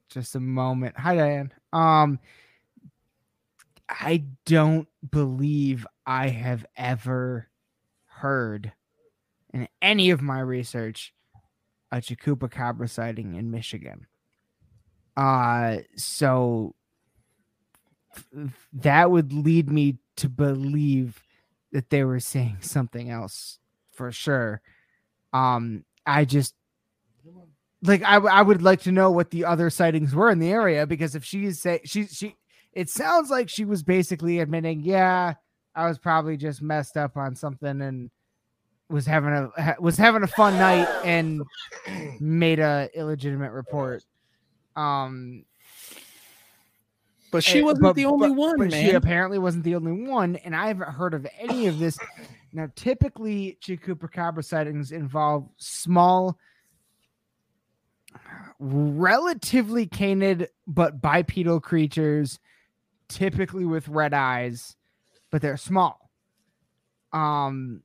Just 0.08 0.34
a 0.34 0.40
moment. 0.40 0.98
Hi, 0.98 1.16
Diane. 1.16 1.52
Um, 1.72 2.18
I 3.88 4.24
don't 4.46 4.88
believe 5.08 5.86
I 6.06 6.28
have 6.28 6.64
ever 6.76 7.48
heard 8.06 8.72
in 9.52 9.68
any 9.80 10.10
of 10.10 10.22
my 10.22 10.40
research 10.40 11.12
a 11.90 11.96
Chupacabra 11.96 12.88
sighting 12.88 13.34
in 13.34 13.50
Michigan. 13.50 14.06
Uh, 15.16 15.78
so 15.96 16.74
th- 18.34 18.48
that 18.72 19.10
would 19.10 19.32
lead 19.32 19.70
me 19.70 19.98
to 20.16 20.28
believe 20.28 21.22
that 21.72 21.90
they 21.90 22.04
were 22.04 22.20
saying 22.20 22.58
something 22.60 23.10
else 23.10 23.58
for 23.92 24.10
sure. 24.10 24.62
Um, 25.34 25.84
I 26.06 26.24
just 26.24 26.54
like 27.82 28.02
I, 28.04 28.16
I 28.16 28.42
would 28.42 28.62
like 28.62 28.80
to 28.82 28.92
know 28.92 29.10
what 29.10 29.30
the 29.30 29.44
other 29.44 29.68
sightings 29.70 30.14
were 30.14 30.30
in 30.30 30.38
the 30.38 30.50
area 30.50 30.86
because 30.86 31.14
if 31.14 31.24
she's 31.24 31.60
say 31.60 31.80
she 31.84 32.06
she 32.06 32.36
it 32.72 32.88
sounds 32.88 33.28
like 33.30 33.48
she 33.48 33.64
was 33.64 33.82
basically 33.82 34.38
admitting 34.40 34.80
yeah 34.80 35.34
I 35.74 35.88
was 35.88 35.98
probably 35.98 36.36
just 36.36 36.62
messed 36.62 36.96
up 36.96 37.16
on 37.16 37.34
something 37.34 37.80
and 37.80 38.10
was 38.88 39.06
having 39.06 39.30
a 39.32 39.76
was 39.80 39.96
having 39.96 40.22
a 40.22 40.26
fun 40.28 40.54
night 40.58 40.88
and 41.04 41.42
made 42.20 42.58
a 42.60 42.88
illegitimate 42.94 43.52
report 43.52 44.04
um 44.76 45.44
But 47.30 47.42
she 47.42 47.60
Eh, 47.60 47.62
wasn't 47.62 47.82
but- 47.82 47.96
the 47.96 48.04
only 48.04 48.28
but- 48.28 48.36
one, 48.36 48.58
but 48.58 48.70
man. 48.70 48.84
She 48.84 48.92
apparently 48.92 49.38
wasn't 49.38 49.64
the 49.64 49.74
only 49.74 49.92
one, 49.92 50.36
and 50.36 50.54
I 50.54 50.68
haven't 50.68 50.90
heard 50.90 51.14
of 51.14 51.26
any 51.38 51.66
of 51.66 51.78
this. 51.78 51.98
Now, 52.52 52.68
typically, 52.76 53.56
Chupacabra 53.62 54.44
sightings 54.44 54.92
involve 54.92 55.48
small, 55.56 56.38
relatively 58.58 59.86
canid 59.86 60.48
but 60.66 61.00
bipedal 61.00 61.60
creatures, 61.60 62.38
typically 63.08 63.64
with 63.64 63.88
red 63.88 64.14
eyes, 64.14 64.76
but 65.30 65.42
they're 65.42 65.56
small. 65.56 66.10
Um. 67.12 67.82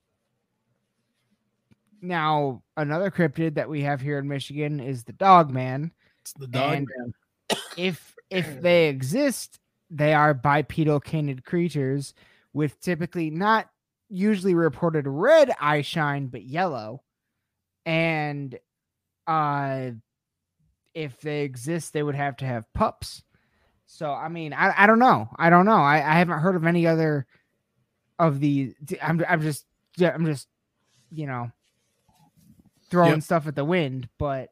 Now, 2.00 2.62
another 2.78 3.10
cryptid 3.10 3.56
that 3.56 3.70
we 3.70 3.82
have 3.82 4.00
here 4.02 4.20
in 4.20 4.28
Michigan 4.28 4.80
is 4.80 5.04
the 5.04 5.14
Dog 5.14 5.50
Man 5.50 5.92
it's 6.28 6.34
the 6.34 6.48
dog 6.48 6.74
and- 6.74 6.88
man. 6.98 7.14
if 7.78 8.14
if 8.30 8.62
they 8.62 8.90
exist, 8.90 9.60
they 9.90 10.14
are 10.14 10.34
bipedal 10.34 11.00
canid 11.00 11.46
creatures 11.46 12.14
with 12.52 12.80
typically 12.82 13.30
not 13.30 13.70
usually 14.10 14.54
reported 14.54 15.08
red 15.08 15.54
eye 15.62 15.82
shine, 15.82 16.28
but 16.28 16.44
yellow. 16.44 17.02
And 17.86 18.58
uh 19.26 19.92
if 20.98 21.22
they 21.22 21.42
exist, 21.42 21.94
they 21.94 22.02
would 22.02 22.16
have 22.16 22.38
to 22.38 22.46
have 22.46 22.72
pups. 22.74 23.22
So 23.86 24.12
I 24.12 24.30
mean, 24.30 24.52
I, 24.52 24.74
I 24.76 24.88
don't 24.88 25.00
know. 25.00 25.30
I 25.38 25.52
don't 25.52 25.66
know. 25.66 25.78
I, 25.78 25.98
I 25.98 26.16
haven't 26.18 26.40
heard 26.40 26.56
of 26.56 26.66
any 26.66 26.88
other 26.88 27.28
of 28.20 28.40
the 28.40 28.74
I'm 29.02 29.24
I'm 29.30 29.42
just 29.42 29.66
I'm 30.00 30.26
just 30.26 30.48
you 31.12 31.28
know 31.28 31.52
throwing 32.90 33.16
Yep. 33.18 33.24
stuff 33.24 33.48
at 33.48 33.56
the 33.56 33.64
wind, 33.64 34.10
but 34.18 34.50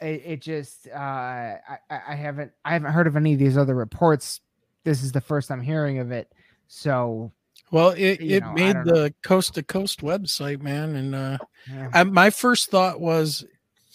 it, 0.00 0.22
it 0.26 0.42
just 0.42 0.86
uh 0.88 0.98
I, 0.98 1.78
I 1.90 2.14
haven't 2.14 2.52
I 2.66 2.74
haven't 2.74 2.92
heard 2.92 3.06
of 3.06 3.16
any 3.16 3.32
of 3.32 3.38
these 3.38 3.56
other 3.56 3.74
reports. 3.74 4.40
This 4.84 5.02
is 5.02 5.12
the 5.12 5.22
first 5.22 5.50
I'm 5.50 5.62
hearing 5.62 5.98
of 5.98 6.12
it. 6.12 6.30
So 6.68 7.32
Well, 7.70 7.90
it, 7.90 8.20
it 8.20 8.40
know, 8.40 8.52
made 8.52 8.76
the 8.84 9.14
coast 9.22 9.54
to 9.54 9.62
coast 9.62 10.02
website, 10.02 10.60
man. 10.60 10.96
And 10.96 11.14
uh 11.14 11.38
yeah. 11.66 11.90
I, 11.94 12.04
my 12.04 12.28
first 12.30 12.70
thought 12.70 13.00
was 13.00 13.44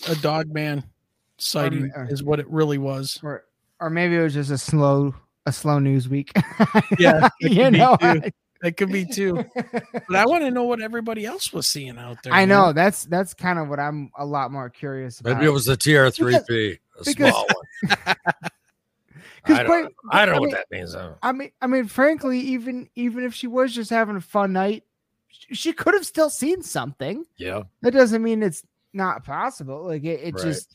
a 0.10 0.16
dog 0.16 0.52
man 0.52 0.84
sighting 1.44 1.92
uh, 1.96 2.08
is 2.10 2.24
what 2.24 2.40
it 2.40 2.50
really 2.50 2.78
was. 2.78 3.20
or 3.24 3.46
or 3.80 3.90
maybe 3.90 4.16
it 4.16 4.22
was 4.24 4.34
just 4.34 4.52
a 4.52 4.58
slow 4.58 5.14
a 5.46 5.52
slow 5.52 5.80
news 5.80 6.08
week. 6.10 6.32
Yeah, 7.00 7.20
that 7.20 7.32
you 7.42 7.50
could 7.50 7.72
be 7.74 7.78
know. 7.78 7.98
too. 7.98 8.22
That 8.62 8.78
could 8.78 8.92
be 8.94 9.06
too. 9.06 9.44
But 10.08 10.16
I 10.16 10.26
want 10.26 10.44
to 10.44 10.52
know 10.52 10.64
what 10.64 10.82
everybody 10.82 11.26
else 11.26 11.52
was 11.52 11.68
seeing 11.68 11.98
out 11.98 12.24
there. 12.24 12.32
I 12.34 12.42
man. 12.46 12.50
know 12.50 12.74
that's 12.74 13.04
that's 13.06 13.34
kind 13.34 13.60
of 13.60 13.68
what 13.68 13.80
I'm 13.80 14.10
a 14.18 14.26
lot 14.26 14.52
more 14.52 14.70
curious 14.70 15.20
about. 15.20 15.36
Maybe 15.38 15.48
it 15.48 15.50
was 15.54 15.68
a 15.68 15.76
TR-3B, 15.76 16.80
a 17.00 17.04
because- 17.04 17.16
small 17.34 17.46
one. 17.48 17.98
'Cause 19.46 19.60
I 19.60 19.66
quite- 19.66 19.82
don't, 19.82 19.94
I 20.10 20.26
don't 20.26 20.36
know 20.36 20.42
mean, 20.42 20.50
what 20.52 20.58
that 20.58 20.72
means. 20.72 20.94
though. 20.94 21.18
I 21.22 21.34
mean, 21.34 21.52
I 21.62 21.68
mean, 21.68 21.86
frankly, 21.88 22.40
even 22.40 22.90
even 22.96 23.26
if 23.26 23.34
she 23.34 23.48
was 23.48 23.74
just 23.76 23.90
having 23.90 24.16
a 24.16 24.22
fun 24.22 24.54
night, 24.54 24.84
sh- 25.28 25.46
she 25.58 25.74
could 25.74 25.94
have 25.96 26.06
still 26.06 26.30
seen 26.30 26.62
something. 26.64 27.26
Yeah. 27.36 27.64
That 27.82 27.92
doesn't 27.92 28.24
mean 28.24 28.42
it's 28.42 28.64
not 28.94 29.26
possible. 29.26 29.86
Like 29.86 30.06
it, 30.06 30.22
it 30.24 30.36
Right. 30.36 30.44
just, 30.46 30.74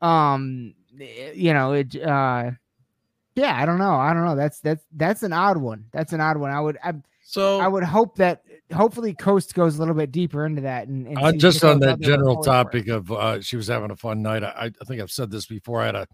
um, 0.00 0.74
eh, 1.00 1.32
you 1.34 1.52
know, 1.52 1.72
it. 1.72 1.94
uh 1.96 2.50
Yeah, 3.34 3.54
I 3.56 3.66
don't 3.66 3.78
know. 3.78 3.94
I 3.94 4.12
don't 4.12 4.24
know. 4.24 4.36
That's 4.36 4.60
that's 4.60 4.84
that's 4.96 5.22
an 5.22 5.32
odd 5.32 5.56
one. 5.56 5.84
That's 5.92 6.12
an 6.12 6.20
odd 6.20 6.36
one. 6.36 6.50
I 6.50 6.60
would 6.60 6.78
I, 6.82 6.94
So 7.22 7.60
I 7.60 7.68
would 7.68 7.84
hope 7.84 8.16
that 8.16 8.42
hopefully 8.72 9.14
Coast 9.14 9.54
goes 9.54 9.76
a 9.76 9.78
little 9.78 9.94
bit 9.94 10.12
deeper 10.12 10.44
into 10.44 10.62
that. 10.62 10.88
And, 10.88 11.06
and 11.06 11.18
Uh, 11.18 11.32
just 11.32 11.64
on 11.64 11.80
those 11.80 11.90
that 11.90 12.00
general 12.00 12.42
topic 12.42 12.88
of 12.88 13.10
uh, 13.10 13.40
she 13.40 13.56
was 13.56 13.68
having 13.68 13.90
a 13.90 13.96
fun 13.96 14.22
night. 14.22 14.42
I, 14.42 14.70
I 14.80 14.84
think 14.86 15.00
I've 15.00 15.10
said 15.10 15.30
this 15.30 15.46
before. 15.46 15.82
I 15.82 15.86
had 15.86 15.94
a 15.94 16.06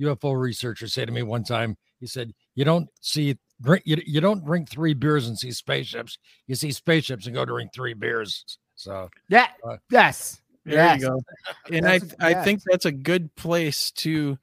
UFO 0.00 0.38
researcher 0.40 0.88
say 0.88 1.04
to 1.04 1.12
me 1.12 1.22
one 1.22 1.44
time. 1.44 1.76
He 2.00 2.06
said, 2.06 2.32
"You 2.54 2.64
don't 2.64 2.88
see 3.00 3.38
drink. 3.60 3.82
You, 3.86 4.00
you 4.04 4.20
don't 4.20 4.44
drink 4.44 4.68
three 4.68 4.94
beers 4.94 5.28
and 5.28 5.38
see 5.38 5.52
spaceships. 5.52 6.18
You 6.46 6.54
see 6.54 6.72
spaceships 6.72 7.26
and 7.26 7.34
go 7.34 7.44
drink 7.44 7.72
three 7.74 7.94
beers." 7.94 8.58
So 8.74 9.08
Yeah. 9.28 9.48
Uh, 9.66 9.76
yes. 9.90 10.41
There 10.64 10.74
yes. 10.76 11.00
you 11.00 11.08
go. 11.08 11.20
And 11.76 11.86
I 11.86 11.98
That's- 11.98 12.14
I 12.20 12.44
think 12.44 12.62
that's 12.64 12.84
a 12.86 12.92
good 12.92 13.34
place 13.36 13.90
to. 13.92 14.38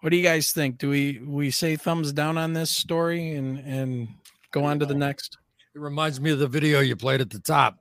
What 0.00 0.10
do 0.10 0.16
you 0.16 0.22
guys 0.24 0.50
think? 0.52 0.78
Do 0.78 0.90
we 0.90 1.20
we 1.24 1.50
say 1.50 1.76
thumbs 1.76 2.12
down 2.12 2.36
on 2.36 2.52
this 2.54 2.70
story 2.70 3.34
and 3.34 3.58
and 3.58 4.08
go 4.50 4.64
on 4.64 4.78
to 4.80 4.86
the 4.86 4.94
next? 4.94 5.38
it 5.74 5.80
reminds 5.80 6.20
me 6.20 6.30
of 6.30 6.38
the 6.38 6.48
video 6.48 6.80
you 6.80 6.94
played 6.96 7.20
at 7.22 7.30
the 7.30 7.38
top. 7.40 7.78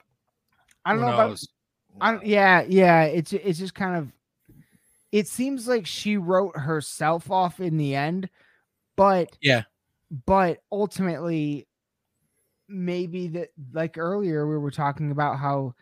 I 0.86 0.92
don't 0.94 1.00
Who 1.02 1.06
know. 1.08 1.12
If 1.14 1.20
I'm- 1.20 1.36
I 2.00 2.12
don't, 2.14 2.26
yeah, 2.26 2.64
yeah. 2.68 3.04
It's 3.04 3.34
it's 3.34 3.60
just 3.60 3.74
kind 3.76 3.98
of 3.98 4.12
it 5.12 5.28
seems 5.28 5.68
like 5.68 5.86
she 5.86 6.16
wrote 6.16 6.56
herself 6.56 7.30
off 7.30 7.60
in 7.60 7.76
the 7.78 7.96
end, 7.96 8.30
but 8.96 9.36
Yeah. 9.42 9.64
but 10.26 10.60
ultimately 10.72 11.68
maybe 12.70 13.28
that 13.28 13.50
like 13.74 13.98
earlier 13.98 14.48
we 14.48 14.58
were 14.58 14.72
talking 14.72 15.12
about 15.12 15.38
how 15.38 15.76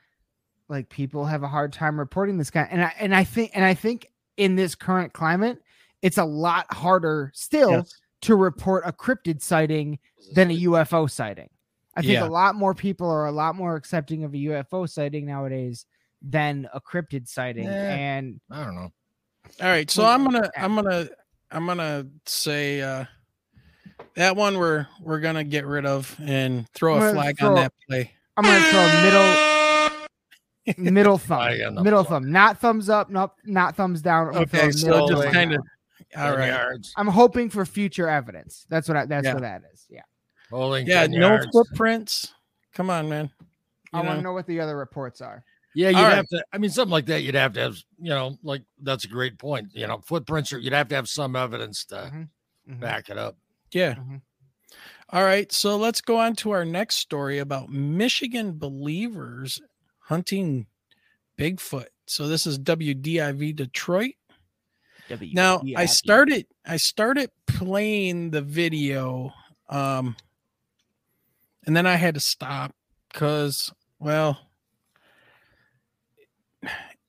like 0.70 0.88
people 0.90 1.26
have 1.26 1.44
a 1.44 1.48
hard 1.48 1.74
time 1.74 2.00
reporting 2.00 2.38
this 2.38 2.50
guy 2.52 2.68
and 2.70 2.82
I 2.84 2.94
and 3.00 3.14
I 3.16 3.24
think 3.24 3.52
and 3.56 3.66
I 3.66 3.74
think 3.74 4.08
in 4.38 4.56
this 4.56 4.76
current 4.76 5.12
climate 5.14 5.62
it's 6.02 6.18
a 6.18 6.24
lot 6.26 6.72
harder 6.74 7.32
still 7.34 7.72
Yes. 7.72 7.94
to 8.22 8.36
report 8.36 8.84
a 8.86 8.94
cryptid 8.94 9.42
sighting 9.42 10.00
than 10.34 10.50
a 10.52 10.58
UFO 10.62 11.10
sighting. 11.10 11.50
I 11.96 12.02
think 12.02 12.14
Yeah. 12.14 12.26
a 12.26 12.30
lot 12.30 12.56
more 12.56 12.74
people 12.74 13.10
are 13.10 13.26
a 13.26 13.32
lot 13.32 13.56
more 13.56 13.76
accepting 13.76 14.24
of 14.24 14.34
a 14.34 14.38
UFO 14.38 14.88
sighting 14.88 15.26
nowadays 15.26 15.86
than 16.22 16.70
a 16.74 16.80
cryptid 16.80 17.28
sighting 17.28 17.66
Yeah. 17.66 17.94
and 17.96 18.40
I 18.52 18.64
don't 18.64 18.76
know. 18.76 18.92
All 19.62 19.68
right, 19.68 19.90
so 19.90 20.06
I'm 20.06 20.24
gonna 20.24 20.50
I'm 20.56 20.76
gonna 20.76 21.10
I'm 21.52 21.66
gonna 21.66 22.06
say 22.26 22.82
uh 22.82 23.06
that 24.16 24.36
one 24.36 24.58
we're 24.58 24.88
we're 25.02 25.20
gonna 25.20 25.44
get 25.44 25.66
rid 25.66 25.86
of 25.86 26.16
and 26.22 26.70
throw 26.70 26.96
a 26.98 27.12
flag 27.14 27.40
throw- 27.40 27.50
on 27.50 27.56
that 27.56 27.74
play. 27.90 28.12
I'm 28.38 28.46
going 28.46 28.62
to 28.62 28.70
throw 28.70 28.80
a 28.80 29.04
middle 29.04 29.59
middle 30.78 31.18
thumb. 31.18 31.38
Flag 31.40 31.62
on 31.62 31.76
the 31.76 31.84
Middle 31.84 32.04
flag. 32.04 32.24
thumb, 32.24 32.32
not 32.32 32.60
thumbs 32.60 32.90
up, 32.90 33.10
not 33.10 33.34
not 33.46 33.76
thumbs 33.76 34.02
down. 34.02 34.28
I'm 34.28 34.34
gonna 34.34 34.46
throw 34.48 34.60
a 34.60 34.64
Okay, 34.64 34.72
so 34.72 34.88
middle 34.88 35.08
just 35.10 35.34
kind 35.34 35.54
of 35.54 35.62
down. 36.16 36.24
all 36.26 36.32
10 36.32 36.40
right. 36.40 36.48
yards. 36.48 36.94
I'm 36.98 37.08
hoping 37.08 37.50
for 37.50 37.66
future 37.66 38.08
evidence. 38.10 38.66
That's 38.70 38.88
what 38.88 38.98
I, 38.98 39.06
that's 39.06 39.26
Yeah. 39.26 39.34
what 39.34 39.42
that 39.44 39.64
is. 39.74 39.86
Yeah. 39.90 40.02
Holding 40.50 40.88
Yeah, 40.88 41.06
no 41.08 41.28
yards. 41.30 41.48
footprints. 41.52 42.34
Come 42.74 42.90
on, 42.90 43.10
man. 43.10 43.30
I 43.94 43.98
want 43.98 44.10
to 44.10 44.16
know, 44.18 44.22
know 44.30 44.34
what 44.34 44.46
the 44.48 44.60
other 44.60 44.78
reports 44.78 45.22
are. 45.22 45.44
Yeah, 45.76 45.90
you'd 45.90 45.98
All 45.98 46.04
right. 46.04 46.16
have 46.16 46.28
to. 46.30 46.44
I 46.52 46.58
mean, 46.58 46.70
something 46.72 46.92
like 46.92 47.06
that. 47.08 47.22
You'd 47.22 47.36
have 47.36 47.54
to 47.54 47.60
have. 47.60 47.78
You 48.00 48.10
know, 48.10 48.38
like 48.44 48.64
that's 48.82 49.06
a 49.06 49.08
great 49.08 49.38
point. 49.38 49.68
You 49.74 49.88
know, 49.88 50.00
footprints 50.06 50.52
are. 50.54 50.60
You'd 50.60 50.74
have 50.74 50.88
to 50.90 50.96
have 50.96 51.08
some 51.08 51.36
evidence 51.36 51.86
to 51.86 51.96
Mhm, 52.14 52.30
mhm. 52.70 52.80
back 52.80 53.10
it 53.10 53.18
up. 53.18 53.38
yeah. 53.72 53.96
Mhm. 53.96 54.22
All 55.12 55.24
right, 55.24 55.52
so 55.52 55.76
let's 55.78 56.02
go 56.02 56.18
on 56.20 56.36
to 56.38 56.52
our 56.52 56.64
next 56.64 56.98
story 56.98 57.40
about 57.40 57.70
Michigan 57.72 58.60
believers 58.60 59.60
hunting 60.10 60.66
Bigfoot. 61.38 61.86
So 62.08 62.28
this 62.28 62.48
is 62.48 62.58
WDIV 62.60 63.56
Detroit. 63.56 64.16
Now 65.34 65.62
I 65.78 65.86
started 65.86 66.48
I 66.66 66.78
started 66.78 67.30
playing 67.48 68.32
the 68.32 68.42
video 68.42 69.32
um 69.70 70.16
and 71.66 71.78
then 71.78 71.86
I 71.86 71.96
had 71.96 72.16
to 72.16 72.20
stop 72.20 72.74
cuz 73.14 73.72
well 74.00 74.40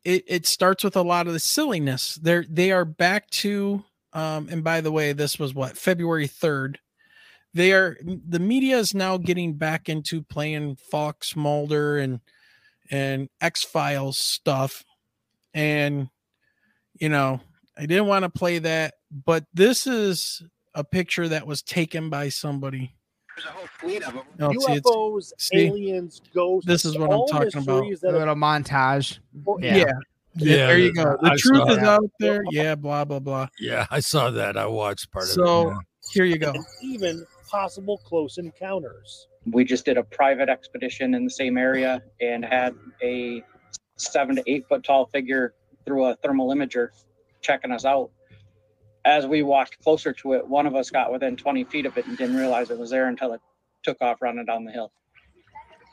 it 0.05 0.24
it 0.27 0.47
starts 0.47 0.85
with 0.85 0.97
a 0.97 1.02
lot 1.02 1.27
of 1.27 1.32
the 1.32 1.40
silliness. 1.40 2.18
They're 2.22 2.44
they 2.48 2.70
are 2.70 2.85
back 2.85 3.31
to 3.31 3.85
um 4.12 4.48
and 4.51 4.62
by 4.62 4.82
the 4.82 4.93
way 4.93 5.12
this 5.14 5.39
was 5.39 5.55
what 5.55 5.77
February 5.77 6.28
3rd. 6.28 6.77
They 7.55 7.72
are 7.72 7.98
the 8.05 8.39
media 8.39 8.78
is 8.78 8.94
now 8.94 9.16
getting 9.16 9.55
back 9.55 9.89
into 9.89 10.22
playing 10.22 10.77
Fox 10.77 11.35
Mulder 11.35 11.98
and 11.98 12.20
and 12.90 13.28
X-Files 13.40 14.18
stuff 14.18 14.84
and 15.54 16.08
you 16.94 17.08
know 17.08 17.40
I 17.80 17.86
didn't 17.86 18.06
want 18.06 18.24
to 18.24 18.28
play 18.28 18.58
that, 18.58 18.94
but 19.24 19.44
this 19.54 19.86
is 19.86 20.42
a 20.74 20.84
picture 20.84 21.28
that 21.28 21.46
was 21.46 21.62
taken 21.62 22.10
by 22.10 22.28
somebody. 22.28 22.94
There's 23.36 23.46
a 23.46 23.50
whole 23.50 23.66
fleet 23.78 24.02
of 24.02 24.14
them. 24.14 24.24
Oh, 24.38 24.50
UFOs, 24.50 25.32
see? 25.38 25.68
aliens, 25.68 26.20
ghosts. 26.34 26.66
This 26.66 26.84
is 26.84 26.98
what 26.98 27.10
I'm 27.10 27.26
talking 27.26 27.62
about. 27.62 27.84
a 27.84 28.18
little 28.18 28.34
montage. 28.34 29.18
Oh, 29.46 29.58
yeah. 29.60 29.76
Yeah. 29.76 29.92
Yeah, 30.36 30.66
there 30.66 30.78
you 30.78 30.92
go. 30.92 31.16
The 31.20 31.32
I 31.32 31.36
truth 31.36 31.70
is 31.70 31.76
that. 31.78 31.86
out 31.86 32.10
there. 32.20 32.42
Yeah, 32.50 32.76
blah 32.76 33.04
blah 33.04 33.18
blah. 33.18 33.48
Yeah, 33.58 33.86
I 33.90 33.98
saw 33.98 34.30
that. 34.30 34.56
I 34.56 34.64
watched 34.66 35.10
part 35.10 35.24
of 35.24 35.30
it. 35.30 35.34
So 35.34 35.70
it. 35.70 35.76
here 36.12 36.24
you 36.24 36.38
go. 36.38 36.52
and 36.52 36.64
even 36.82 37.26
possible 37.51 37.98
close 37.98 38.39
encounters. 38.39 39.27
we 39.52 39.64
just 39.64 39.85
did 39.85 39.98
a 39.98 40.02
private 40.05 40.48
expedition 40.48 41.14
in 41.14 41.24
the 41.24 41.31
same 41.31 41.56
area 41.59 42.02
and 42.20 42.44
had 42.44 42.74
a 43.02 43.43
seven 43.97 44.36
to 44.36 44.43
eight 44.47 44.66
foot 44.68 44.85
tall 44.85 45.06
figure 45.06 45.55
through 45.85 46.06
a 46.06 46.16
thermal 46.16 46.48
imager 46.48 46.89
checking 47.40 47.72
us 47.72 47.85
out. 47.85 48.10
As 49.05 49.27
we 49.27 49.43
walked 49.43 49.82
closer 49.82 50.12
to 50.12 50.35
it, 50.35 50.47
one 50.47 50.66
of 50.66 50.74
us 50.74 50.90
got 50.90 51.10
within 51.10 51.36
20 51.36 51.64
feet 51.64 51.86
of 51.86 51.97
it 51.97 52.06
and 52.06 52.16
didn't 52.18 52.36
realize 52.36 52.70
it 52.70 52.78
was 52.78 52.90
there 52.90 53.09
until 53.09 53.32
it 53.32 53.40
took 53.82 53.97
off 54.02 54.20
running 54.20 54.44
down 54.44 54.64
the 54.64 54.72
hill. 54.72 54.93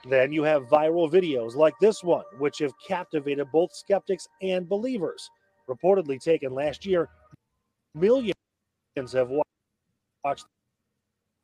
Then 0.10 0.32
you 0.32 0.44
have 0.44 0.64
viral 0.64 1.12
videos 1.12 1.56
like 1.56 1.74
this 1.80 2.04
one, 2.04 2.26
which 2.38 2.60
have 2.60 2.74
captivated 2.86 3.48
both 3.52 3.74
skeptics 3.74 4.28
and 4.42 4.68
believers. 4.68 5.30
Reportedly 5.70 6.22
taken 6.22 6.54
last 6.54 6.86
year, 6.86 7.10
millions 7.96 8.34
have 9.14 9.30
watched 10.24 10.46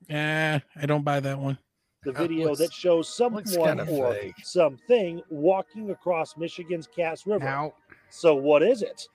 Yeah, 0.09 0.59
I 0.75 0.85
don't 0.85 1.03
buy 1.03 1.19
that 1.19 1.37
one. 1.39 1.57
the 2.03 2.11
That 2.11 2.19
video 2.19 2.47
looks- 2.47 2.59
that 2.59 2.73
shows 2.73 3.07
someone 3.07 3.43
or 3.87 4.13
fake. 4.13 4.33
something 4.43 5.21
walking 5.29 5.89
across 5.91 6.35
Michigan's 6.35 6.85
Cass 6.87 7.25
River. 7.25 7.45
Now, 7.45 7.73
So 8.09 8.35
what 8.35 8.61
is 8.61 8.81
it? 8.83 9.07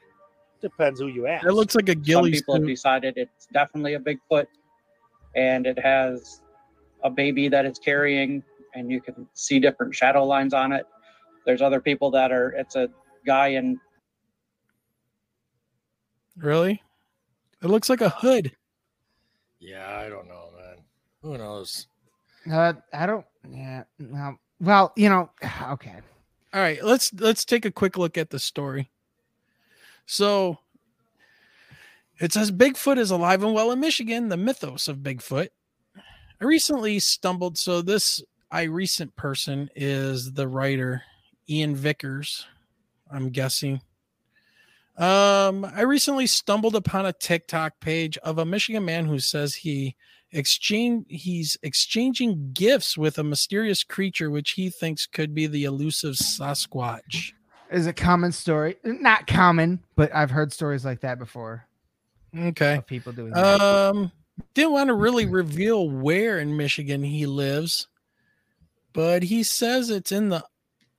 Depends 0.60 0.98
who 0.98 1.06
you 1.08 1.26
ask. 1.26 1.46
It 1.46 1.52
looks 1.52 1.74
like 1.76 1.88
a 1.90 1.92
Some 1.92 2.02
ghillie 2.02 2.32
people 2.32 2.54
have 2.54 2.66
decided 2.66 3.18
it's 3.18 3.46
definitely 3.52 3.94
a 3.94 4.00
Bigfoot 4.00 4.46
and 5.36 5.66
it 5.66 5.78
has 5.78 6.40
a 7.04 7.10
baby 7.10 7.48
that 7.48 7.64
it's 7.66 7.78
carrying 7.78 8.42
and 8.74 8.90
you 8.90 9.00
can 9.02 9.28
see 9.34 9.60
different 9.60 9.94
shadow 9.94 10.24
lines 10.24 10.54
on 10.54 10.72
it. 10.72 10.86
There's 11.46 11.60
other 11.62 11.80
people 11.80 12.10
that 12.12 12.32
are, 12.32 12.50
it's 12.52 12.74
a 12.74 12.88
guy 13.26 13.48
in 13.48 13.78
Really? 16.36 16.82
It 17.62 17.66
looks 17.66 17.88
like 17.88 18.00
a 18.00 18.08
hood. 18.10 18.52
Yeah, 19.58 19.98
I 19.98 20.08
don't 20.08 20.28
know, 20.28 20.34
man. 20.34 20.47
Who 21.28 21.36
knows? 21.36 21.88
uh, 22.50 22.72
I 22.90 23.04
don't. 23.04 23.26
Yeah. 23.50 23.82
Well, 24.00 24.38
well, 24.60 24.92
you 24.96 25.10
know. 25.10 25.30
Okay. 25.72 25.96
All 26.54 26.62
right, 26.62 26.82
let's 26.82 27.12
let's 27.12 27.44
take 27.44 27.66
a 27.66 27.70
quick 27.70 27.98
look 27.98 28.16
at 28.16 28.30
the 28.30 28.38
story. 28.38 28.88
So 30.06 30.56
it 32.18 32.32
says 32.32 32.50
Bigfoot 32.50 32.96
is 32.96 33.10
alive 33.10 33.42
and 33.42 33.52
well 33.52 33.70
in 33.70 33.80
Michigan, 33.80 34.30
the 34.30 34.38
mythos 34.38 34.88
of 34.88 34.98
Bigfoot. 34.98 35.48
I 36.40 36.44
recently 36.44 36.98
stumbled 36.98 37.58
so 37.58 37.82
this 37.82 38.22
I 38.50 38.62
recent 38.62 39.14
person 39.14 39.68
is 39.76 40.32
the 40.32 40.48
writer 40.48 41.02
Ian 41.46 41.76
Vickers, 41.76 42.46
I'm 43.10 43.28
guessing. 43.28 43.82
Um 44.96 45.66
I 45.66 45.82
recently 45.82 46.26
stumbled 46.26 46.74
upon 46.74 47.04
a 47.04 47.12
TikTok 47.12 47.80
page 47.80 48.16
of 48.18 48.38
a 48.38 48.46
Michigan 48.46 48.86
man 48.86 49.04
who 49.04 49.18
says 49.18 49.56
he 49.56 49.94
exchange 50.32 51.06
he's 51.08 51.56
exchanging 51.62 52.50
gifts 52.52 52.98
with 52.98 53.18
a 53.18 53.24
mysterious 53.24 53.82
creature 53.82 54.30
which 54.30 54.50
he 54.52 54.68
thinks 54.68 55.06
could 55.06 55.34
be 55.34 55.46
the 55.46 55.64
elusive 55.64 56.14
Sasquatch. 56.14 57.32
Is 57.70 57.86
a 57.86 57.92
common 57.92 58.32
story. 58.32 58.76
Not 58.84 59.26
common, 59.26 59.80
but 59.96 60.14
I've 60.14 60.30
heard 60.30 60.52
stories 60.52 60.84
like 60.84 61.00
that 61.00 61.18
before 61.18 61.64
Okay. 62.36 62.82
people 62.86 63.12
doing 63.12 63.32
that. 63.32 63.60
Um 63.60 64.12
didn't 64.54 64.72
want 64.72 64.88
to 64.88 64.94
really 64.94 65.26
reveal 65.26 65.88
where 65.90 66.38
in 66.38 66.56
Michigan 66.56 67.02
he 67.02 67.26
lives, 67.26 67.88
but 68.92 69.22
he 69.22 69.42
says 69.42 69.90
it's 69.90 70.12
in 70.12 70.28
the 70.28 70.44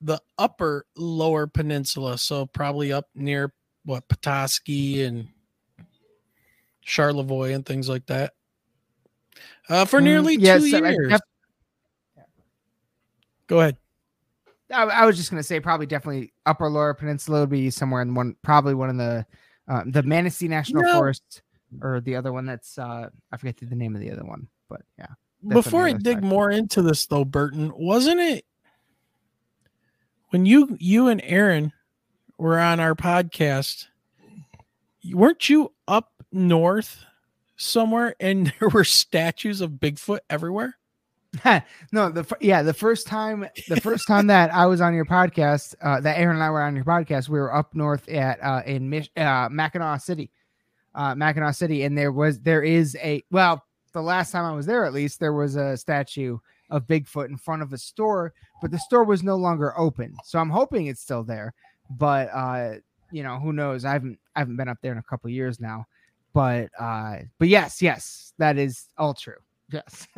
the 0.01 0.19
upper 0.37 0.85
lower 0.95 1.45
peninsula, 1.47 2.17
so 2.17 2.45
probably 2.47 2.91
up 2.91 3.05
near 3.15 3.53
what 3.85 4.07
Petoskey 4.07 5.03
and 5.03 5.27
Charlevoix 6.81 7.53
and 7.53 7.65
things 7.65 7.89
like 7.89 8.05
that. 8.07 8.33
Uh, 9.69 9.85
for 9.85 9.99
Mm, 9.99 10.03
nearly 10.03 10.37
two 10.37 10.59
so 10.71 10.83
I 10.83 10.89
years. 10.89 11.09
def- 11.11 12.25
Go 13.47 13.59
ahead. 13.61 13.77
I, 14.71 14.83
I 14.83 15.05
was 15.05 15.17
just 15.17 15.29
gonna 15.31 15.43
say 15.43 15.59
probably 15.59 15.85
definitely 15.85 16.33
Upper 16.45 16.69
Lower 16.69 16.93
Peninsula 16.93 17.41
would 17.41 17.49
be 17.49 17.69
somewhere 17.69 18.01
in 18.01 18.13
one, 18.13 18.35
probably 18.43 18.73
one 18.75 18.89
of 18.89 18.97
the 18.97 19.25
uh, 19.67 19.83
the 19.85 20.03
Manistee 20.03 20.47
National 20.47 20.83
No. 20.83 20.93
Forest, 20.93 21.41
or 21.81 22.01
the 22.01 22.15
other 22.15 22.31
one 22.33 22.45
that's 22.45 22.77
uh 22.77 23.09
I 23.31 23.37
forget 23.37 23.57
the 23.57 23.75
name 23.75 23.95
of 23.95 24.01
the 24.01 24.11
other 24.11 24.23
one, 24.23 24.47
but 24.69 24.81
yeah. 24.97 25.07
Before 25.47 25.85
I 25.85 25.93
dig 25.93 26.21
more 26.21 26.51
into 26.51 26.81
this 26.81 27.05
though, 27.05 27.25
Burton, 27.25 27.71
wasn't 27.75 28.19
it 28.19 28.45
when 30.29 30.45
you 30.45 30.75
you 30.79 31.07
and 31.07 31.21
Aaron 31.23 31.71
were 32.37 32.59
on 32.59 32.79
our 32.79 32.93
podcast, 32.95 33.87
weren't 35.11 35.49
you 35.49 35.71
up 35.87 36.11
north 36.31 37.03
somewhere 37.59 38.15
and 38.19 38.53
there 38.59 38.69
were 38.69 38.83
statues 38.83 39.61
of 39.61 39.71
Bigfoot 39.73 40.19
everywhere? 40.29 40.75
no, 41.91 42.09
the 42.09 42.25
yeah, 42.41 42.63
the 42.63 42.73
first 42.73 43.05
time 43.05 43.45
the 43.67 43.79
first 43.81 44.07
time 44.07 44.25
that 44.27 44.51
I 44.51 44.65
was 44.65 44.81
on 44.81 44.95
your 44.95 45.05
podcast, 45.05 45.75
uh, 45.79 46.01
that 46.01 46.17
Aaron 46.17 46.37
and 46.37 46.43
I 46.43 46.49
were 46.49 46.61
on 46.61 46.75
your 46.75 46.85
podcast, 46.85 47.29
we 47.29 47.37
were 47.37 47.53
up 47.53 47.75
north 47.75 48.09
at 48.09 48.43
uh, 48.43 48.63
in 48.65 48.89
Mich- 48.89 49.11
uh, 49.15 49.47
Mackinaw 49.47 50.01
City, 50.01 50.31
uh, 50.95 51.13
Mackinaw 51.13 51.53
City, 51.53 51.83
and 51.83 51.95
there 51.95 52.11
was 52.11 52.39
there 52.39 52.63
is 52.63 52.97
a 53.01 53.23
well, 53.29 53.63
the 53.93 54.01
last 54.01 54.31
time 54.31 54.43
I 54.43 54.55
was 54.55 54.65
there, 54.65 54.85
at 54.85 54.93
least 54.93 55.19
there 55.19 55.33
was 55.33 55.55
a 55.55 55.77
statue 55.77 56.39
of 56.71 56.87
Bigfoot 56.87 57.29
in 57.29 57.37
front 57.37 57.61
of 57.61 57.73
a 57.73 57.77
store, 57.77 58.33
but 58.59 58.71
the 58.71 58.79
store 58.79 59.03
was 59.03 59.21
no 59.21 59.35
longer 59.35 59.77
open, 59.77 60.15
so 60.23 60.39
I'm 60.39 60.49
hoping 60.49 60.87
it's 60.87 61.01
still 61.01 61.23
there. 61.23 61.53
But 61.91 62.29
uh, 62.33 62.73
you 63.11 63.21
know, 63.21 63.37
who 63.37 63.53
knows? 63.53 63.85
I 63.85 63.93
haven't 63.93 64.17
I 64.35 64.39
haven't 64.39 64.57
been 64.57 64.67
up 64.67 64.79
there 64.81 64.93
in 64.93 64.97
a 64.97 65.03
couple 65.03 65.29
years 65.29 65.59
now, 65.59 65.85
but 66.39 66.69
uh, 66.83 67.17
but 67.37 67.47
yes, 67.49 67.81
yes, 67.81 68.31
that 68.37 68.57
is 68.57 68.85
all 68.97 69.13
true. 69.13 69.35
Yes. 69.71 70.07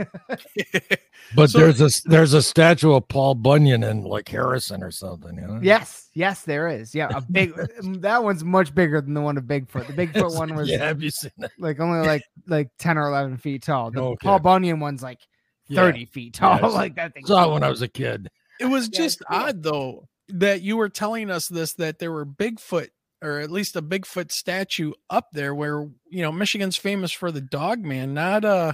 But 1.35 1.49
So- 1.49 1.60
there's 1.60 1.81
a 1.81 1.89
there's 2.10 2.34
a 2.34 2.41
statue 2.41 2.93
of 2.93 3.07
Paul 3.07 3.35
Bunyan 3.35 3.84
in 3.84 4.03
like 4.03 4.27
Harrison 4.27 4.81
or 4.84 4.91
something, 4.91 5.35
you 5.35 5.41
know? 5.48 5.60
yes, 5.61 6.10
yes, 6.14 6.41
there 6.43 6.68
is. 6.68 6.93
Yeah, 6.95 7.10
a 7.14 7.22
big 7.22 7.53
that 8.02 8.23
one's 8.23 8.43
much 8.43 8.73
bigger 8.73 9.02
than 9.02 9.14
the 9.14 9.22
one 9.22 9.38
of 9.38 9.43
Bigfoot. 9.45 9.88
The 9.88 9.93
Bigfoot 9.93 10.35
one 10.38 10.56
was 10.56 10.69
yeah, 10.69 10.80
have 10.80 11.02
you 11.02 11.10
seen 11.11 11.31
that? 11.38 11.52
like 11.60 11.80
only 11.80 12.06
like 12.07 12.23
like 12.48 12.69
10 12.80 12.98
or 12.98 13.07
11 13.07 13.38
feet 13.38 13.64
tall. 13.64 13.91
The 13.91 14.02
Okay. 14.02 14.26
Paul 14.26 14.39
Bunyan 14.39 14.80
one's 14.80 15.03
like 15.03 15.19
Yeah. 15.68 15.81
30 15.81 16.06
feet 16.06 16.34
tall. 16.34 16.60
Yes. 16.61 16.73
like 16.73 16.95
that 16.95 17.14
thing. 17.14 17.26
Saw 17.26 17.49
it 17.49 17.53
when 17.53 17.64
I 17.64 17.69
was 17.69 17.81
a 17.81 17.88
kid. 17.88 18.30
It 18.60 18.65
was 18.65 18.89
just 18.89 19.22
it's 19.22 19.30
cool. 19.30 19.38
odd 19.39 19.64
though 19.64 20.07
that 20.30 20.61
you 20.61 20.76
were 20.77 20.89
telling 20.89 21.30
us 21.30 21.48
this 21.48 21.73
that 21.76 21.99
there 21.99 22.11
were 22.11 22.26
Bigfoot 22.26 22.89
or 23.22 23.39
at 23.39 23.52
least 23.52 23.76
a 23.76 23.81
Bigfoot 23.81 24.31
statue 24.31 24.93
up 25.10 25.27
there 25.31 25.53
where 25.53 25.88
you 26.10 26.22
know 26.22 26.31
Michigan's 26.31 26.77
famous 26.77 27.11
for 27.11 27.31
the 27.31 27.41
dog 27.41 27.84
man, 27.84 28.14
not 28.14 28.45
uh 28.45 28.73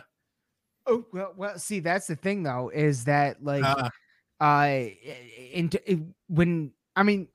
Oh 0.90 1.06
well, 1.12 1.34
well, 1.36 1.60
see, 1.60 1.82
that's 1.82 2.08
the 2.08 2.16
thing 2.16 2.44
though, 2.44 2.72
is 2.74 3.04
that 3.06 3.44
like 3.44 3.92
uh 4.40 4.84
into 5.52 6.06
when 6.28 6.72
I 6.96 7.04
mean 7.04 7.28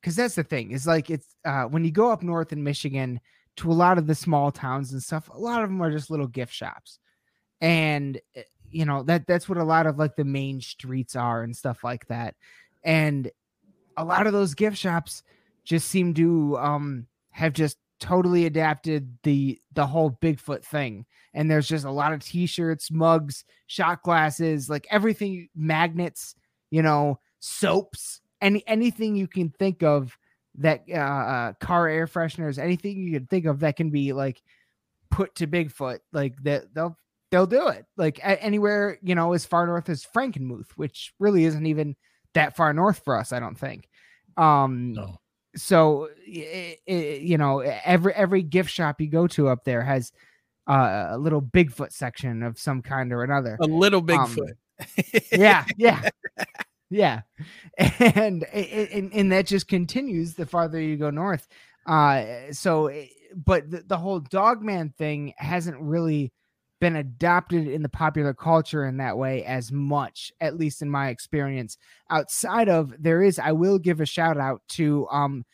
because 0.00 0.16
that's 0.16 0.34
the 0.34 0.44
thing, 0.44 0.72
is 0.72 0.86
like 0.86 1.10
it's 1.10 1.34
uh 1.44 1.64
when 1.64 1.84
you 1.84 1.90
go 1.90 2.10
up 2.10 2.22
north 2.22 2.52
in 2.52 2.62
Michigan 2.62 3.20
to 3.56 3.72
a 3.72 3.74
lot 3.74 3.96
of 3.96 4.06
the 4.06 4.14
small 4.14 4.52
towns 4.52 4.92
and 4.92 5.02
stuff, 5.02 5.30
a 5.32 5.38
lot 5.38 5.62
of 5.62 5.70
them 5.70 5.80
are 5.80 5.90
just 5.90 6.10
little 6.10 6.26
gift 6.26 6.52
shops. 6.52 6.98
And 7.62 8.20
uh, 8.36 8.42
you 8.70 8.84
know, 8.84 9.02
that 9.04 9.26
that's 9.26 9.48
what 9.48 9.58
a 9.58 9.64
lot 9.64 9.86
of 9.86 9.98
like 9.98 10.16
the 10.16 10.24
main 10.24 10.60
streets 10.60 11.16
are 11.16 11.42
and 11.42 11.56
stuff 11.56 11.82
like 11.82 12.06
that. 12.08 12.34
And 12.84 13.30
a 13.96 14.04
lot 14.04 14.26
of 14.26 14.34
those 14.34 14.54
gift 14.54 14.76
shops 14.76 15.22
just 15.66 15.88
seem 15.88 16.14
to 16.14 16.56
um 16.58 17.06
have 17.32 17.52
just 17.52 17.76
totally 18.00 18.46
adapted 18.46 19.18
the 19.22 19.60
the 19.72 19.86
whole 19.86 20.10
Bigfoot 20.10 20.64
thing. 20.64 21.04
And 21.34 21.50
there's 21.50 21.68
just 21.68 21.84
a 21.84 21.90
lot 21.90 22.14
of 22.14 22.24
t-shirts, 22.24 22.90
mugs, 22.90 23.44
shot 23.66 24.02
glasses, 24.02 24.70
like 24.70 24.86
everything, 24.90 25.48
magnets, 25.54 26.34
you 26.70 26.82
know, 26.82 27.20
soaps, 27.40 28.20
any 28.40 28.62
anything 28.66 29.16
you 29.16 29.26
can 29.28 29.50
think 29.50 29.82
of 29.82 30.16
that 30.58 30.84
uh, 30.90 30.94
uh 30.94 31.52
car 31.60 31.88
air 31.88 32.06
fresheners, 32.06 32.58
anything 32.58 33.02
you 33.02 33.18
can 33.18 33.26
think 33.26 33.44
of 33.44 33.60
that 33.60 33.76
can 33.76 33.90
be 33.90 34.12
like 34.12 34.42
put 35.10 35.34
to 35.36 35.46
Bigfoot, 35.46 35.98
like 36.12 36.42
that 36.44 36.72
they'll 36.74 36.96
they'll 37.30 37.46
do 37.46 37.68
it. 37.68 37.84
Like 37.96 38.18
a- 38.18 38.42
anywhere, 38.42 38.98
you 39.02 39.14
know, 39.14 39.32
as 39.32 39.44
far 39.44 39.66
north 39.66 39.88
as 39.88 40.06
Frankenmuth, 40.06 40.70
which 40.76 41.12
really 41.18 41.44
isn't 41.44 41.66
even 41.66 41.96
that 42.34 42.56
far 42.56 42.72
north 42.72 43.02
for 43.04 43.18
us, 43.18 43.32
I 43.32 43.40
don't 43.40 43.58
think. 43.58 43.88
Um 44.36 44.92
No. 44.94 45.16
So 45.56 46.08
i- 46.28 46.76
i- 46.88 46.92
you 46.92 47.38
know 47.38 47.60
every 47.60 48.12
every 48.14 48.42
gift 48.42 48.70
shop 48.70 49.00
you 49.00 49.08
go 49.08 49.26
to 49.28 49.48
up 49.48 49.64
there 49.64 49.82
has 49.82 50.12
uh, 50.68 51.06
a 51.10 51.18
little 51.18 51.40
bigfoot 51.40 51.92
section 51.92 52.42
of 52.42 52.58
some 52.58 52.82
kind 52.82 53.12
or 53.12 53.22
another. 53.22 53.56
A 53.60 53.66
little 53.66 54.00
Um, 54.00 54.06
Bigfoot. 54.06 55.26
yeah 55.32 55.64
yeah. 55.76 56.08
Yeah. 56.88 57.22
And, 57.78 58.44
and 58.44 59.12
and 59.12 59.32
that 59.32 59.46
just 59.46 59.66
continues 59.66 60.34
the 60.34 60.46
farther 60.46 60.80
you 60.80 60.96
go 60.96 61.10
north. 61.10 61.48
Uh 61.86 62.52
so 62.52 62.86
eh, 62.86 63.06
but 63.34 63.68
the, 63.70 63.82
the 63.86 63.96
whole 63.96 64.20
dogman 64.20 64.90
thing 64.96 65.34
hasn't 65.36 65.80
really 65.80 66.32
been 66.80 66.96
adopted 66.96 67.66
in 67.66 67.82
the 67.82 67.88
popular 67.88 68.34
culture 68.34 68.84
in 68.84 68.98
that 68.98 69.16
way 69.16 69.44
as 69.44 69.72
much 69.72 70.32
at 70.40 70.56
least 70.56 70.82
in 70.82 70.90
my 70.90 71.08
experience. 71.08 71.78
Outside 72.10 72.68
of 72.68 72.94
there 72.98 73.22
is 73.22 73.38
i 73.38 73.52
will 73.52 73.78
give 73.78 74.00
a 74.00 74.06
shout 74.06 74.38
out 74.38 74.62
to 74.68 75.06
um 75.10 75.44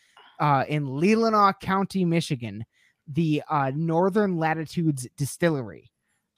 uh 0.41 0.65
in 0.69 0.87
leelanau 0.87 1.53
county 1.61 2.05
michigan 2.05 2.65
the 3.07 3.43
uh 3.49 3.71
northern 3.75 4.37
latitudes 4.37 5.07
distillery. 5.17 5.91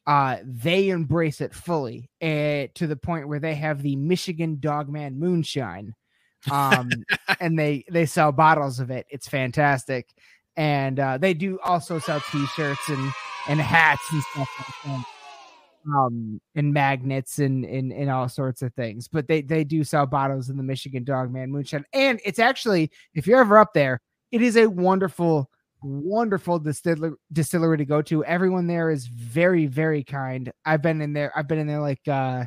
Uh 0.06 0.36
they 0.44 0.90
embrace 0.90 1.40
it 1.40 1.54
fully 1.54 2.10
uh, 2.20 2.68
to 2.74 2.86
the 2.86 2.96
point 2.96 3.28
where 3.28 3.40
they 3.40 3.54
have 3.54 3.82
the 3.82 3.96
michigan 3.96 4.58
dogman 4.60 5.18
moonshine 5.18 5.94
um 6.50 6.90
and 7.40 7.58
they 7.58 7.84
they 7.90 8.06
sell 8.06 8.32
bottles 8.32 8.80
of 8.80 8.90
it. 8.90 9.06
It's 9.08 9.28
fantastic 9.28 10.08
and 10.56 11.00
uh 11.00 11.18
they 11.18 11.34
do 11.34 11.58
also 11.64 11.98
sell 11.98 12.20
t-shirts 12.30 12.88
and 12.88 13.12
and 13.48 13.60
hats 13.60 14.02
and 14.12 14.22
stuff 14.22 14.48
like 14.58 14.96
that. 14.96 15.04
Um 15.86 16.40
and 16.54 16.72
magnets 16.72 17.38
and, 17.38 17.64
and 17.64 17.92
and 17.92 18.10
all 18.10 18.28
sorts 18.28 18.62
of 18.62 18.72
things 18.74 19.08
but 19.08 19.28
they 19.28 19.42
they 19.42 19.64
do 19.64 19.84
sell 19.84 20.06
bottles 20.06 20.48
in 20.48 20.56
the 20.56 20.62
michigan 20.62 21.04
Dog 21.04 21.32
Man 21.32 21.50
moonshine. 21.50 21.84
And 21.92 22.20
it's 22.24 22.38
actually 22.38 22.90
if 23.14 23.26
you're 23.26 23.40
ever 23.40 23.58
up 23.58 23.74
there 23.74 24.00
it 24.32 24.40
is 24.42 24.56
a 24.56 24.66
wonderful 24.66 25.50
wonderful 25.82 26.58
distiller 26.58 27.12
distillery 27.32 27.76
to 27.76 27.84
go 27.84 28.00
to. 28.00 28.24
Everyone 28.24 28.66
there 28.66 28.90
is 28.90 29.06
very 29.06 29.66
very 29.66 30.02
kind. 30.02 30.50
I've 30.64 30.80
been 30.82 31.02
in 31.02 31.12
there 31.12 31.32
i've 31.36 31.48
been 31.48 31.58
in 31.58 31.66
there 31.66 31.80
like 31.80 32.00
uh 32.08 32.46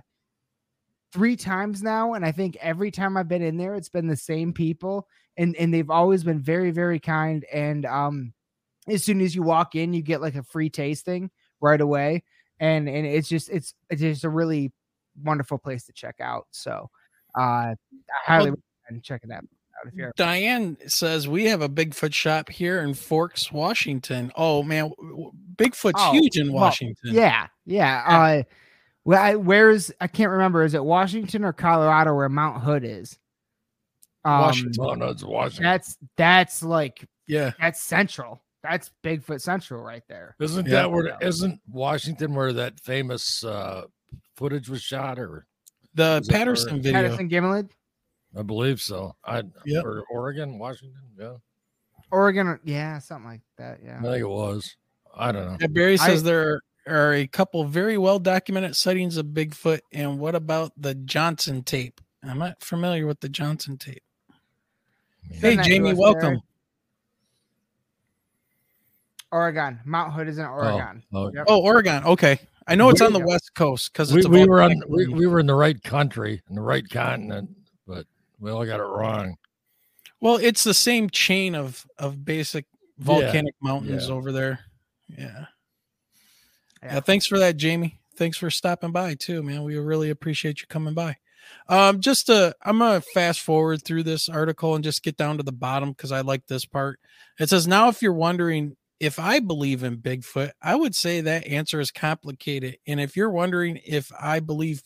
three 1.14 1.36
times 1.36 1.82
now 1.82 2.14
and 2.14 2.26
i 2.26 2.32
think 2.32 2.58
every 2.62 2.92
time 2.92 3.16
i've 3.18 3.28
been 3.28 3.42
in 3.42 3.58
there 3.58 3.76
it's 3.76 3.90
been 3.90 4.08
the 4.08 4.16
same 4.18 4.52
people 4.54 5.08
and 5.38 5.56
and 5.56 5.74
they've 5.74 5.90
always 5.90 6.24
been 6.24 6.40
very 6.40 6.72
very 6.72 7.00
kind 7.00 7.46
and 7.54 7.86
um 7.86 8.34
as 8.88 9.04
soon 9.04 9.22
as 9.22 9.34
you 9.36 9.42
walk 9.44 9.76
in 9.76 9.94
you 9.94 10.02
get 10.02 10.22
like 10.22 10.36
a 10.36 10.44
free 10.44 10.70
tasting 10.70 11.30
right 11.62 11.82
away 11.82 12.24
and 12.60 12.90
and 12.90 13.06
it's 13.08 13.30
just 13.30 13.50
it's 13.50 13.74
it's 13.90 14.02
just 14.02 14.24
a 14.24 14.30
really 14.30 14.72
wonderful 15.24 15.58
place 15.58 15.86
to 15.86 15.94
check 15.94 16.16
out 16.20 16.46
so 16.52 16.90
uh 17.38 17.42
i 17.42 17.76
highly 18.26 18.52
Well- 18.52 18.60
recommend 18.86 19.04
checking 19.04 19.30
that 19.30 19.38
out 19.38 19.88
if 19.88 19.94
you're 19.94 20.12
Diane 20.18 20.76
says 20.88 21.28
we 21.28 21.46
have 21.46 21.62
a 21.62 21.70
Bigfoot 21.70 22.12
shop 22.12 22.50
here 22.50 22.82
in 22.82 22.96
Forks, 22.96 23.52
Washington. 23.52 24.32
Oh 24.36 24.64
man, 24.64 24.92
Bigfoot's 25.56 25.94
Oh, 25.98 26.14
huge 26.14 26.36
in 26.38 26.52
well, 26.52 26.64
Washington. 26.64 27.14
yeah, 27.14 27.46
yeah. 27.64 28.04
Uh, 28.08 28.44
well, 29.08 29.24
I, 29.24 29.36
where's 29.36 29.92
I 30.02 30.08
can't 30.08 30.32
remember. 30.32 30.64
Is 30.64 30.74
it 30.74 30.84
Washington 30.84 31.44
or 31.46 31.54
Colorado 31.54 32.14
where 32.14 32.28
Mount 32.30 32.62
Hood 32.62 32.84
is? 32.84 33.18
Um, 34.26 34.42
Washington. 34.42 34.84
Oh 34.86 34.94
no, 34.96 35.06
it's 35.08 35.24
Washington. 35.24 35.64
That's 35.64 35.98
that's 36.18 36.62
like 36.62 37.08
yeah, 37.28 37.52
that's 37.60 37.82
central. 37.82 38.42
That's 38.64 38.92
Bigfoot 39.04 39.40
Central 39.40 39.82
right 39.82 40.04
there. 40.10 40.36
Isn't 40.42 40.66
Yeah. 40.66 40.74
that 40.82 40.92
where 40.92 41.18
isn't 41.22 41.62
Washington 41.72 42.34
where 42.36 42.52
that 42.54 42.80
famous 42.82 43.44
uh 43.46 43.84
footage 44.36 44.68
was 44.68 44.82
shot 44.82 45.18
or 45.20 45.46
the 45.94 46.22
Patterson 46.30 46.76
or- 46.76 46.82
video. 46.82 46.92
Patterson 47.04 47.30
Gimlin, 47.30 47.70
I 48.38 48.42
believe 48.42 48.82
so. 48.82 49.16
I 49.24 49.44
Yep. 49.66 49.86
or 49.86 50.04
Oregon, 50.12 50.60
Washington, 50.60 51.00
yeah. 51.18 51.34
Oregon. 52.12 52.60
Yeah, 52.66 53.00
something 53.00 53.30
like 53.30 53.42
that. 53.58 53.80
Yeah. 53.84 54.00
I 54.00 54.04
think 54.04 54.18
it 54.22 54.28
was. 54.30 54.76
I 55.16 55.32
don't 55.32 55.46
know. 55.46 55.58
Yeah, 55.62 55.68
Barry 55.68 55.94
I- 55.94 55.96
says 56.08 56.24
there 56.24 56.62
are 56.88 57.14
a 57.14 57.28
couple 57.28 57.64
very 57.66 57.98
well 57.98 58.20
documented 58.20 58.76
sightings 58.76 59.18
of 59.18 59.28
Bigfoot. 59.28 59.80
And 59.92 60.20
what 60.20 60.36
about 60.36 60.72
the 60.78 60.96
Johnson 60.96 61.64
tape? 61.64 62.02
I'm 62.24 62.40
not 62.40 62.62
familiar 62.62 63.06
with 63.06 63.20
the 63.20 63.30
Johnson 63.30 63.78
tape. 63.78 64.04
Hey, 65.30 65.56
Send 65.56 65.64
Jamie, 65.64 65.94
welcome. 65.94 66.22
Barry. 66.22 66.42
Oregon. 69.32 69.80
Mount 69.86 70.14
Hood 70.14 70.28
is 70.28 70.38
in 70.38 70.46
oh, 70.46 70.50
Oregon. 70.50 71.04
oh. 71.14 71.32
Yep. 71.34 71.46
Oh, 71.48 71.62
Oregon. 71.62 72.04
Okay. 72.06 72.40
I 72.68 72.76
know 72.76 72.90
it's 72.90 73.00
We- 73.02 73.08
on 73.08 73.14
the 73.14 73.26
West 73.26 73.54
Coast 73.56 73.94
because 73.94 74.14
We, 74.14 74.26
we 74.26 74.46
were 74.46 74.62
on 74.62 74.82
we, 74.88 75.08
we 75.08 75.28
were 75.28 75.40
in 75.40 75.48
the 75.48 75.56
right 75.56 75.82
country, 75.84 76.42
in 76.50 76.56
the 76.56 76.62
right 76.62 76.88
continent, 76.90 77.50
but 77.86 78.06
we 78.40 78.52
all 78.52 78.66
got 78.66 78.80
it 78.80 78.84
wrong. 78.84 79.38
Well, 80.20 80.38
it's 80.38 80.64
the 80.64 80.74
same 80.74 81.10
chain 81.10 81.56
of 81.56 81.86
of 81.98 82.26
basic 82.26 82.66
volcanic 82.98 83.54
mountains 83.62 84.08
yeah. 84.08 84.14
over 84.14 84.32
there. 84.32 84.60
Yeah. 85.08 85.46
Yeah. 86.84 86.96
Yeah. 86.96 87.00
Thanks 87.02 87.26
for 87.26 87.40
that, 87.40 87.58
Jamie. 87.58 88.00
Thanks 88.16 88.38
for 88.38 88.50
stopping 88.50 88.92
by 88.92 89.16
too, 89.16 89.44
man. 89.44 89.64
We 89.64 89.78
really 89.78 90.10
appreciate 90.10 90.62
you 90.62 90.68
coming 90.68 90.94
by. 90.94 91.18
Um, 91.70 92.02
just 92.02 92.28
to 92.28 92.56
I'm 92.64 92.80
gonna 92.80 93.02
fast 93.02 93.42
forward 93.42 93.84
through 93.84 94.04
this 94.04 94.28
article 94.28 94.76
and 94.76 94.84
just 94.84 95.04
get 95.04 95.18
down 95.18 95.38
to 95.38 95.44
the 95.44 95.52
bottom 95.52 95.92
because 95.92 96.12
I 96.12 96.22
like 96.22 96.48
this 96.48 96.66
part. 96.66 97.00
It 97.40 97.50
says, 97.50 97.68
Now 97.68 97.90
if 97.90 98.02
you're 98.02 98.14
wondering 98.14 98.76
if 99.00 99.20
I 99.20 99.40
believe 99.40 99.84
in 99.84 99.98
Bigfoot, 99.98 100.52
I 100.62 100.76
would 100.76 100.96
say 100.96 101.22
that 101.22 101.46
answer 101.48 101.80
is 101.80 101.92
complicated. 101.92 102.78
And 102.88 103.00
if 103.00 103.16
you're 103.16 103.30
wondering 103.30 103.80
if 103.86 104.12
I 104.20 104.40
believe 104.40 104.82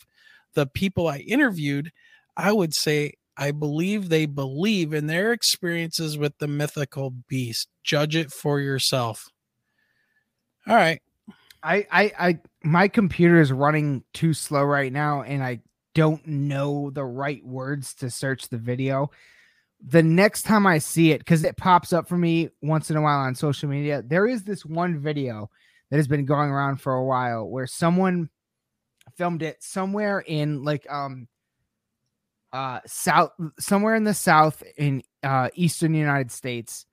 the 0.53 0.67
people 0.67 1.07
I 1.07 1.19
interviewed, 1.19 1.91
I 2.35 2.51
would 2.51 2.73
say 2.73 3.13
I 3.37 3.51
believe 3.51 4.09
they 4.09 4.25
believe 4.25 4.93
in 4.93 5.07
their 5.07 5.31
experiences 5.31 6.17
with 6.17 6.37
the 6.39 6.47
mythical 6.47 7.11
beast. 7.11 7.69
Judge 7.83 8.15
it 8.15 8.31
for 8.31 8.59
yourself. 8.59 9.29
All 10.67 10.75
right. 10.75 11.01
I, 11.63 11.85
I, 11.91 12.11
I, 12.19 12.39
my 12.63 12.87
computer 12.87 13.39
is 13.39 13.51
running 13.51 14.03
too 14.13 14.33
slow 14.33 14.63
right 14.63 14.91
now, 14.91 15.21
and 15.21 15.43
I 15.43 15.61
don't 15.93 16.25
know 16.25 16.89
the 16.89 17.03
right 17.03 17.45
words 17.45 17.93
to 17.95 18.09
search 18.09 18.49
the 18.49 18.57
video. 18.57 19.11
The 19.85 20.03
next 20.03 20.43
time 20.43 20.65
I 20.67 20.77
see 20.77 21.11
it, 21.11 21.19
because 21.19 21.43
it 21.43 21.57
pops 21.57 21.91
up 21.91 22.07
for 22.07 22.17
me 22.17 22.49
once 22.61 22.89
in 22.89 22.97
a 22.97 23.01
while 23.01 23.19
on 23.19 23.35
social 23.35 23.69
media, 23.69 24.03
there 24.05 24.27
is 24.27 24.43
this 24.43 24.65
one 24.65 24.99
video 24.99 25.49
that 25.89 25.97
has 25.97 26.07
been 26.07 26.25
going 26.25 26.49
around 26.49 26.77
for 26.77 26.93
a 26.93 27.05
while 27.05 27.47
where 27.47 27.67
someone 27.67 28.29
filmed 29.17 29.41
it 29.41 29.61
somewhere 29.61 30.19
in 30.19 30.63
like 30.63 30.89
um 30.89 31.27
uh 32.53 32.79
south 32.85 33.31
somewhere 33.59 33.95
in 33.95 34.03
the 34.03 34.13
south 34.13 34.63
in 34.77 35.03
uh 35.23 35.49
eastern 35.55 35.93
United 35.93 36.31
States, 36.31 36.85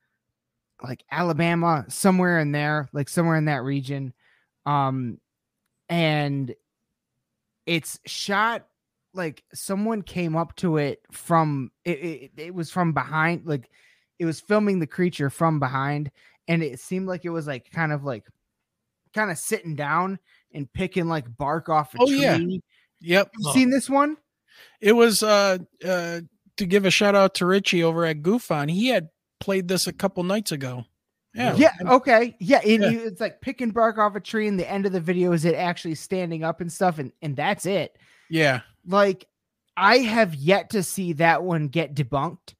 like 0.83 1.05
Alabama, 1.11 1.85
somewhere 1.89 2.41
in 2.41 2.53
there, 2.53 2.89
like 2.93 3.09
somewhere 3.09 3.37
in 3.37 3.45
that 3.45 3.63
region. 3.63 4.13
Um 4.69 5.19
and 5.89 6.55
it's 7.67 7.99
shot 8.07 8.67
like 9.15 9.43
someone 9.55 10.03
came 10.03 10.37
up 10.37 10.55
to 10.57 10.77
it 10.77 11.01
from 11.11 11.71
it, 11.85 11.91
it, 11.99 12.31
it 12.37 12.55
was 12.55 12.71
from 12.71 12.93
behind 12.93 13.47
like 13.47 13.71
it 14.19 14.25
was 14.27 14.41
filming 14.41 14.79
the 14.81 14.87
creature 14.87 15.31
from 15.31 15.59
behind 15.59 16.11
and 16.47 16.63
it 16.63 16.79
seemed 16.81 17.07
like 17.09 17.25
it 17.25 17.31
was 17.31 17.47
like 17.47 17.71
kind 17.71 17.93
of 17.93 18.05
like 18.05 18.25
kind 19.15 19.31
of 19.31 19.39
sitting 19.39 19.75
down 19.75 20.19
and 20.53 20.71
picking 20.73 21.09
like 21.09 21.25
bark 21.37 21.69
off 21.69 21.95
a 21.95 21.99
Oh, 22.01 22.07
tree. 22.07 22.21
yeah. 22.21 22.39
Yep. 23.01 23.31
Seen 23.53 23.71
this 23.71 23.89
one? 23.89 24.17
It 24.81 24.93
was 24.93 25.23
uh 25.23 25.59
uh 25.85 26.21
to 26.57 26.67
give 26.67 26.85
a 26.85 26.91
shout 26.91 27.15
out 27.15 27.35
to 27.37 27.47
Richie 27.47 27.85
over 27.85 28.05
at 28.05 28.23
Goofon. 28.23 28.71
He 28.71 28.89
had 28.89 29.09
played 29.41 29.69
this 29.69 29.87
a 29.87 29.93
couple 29.93 30.23
nights 30.25 30.53
ago. 30.53 30.85
Yeah. 31.35 31.55
Yeah. 31.57 31.73
Okay. 31.85 32.37
Yeah. 32.41 32.61
And 32.65 32.83
Yeah. 32.83 32.91
it's 32.91 33.21
like 33.21 33.41
picking 33.41 33.71
bark 33.71 33.99
off 33.99 34.17
a 34.17 34.21
tree, 34.21 34.49
and 34.49 34.59
the 34.59 34.69
end 34.71 34.87
of 34.87 34.93
the 34.93 35.01
video 35.01 35.33
is 35.33 35.45
it 35.45 35.55
actually 35.55 35.95
standing 35.95 36.43
up 36.45 36.61
and 36.61 36.73
stuff, 36.73 36.99
and 36.99 37.13
and 37.23 37.37
that's 37.37 37.67
it. 37.67 37.97
Yeah. 38.31 38.61
Like 38.87 39.27
I 39.77 39.99
have 39.99 40.35
yet 40.35 40.71
to 40.71 40.83
see 40.83 41.13
that 41.15 41.43
one 41.43 41.69
get 41.69 41.95
debunked. 41.95 42.55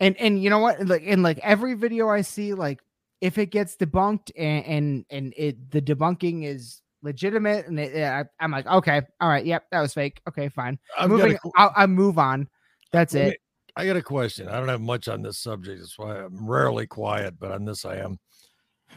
And 0.00 0.16
and 0.18 0.42
you 0.42 0.50
know 0.50 0.58
what? 0.58 0.84
Like 0.86 1.02
in 1.02 1.22
like 1.22 1.38
every 1.38 1.74
video 1.74 2.08
I 2.08 2.22
see, 2.22 2.54
like 2.54 2.80
if 3.20 3.38
it 3.38 3.46
gets 3.46 3.76
debunked 3.76 4.32
and 4.36 4.64
and 4.66 5.04
and 5.10 5.34
it 5.36 5.70
the 5.70 5.80
debunking 5.80 6.44
is 6.44 6.82
legitimate, 7.02 7.66
and 7.68 7.78
it, 7.78 7.96
I, 8.02 8.24
I'm 8.40 8.50
like, 8.50 8.66
okay, 8.66 9.02
all 9.20 9.28
right, 9.28 9.46
yep, 9.46 9.64
that 9.70 9.80
was 9.80 9.94
fake. 9.94 10.20
Okay, 10.28 10.48
fine. 10.48 10.78
A 10.98 11.08
Moving, 11.08 11.36
qu- 11.38 11.52
I'll, 11.56 11.72
I 11.76 11.86
move 11.86 12.18
on. 12.18 12.48
That's 12.92 13.14
it. 13.14 13.38
I 13.74 13.86
got 13.86 13.96
a 13.96 14.02
question. 14.02 14.48
I 14.48 14.58
don't 14.58 14.68
have 14.68 14.80
much 14.80 15.08
on 15.08 15.22
this 15.22 15.38
subject. 15.38 15.80
That's 15.80 15.98
why 15.98 16.18
I'm 16.18 16.46
rarely 16.46 16.86
quiet, 16.86 17.38
but 17.38 17.52
on 17.52 17.64
this 17.64 17.84
I 17.84 17.96
am. 17.96 18.18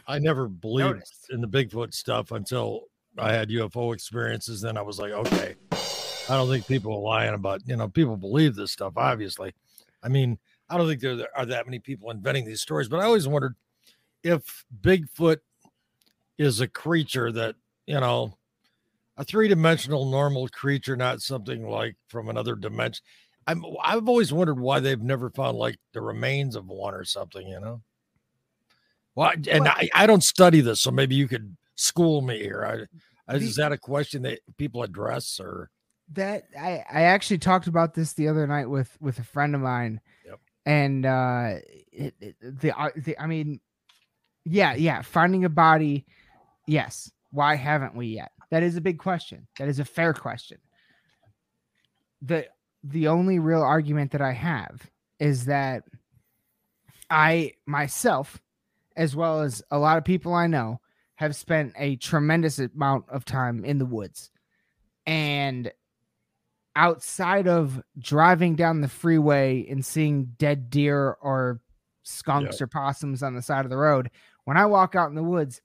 I 0.06 0.18
never 0.18 0.48
believed 0.48 0.96
Noticed. 0.96 1.30
in 1.30 1.40
the 1.40 1.48
Bigfoot 1.48 1.94
stuff 1.94 2.32
until 2.32 2.82
I 3.18 3.32
had 3.32 3.48
UFO 3.48 3.94
experiences. 3.94 4.60
Then 4.60 4.76
I 4.76 4.82
was 4.82 4.98
like, 4.98 5.12
okay, 5.12 5.54
I 5.72 6.36
don't 6.36 6.50
think 6.50 6.66
people 6.66 6.92
are 6.94 7.00
lying 7.00 7.34
about, 7.34 7.62
you 7.66 7.76
know, 7.76 7.88
people 7.88 8.16
believe 8.16 8.54
this 8.54 8.72
stuff, 8.72 8.94
obviously. 8.96 9.54
I 10.02 10.08
mean, 10.08 10.38
I 10.68 10.76
don't 10.76 10.86
think 10.86 11.00
there 11.00 11.28
are 11.34 11.46
that 11.46 11.66
many 11.66 11.78
people 11.78 12.10
inventing 12.10 12.44
these 12.44 12.60
stories, 12.60 12.88
but 12.88 13.00
I 13.00 13.04
always 13.04 13.26
wondered 13.26 13.54
if 14.22 14.64
Bigfoot 14.82 15.38
is 16.36 16.60
a 16.60 16.68
creature 16.68 17.32
that, 17.32 17.54
you 17.86 17.98
know, 18.00 18.36
a 19.16 19.24
three 19.24 19.48
dimensional 19.48 20.10
normal 20.10 20.48
creature, 20.48 20.96
not 20.96 21.22
something 21.22 21.66
like 21.66 21.96
from 22.08 22.28
another 22.28 22.54
dimension. 22.54 23.02
I'm 23.46 23.64
I've 23.82 24.08
always 24.08 24.32
wondered 24.32 24.58
why 24.58 24.80
they've 24.80 25.00
never 25.00 25.30
found 25.30 25.56
like 25.56 25.78
the 25.92 26.00
remains 26.00 26.56
of 26.56 26.66
one 26.66 26.94
or 26.94 27.04
something, 27.04 27.46
you 27.46 27.60
know. 27.60 27.82
Well, 29.14 29.30
and 29.30 29.64
Well- 29.64 29.74
I, 29.74 29.88
I 29.94 30.06
don't 30.06 30.24
study 30.24 30.60
this, 30.60 30.80
so 30.80 30.90
maybe 30.90 31.14
you 31.14 31.28
could 31.28 31.56
school 31.76 32.22
me 32.22 32.38
here. 32.38 32.64
I, 32.64 33.32
I, 33.32 33.38
The- 33.38 33.44
is 33.44 33.56
that 33.56 33.72
a 33.72 33.78
question 33.78 34.22
that 34.22 34.40
people 34.56 34.82
address 34.82 35.38
or 35.40 35.70
that 36.12 36.44
I 36.58 36.84
I 36.90 37.02
actually 37.02 37.38
talked 37.38 37.66
about 37.66 37.94
this 37.94 38.12
the 38.12 38.28
other 38.28 38.46
night 38.46 38.66
with 38.70 38.96
with 39.00 39.18
a 39.18 39.24
friend 39.24 39.54
of 39.54 39.60
mine. 39.60 40.00
Yep. 40.24 40.40
And 40.64 41.06
uh 41.06 41.54
it, 41.92 42.14
it, 42.20 42.36
the, 42.40 42.78
uh, 42.78 42.90
the 42.96 43.18
I 43.18 43.26
mean 43.26 43.60
yeah, 44.44 44.74
yeah, 44.74 45.02
finding 45.02 45.44
a 45.44 45.48
body 45.48 46.06
yes. 46.66 47.10
Why 47.32 47.56
haven't 47.56 47.96
we 47.96 48.06
yet? 48.06 48.30
That 48.50 48.62
is 48.62 48.76
a 48.76 48.80
big 48.80 48.98
question. 48.98 49.48
That 49.58 49.66
is 49.68 49.80
a 49.80 49.84
fair 49.84 50.14
question. 50.14 50.58
The 52.22 52.46
the 52.88 53.08
only 53.08 53.38
real 53.38 53.62
argument 53.62 54.12
that 54.12 54.20
I 54.20 54.32
have 54.32 54.90
is 55.18 55.46
that 55.46 55.84
I 57.10 57.52
myself 57.66 58.40
as 58.96 59.14
well 59.14 59.42
as 59.42 59.62
a 59.70 59.78
lot 59.78 59.98
of 59.98 60.04
people 60.04 60.34
I 60.34 60.46
know 60.46 60.80
have 61.16 61.36
spent 61.36 61.72
a 61.76 61.96
tremendous 61.96 62.58
amount 62.58 63.06
of 63.08 63.24
time 63.24 63.64
in 63.64 63.78
the 63.78 63.86
woods. 63.86 64.30
And 65.06 65.70
outside 66.74 67.48
of 67.48 67.82
driving 67.98 68.54
down 68.54 68.80
the 68.80 68.88
freeway 68.88 69.66
and 69.68 69.84
seeing 69.84 70.34
dead 70.38 70.70
deer 70.70 71.16
or 71.20 71.60
skunks 72.02 72.60
or 72.60 72.66
possums 72.66 73.22
on 73.22 73.34
the 73.34 73.42
side 73.42 73.64
of 73.64 73.70
the 73.70 73.76
road, 73.76 74.10
when 74.44 74.56
I 74.56 74.66
walk 74.66 74.94
out 74.94 75.08
in 75.08 75.14
the 75.14 75.22
woods, 75.22 75.60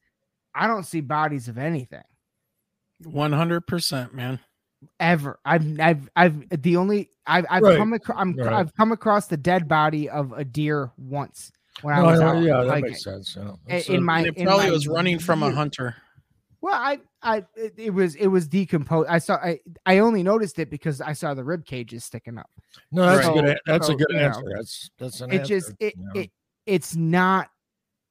I 0.53 0.67
don't 0.67 0.85
see 0.85 1.01
bodies 1.01 1.47
of 1.47 1.57
anything 1.57 2.03
One 3.03 3.31
hundred 3.33 3.67
percent, 3.67 4.13
man. 4.13 4.39
Ever. 4.99 5.39
I've 5.45 5.79
I've 5.79 6.09
I've 6.15 6.61
the 6.61 6.77
only 6.77 7.09
I've 7.27 7.45
I've 7.49 7.61
Right. 7.63 7.77
come 7.77 7.93
across 7.93 8.17
I'm, 8.19 8.33
Right. 8.35 8.53
I've 8.53 8.73
come 8.75 8.91
across 8.91 9.27
the 9.27 9.37
dead 9.37 9.67
body 9.67 10.09
of 10.09 10.31
a 10.33 10.43
deer 10.43 10.91
once 10.97 11.51
when 11.81 11.93
I 11.93 12.01
was 12.03 12.19
I- 12.19 12.25
out 12.27 12.43
yeah, 12.43 12.61
that 12.63 12.69
hiking. 12.69 12.85
makes 12.85 13.03
sense. 13.03 13.35
You 13.35 13.43
know. 13.43 13.59
In- 13.67 13.75
It's, 13.75 13.89
in 13.89 14.03
my 14.03 14.21
it 14.21 14.35
in 14.37 14.45
probably 14.45 14.65
my 14.67 14.71
was 14.71 14.87
running 14.87 15.19
from 15.27 15.43
a 15.43 15.51
hunter. 15.51 15.95
Well, 16.63 16.75
I, 16.75 16.99
I, 17.23 17.37
it, 17.55 17.73
it 17.75 17.89
was, 17.89 18.13
it 18.13 18.27
was 18.27 18.47
decomposed. 18.47 19.09
I 19.09 19.17
saw, 19.17 19.33
I, 19.37 19.59
I 19.87 19.97
only 19.97 20.21
noticed 20.21 20.59
it 20.59 20.69
because 20.69 21.01
I 21.01 21.13
saw 21.13 21.33
the 21.33 21.43
rib 21.43 21.65
cages 21.65 22.05
sticking 22.05 22.37
up. 22.37 22.51
no, 22.91 23.03
that's 23.03 23.27
a 23.27 23.31
good. 23.31 23.57
That's 23.65 23.87
so, 23.87 23.93
a 23.93 23.95
good 23.95 24.05
you 24.11 24.17
know, 24.17 24.21
answer. 24.25 24.43
That's 24.55 24.91
that's 24.99 25.21
an 25.21 25.31
It 25.31 25.39
answer. 25.39 25.47
just, 25.55 25.71
it, 25.79 25.95
you 25.97 26.03
know. 26.03 26.11
it, 26.21 26.31
it's 26.67 26.95
not. 26.95 27.49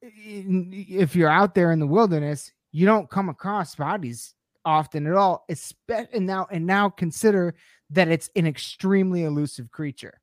If 0.01 1.15
you're 1.15 1.29
out 1.29 1.55
there 1.55 1.71
in 1.71 1.79
the 1.79 1.87
wilderness, 1.87 2.51
you 2.73 2.85
don't 2.85 3.09
come 3.09 3.29
across 3.29 3.73
bodies 3.75 4.33
often 4.65 5.07
at 5.07 5.13
all. 5.13 5.45
Especially 5.49 6.07
and 6.13 6.25
now, 6.25 6.47
and 6.51 6.65
now 6.65 6.89
consider 6.89 7.55
that 7.89 8.07
it's 8.07 8.29
an 8.35 8.47
extremely 8.47 9.23
elusive 9.23 9.71
creature. 9.71 10.19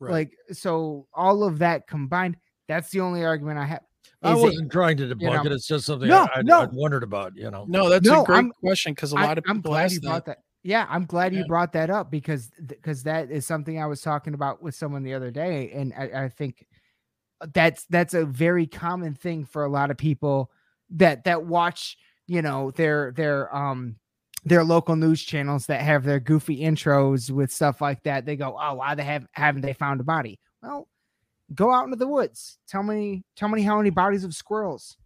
Right. 0.00 0.12
Like 0.12 0.36
so, 0.52 1.06
all 1.12 1.42
of 1.42 1.58
that 1.58 1.86
combined, 1.86 2.36
that's 2.68 2.90
the 2.90 3.00
only 3.00 3.24
argument 3.24 3.58
I 3.58 3.64
have. 3.66 3.80
I 4.22 4.32
Is 4.32 4.38
it- 4.38 4.42
wasn't 4.42 4.72
trying 4.72 4.96
to 4.98 5.04
debunk 5.04 5.22
know, 5.22 5.42
it. 5.44 5.52
It's 5.52 5.66
just 5.66 5.86
something 5.86 6.08
No, 6.08 6.28
I, 6.34 6.38
I, 6.38 6.42
no. 6.42 6.60
I'd 6.62 6.72
wondered 6.72 7.02
about. 7.02 7.36
You 7.36 7.50
know. 7.50 7.64
No, 7.68 7.88
that's 7.88 8.06
No, 8.06 8.22
a 8.22 8.24
great 8.26 8.36
I'm- 8.36 8.52
question 8.60 8.92
because 8.92 9.12
a 9.12 9.16
lot 9.16 9.38
of 9.38 9.44
I'm 9.48 9.56
people 9.56 9.72
glad 9.72 9.84
ask 9.86 9.94
you 9.94 10.00
that. 10.00 10.24
that. 10.26 10.38
Yeah, 10.64 10.86
I'm 10.90 11.04
glad 11.06 11.34
you 11.34 11.46
brought 11.46 11.72
that 11.74 11.88
up 11.88 12.10
because 12.10 12.50
because 12.66 13.04
that 13.04 13.30
is 13.30 13.46
something 13.46 13.80
I 13.80 13.86
was 13.86 14.00
talking 14.02 14.34
about 14.34 14.60
with 14.62 14.74
someone 14.74 15.02
the 15.02 15.14
other 15.14 15.30
day, 15.30 15.70
and 15.72 15.94
I, 15.96 16.24
I 16.24 16.28
think 16.28 16.66
uh, 17.40 17.46
that's 17.54 17.86
that's 17.86 18.12
a 18.14 18.24
very 18.26 18.66
common 18.66 19.14
thing 19.14 19.44
for 19.44 19.64
a 19.64 19.68
lot 19.68 19.90
of 19.90 19.96
people 19.96 20.50
that 20.90 21.24
that 21.24 21.44
watch 21.44 21.96
you 22.28 22.42
know 22.42 22.70
their 22.70 23.10
their 23.12 23.54
um 23.54 23.96
their 24.44 24.62
local 24.62 24.94
news 24.94 25.20
channels 25.22 25.66
that 25.66 25.80
have 25.80 26.04
their 26.04 26.20
goofy 26.20 26.60
intros 26.60 27.28
with 27.30 27.50
stuff 27.50 27.80
like 27.80 28.02
that. 28.04 28.24
They 28.24 28.36
go, 28.36 28.56
oh, 28.58 28.74
why 28.74 28.94
they 28.94 29.02
have 29.02 29.26
haven't 29.32 29.62
they 29.62 29.72
found 29.72 30.00
a 30.00 30.04
body? 30.04 30.38
Well, 30.62 30.86
go 31.54 31.72
out 31.72 31.84
into 31.84 31.96
the 31.96 32.06
woods. 32.06 32.58
Tell 32.68 32.84
me 32.84 33.24
tell 33.34 33.48
me 33.48 33.62
how 33.62 33.76
many 33.78 33.90
bodies 33.90 34.22
of 34.22 34.34
squirrels 34.34 34.96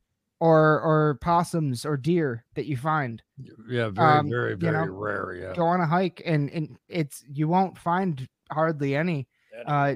or 0.40 0.80
or 0.80 1.18
possums 1.22 1.86
or 1.86 1.96
deer 1.96 2.44
that 2.54 2.66
you 2.66 2.76
find 2.76 3.22
Yeah, 3.68 3.88
very, 3.88 4.18
Um, 4.18 4.28
very, 4.28 4.50
you 4.50 4.56
very 4.56 4.86
know, 4.86 4.92
rare. 4.92 5.34
Yeah. 5.34 5.54
go 5.54 5.64
on 5.64 5.80
a 5.80 5.86
hike 5.86 6.20
and 6.26 6.50
and 6.50 6.76
it's 6.88 7.24
you 7.32 7.48
won't 7.48 7.78
find 7.78 8.28
hardly 8.50 8.94
any 8.96 9.28
uh, 9.66 9.94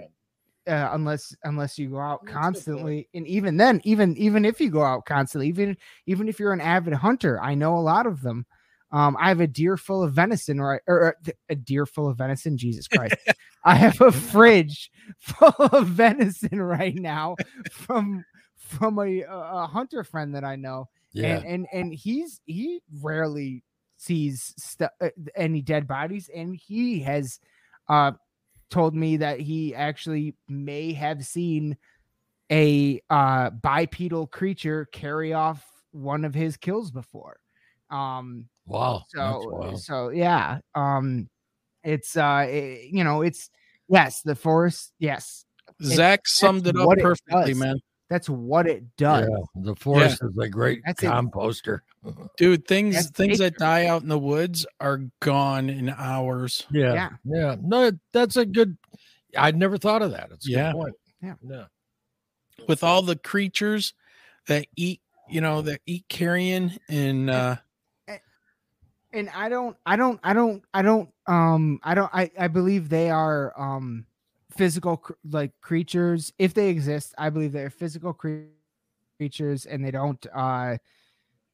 uh 0.68 0.90
unless 0.92 1.34
unless 1.44 1.78
you 1.78 1.88
go 1.90 1.98
out 1.98 2.20
That's 2.22 2.22
a 2.22 2.26
good 2.26 2.32
point. 2.34 2.44
constantly 2.44 3.08
and 3.14 3.26
even 3.26 3.56
then 3.56 3.80
even 3.84 4.16
even 4.16 4.44
if 4.44 4.60
you 4.60 4.70
go 4.70 4.82
out 4.82 5.04
constantly 5.06 5.48
even 5.48 5.76
even 6.06 6.28
if 6.28 6.38
you're 6.40 6.52
an 6.52 6.60
avid 6.60 6.94
hunter 6.94 7.40
i 7.40 7.54
know 7.54 7.76
a 7.76 7.80
lot 7.80 8.06
of 8.06 8.20
them 8.22 8.44
um 8.92 9.16
i 9.20 9.28
have 9.28 9.40
a 9.40 9.46
deer 9.46 9.76
full 9.76 10.02
of 10.02 10.12
venison 10.12 10.60
right 10.60 10.80
or, 10.86 10.96
or 11.00 11.16
a 11.48 11.54
deer 11.54 11.86
full 11.86 12.08
of 12.08 12.16
venison 12.18 12.56
jesus 12.56 12.86
christ 12.88 13.14
i 13.64 13.74
have 13.74 14.00
a 14.00 14.10
fridge 14.12 14.90
full 15.18 15.52
of 15.72 15.86
venison 15.88 16.60
right 16.60 16.94
now 16.96 17.36
from 17.70 18.24
from 18.56 18.98
a, 18.98 19.22
a 19.22 19.38
a 19.62 19.66
hunter 19.66 20.02
friend 20.04 20.34
that 20.34 20.44
i 20.44 20.56
know 20.56 20.88
Yeah. 21.12 21.38
and 21.38 21.46
and 21.46 21.66
and 21.72 21.94
he's 21.94 22.40
he 22.46 22.80
rarely 23.02 23.62
sees 23.98 24.52
stu- 24.58 24.88
uh, 25.00 25.08
any 25.34 25.62
dead 25.62 25.86
bodies 25.88 26.28
and 26.34 26.54
he 26.54 27.00
has 27.00 27.40
uh 27.88 28.12
told 28.70 28.94
me 28.94 29.18
that 29.18 29.40
he 29.40 29.74
actually 29.74 30.34
may 30.48 30.92
have 30.92 31.24
seen 31.24 31.76
a 32.50 33.00
uh 33.10 33.50
bipedal 33.50 34.26
creature 34.26 34.86
carry 34.92 35.32
off 35.32 35.64
one 35.90 36.24
of 36.24 36.32
his 36.34 36.56
kills 36.56 36.90
before 36.90 37.38
um 37.90 38.44
wow. 38.66 39.02
so 39.08 39.74
so 39.80 40.10
yeah 40.10 40.58
um 40.74 41.28
it's 41.82 42.16
uh 42.16 42.22
i- 42.22 42.88
you 42.90 43.02
know 43.02 43.22
it's 43.22 43.50
yes 43.88 44.22
the 44.22 44.34
forest 44.34 44.92
yes 45.00 45.44
Zach 45.82 46.20
that's 46.20 46.32
summed 46.32 46.66
it 46.66 46.76
up 46.76 46.86
what 46.86 46.98
it 46.98 47.02
perfectly, 47.02 47.54
man. 47.54 47.76
That's 48.08 48.28
what 48.28 48.66
it 48.66 48.96
does 48.96 49.28
Yeah, 49.28 49.62
the 49.62 49.76
forest 49.76 50.22
is 50.22 50.36
a 50.38 50.48
great 50.48 50.82
That's 50.84 51.02
it. 51.02 51.06
composter. 51.06 51.80
Dude, 52.36 52.66
things 52.66 52.94
That's 52.94 53.10
things 53.10 53.38
that 53.38 53.58
die 53.58 53.86
out 53.86 54.02
in 54.02 54.08
the 54.08 54.18
woods 54.18 54.66
are 54.80 55.02
gone 55.20 55.68
in 55.70 55.88
hours. 55.90 56.66
Yeah, 56.70 56.94
yeah 56.94 57.10
yeah. 57.24 57.56
No, 57.60 57.90
that's 58.12 58.36
a 58.36 58.46
good. 58.46 58.76
I'd 59.36 59.56
never 59.56 59.78
thought 59.78 60.02
of 60.02 60.12
that. 60.12 60.30
It's 60.32 60.46
a 60.46 60.50
Yeah. 60.50 60.72
good 60.72 60.78
point. 60.78 60.94
Yeah. 61.22 61.34
yeah. 61.42 61.64
With 62.68 62.84
all 62.84 63.02
the 63.02 63.16
creatures 63.16 63.94
that 64.46 64.66
eat, 64.76 65.00
you 65.28 65.40
know, 65.40 65.62
that 65.62 65.80
eat 65.86 66.06
carrion 66.08 66.78
and 66.88 67.30
uh 67.30 67.56
and 69.12 69.30
I 69.30 69.48
don't, 69.48 69.76
I 69.86 69.96
don't, 69.96 70.20
I 70.22 70.34
don't, 70.34 70.62
I 70.74 70.82
don't, 70.82 71.08
um, 71.26 71.80
I 71.82 71.94
don't, 71.94 72.10
I, 72.12 72.30
I 72.38 72.48
believe 72.48 72.90
they 72.90 73.08
are, 73.08 73.58
um, 73.58 74.04
physical 74.50 75.02
like 75.28 75.52
creatures 75.60 76.32
if 76.38 76.54
they 76.54 76.68
exist. 76.68 77.14
I 77.18 77.30
believe 77.30 77.52
they're 77.52 77.70
physical 77.70 78.12
cre- 78.12 78.44
creatures, 79.18 79.66
and 79.66 79.84
they 79.84 79.90
don't, 79.90 80.24
uh, 80.34 80.76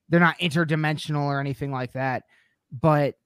they're 0.08 0.20
not 0.20 0.38
interdimensional 0.38 1.24
or 1.24 1.40
anything 1.40 1.72
like 1.72 1.92
that. 1.92 2.24
But 2.70 3.16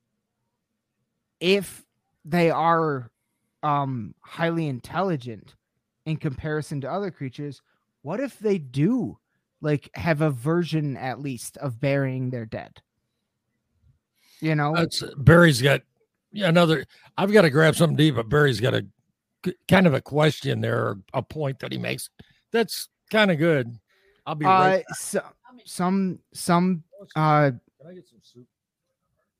if 1.40 1.84
they 2.24 2.50
are, 2.50 3.10
um, 3.62 4.14
highly 4.20 4.68
intelligent 4.68 5.54
in 6.04 6.16
comparison 6.16 6.80
to 6.82 6.90
other 6.90 7.10
creatures, 7.10 7.62
what 8.02 8.20
if 8.20 8.38
they 8.38 8.58
do 8.58 9.18
like 9.60 9.90
have 9.94 10.20
a 10.20 10.30
version 10.30 10.96
at 10.96 11.20
least 11.20 11.56
of 11.56 11.80
burying 11.80 12.30
their 12.30 12.46
dead? 12.46 12.80
You 14.40 14.54
know, 14.54 14.74
That's 14.74 15.02
Barry's 15.16 15.62
got 15.62 15.80
yeah, 16.30 16.48
another. 16.48 16.84
I've 17.16 17.32
got 17.32 17.42
to 17.42 17.50
grab 17.50 17.74
something 17.74 17.96
deep, 17.96 18.16
but 18.16 18.28
Barry's 18.28 18.60
got 18.60 18.74
g- 18.74 18.86
kind 19.68 19.86
of 19.86 19.94
a 19.94 20.00
question 20.00 20.60
there, 20.60 20.78
or 20.78 21.00
a 21.14 21.22
point 21.22 21.58
that 21.60 21.72
he 21.72 21.78
makes. 21.78 22.10
That's 22.52 22.88
kind 23.10 23.30
of 23.30 23.38
good. 23.38 23.78
I'll 24.26 24.34
be 24.34 24.44
uh, 24.44 24.48
right. 24.48 24.84
so, 24.94 25.22
some 25.64 26.18
some 26.32 26.82
uh 27.14 27.50
Can 27.80 27.90
I 27.90 27.94
get 27.94 28.06
some 28.08 28.18
soup? 28.22 28.46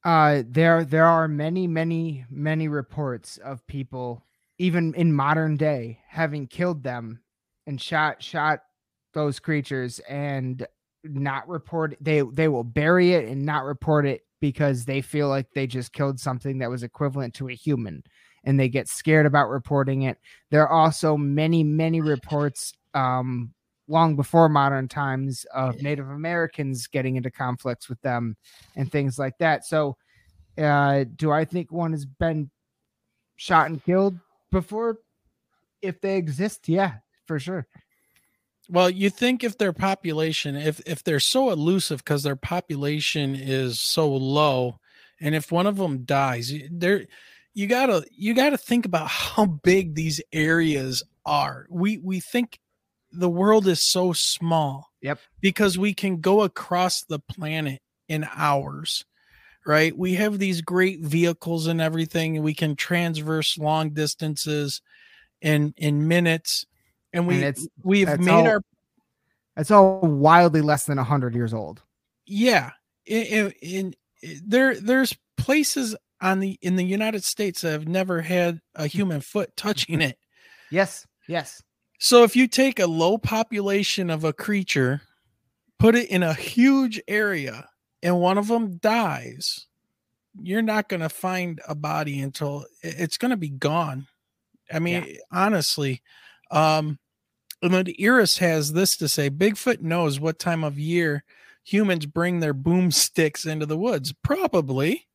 uh 0.05 0.43
there 0.49 0.85
there 0.85 1.05
are 1.05 1.29
many 1.29 1.67
many 1.67 2.25
many 2.31 2.69
reports 2.69 3.39
of 3.39 3.67
people 3.67 4.25
even 4.59 4.95
in 4.95 5.13
modern 5.13 5.57
day 5.57 5.99
having 6.09 6.47
killed 6.47 6.83
them 6.83 7.21
and 7.67 7.81
shot 7.81 8.23
shot 8.23 8.61
those 9.15 9.41
creatures 9.41 9.99
and 10.09 10.67
not 11.03 11.49
report 11.49 11.97
they 12.01 12.21
they 12.21 12.49
will 12.49 12.65
bury 12.65 13.13
it 13.13 13.27
and 13.29 13.45
not 13.45 13.65
report 13.65 14.07
it 14.07 14.23
because 14.41 14.85
they 14.85 15.01
feel 15.01 15.29
like 15.29 15.51
they 15.55 15.67
just 15.67 15.93
killed 15.93 16.21
something 16.21 16.59
that 16.59 16.71
was 16.71 16.83
equivalent 16.83 17.35
to 17.35 17.49
a 17.49 17.55
human 17.55 18.03
and 18.47 18.59
they 18.59 18.69
get 18.69 18.89
scared 18.89 19.27
about 19.27 19.51
reporting 19.51 20.03
it. 20.03 20.19
There 20.51 20.67
are 20.67 20.85
also 20.85 21.17
many 21.17 21.63
many 21.63 22.01
reports 22.01 22.73
um 22.95 23.53
long 23.89 24.17
before 24.17 24.49
modern 24.49 24.89
times 24.89 25.45
of 25.55 25.81
native 25.83 26.09
americans 26.09 26.87
getting 26.87 27.17
into 27.17 27.31
conflicts 27.31 27.89
with 27.89 28.01
them 28.01 28.37
and 28.77 28.91
things 28.91 29.19
like 29.19 29.37
that. 29.39 29.67
So 29.67 29.97
uh 30.57 31.05
do 31.17 31.31
i 31.31 31.45
think 31.45 31.71
one 31.71 31.93
has 31.93 32.07
been 32.07 32.51
shot 33.37 33.69
and 33.69 33.85
killed 33.85 34.19
before? 34.51 34.99
If 35.83 36.01
they 36.01 36.17
exist 36.17 36.69
yeah 36.69 36.95
for 37.27 37.39
sure. 37.39 37.67
Well, 38.69 38.91
you 38.91 39.11
think 39.11 39.45
if 39.45 39.59
their 39.59 39.73
population, 39.73 40.57
if 40.57 40.81
if 40.87 41.05
they're 41.05 41.21
so 41.21 41.51
elusive 41.51 41.99
because 41.99 42.23
their 42.23 42.37
population 42.37 43.37
is 43.37 43.79
so 43.81 44.09
low, 44.09 44.81
and 45.21 45.35
if 45.35 45.53
one 45.53 45.67
of 45.67 45.77
them 45.77 46.05
dies, 46.05 46.53
there, 46.71 47.07
you 47.57 47.67
gotta 47.67 48.05
you 48.15 48.35
gotta 48.35 48.59
think 48.59 48.85
about 48.85 49.09
how 49.09 49.47
big 49.47 49.95
these 49.95 50.21
areas 50.31 51.03
are. 51.25 51.67
We 51.71 51.97
we 51.99 52.21
think 52.21 52.59
the 53.11 53.31
world 53.31 53.67
is 53.67 53.83
so 53.83 54.13
small. 54.13 54.91
Yep. 55.01 55.19
Because 55.41 55.79
we 55.79 55.95
can 55.95 56.21
go 56.21 56.43
across 56.43 57.03
the 57.05 57.19
planet 57.19 57.81
in 58.09 58.29
hours, 58.37 59.07
right? 59.67 59.97
We 59.97 60.15
have 60.17 60.39
these 60.39 60.61
great 60.61 61.01
vehicles 61.01 61.67
and 61.67 61.81
everything, 61.81 62.37
and 62.37 62.45
we 62.45 62.53
can 62.53 62.77
transverse 62.77 63.57
long 63.57 63.91
distances 63.95 64.83
in 65.41 65.73
in 65.79 66.07
minutes. 66.07 66.67
And 67.15 67.27
we 67.27 67.37
And 67.37 67.45
it's- 67.45 67.67
we've 67.83 68.21
made 68.21 68.29
all- 68.29 68.47
our 68.47 68.61
It's 69.57 69.71
all 69.71 70.01
wildly 70.01 70.61
less 70.61 70.85
than 70.85 70.99
100 70.99 71.35
years 71.35 71.55
old. 71.55 71.83
yeah 72.27 72.73
in, 73.07 73.23
in, 73.23 73.53
in 73.63 73.95
eh, 74.23 74.35
there 74.45 74.79
there's 74.79 75.17
places 75.39 75.97
on 76.21 76.41
the 76.41 76.59
in 76.63 76.77
the 76.77 76.85
united 76.85 77.23
states 77.25 77.61
that 77.61 77.73
have 77.73 77.89
never 77.89 78.23
had 78.23 78.61
a 78.75 78.87
human 78.87 79.21
foot 79.21 79.55
touching 79.57 80.01
it 80.01 80.19
Yes. 80.71 81.07
Yes. 81.29 81.63
so 81.99 82.25
if 82.25 82.35
you 82.35 82.49
take 82.49 82.79
a 82.81 82.87
low 82.87 83.19
population 83.19 84.11
of 84.11 84.25
a 84.25 84.33
creature 84.33 85.03
put 85.79 85.95
it 85.95 86.09
in 86.11 86.23
a 86.23 86.35
huge 86.35 87.01
area 87.07 87.69
and 88.03 88.21
one 88.21 88.39
of 88.39 88.49
them 88.49 88.79
dies 88.79 89.67
you're 90.43 90.63
not 90.63 90.89
going 90.89 91.01
to 91.01 91.09
find 91.09 91.61
a 91.67 91.75
body 91.75 92.21
until 92.21 92.65
it's 92.83 93.19
going 93.19 93.31
to 93.31 93.37
be 93.37 93.51
gone 93.51 94.07
i 94.73 94.79
mean 94.79 95.17
honestly 95.33 96.03
um 96.51 96.99
and 97.63 97.73
then 97.73 97.87
Iris 98.01 98.39
has 98.39 98.75
this 98.75 98.97
to 98.99 99.09
say 99.09 99.31
Bigfoot 99.31 99.81
knows 99.81 100.21
what 100.21 100.39
time 100.39 100.63
of 100.63 100.79
year 100.79 101.25
humans 101.65 102.07
bring 102.07 102.41
their 102.41 102.55
boomsticks 102.55 103.47
into 103.47 103.67
the 103.67 103.79
woods. 103.79 104.13
Probably. 104.23 105.09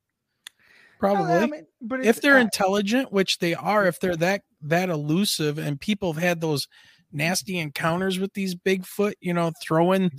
Probably. 1.02 1.32
I 1.34 1.46
mean, 1.46 1.66
but 1.80 2.06
if 2.06 2.20
they're 2.20 2.36
uh, 2.38 2.42
intelligent, 2.42 3.12
which 3.12 3.38
they 3.40 3.54
are, 3.54 3.86
if 3.86 3.98
they're 3.98 4.16
that 4.16 4.42
that 4.62 4.88
elusive 4.88 5.58
and 5.58 5.80
people 5.80 6.12
have 6.12 6.22
had 6.22 6.40
those 6.40 6.68
nasty 7.12 7.58
encounters 7.58 8.18
with 8.20 8.32
these 8.34 8.54
Bigfoot, 8.54 9.14
you 9.20 9.34
know, 9.34 9.50
throwing, 9.60 10.10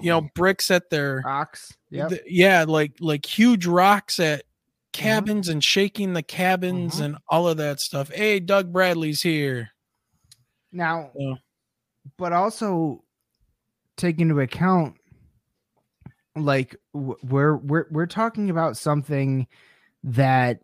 you 0.00 0.10
know, 0.10 0.28
bricks 0.34 0.70
at 0.72 0.90
their 0.90 1.22
rocks. 1.24 1.72
Yep. 1.90 2.08
the- 2.08 2.22
yeah, 2.26 2.64
like 2.66 2.92
like 3.00 3.24
huge 3.24 3.66
rocks 3.66 4.18
at 4.20 4.42
Mm-hmm. 4.92 5.02
cabins 5.10 5.48
and 5.48 5.64
shaking 5.64 6.12
the 6.12 6.22
cabins 6.22 7.00
and 7.00 7.16
all 7.28 7.48
of 7.48 7.56
that 7.56 7.80
stuff. 7.80 8.10
Hey, 8.12 8.38
Doug 8.38 8.72
Bradley's 8.72 9.20
here. 9.22 9.70
Now, 10.70 11.10
Yeah. 11.16 11.34
but 12.16 12.32
also 12.32 13.02
take 13.96 14.20
into 14.20 14.38
account, 14.38 14.94
like 16.36 16.76
w- 16.92 17.16
we're 17.24 17.56
we're 17.56 17.86
we're 17.90 18.06
talking 18.06 18.50
about 18.50 18.76
something 18.76 19.48
that, 20.04 20.60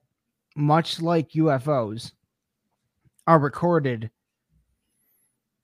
much 0.56 1.00
like 1.00 1.30
UFOs, 1.32 2.12
are 3.26 3.38
recorded 3.38 4.10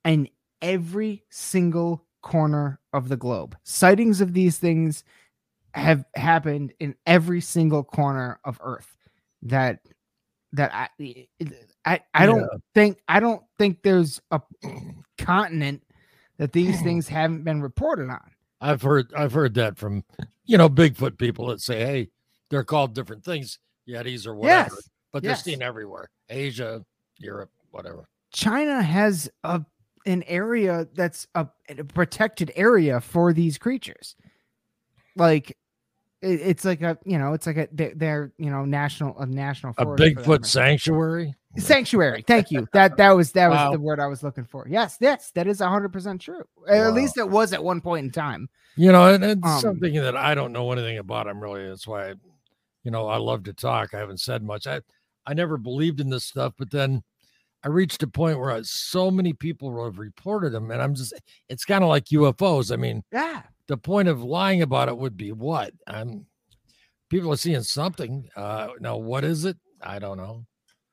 in 0.05 0.29
every 0.63 1.25
single 1.31 2.05
corner 2.23 2.81
of 2.93 3.09
the 3.09 3.17
globe. 3.17 3.57
Sightings 3.65 4.21
of 4.21 4.33
these 4.33 4.59
things 4.59 5.05
have 5.75 6.05
happened 6.15 6.73
in 6.81 6.95
every 7.07 7.41
single 7.41 7.85
corner 7.85 8.41
of 8.45 8.59
Earth. 8.63 8.97
That 9.43 9.81
that 10.53 10.73
I 10.75 11.27
I 11.85 12.01
I 12.15 12.27
don't 12.27 12.41
Yeah. 12.41 12.59
think 12.75 12.99
I 13.09 13.21
don't 13.21 13.43
think 13.59 13.83
there's 13.83 14.21
a 14.31 14.41
continent 15.19 15.83
that 16.39 16.53
these 16.53 16.81
things 16.83 17.07
haven't 17.09 17.45
been 17.45 17.61
reported 17.61 18.09
on. 18.09 18.31
I've 18.61 18.83
heard 18.83 19.13
I've 19.15 19.33
heard 19.33 19.55
that 19.55 19.77
from 19.77 20.05
you 20.47 20.57
know 20.57 20.69
Bigfoot 20.71 21.19
people 21.19 21.49
that 21.49 21.61
say, 21.61 21.81
hey, 21.85 22.11
they're 22.49 22.65
called 22.65 22.95
different 22.95 23.25
things, 23.25 23.59
Yetis 23.89 24.27
or 24.27 24.35
whatever, 24.35 24.71
Yes, 24.75 24.91
but 25.13 25.23
they're 25.23 25.33
yes. 25.33 25.45
seen 25.45 25.63
everywhere, 25.63 26.11
Asia, 26.29 26.85
Europe, 27.19 27.51
whatever. 27.71 28.09
China 28.33 28.83
has 28.83 29.31
a 29.45 29.65
an 30.07 30.23
area 30.29 30.87
that's 30.95 31.27
a, 31.35 31.47
a 31.69 31.83
protected 31.85 32.53
area 32.55 33.01
for 33.01 33.33
these 33.33 33.59
creatures. 33.59 34.15
Like 35.17 35.51
it, 36.23 36.41
it's 36.41 36.65
like 36.65 36.83
a 36.83 36.99
you 37.05 37.19
know 37.19 37.33
it's 37.33 37.47
like 37.47 37.57
a 37.57 37.69
they- 37.73 37.93
they're 37.95 38.33
you 38.39 38.51
know 38.51 38.65
national 38.65 39.19
a 39.19 39.27
national 39.27 39.75
A 39.79 39.85
forest 39.85 40.03
for 40.03 40.23
them. 40.23 40.25
Bigfoot 40.25 40.47
sanctuary. 40.47 41.35
sanctuary. 41.57 42.23
Thank 42.27 42.51
you. 42.51 42.67
That 42.73 42.97
that 42.99 43.13
was 43.17 43.33
that 43.33 43.49
was 43.49 43.57
Wow. 43.57 43.73
the 43.73 43.81
word 43.81 43.99
I 44.01 44.07
was 44.07 44.23
looking 44.23 44.45
for. 44.45 44.67
Yes, 44.69 44.97
yes, 45.01 45.31
that 45.35 45.47
is 45.47 45.61
hundred 45.61 45.93
percent 45.93 46.21
true. 46.21 46.45
At 46.69 46.93
least 46.95 47.17
it 47.19 47.29
was 47.29 47.53
at 47.53 47.63
one 47.65 47.81
point 47.81 48.05
in 48.07 48.11
time. 48.13 48.49
You 48.77 48.93
know, 48.93 49.13
and 49.15 49.25
it's 49.25 49.41
Um, 49.47 49.61
something 49.61 49.95
that 49.95 50.17
I 50.17 50.35
don't 50.35 50.53
know 50.53 50.71
anything 50.71 50.99
about. 50.99 51.27
I'm 51.27 51.41
really 51.41 51.67
that's 51.67 51.87
why, 51.87 52.11
I, 52.11 52.15
you 52.87 52.93
know, 52.93 53.09
I 53.09 53.17
love 53.17 53.43
to 53.45 53.53
talk. 53.53 53.93
I 53.93 53.99
haven't 53.99 54.21
said 54.21 54.43
much. 54.45 54.67
I 54.69 54.81
I 55.27 55.35
never 55.35 55.57
believed 55.59 56.01
in 56.01 56.09
this 56.09 56.25
stuff, 56.25 56.55
but 56.57 56.71
then 56.71 57.03
I 57.65 57.69
reached 57.69 58.01
a 58.05 58.07
point 58.07 58.39
where 58.39 58.53
I, 58.53 58.63
so 58.63 59.11
many 59.11 59.33
people 59.33 59.85
have 59.85 59.99
reported 59.99 60.53
them, 60.53 60.71
and 60.71 60.81
I'm 60.81 60.95
just 60.95 61.13
it's 61.49 61.65
kind 61.65 61.83
of 61.83 61.91
like 61.91 62.05
UFOs. 62.07 62.73
I 62.73 62.77
mean, 62.77 63.03
Yeah. 63.13 63.43
the 63.67 63.77
point 63.77 64.07
of 64.07 64.23
lying 64.23 64.63
about 64.63 64.89
it 64.89 64.97
would 64.97 65.17
be 65.17 65.33
what? 65.33 65.73
I'm 65.89 66.27
people 67.11 67.33
are 67.33 67.37
seeing 67.37 67.63
something. 67.63 68.29
Uh 68.37 68.69
now 68.79 68.97
what 68.97 69.25
is 69.25 69.45
it? 69.45 69.57
I 69.83 69.99
don't 69.99 70.17
know. 70.17 70.47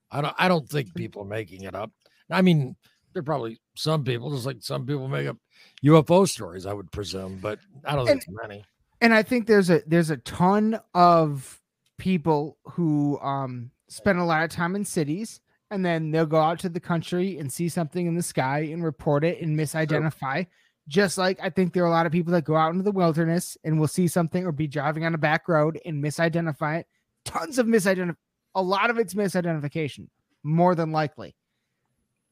I 0.09 0.21
don't 0.21 0.35
I 0.39 0.47
don't 0.47 0.67
think 0.67 0.95
people 0.95 1.21
are 1.21 1.25
making 1.39 1.61
it 1.63 1.75
up. 1.75 1.91
I 2.31 2.41
mean, 2.41 2.75
there 3.13 3.19
are 3.19 3.23
probably 3.23 3.59
some 3.75 4.03
people, 4.03 4.31
just 4.31 4.47
like 4.47 4.57
some 4.61 4.87
people 4.87 5.07
make 5.07 5.27
up 5.27 5.37
UFO 5.85 6.27
stories, 6.27 6.65
I 6.65 6.73
would 6.73 6.91
presume, 6.91 7.37
but 7.39 7.59
I 7.85 7.95
don't 7.95 8.07
think 8.07 8.23
it's 8.23 8.29
many. 8.41 8.65
and 9.01 9.13
I 9.13 9.21
think 9.21 9.45
there's 9.45 9.69
a 9.69 9.83
there's 9.85 10.09
a 10.09 10.17
ton 10.17 10.79
of 10.95 11.59
people 11.97 12.57
who 12.63 13.19
um 13.21 13.71
spend 13.87 14.19
a 14.19 14.23
lot 14.23 14.43
of 14.43 14.49
time 14.49 14.75
in 14.75 14.83
cities 14.83 15.39
and 15.71 15.83
then 15.83 16.11
they'll 16.11 16.25
go 16.25 16.39
out 16.39 16.59
to 16.59 16.69
the 16.69 16.79
country 16.79 17.39
and 17.39 17.51
see 17.51 17.67
something 17.67 18.05
in 18.05 18.15
the 18.15 18.21
sky 18.21 18.59
and 18.71 18.83
report 18.83 19.23
it 19.23 19.41
and 19.41 19.57
misidentify. 19.57 20.45
Just 20.87 21.17
like 21.17 21.39
I 21.41 21.49
think 21.49 21.73
there 21.73 21.83
are 21.83 21.87
a 21.87 21.91
lot 21.91 22.05
of 22.05 22.11
people 22.11 22.31
that 22.33 22.43
go 22.43 22.55
out 22.55 22.71
into 22.71 22.83
the 22.83 22.91
wilderness 22.91 23.57
and 23.63 23.79
will 23.79 23.87
see 23.87 24.07
something 24.07 24.45
or 24.45 24.51
be 24.51 24.67
driving 24.67 25.05
on 25.05 25.15
a 25.15 25.17
back 25.17 25.47
road 25.47 25.79
and 25.85 26.03
misidentify 26.03 26.81
it. 26.81 26.87
Tons 27.25 27.57
of 27.57 27.65
misidentification. 27.65 28.15
A 28.55 28.61
lot 28.61 28.91
of 28.91 28.99
it's 28.99 29.15
misidentification, 29.15 30.09
more 30.43 30.75
than 30.75 30.91
likely. 30.91 31.35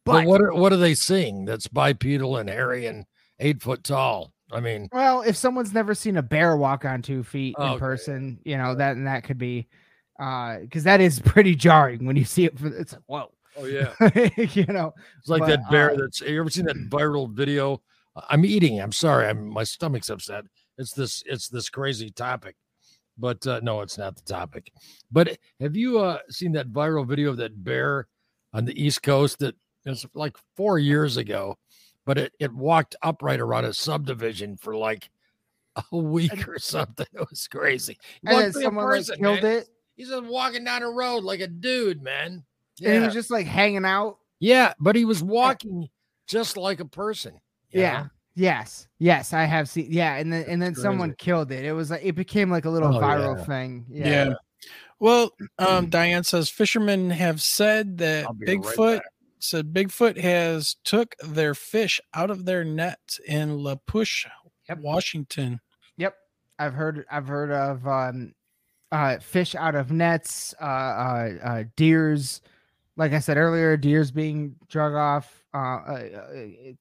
But, 0.06 0.26
what 0.26 0.42
are 0.42 0.54
what 0.54 0.74
are 0.74 0.78
they 0.78 0.94
seeing 0.94 1.46
that's 1.46 1.68
bipedal 1.68 2.38
and 2.38 2.50
hairy 2.50 2.86
and 2.86 3.06
eight 3.40 3.62
foot 3.62 3.84
tall? 3.84 4.34
I 4.52 4.60
mean, 4.60 4.90
Well, 4.92 5.22
if 5.22 5.36
someone's 5.36 5.74
never 5.74 5.94
seen 5.96 6.18
a 6.18 6.22
bear 6.22 6.56
walk 6.58 6.86
on 6.86 7.02
two 7.02 7.24
feet 7.24 7.56
in 7.60 7.80
person, 7.80 8.40
you 8.44 8.58
know 8.58 8.76
that 8.76 8.96
and 8.96 9.08
that 9.08 9.24
could 9.24 9.38
be, 9.38 9.68
because 10.18 10.84
that 10.84 11.02
is 11.02 11.20
pretty 11.26 11.56
jarring 11.56 12.06
when 12.06 12.16
you 12.16 12.26
see 12.26 12.46
it. 12.46 12.58
For, 12.58 12.68
it's 12.68 12.94
like 12.94 13.02
whoa, 13.06 13.32
oh 13.58 13.66
yeah, 13.66 13.94
you 14.38 14.66
know. 14.66 14.94
it's 15.20 15.30
like 15.30 15.42
But, 15.42 15.48
that 15.48 15.72
bear 15.72 15.92
uh, 15.92 15.96
that's. 15.98 16.22
You 16.22 16.40
ever 16.40 16.50
seen 16.50 16.66
that 16.66 16.90
viral 16.90 17.32
video? 17.32 17.82
I'm 18.30 18.44
eating. 18.46 18.82
I'm 18.82 18.92
sorry. 18.92 19.28
I'm 19.28 19.48
my 19.48 19.64
stomach's 19.64 20.10
upset. 20.10 20.46
It's 20.78 20.94
this. 20.94 21.24
It's 21.26 21.48
this 21.48 21.70
crazy 21.70 22.10
topic, 22.10 22.56
but 23.18 23.46
uh, 23.48 23.62
no, 23.64 23.82
it's 23.82 23.98
not 23.98 24.16
the 24.16 24.24
topic. 24.24 24.72
But 25.12 25.38
have 25.60 25.76
you 25.76 26.00
uh, 26.00 26.20
seen 26.30 26.52
that 26.54 26.72
viral 26.72 27.08
video 27.08 27.30
of 27.30 27.38
that 27.38 27.64
bear 27.64 28.08
on 28.54 28.66
the 28.66 28.82
East 28.82 29.02
Coast 29.02 29.40
that 29.40 29.56
it's 29.86 30.06
like 30.14 30.36
four 30.56 30.78
years 30.78 31.18
ago, 31.18 31.58
but 32.12 32.18
it 32.18 32.34
it 32.40 32.54
walked 32.54 32.94
upright 33.04 33.40
around 33.40 33.64
a 33.64 33.72
subdivision 33.74 34.58
for 34.58 34.76
like 34.76 35.10
a 35.94 35.96
week 35.98 36.46
or 36.46 36.60
something. 36.60 37.06
It 37.14 37.30
was 37.30 37.48
crazy. 37.48 37.98
And 38.26 38.36
then 38.36 38.46
like 38.48 38.50
a 38.50 38.62
someone 38.62 38.86
like 38.86 39.06
killed 39.18 39.44
man. 39.44 39.46
it, 39.60 39.70
He's 39.96 40.10
just 40.10 40.26
walking 40.26 40.66
down 40.66 40.84
a 40.84 40.90
road 40.90 41.24
like 41.24 41.40
a 41.40 41.48
dude, 41.48 42.02
man. 42.04 42.44
and 42.84 42.94
he 42.94 43.00
was 43.00 43.14
just 43.14 43.32
like 43.32 43.48
hanging 43.48 43.86
out. 43.86 44.18
Yeah, 44.40 44.74
but 44.78 44.98
he 44.98 45.06
was 45.06 45.24
walking 45.24 45.88
just 46.28 46.58
like 46.58 46.82
a 46.82 46.86
person. 46.86 47.40
Yeah. 47.70 48.02
know? 48.02 48.10
Yes. 48.36 48.90
Yes, 49.00 49.32
I 49.32 49.46
have 49.46 49.70
seen. 49.70 49.88
Yeah, 49.90 50.16
and 50.18 50.34
then 50.34 50.44
and 50.50 50.62
then 50.62 50.74
That's 50.74 50.82
someone 50.82 51.14
killed 51.18 51.50
it. 51.54 51.64
It 51.64 51.72
was 51.72 51.92
like 51.92 52.04
it 52.04 52.16
became 52.16 52.52
like 52.52 52.66
a 52.66 52.70
little 52.70 52.94
Oh, 52.94 53.00
viral 53.00 53.38
yeah. 53.38 53.44
thing. 53.46 53.86
Yeah. 53.90 54.08
Yeah. 54.10 54.34
Well, 55.00 55.32
um, 55.60 55.86
Diane 55.90 56.26
says 56.26 56.50
fishermen 56.50 57.10
have 57.12 57.42
said 57.42 58.00
that 58.00 58.26
I'll 58.26 58.34
right 58.34 58.50
Bigfoot 58.50 58.98
back. 58.98 59.06
Said 59.44 59.74
Bigfoot 59.74 60.18
has 60.20 60.76
took 60.84 61.16
their 61.24 61.54
fish 61.54 62.00
out 62.14 62.30
of 62.30 62.46
their 62.46 62.64
net 62.64 63.18
in 63.28 63.58
La 63.58 63.76
Push, 63.88 64.26
Washington. 64.78 65.60
Yep. 65.98 66.16
I've 66.60 66.74
heard. 66.74 67.06
I've 67.12 67.28
heard 67.28 67.52
of 67.52 67.88
um, 67.88 68.34
uh, 68.92 69.18
fish 69.20 69.56
out 69.56 69.76
of 69.76 69.92
nets. 69.92 70.54
Uh, 70.62 70.66
uh, 70.66 71.30
uh, 71.44 71.64
deers. 71.76 72.42
Like 72.98 73.14
I 73.14 73.20
said 73.20 73.38
earlier, 73.38 73.78
deers 73.78 74.12
being 74.12 74.56
drug 74.70 74.94
off. 74.94 75.44
Uh, 75.54 75.58
uh, 75.58 76.10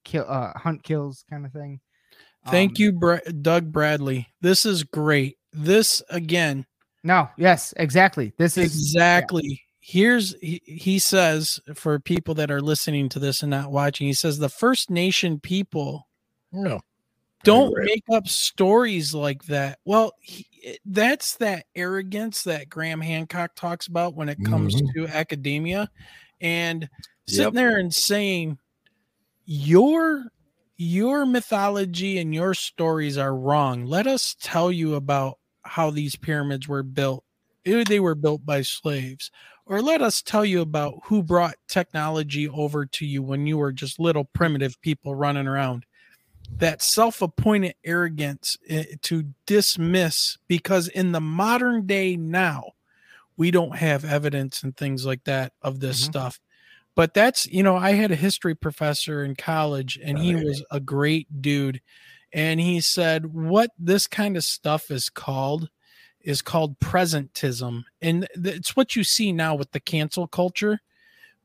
kill. 0.03 0.25
Uh, 0.27 0.53
hunt 0.57 0.83
kills 0.83 1.25
kind 1.29 1.45
of 1.45 1.51
thing. 1.51 1.79
Thank 2.47 2.71
Um, 2.71 2.75
you, 2.79 2.91
Bra- 2.93 3.19
Doug 3.41 3.71
Bradley. 3.71 4.27
This 4.41 4.65
is 4.65 4.83
great. 4.83 5.37
This 5.53 6.01
again, 6.09 6.65
No. 7.03 7.29
Yes. 7.37 7.73
Exactly. 7.77 8.33
This 8.37 8.57
is 8.57 8.65
exactly. 8.65 9.61
Here's 9.83 10.35
he, 10.41 10.61
he 10.63 10.99
says 10.99 11.59
for 11.73 11.99
people 11.99 12.35
that 12.35 12.51
are 12.51 12.61
listening 12.61 13.09
to 13.09 13.19
this 13.19 13.41
and 13.41 13.49
not 13.49 13.71
watching. 13.71 14.05
He 14.07 14.13
says 14.13 14.37
the 14.37 14.47
First 14.47 14.89
Nation 14.91 15.39
people 15.39 16.07
No. 16.51 16.81
don't 17.43 17.73
Right. 17.73 17.85
make 17.85 18.03
up 18.11 18.27
stories 18.27 19.15
like 19.15 19.45
that. 19.45 19.79
Well, 19.83 20.13
he, 20.21 20.45
that's 20.85 21.35
that 21.37 21.65
arrogance 21.75 22.43
that 22.43 22.69
Graham 22.69 23.01
Hancock 23.01 23.55
talks 23.55 23.87
about 23.87 24.13
when 24.15 24.29
it 24.29 24.37
comes 24.45 24.75
Mhm. 24.75 24.93
to 24.93 25.07
academia 25.07 25.89
and 26.39 26.87
sitting 27.27 27.45
Yep. 27.45 27.53
there 27.53 27.77
and 27.79 27.93
saying 27.93 28.59
your 29.45 30.25
your 30.77 31.25
mythology 31.27 32.17
and 32.17 32.33
your 32.33 32.53
stories 32.55 33.15
are 33.17 33.35
wrong. 33.35 33.85
Let 33.85 34.07
us 34.07 34.35
tell 34.41 34.71
you 34.71 34.95
about 34.95 35.37
how 35.63 35.91
these 35.91 36.15
pyramids 36.15 36.67
were 36.67 36.81
built. 36.83 37.23
They 37.63 37.99
were 37.99 38.15
built 38.15 38.45
by 38.45 38.61
slaves. 38.61 39.31
Or 39.65 39.81
let 39.81 40.01
us 40.01 40.21
tell 40.21 40.43
you 40.43 40.61
about 40.61 40.99
who 41.05 41.23
brought 41.23 41.55
technology 41.67 42.49
over 42.49 42.85
to 42.85 43.05
you 43.05 43.21
when 43.21 43.47
you 43.47 43.57
were 43.57 43.71
just 43.71 43.99
little 43.99 44.25
primitive 44.25 44.79
people 44.81 45.15
running 45.15 45.47
around 45.47 45.85
that 46.57 46.81
self-appointed 46.81 47.75
arrogance 47.85 48.57
eh, 48.67 48.83
to 49.03 49.23
dismiss 49.45 50.37
because 50.47 50.87
in 50.89 51.11
the 51.13 51.21
modern 51.21 51.85
day 51.85 52.17
now 52.17 52.63
we 53.37 53.51
don't 53.51 53.77
have 53.77 54.03
evidence 54.03 54.61
and 54.61 54.75
things 54.75 55.05
like 55.05 55.23
that 55.23 55.53
of 55.61 55.79
this 55.79 56.01
Mhm. 56.01 56.05
stuff 56.05 56.39
but 56.93 57.13
that's 57.13 57.47
you 57.47 57.63
know 57.63 57.77
i 57.77 57.91
had 57.93 58.11
a 58.11 58.15
history 58.17 58.53
professor 58.53 59.23
in 59.23 59.33
college 59.35 59.97
and 60.03 60.19
he 60.19 60.35
was 60.35 60.63
a 60.71 60.79
great 60.79 61.41
dude 61.41 61.79
and 62.33 62.59
he 62.59 62.81
said 62.81 63.33
what 63.33 63.71
this 63.79 64.05
kind 64.07 64.35
of 64.35 64.43
stuff 64.43 64.91
is 64.91 65.09
called 65.09 65.69
is 66.23 66.41
called 66.41 66.79
presentism 66.79 67.83
and 68.01 68.27
it's 68.35 68.75
what 68.75 68.95
you 68.95 69.03
see 69.03 69.31
now 69.31 69.55
with 69.55 69.71
the 69.71 69.79
cancel 69.79 70.27
culture. 70.27 70.79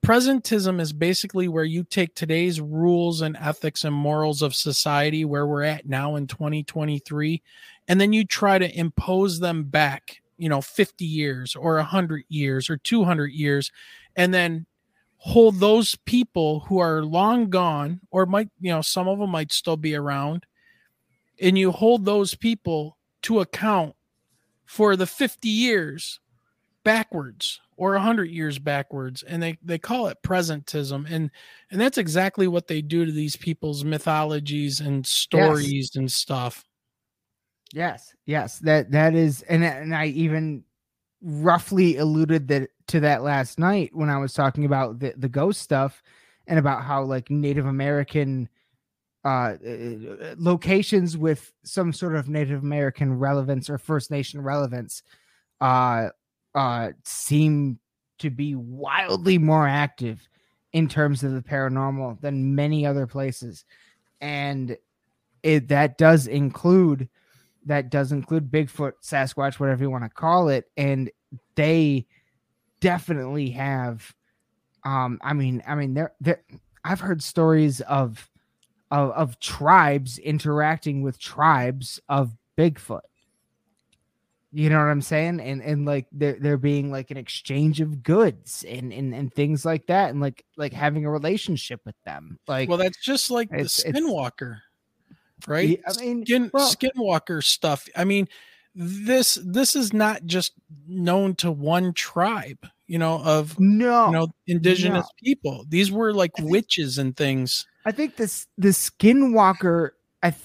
Presentism 0.05 0.81
is 0.81 0.93
basically 0.93 1.49
where 1.49 1.65
you 1.65 1.83
take 1.83 2.15
today's 2.15 2.61
rules 2.61 3.23
and 3.23 3.37
ethics 3.41 3.85
and 3.85 3.95
morals 3.95 4.43
of 4.43 4.55
society 4.55 5.25
where 5.25 5.47
we're 5.47 5.63
at 5.63 5.89
now 5.89 6.17
in 6.17 6.27
2023 6.27 7.43
and 7.89 8.01
then 8.01 8.13
you 8.13 8.25
try 8.25 8.59
to 8.59 8.79
impose 8.79 9.41
them 9.41 9.65
back 9.65 10.21
you 10.39 10.49
know 10.49 10.61
50 10.61 11.05
years 11.05 11.57
or 11.57 11.77
100 11.77 12.25
years 12.29 12.71
or 12.71 12.77
200 12.77 13.33
years 13.33 13.73
and 14.15 14.33
then 14.33 14.67
hold 15.17 15.59
those 15.59 15.97
people 16.05 16.61
who 16.61 16.79
are 16.79 17.03
long 17.03 17.49
gone 17.49 18.01
or 18.11 18.27
might 18.27 18.49
you 18.61 18.71
know 18.71 18.83
some 18.83 19.09
of 19.09 19.19
them 19.19 19.31
might 19.31 19.51
still 19.51 19.77
be 19.77 19.95
around 19.95 20.47
and 21.41 21.59
you 21.59 21.73
hold 21.73 22.05
those 22.05 22.35
people 22.35 22.97
to 23.23 23.41
account 23.41 23.96
for 24.67 24.97
the 24.97 25.07
50 25.07 25.49
years 25.49 26.21
backwards 26.85 27.61
or 27.77 27.93
100 27.93 28.31
years 28.31 28.59
backwards 28.59 29.23
and 29.25 29.43
they 29.43 29.59
they 29.63 29.79
call 29.79 30.07
it 30.07 30.19
presentism 30.23 31.05
and 31.11 31.31
and 31.71 31.81
that's 31.81 31.99
exactly 31.99 32.47
what 32.47 32.69
they 32.69 32.81
do 32.81 33.05
to 33.05 33.11
these 33.11 33.35
people's 33.35 33.85
mythologies 33.85 34.81
and 34.81 35.05
stories 35.07 35.97
and 35.97 36.11
stuff. 36.11 36.65
Yes, 37.73 38.15
yes, 38.27 38.59
that 38.61 38.93
that 38.93 39.15
is, 39.15 39.43
and 39.43 39.65
and 39.65 39.95
I 39.95 40.07
even 40.07 40.65
roughly 41.21 41.97
alluded 41.97 42.49
that 42.49 42.71
to 42.89 43.01
that 43.01 43.23
last 43.23 43.59
night 43.59 43.91
when 43.93 44.09
I 44.09 44.19
was 44.19 44.33
talking 44.33 44.65
about 44.65 44.99
the 45.01 45.15
the 45.17 45.29
ghost 45.29 45.61
stuff 45.63 46.03
and 46.47 46.59
about 46.59 46.85
how 46.85 47.03
like 47.03 47.31
Native 47.31 47.67
American 47.67 48.49
uh 49.27 49.57
uh, 49.57 50.35
locations 50.39 51.17
with 51.17 51.53
some 51.65 51.93
sort 51.93 52.15
of 52.15 52.29
Native 52.29 52.63
American 52.63 53.19
relevance 53.19 53.69
or 53.69 53.79
First 53.79 54.11
Nation 54.11 54.41
relevance 54.41 55.03
uh 55.61 56.09
uh 56.55 56.91
seem 57.05 57.79
to 58.19 58.31
be 58.31 58.55
wildly 58.55 59.39
more 59.39 59.67
active 59.67 60.29
in 60.73 60.89
terms 60.89 61.23
of 61.23 61.33
the 61.33 61.43
paranormal 61.43 62.21
than 62.21 62.55
many 62.55 62.87
other 62.87 63.07
places 63.07 63.65
and 64.21 64.77
it 65.43 65.69
that 65.69 65.99
does 65.99 66.27
include 66.27 67.09
that 67.67 67.91
does 67.91 68.13
include 68.13 68.51
Bigfoot, 68.51 68.93
Sasquatch, 69.03 69.59
whatever 69.59 69.83
you 69.83 69.91
want 69.91 70.05
to 70.05 70.11
call 70.11 70.49
it, 70.49 70.71
and 70.77 71.11
they 71.57 72.07
definitely 72.81 73.51
have. 73.51 74.15
Um, 74.85 75.19
I 75.23 75.33
mean, 75.33 75.63
I 75.67 75.75
mean, 75.75 75.95
there, 75.95 76.13
there. 76.21 76.43
I've 76.85 77.01
heard 77.01 77.23
stories 77.23 77.81
of, 77.83 78.31
of, 78.91 79.11
of 79.11 79.41
tribes 79.41 80.19
interacting 80.19 81.03
with 81.03 81.19
tribes 81.19 82.01
of 82.09 82.33
Bigfoot. 82.59 83.01
You 84.53 84.71
know 84.71 84.79
what 84.79 84.87
I'm 84.87 85.03
saying? 85.03 85.41
And 85.41 85.61
and 85.61 85.85
like 85.85 86.07
there 86.13 86.39
there 86.41 86.57
being 86.57 86.91
like 86.91 87.11
an 87.11 87.17
exchange 87.17 87.81
of 87.81 88.03
goods 88.03 88.65
and 88.67 88.93
and 88.93 89.15
and 89.15 89.33
things 89.33 89.65
like 89.65 89.87
that, 89.89 90.11
and 90.11 90.21
like 90.21 90.45
like 90.57 90.73
having 90.73 91.05
a 91.05 91.11
relationship 91.11 91.81
with 91.85 91.97
them. 92.05 92.39
Like, 92.47 92.69
well 92.69 92.79
that's 92.79 93.03
just 93.03 93.31
like 93.31 93.51
the 93.51 93.65
skinwalker 93.65 94.61
right 95.47 95.81
I 95.87 96.01
mean, 96.01 96.25
Skin, 96.25 96.51
well- 96.53 96.71
skinwalker 96.71 97.43
stuff 97.43 97.89
i 97.97 98.05
mean 98.05 98.29
this 98.75 99.39
this 99.45 99.75
is 99.75 99.93
not 99.93 100.25
just 100.27 100.53
known 100.87 101.35
to 101.37 101.51
one 101.51 101.93
tribe 101.93 102.69
you 102.87 102.99
know 102.99 103.21
of 103.23 103.59
no, 103.59 104.07
you 104.07 104.13
know 104.13 104.29
indigenous 104.47 105.07
people 105.23 105.65
these 105.69 105.91
were 105.91 106.13
like 106.13 106.33
witches 106.41 106.99
and 106.99 107.17
things 107.17 107.67
I 107.87 107.93
think 107.93 108.17
this 108.17 108.49
the 108.59 108.69
Skinwalker, 108.69 109.91
I 110.23 110.31
th- 110.31 110.43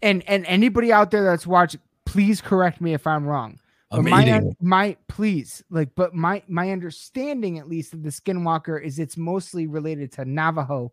and 0.00 0.22
and 0.28 0.46
anybody 0.46 0.92
out 0.92 1.10
there 1.10 1.24
that's 1.24 1.46
watching, 1.46 1.80
please 2.06 2.40
correct 2.40 2.80
me 2.80 2.94
if 2.94 3.06
I'm 3.06 3.26
wrong. 3.26 3.58
I'm 3.90 4.04
But 4.04 4.10
my 4.10 4.42
my 4.60 4.96
please 5.08 5.64
like, 5.70 5.90
but 5.96 6.14
my 6.14 6.42
my 6.46 6.70
understanding 6.70 7.58
at 7.58 7.68
least 7.68 7.92
of 7.92 8.04
the 8.04 8.10
Skinwalker 8.10 8.82
is 8.82 9.00
it's 9.00 9.16
mostly 9.16 9.66
related 9.66 10.12
to 10.12 10.24
Navajo, 10.24 10.92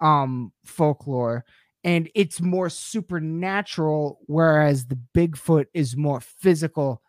um, 0.00 0.52
folklore, 0.66 1.46
and 1.82 2.10
it's 2.14 2.42
more 2.42 2.68
supernatural, 2.68 4.20
whereas 4.26 4.86
the 4.86 4.98
Bigfoot 5.14 5.66
is 5.72 5.96
more 5.96 6.20
physical. 6.20 7.02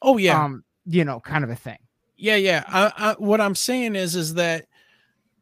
oh 0.00 0.16
yeah 0.16 0.42
um, 0.42 0.64
you 0.86 1.04
know, 1.04 1.20
kind 1.20 1.44
of 1.44 1.50
a 1.50 1.56
thing. 1.56 1.78
Yeah, 2.16 2.36
yeah. 2.36 2.64
I, 2.68 2.92
I, 2.96 3.12
what 3.18 3.40
I'm 3.40 3.54
saying 3.54 3.96
is, 3.96 4.14
is 4.14 4.34
that 4.34 4.66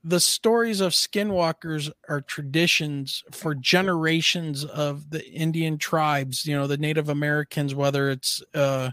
the 0.04 0.20
stories 0.20 0.80
of 0.80 0.92
skinwalkers 0.92 1.90
are 2.08 2.20
traditions 2.20 3.22
for 3.30 3.54
generations 3.54 4.64
of 4.64 5.10
the 5.10 5.24
Indian 5.30 5.78
tribes. 5.78 6.44
You 6.46 6.56
know, 6.56 6.66
the 6.66 6.76
Native 6.76 7.08
Americans, 7.08 7.74
whether 7.74 8.10
it's 8.10 8.42
uh, 8.54 8.90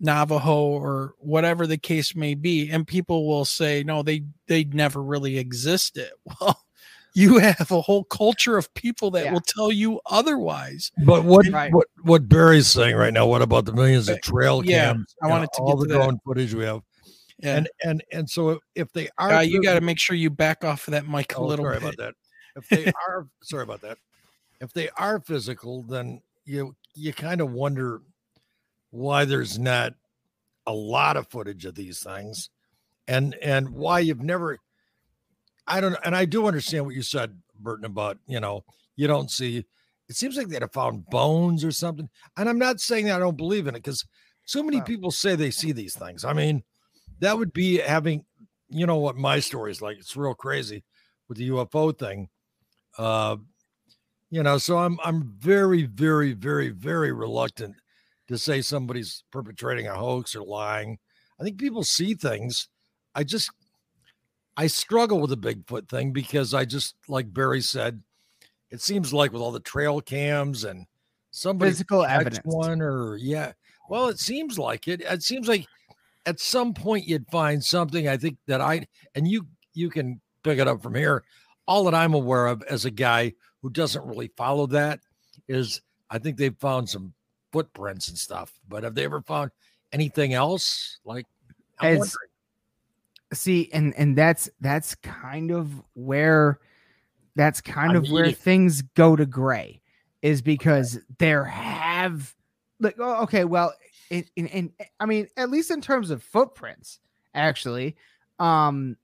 Navajo 0.00 0.62
or 0.62 1.14
whatever 1.18 1.66
the 1.66 1.76
case 1.76 2.14
may 2.14 2.34
be, 2.34 2.70
and 2.70 2.86
people 2.86 3.26
will 3.28 3.44
say, 3.44 3.82
no, 3.82 4.02
they 4.02 4.24
they 4.46 4.64
never 4.64 5.02
really 5.02 5.38
existed. 5.38 6.10
Well, 6.40 6.64
you 7.14 7.38
have 7.38 7.70
a 7.72 7.80
whole 7.80 8.04
culture 8.04 8.56
of 8.56 8.72
people 8.74 9.10
that 9.12 9.24
Yeah. 9.24 9.32
will 9.32 9.40
tell 9.40 9.72
you 9.72 10.00
otherwise. 10.06 10.92
But 11.04 11.24
what 11.24 11.46
Right. 11.50 11.72
what 11.72 11.88
what 12.02 12.28
Barry's 12.28 12.68
saying 12.68 12.94
right 12.94 13.12
now? 13.12 13.26
What 13.26 13.42
about 13.42 13.64
the 13.64 13.72
millions 13.72 14.08
of 14.08 14.20
trail 14.20 14.62
Yeah, 14.62 14.92
cams? 14.92 15.16
I 15.22 15.26
and 15.26 15.32
wanted 15.32 15.52
to 15.54 15.60
get 15.62 15.62
all 15.62 15.76
get 15.76 15.88
the 15.88 15.94
that. 15.94 15.94
drone 15.94 16.18
footage 16.24 16.54
we 16.54 16.64
have, 16.64 16.82
Yeah. 17.40 17.56
and 17.58 17.68
and 17.84 18.04
and 18.12 18.28
so 18.30 18.50
if, 18.50 18.58
if 18.74 18.92
they 18.92 19.08
are, 19.18 19.34
Uh, 19.34 19.40
you 19.40 19.62
got 19.62 19.74
to 19.74 19.80
make 19.80 19.98
sure 19.98 20.16
you 20.16 20.30
back 20.30 20.64
off 20.64 20.88
of 20.88 20.92
that 20.92 21.08
mic 21.08 21.34
a 21.34 21.38
Oh, 21.38 21.46
little 21.46 21.64
sorry 21.64 21.78
bit. 21.78 21.82
about 21.82 21.96
that. 21.98 22.14
If 22.56 22.68
they 22.68 22.86
are, 23.08 23.28
sorry 23.42 23.62
about 23.62 23.80
that. 23.82 23.98
If 24.60 24.72
they 24.72 24.88
are 24.90 25.20
physical, 25.20 25.82
then 25.84 26.20
you 26.44 26.74
you 26.94 27.12
kind 27.12 27.40
of 27.40 27.52
wonder 27.52 28.02
why 28.90 29.24
there's 29.24 29.58
not 29.58 29.94
a 30.66 30.72
lot 30.72 31.16
of 31.16 31.28
footage 31.28 31.64
of 31.64 31.76
these 31.76 32.00
things, 32.02 32.50
and 33.06 33.34
and 33.36 33.70
why 33.70 34.00
you've 34.00 34.22
never. 34.22 34.58
I 35.70 35.80
don't, 35.82 35.92
know, 35.92 35.98
and 36.02 36.16
I 36.16 36.24
do 36.24 36.46
understand 36.46 36.86
what 36.86 36.94
you 36.94 37.02
said, 37.02 37.38
Burton, 37.60 37.84
about 37.84 38.18
you 38.26 38.40
know 38.40 38.64
you 38.96 39.06
don't 39.06 39.30
see. 39.30 39.64
It 40.08 40.16
seems 40.16 40.36
like 40.38 40.48
they'd 40.48 40.62
have 40.62 40.72
found 40.72 41.04
bones 41.10 41.62
or 41.64 41.70
something, 41.70 42.08
and 42.36 42.48
I'm 42.48 42.58
not 42.58 42.80
saying 42.80 43.04
that 43.04 43.16
I 43.16 43.18
don't 43.20 43.36
believe 43.36 43.66
in 43.68 43.74
it 43.76 43.82
because 43.82 44.04
so 44.46 44.62
many 44.62 44.78
Wow. 44.78 44.84
people 44.84 45.10
say 45.10 45.36
they 45.36 45.50
see 45.50 45.70
these 45.72 45.94
things. 45.94 46.24
I 46.24 46.32
mean, 46.32 46.64
that 47.20 47.38
would 47.38 47.52
be 47.52 47.78
having, 47.78 48.24
you 48.68 48.86
know, 48.86 48.98
what 48.98 49.16
my 49.16 49.40
story 49.40 49.70
is 49.70 49.82
like. 49.82 49.98
It's 49.98 50.16
real 50.16 50.34
crazy 50.34 50.84
with 51.28 51.38
the 51.38 51.50
UFO 51.50 51.96
thing. 51.96 52.28
Uh, 52.96 53.36
you 54.30 54.42
know, 54.42 54.58
so 54.58 54.78
I'm 54.78 54.98
I'm 55.04 55.32
very, 55.38 55.84
very, 55.84 56.32
very, 56.32 56.68
very 56.70 57.12
reluctant 57.12 57.76
to 58.28 58.36
say 58.36 58.60
somebody's 58.60 59.24
perpetrating 59.32 59.86
a 59.86 59.94
hoax 59.94 60.36
or 60.36 60.42
lying. 60.42 60.98
I 61.40 61.44
think 61.44 61.58
people 61.58 61.82
see 61.82 62.14
things. 62.14 62.68
I 63.14 63.24
just 63.24 63.50
I 64.56 64.66
struggle 64.66 65.20
with 65.20 65.30
the 65.30 65.36
Bigfoot 65.36 65.88
thing 65.88 66.12
because 66.12 66.52
I 66.52 66.64
just 66.64 66.96
like 67.08 67.32
Barry 67.32 67.60
said, 67.62 68.02
it 68.70 68.82
seems 68.82 69.12
like 69.12 69.32
with 69.32 69.40
all 69.40 69.52
the 69.52 69.60
trail 69.60 70.00
cams 70.00 70.64
and 70.64 70.86
somebody 71.30 71.70
Physical 71.70 72.04
evidence. 72.04 72.40
one 72.44 72.82
or 72.82 73.16
yeah. 73.16 73.52
Well, 73.88 74.08
it 74.08 74.18
seems 74.18 74.58
like 74.58 74.88
it. 74.88 75.00
It 75.00 75.22
seems 75.22 75.48
like 75.48 75.66
at 76.28 76.38
some 76.38 76.74
point 76.74 77.08
you'd 77.08 77.26
find 77.30 77.64
something. 77.64 78.06
I 78.06 78.18
think 78.18 78.36
that 78.46 78.60
I 78.60 78.86
and 79.14 79.26
you 79.26 79.46
you 79.72 79.88
can 79.88 80.20
pick 80.42 80.58
it 80.58 80.68
up 80.68 80.82
from 80.82 80.94
here. 80.94 81.24
All 81.66 81.84
that 81.84 81.94
I'm 81.94 82.12
aware 82.12 82.46
of 82.46 82.62
as 82.64 82.84
a 82.84 82.90
guy 82.90 83.32
who 83.62 83.70
doesn't 83.70 84.06
really 84.06 84.30
follow 84.36 84.66
that 84.66 85.00
is 85.48 85.80
I 86.10 86.18
think 86.18 86.36
they've 86.36 86.56
found 86.58 86.88
some 86.88 87.14
footprints 87.50 88.08
and 88.08 88.18
stuff. 88.18 88.52
But 88.68 88.84
have 88.84 88.94
they 88.94 89.04
ever 89.04 89.22
found 89.22 89.52
anything 89.90 90.34
else? 90.34 90.98
Like 91.02 91.26
I'm 91.80 92.02
As- 92.02 92.14
see 93.32 93.70
and 93.72 93.94
and 93.96 94.16
that's 94.16 94.50
that's 94.60 94.94
kind 94.96 95.50
of 95.50 95.82
where 95.94 96.58
that's 97.36 97.62
kind 97.62 97.92
I'm 97.92 98.04
of 98.04 98.10
where 98.10 98.32
things 98.32 98.82
go 98.82 99.16
to 99.16 99.24
gray 99.24 99.80
is 100.20 100.42
because 100.42 100.98
there 101.18 101.44
have 101.44 102.34
like 102.80 102.96
oh, 102.98 103.22
okay 103.22 103.44
well 103.44 103.72
in, 104.10 104.24
in, 104.36 104.46
in 104.48 104.72
i 105.00 105.06
mean 105.06 105.28
at 105.36 105.50
least 105.50 105.70
in 105.70 105.80
terms 105.80 106.10
of 106.10 106.22
footprints 106.22 107.00
actually. 107.34 107.96
Um 108.38 108.96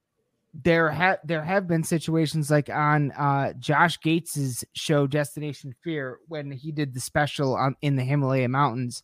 there 0.62 0.89
have 0.89 1.18
there 1.24 1.43
have 1.43 1.66
been 1.66 1.82
situations 1.82 2.48
like 2.51 2.70
on 2.70 3.10
uh 3.12 3.52
josh 3.59 3.98
gates's 4.01 4.64
show 4.72 5.06
destination 5.06 5.74
fear 5.82 6.18
when 6.28 6.51
he 6.52 6.70
did 6.70 6.94
the 6.94 7.01
special 7.01 7.56
on 7.56 7.74
in 7.82 7.97
the 7.97 8.05
himalaya 8.05 8.48
mountains. 8.48 9.02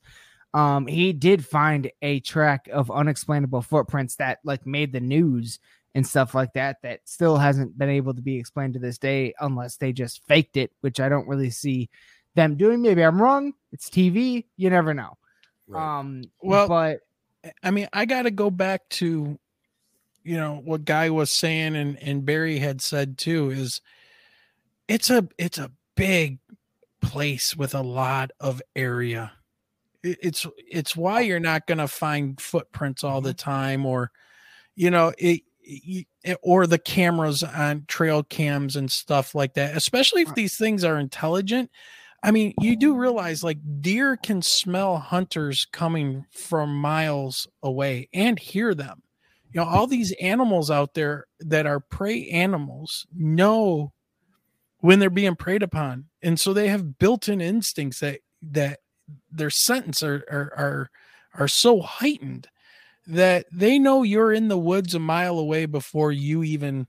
Um 0.54 0.86
he 0.86 1.12
did 1.12 1.44
find 1.44 1.90
a 2.02 2.20
track 2.20 2.68
of 2.72 2.90
unexplainable 2.90 3.62
footprints 3.62 4.16
that 4.16 4.38
like 4.44 4.66
made 4.66 4.92
the 4.92 5.00
news 5.00 5.58
and 5.94 6.06
stuff 6.06 6.36
like 6.36 6.52
that 6.52 6.76
that 6.82 7.00
still 7.04 7.36
hasn't 7.36 7.76
been 7.76 7.88
able 7.88 8.14
to 8.14 8.22
be 8.22 8.38
explained 8.38 8.74
to 8.74 8.80
this 8.80 8.98
day 8.98 9.34
unless 9.40 9.76
they 9.76 9.92
just 9.92 10.24
faked 10.26 10.56
it 10.56 10.70
which 10.82 11.00
i 11.00 11.08
don't 11.08 11.28
really 11.28 11.50
see 11.50 11.90
them 12.36 12.56
doing. 12.56 12.80
Maybe 12.80 13.02
i'm 13.02 13.20
wrong. 13.20 13.54
It's 13.72 13.90
tv 13.90 14.44
you 14.56 14.70
never 14.70 14.94
know 14.94 15.16
Right. 15.70 15.98
um 15.98 16.24
Well, 16.42 16.68
but 16.68 17.00
I 17.62 17.70
mean, 17.70 17.88
I 17.92 18.04
got 18.04 18.22
to 18.22 18.30
go 18.30 18.50
back 18.50 18.88
to, 18.90 19.38
you 20.24 20.36
know, 20.36 20.60
what 20.64 20.84
Guy 20.84 21.10
was 21.10 21.30
saying 21.30 21.76
and 21.76 21.98
and 22.02 22.24
Barry 22.26 22.58
had 22.58 22.80
said 22.82 23.18
too 23.18 23.50
is, 23.50 23.80
it's 24.88 25.10
a 25.10 25.28
it's 25.38 25.58
a 25.58 25.70
big 25.96 26.38
place 27.00 27.56
with 27.56 27.74
a 27.74 27.82
lot 27.82 28.30
of 28.40 28.60
area. 28.76 29.32
It- 30.02 30.18
It's 30.22 30.46
it's 30.58 30.96
why 30.96 31.20
you're 31.22 31.40
not 31.40 31.66
going 31.66 31.78
to 31.78 31.88
find 31.88 32.40
footprints 32.40 33.04
all 33.04 33.20
the 33.20 33.34
time, 33.34 33.86
or, 33.86 34.10
you 34.76 34.90
know, 34.90 35.12
it, 35.18 35.42
it- 35.62 36.06
or 36.42 36.66
the 36.66 36.78
cameras 36.78 37.42
on 37.42 37.84
trail 37.88 38.22
cams 38.24 38.76
and 38.76 38.90
stuff 38.90 39.34
like 39.34 39.54
that. 39.54 39.76
Especially 39.76 40.22
if 40.22 40.34
these 40.34 40.56
things 40.58 40.84
are 40.84 40.98
intelligent. 40.98 41.70
I 42.22 42.30
mean, 42.30 42.54
you 42.60 42.76
do 42.76 42.94
realize 42.94 43.42
like 43.42 43.58
deer 43.80 44.16
can 44.16 44.42
smell 44.42 44.98
hunters 44.98 45.66
coming 45.72 46.26
from 46.32 46.76
miles 46.76 47.48
away 47.62 48.08
and 48.12 48.38
hear 48.38 48.74
them. 48.74 49.02
You 49.52 49.60
know, 49.60 49.66
all 49.66 49.86
these 49.86 50.12
animals 50.20 50.70
out 50.70 50.94
there 50.94 51.26
that 51.40 51.66
are 51.66 51.80
prey 51.80 52.28
animals 52.28 53.06
know 53.14 53.92
when 54.78 54.98
they're 54.98 55.10
being 55.10 55.36
preyed 55.36 55.62
upon. 55.62 56.06
And 56.22 56.38
so 56.38 56.52
they 56.52 56.68
have 56.68 56.98
built-in 56.98 57.40
instincts 57.40 58.00
that 58.00 58.20
that 58.42 58.80
their 59.30 59.50
sentence 59.50 60.02
are 60.02 60.24
are 60.30 60.52
are, 60.56 60.90
are 61.34 61.48
so 61.48 61.80
heightened 61.80 62.48
that 63.06 63.46
they 63.50 63.78
know 63.78 64.02
you're 64.02 64.32
in 64.32 64.48
the 64.48 64.58
woods 64.58 64.94
a 64.94 64.98
mile 64.98 65.38
away 65.38 65.66
before 65.66 66.12
you 66.12 66.44
even 66.44 66.86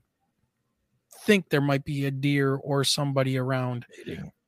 think 1.24 1.48
there 1.48 1.60
might 1.60 1.84
be 1.84 2.04
a 2.04 2.10
deer 2.10 2.54
or 2.54 2.84
somebody 2.84 3.38
around. 3.38 3.86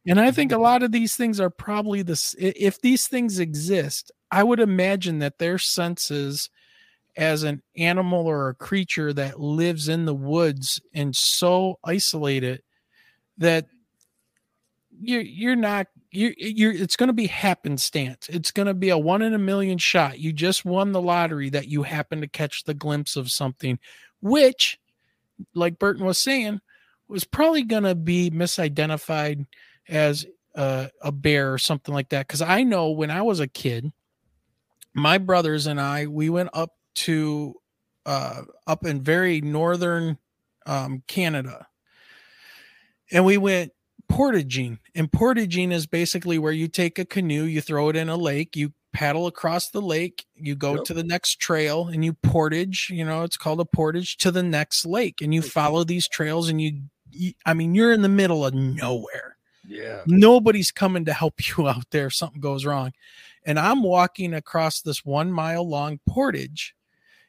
And 0.07 0.21
I 0.21 0.31
think 0.31 0.53
a 0.53 0.59
lot 0.59 0.83
of 0.83 0.93
these 0.93 1.17
things 1.17 1.41
are 1.41 1.51
probably 1.51 2.03
this. 2.03 2.35
If 2.39 2.81
these 2.81 3.07
things 3.07 3.39
exist, 3.39 4.13
I 4.31 4.43
would 4.43 4.61
imagine 4.61 5.21
that 5.21 5.39
their 5.39 5.59
senses 5.59 6.51
as 7.17 7.43
an 7.43 7.63
animal 7.77 8.27
or 8.27 8.49
a 8.49 8.55
creature 8.55 9.13
that 9.13 9.41
lives 9.41 9.89
in 9.89 10.05
the 10.05 10.15
woods 10.15 10.81
and 10.93 11.15
so 11.15 11.79
isolated 11.85 12.63
that 13.39 13.67
you're 15.01 15.23
you're 15.23 15.57
not 15.57 15.87
you're 16.11 16.35
you're 16.37 16.73
it's 16.73 16.97
going 16.97 17.09
to 17.09 17.13
be 17.13 17.27
happenstance 17.27 18.29
it's 18.29 18.51
going 18.51 18.67
to 18.67 18.75
be 18.75 18.91
a 18.91 18.99
one 18.99 19.23
in 19.23 19.35
a 19.35 19.39
million 19.39 19.79
shot 19.79 20.19
you 20.19 20.33
just 20.33 20.65
won 20.65 20.93
the 20.93 21.01
lottery 21.01 21.51
that 21.51 21.69
you 21.69 21.83
happen 21.83 22.21
to 22.21 22.29
catch 22.29 22.65
the 22.65 22.75
glimpse 22.75 23.17
of 23.17 23.31
something 23.31 23.79
which 24.21 24.79
like 25.55 25.79
burton 25.79 26.05
was 26.05 26.19
saying 26.19 26.61
was 27.09 27.25
probably 27.25 27.63
going 27.63 27.83
to 27.83 27.95
be 27.95 28.31
misidentified 28.31 29.47
as 29.89 30.27
uh, 30.55 30.87
a 31.03 31.11
bear 31.13 31.53
or 31.53 31.59
something 31.59 31.95
like 31.95 32.09
that 32.11 32.27
because 32.27 32.41
i 32.43 32.63
know 32.63 32.91
when 32.91 33.11
i 33.11 33.21
was 33.23 33.41
a 33.41 33.49
kid 33.49 33.93
my 34.95 35.19
brothers 35.19 35.67
and 35.67 35.81
i 35.81 36.07
we 36.07 36.31
went 36.31 36.49
up 36.55 36.71
to 36.95 37.55
uh 38.07 38.43
up 38.67 38.85
in 38.87 39.03
very 39.03 39.41
northern 39.41 40.17
um 40.67 41.03
canada. 41.09 41.67
And 43.11 43.25
we 43.25 43.37
went 43.37 43.73
portaging 44.09 44.79
and 44.95 45.11
portaging 45.11 45.73
is 45.73 45.87
basically 45.87 46.39
where 46.39 46.53
you 46.53 46.69
take 46.69 46.99
a 46.99 47.05
canoe 47.05 47.45
you 47.45 47.61
throw 47.61 47.89
it 47.89 47.97
in 47.97 48.09
a 48.09 48.17
lake 48.17 48.55
you 48.55 48.73
paddle 48.93 49.27
across 49.27 49.71
the 49.71 49.81
lake 49.81 50.27
you 50.37 50.55
go 50.55 50.77
Yep. 50.77 50.85
to 50.85 50.95
the 50.95 51.03
next 51.03 51.41
trail 51.41 51.89
and 51.89 52.05
you 52.05 52.13
portage 52.13 52.91
you 52.91 53.05
know 53.05 53.23
it's 53.25 53.37
called 53.39 53.61
a 53.61 53.65
portage 53.65 54.19
to 54.19 54.31
the 54.31 54.43
next 54.43 54.85
lake 54.87 55.21
and 55.23 55.35
you 55.35 55.41
follow 55.43 55.85
these 55.85 56.07
trails 56.07 56.49
and 56.51 56.61
you, 56.61 56.83
you 57.11 57.33
i 57.47 57.55
mean 57.55 57.75
you're 57.75 57.93
in 57.93 58.03
the 58.03 58.09
middle 58.11 58.45
of 58.45 58.53
nowhere 58.55 59.34
Yeah. 59.67 60.03
nobody's 60.07 60.71
coming 60.71 61.05
to 61.07 61.13
help 61.13 61.35
you 61.57 61.69
out 61.69 61.91
there 61.91 62.07
if 62.07 62.15
something 62.15 62.41
goes 62.41 62.65
wrong 62.65 62.93
and 63.45 63.59
i'm 63.59 63.83
walking 63.83 64.35
across 64.35 64.81
this 64.81 65.05
one 65.05 65.33
mile 65.33 65.69
long 65.69 66.01
portage 66.07 66.75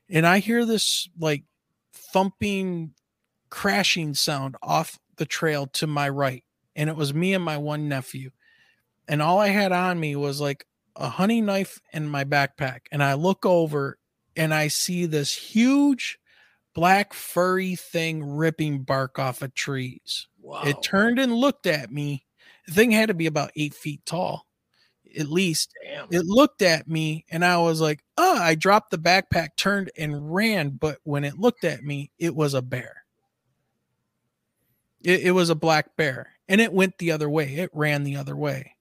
and 0.10 0.26
i 0.26 0.40
hear 0.40 0.66
this 0.66 1.10
like 1.20 1.44
thumping 1.94 2.94
crashing 3.50 4.14
sound 4.14 4.56
off 4.62 5.00
the 5.18 5.26
trail 5.26 5.68
to 5.68 5.88
my 5.88 6.10
right 6.10 6.44
and 6.76 6.90
it 6.90 6.96
was 6.96 7.14
me 7.14 7.34
and 7.34 7.44
my 7.44 7.58
one 7.58 7.88
nephew 7.88 8.32
and 9.08 9.22
all 9.22 9.40
i 9.40 9.48
had 9.48 9.72
on 9.72 10.00
me 10.00 10.16
was 10.16 10.42
like 10.42 10.66
a 10.98 11.10
hunting 11.10 11.46
knife 11.46 11.80
in 11.94 12.08
my 12.08 12.24
backpack 12.24 12.82
and 12.92 13.04
i 13.04 13.14
look 13.14 13.46
over 13.46 13.98
and 14.36 14.54
i 14.54 14.68
see 14.68 15.06
this 15.06 15.34
huge 15.34 16.20
black 16.76 17.14
furry 17.14 17.76
thing 17.76 18.24
ripping 18.24 18.84
bark 18.84 19.18
off 19.18 19.42
of 19.42 19.54
trees 19.56 20.28
Wow. 20.42 20.62
it 20.64 20.84
turned 20.84 21.18
and 21.18 21.34
looked 21.34 21.66
at 21.66 21.92
me. 21.92 22.24
The 22.68 22.74
thing 22.74 22.92
had 22.92 23.08
to 23.08 23.16
be 23.16 23.26
about 23.26 23.50
eight 23.56 23.74
feet 23.74 24.06
tall, 24.06 24.46
at 25.18 25.28
least. 25.28 25.74
Damn. 25.84 26.08
It 26.12 26.24
looked 26.26 26.62
at 26.62 26.88
me 26.88 27.26
and 27.32 27.44
I 27.44 27.58
was 27.58 27.82
like, 27.82 28.04
oh, 28.18 28.38
I 28.38 28.54
dropped 28.54 28.92
the 28.92 29.00
backpack, 29.00 29.56
turned 29.58 29.90
and 29.98 30.34
ran. 30.36 30.70
But 30.72 31.00
when 31.04 31.24
it 31.24 31.40
looked 31.40 31.64
at 31.64 31.84
me, 31.84 32.12
it 32.20 32.36
was 32.36 32.54
a 32.54 32.62
bear. 32.62 33.06
It, 35.04 35.22
it 35.22 35.32
was 35.32 35.50
a 35.50 35.56
black 35.56 35.96
bear 35.96 36.30
and 36.48 36.62
it 36.62 36.74
went 36.74 36.98
the 37.00 37.12
other 37.12 37.30
way. 37.30 37.56
It 37.56 37.72
ran 37.74 38.04
the 38.04 38.18
other 38.18 38.36
way. 38.36 38.75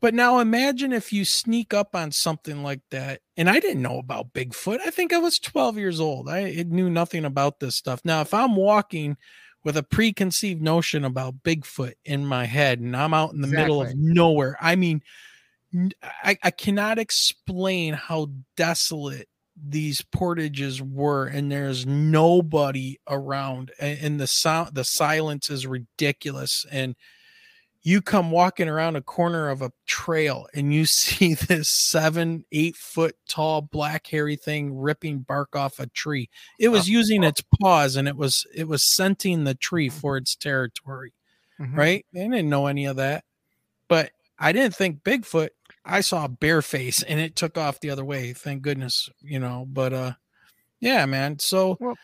But 0.00 0.14
now 0.14 0.38
imagine 0.38 0.92
if 0.92 1.12
you 1.12 1.24
sneak 1.24 1.74
up 1.74 1.94
on 1.94 2.10
something 2.12 2.62
like 2.62 2.80
that. 2.90 3.20
And 3.36 3.50
I 3.50 3.60
didn't 3.60 3.82
know 3.82 3.98
about 3.98 4.32
Bigfoot. 4.32 4.80
I 4.80 4.90
think 4.90 5.12
I 5.12 5.18
was 5.18 5.38
12 5.38 5.76
years 5.76 6.00
old. 6.00 6.28
I 6.28 6.64
knew 6.66 6.88
nothing 6.88 7.24
about 7.24 7.60
this 7.60 7.76
stuff. 7.76 8.00
Now, 8.04 8.22
if 8.22 8.32
I'm 8.32 8.56
walking 8.56 9.16
with 9.64 9.76
a 9.76 9.82
preconceived 9.82 10.62
notion 10.62 11.04
about 11.04 11.42
Bigfoot 11.42 11.94
in 12.04 12.24
my 12.24 12.46
head, 12.46 12.80
and 12.80 12.96
I'm 12.96 13.12
out 13.12 13.32
in 13.32 13.40
the 13.40 13.46
middle 13.46 13.82
of 13.82 13.94
nowhere. 13.94 14.56
I 14.60 14.74
mean, 14.76 15.02
I 16.24 16.34
cannot 16.50 16.98
explain 16.98 17.94
how 17.94 18.30
desolate 18.56 19.28
these 19.62 20.00
portages 20.00 20.80
were, 20.80 21.26
and 21.26 21.52
there's 21.52 21.84
nobody 21.84 22.98
around, 23.08 23.72
and, 23.78 23.98
and 24.00 24.20
the 24.20 24.26
sound, 24.26 24.74
the 24.74 24.84
silence 24.84 25.50
is 25.50 25.66
ridiculous, 25.66 26.64
and 26.70 26.96
you 27.82 28.02
come 28.02 28.30
walking 28.30 28.68
around 28.68 28.96
a 28.96 29.00
corner 29.02 29.48
of 29.48 29.62
a 29.62 29.72
trail 29.86 30.46
and 30.54 30.74
you 30.74 30.84
see 30.86 31.34
this 31.34 31.70
seven, 31.70 32.44
eight 32.52 32.76
foot 32.76 33.16
tall 33.28 33.62
black 33.62 34.06
hairy 34.06 34.36
thing 34.36 34.76
ripping 34.76 35.20
bark 35.20 35.56
off 35.56 35.78
a 35.78 35.86
tree. 35.88 36.28
It 36.58 36.68
was 36.68 36.88
using 36.88 37.22
its 37.24 37.42
paws 37.60 37.96
and 37.96 38.06
it 38.08 38.16
was 38.16 38.46
it 38.54 38.68
was 38.68 38.84
scenting 38.84 39.44
the 39.44 39.54
tree 39.54 39.88
for 39.88 40.16
its 40.16 40.36
territory. 40.36 41.12
Mhm. 41.58 41.76
Right? 41.76 42.06
They 42.12 42.22
didn't 42.28 42.48
know 42.50 42.66
any 42.66 42.86
of 42.86 42.96
that. 42.96 43.24
But 43.88 44.12
I 44.38 44.52
didn't 44.52 44.74
think 44.74 45.02
Bigfoot. 45.02 45.50
I 45.84 46.00
saw 46.02 46.24
a 46.26 46.28
bear 46.28 46.62
face 46.62 47.02
and 47.02 47.18
it 47.18 47.36
took 47.36 47.56
off 47.58 47.80
the 47.80 47.90
other 47.90 48.04
way. 48.04 48.32
Thank 48.32 48.62
goodness, 48.62 49.08
you 49.22 49.38
know. 49.38 49.66
But 49.68 49.92
uh 49.92 50.12
yeah, 50.80 51.06
man. 51.06 51.38
So 51.38 51.76
Well- 51.80 51.98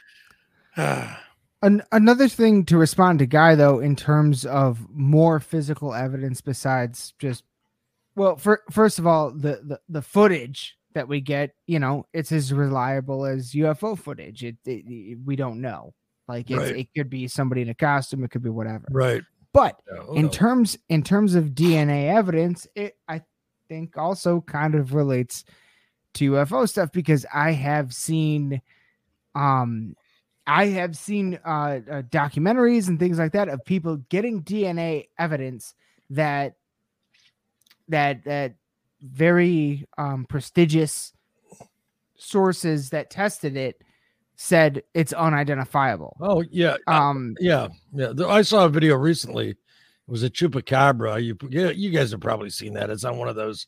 uh, 0.77 1.17
An- 1.63 1.83
another 1.93 2.29
thing 2.29 2.65
to 2.67 2.77
respond 2.77 3.19
to 3.21 3.27
Guy 3.27 3.55
though, 3.55 3.81
in 3.81 3.97
terms 3.97 4.45
of 4.45 4.87
more 4.91 5.41
physical 5.41 5.95
evidence 5.95 6.41
besides 6.41 7.15
just, 7.19 7.45
well, 8.15 8.37
for, 8.37 8.63
first 8.71 8.99
of 8.99 9.07
all, 9.07 9.31
the, 9.31 9.61
the 9.65 9.81
the 9.89 10.03
footage 10.03 10.77
that 10.95 11.09
we 11.09 11.21
get, 11.21 11.55
you 11.67 11.79
know, 11.79 12.07
it's 12.15 12.33
as 12.33 12.53
reliable 12.53 13.25
as 13.27 13.53
UFO 13.53 13.99
footage. 13.99 14.45
It, 14.45 14.57
it- 14.65 14.85
it- 14.87 15.19
we 15.25 15.37
don't 15.37 15.61
know, 15.61 15.93
like 16.29 16.51
it's, 16.51 16.59
Right. 16.59 16.77
it 16.77 16.89
could 16.97 17.11
be 17.11 17.29
somebody 17.29 17.63
in 17.63 17.69
a 17.71 17.75
costume, 17.75 18.25
it 18.25 18.31
could 18.31 18.43
be 18.43 18.51
whatever. 18.51 18.87
Right. 18.91 19.23
But 19.53 19.81
in 20.15 20.29
terms 20.29 20.77
in 20.91 21.03
terms 21.03 21.35
of 21.35 21.55
DNA 21.55 22.15
evidence, 22.15 22.67
it 22.75 22.99
I 23.09 23.23
think 23.69 23.97
also 23.97 24.43
kind 24.43 24.75
of 24.75 24.93
relates 24.93 25.45
to 26.15 26.33
UFO 26.33 26.69
stuff 26.69 26.93
because 26.93 27.25
I 27.33 27.53
have 27.53 27.95
seen 27.95 28.61
um 29.35 29.95
I 30.47 30.67
have 30.67 30.97
seen 30.97 31.39
uh, 31.45 31.81
uh 31.91 32.03
documentaries 32.03 32.89
and 32.89 32.99
things 32.99 33.19
like 33.19 33.33
that 33.33 33.49
of 33.49 33.65
people 33.65 33.97
getting 34.09 34.43
DNA 34.43 35.09
evidence 35.19 35.75
that 36.11 36.55
that 37.89 38.25
that 38.25 38.55
very 39.03 39.87
um 39.99 40.27
prestigious 40.29 41.13
sources 42.17 42.91
that 42.91 43.11
tested 43.11 43.57
it 43.57 43.83
said 44.37 44.83
it's 44.95 45.13
unidentifiable. 45.13 46.17
Oh 46.21 46.45
yeah, 46.51 46.77
Um 46.87 47.37
yeah, 47.41 47.69
yeah. 47.93 48.13
I 48.27 48.43
saw 48.43 48.67
a 48.67 48.69
video 48.69 48.97
recently. 48.97 49.51
It 49.51 49.57
was 50.07 50.23
a 50.23 50.31
chupacabra. 50.31 51.23
You 51.23 51.37
yeah, 51.51 51.71
you 51.71 51.91
guys 51.91 52.11
have 52.13 52.21
probably 52.21 52.51
seen 52.51 52.75
that. 52.75 52.91
It's 52.91 53.05
on 53.05 53.19
one 53.19 53.29
of 53.29 53.37
those 53.37 53.67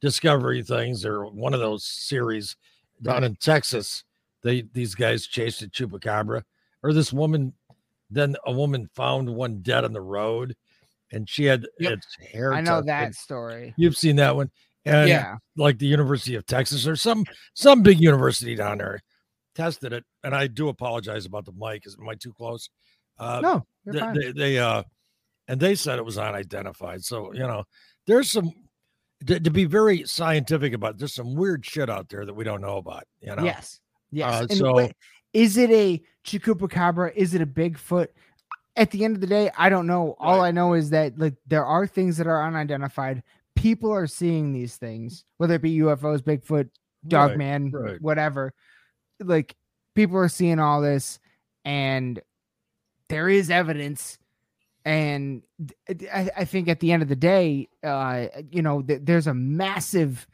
discovery 0.00 0.62
things 0.62 1.04
or 1.04 1.26
one 1.26 1.54
of 1.54 1.60
those 1.60 1.84
series 1.84 2.56
down 3.02 3.24
in 3.24 3.36
Texas. 3.36 4.04
They 4.42 4.62
these 4.72 4.94
guys 4.94 5.26
chased 5.26 5.62
a 5.62 5.68
chupacabra, 5.68 6.42
or 6.82 6.92
this 6.92 7.12
woman. 7.12 7.52
Then 8.12 8.36
a 8.44 8.52
woman 8.52 8.88
found 8.94 9.32
one 9.32 9.60
dead 9.62 9.84
on 9.84 9.92
the 9.92 10.00
road, 10.00 10.56
and 11.12 11.28
she 11.28 11.44
had 11.44 11.66
Yep. 11.78 11.92
its 11.92 12.16
hair. 12.32 12.52
I 12.52 12.60
know 12.60 12.82
that 12.82 13.14
story. 13.14 13.72
You've 13.76 13.96
seen 13.96 14.16
that 14.16 14.34
one, 14.34 14.50
and 14.84 15.08
yeah. 15.08 15.36
like 15.56 15.78
the 15.78 15.86
University 15.86 16.34
of 16.34 16.44
Texas 16.46 16.86
or 16.86 16.96
some 16.96 17.24
some 17.54 17.82
big 17.82 18.00
university 18.00 18.54
down 18.56 18.78
there 18.78 19.00
tested 19.54 19.92
it. 19.92 20.04
And 20.24 20.34
I 20.34 20.46
do 20.46 20.68
apologize 20.68 21.26
about 21.26 21.44
the 21.44 21.52
mic. 21.56 21.86
Is 21.86 21.96
am 22.00 22.08
I 22.08 22.14
too 22.14 22.32
close? 22.32 22.70
Uh, 23.18 23.40
No, 23.42 23.66
they, 23.84 24.00
they, 24.14 24.32
they 24.32 24.58
uh 24.58 24.82
and 25.48 25.60
they 25.60 25.74
said 25.74 25.98
it 25.98 26.04
was 26.04 26.18
unidentified. 26.18 27.04
So 27.04 27.32
you 27.32 27.40
know, 27.40 27.64
there's 28.06 28.30
some 28.30 28.52
to, 29.26 29.38
to 29.38 29.50
be 29.50 29.64
very 29.64 30.04
scientific 30.04 30.72
about. 30.72 30.98
There's 30.98 31.14
some 31.14 31.34
weird 31.34 31.64
shit 31.64 31.90
out 31.90 32.08
there 32.08 32.24
that 32.24 32.34
we 32.34 32.44
don't 32.44 32.60
know 32.60 32.78
about. 32.78 33.04
You 33.20 33.36
know, 33.36 33.44
Yes. 33.44 33.80
Yes. 34.12 34.42
Uh, 34.42 34.46
And 34.50 34.58
so- 34.58 34.74
wait, 34.74 34.92
is 35.32 35.56
it 35.56 35.70
a 35.70 36.02
Chupacabra? 36.24 37.12
Is 37.14 37.34
it 37.34 37.40
a 37.42 37.46
Bigfoot? 37.46 38.08
At 38.76 38.90
the 38.90 39.04
end 39.04 39.14
of 39.16 39.20
the 39.20 39.26
day, 39.26 39.50
I 39.58 39.68
don't 39.68 39.86
know. 39.86 40.16
All 40.18 40.40
I 40.40 40.50
know 40.52 40.74
is 40.74 40.90
that 40.90 41.18
like 41.18 41.34
there 41.46 41.64
are 41.64 41.86
things 41.86 42.16
that 42.16 42.26
are 42.26 42.46
unidentified. 42.46 43.22
People 43.56 43.92
are 43.92 44.06
seeing 44.06 44.52
these 44.52 44.76
things, 44.76 45.24
whether 45.36 45.54
it 45.54 45.62
be 45.62 45.76
UFOs, 45.78 46.22
Bigfoot, 46.22 46.68
Right, 47.04 47.08
Dogman, 47.08 47.70
right. 47.72 48.00
whatever. 48.00 48.54
Like 49.18 49.54
people 49.94 50.16
are 50.18 50.28
seeing 50.28 50.58
all 50.58 50.80
this, 50.80 51.18
and 51.64 52.20
there 53.08 53.28
is 53.28 53.50
evidence. 53.50 54.18
And 54.84 55.42
I, 56.12 56.30
I 56.38 56.44
think 56.44 56.68
at 56.68 56.80
the 56.80 56.92
end 56.92 57.02
of 57.02 57.08
the 57.08 57.16
day, 57.16 57.68
uh, 57.82 58.26
you 58.50 58.62
know, 58.62 58.80
th- 58.82 59.00
there's 59.04 59.26
a 59.26 59.34
massive, 59.34 60.26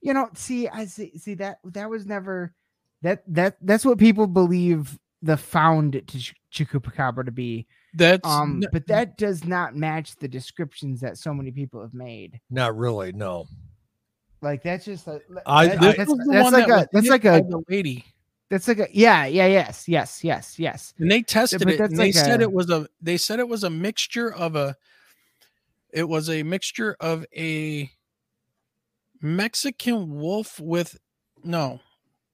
you 0.00 0.14
know, 0.14 0.30
see, 0.34 0.66
I 0.68 0.86
see, 0.86 1.18
see 1.18 1.34
that 1.34 1.58
that 1.64 1.90
was 1.90 2.06
never 2.06 2.54
that 3.02 3.22
that 3.28 3.56
that's 3.62 3.84
what 3.84 3.98
people 3.98 4.26
believe 4.26 4.98
the 5.22 5.36
found 5.36 5.92
to 6.06 6.18
Ch- 6.18 6.34
Chupacabra 6.52 7.24
to 7.24 7.30
be. 7.30 7.66
that's 7.94 8.26
Um, 8.28 8.60
n- 8.64 8.68
but 8.72 8.86
that 8.88 9.16
does 9.16 9.44
not 9.44 9.76
match 9.76 10.16
the 10.16 10.26
descriptions 10.28 11.00
that 11.00 11.16
so 11.18 11.32
many 11.32 11.50
people 11.52 11.80
have 11.80 11.94
made. 11.94 12.40
not 12.50 12.76
really. 12.76 13.12
No, 13.12 13.46
Like 14.40 14.62
that's 14.64 14.84
just 14.84 15.06
a, 15.06 15.20
I- 15.46 15.68
that- 15.68 15.82
I- 15.82 15.92
that's, 15.96 16.10
was 16.10 16.26
that's 16.28 16.52
like 16.52 16.66
that 16.66 16.82
a 16.84 16.88
that's 16.92 17.08
like 17.08 17.24
a 17.24 17.42
the 17.48 17.62
lady. 17.68 18.04
that's 18.50 18.66
like 18.68 18.80
a 18.80 18.88
yeah 18.92 19.24
yeah 19.26 19.46
yes 19.46 19.88
yes 19.88 20.22
yes 20.24 20.58
yes 20.58 20.92
and 20.98 21.10
they 21.10 21.22
tested 21.22 21.60
but 21.60 21.74
it 21.74 21.78
that's 21.78 21.90
and 21.90 21.98
they 22.00 22.06
like 22.06 22.14
said 22.14 22.40
it 22.42 22.52
was 22.52 22.68
a 22.70 22.88
they 23.00 23.16
said 23.16 23.38
it 23.38 23.48
was 23.48 23.62
a 23.64 23.70
mixture 23.70 24.32
of 24.34 24.56
a 24.56 24.76
it 25.92 26.08
was 26.08 26.28
a 26.28 26.42
mixture 26.42 26.96
of 27.00 27.24
a 27.36 27.88
mexican 29.20 30.10
wolf 30.10 30.58
with 30.60 30.98
no 31.44 31.80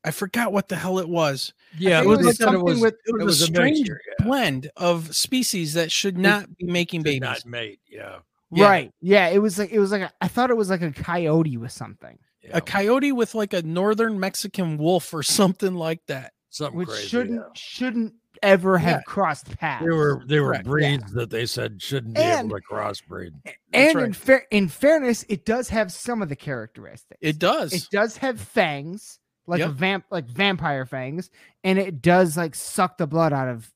i 0.04 0.10
forgot 0.10 0.52
what 0.52 0.68
the 0.68 0.76
hell 0.76 0.98
it 0.98 1.08
was 1.08 1.52
yeah, 1.78 2.00
think 2.00 2.00
it 2.00 2.04
it 2.04 2.08
was, 2.08 2.18
was 2.18 2.26
they 2.26 2.30
it 2.30 2.36
something 2.46 2.64
was, 2.64 2.80
with- 2.80 2.94
it 2.94 3.00
it 3.06 3.24
was, 3.24 3.24
was 3.24 3.40
a 3.42 3.44
a 3.44 3.46
strange 3.46 3.78
mixture, 3.78 4.00
yeah. 4.18 4.24
blend 4.24 4.70
of 4.76 5.14
species 5.14 5.74
that 5.74 5.92
should 5.92 6.16
not 6.16 6.48
be 6.56 6.64
making 6.66 7.02
babies 7.02 7.20
not 7.20 7.44
mate. 7.46 7.80
Yeah, 7.90 8.18
Yeah. 8.50 8.64
right 8.66 8.92
yeah 9.00 9.28
it 9.28 9.38
was 9.38 9.58
like 9.58 9.70
it 9.70 9.78
was 9.80 9.92
like 9.92 10.02
a, 10.02 10.12
I 10.20 10.28
thought 10.28 10.50
it 10.50 10.56
was 10.56 10.70
like 10.70 10.82
a 10.82 10.90
coyote 10.92 11.56
with 11.58 11.72
something 11.72 12.18
yeah. 12.42 12.56
a 12.56 12.60
coyote 12.60 13.12
with 13.12 13.34
like 13.34 13.52
a 13.52 13.62
northern 13.62 14.18
mexican 14.18 14.78
wolf 14.78 15.12
or 15.12 15.22
something 15.40 15.74
like 15.74 16.00
that 16.06 16.32
something 16.50 16.78
which 16.78 16.88
crazy. 16.88 17.08
shouldn't 17.08 17.40
yeah. 17.40 17.52
shouldn't 17.54 18.14
ever 18.42 18.78
have 18.78 18.98
Yeah. 18.98 19.02
crossed 19.02 19.58
paths. 19.58 19.84
They 19.84 19.90
were 19.90 20.22
they 20.26 20.38
were 20.38 20.52
Correct, 20.52 20.64
yeah. 20.66 20.70
breeds 20.70 21.12
that 21.14 21.28
they 21.28 21.44
said 21.44 21.82
shouldn't 21.82 22.14
be 22.14 22.20
And- 22.22 22.48
able 22.48 22.56
to 22.60 22.62
crossbreed. 22.72 23.32
and 23.72 23.94
right. 23.96 24.04
in 24.04 24.12
fair 24.12 24.46
in 24.52 24.68
fairness, 24.68 25.24
it 25.28 25.44
does 25.44 25.68
have 25.70 25.90
some 25.92 26.22
of 26.22 26.28
the 26.28 26.36
characteristics. 26.36 27.18
it 27.20 27.38
does 27.40 27.72
It 27.72 27.88
does 27.90 28.16
have 28.18 28.40
fangs, 28.40 29.18
like 29.48 29.60
a 29.62 29.64
Yep. 29.64 29.72
vamp, 29.72 30.04
like 30.10 30.26
vampire 30.26 30.86
fangs, 30.86 31.30
and 31.64 31.78
it 31.78 32.02
does 32.02 32.36
like 32.36 32.54
suck 32.54 32.98
the 32.98 33.06
blood 33.06 33.32
out 33.32 33.48
of 33.48 33.72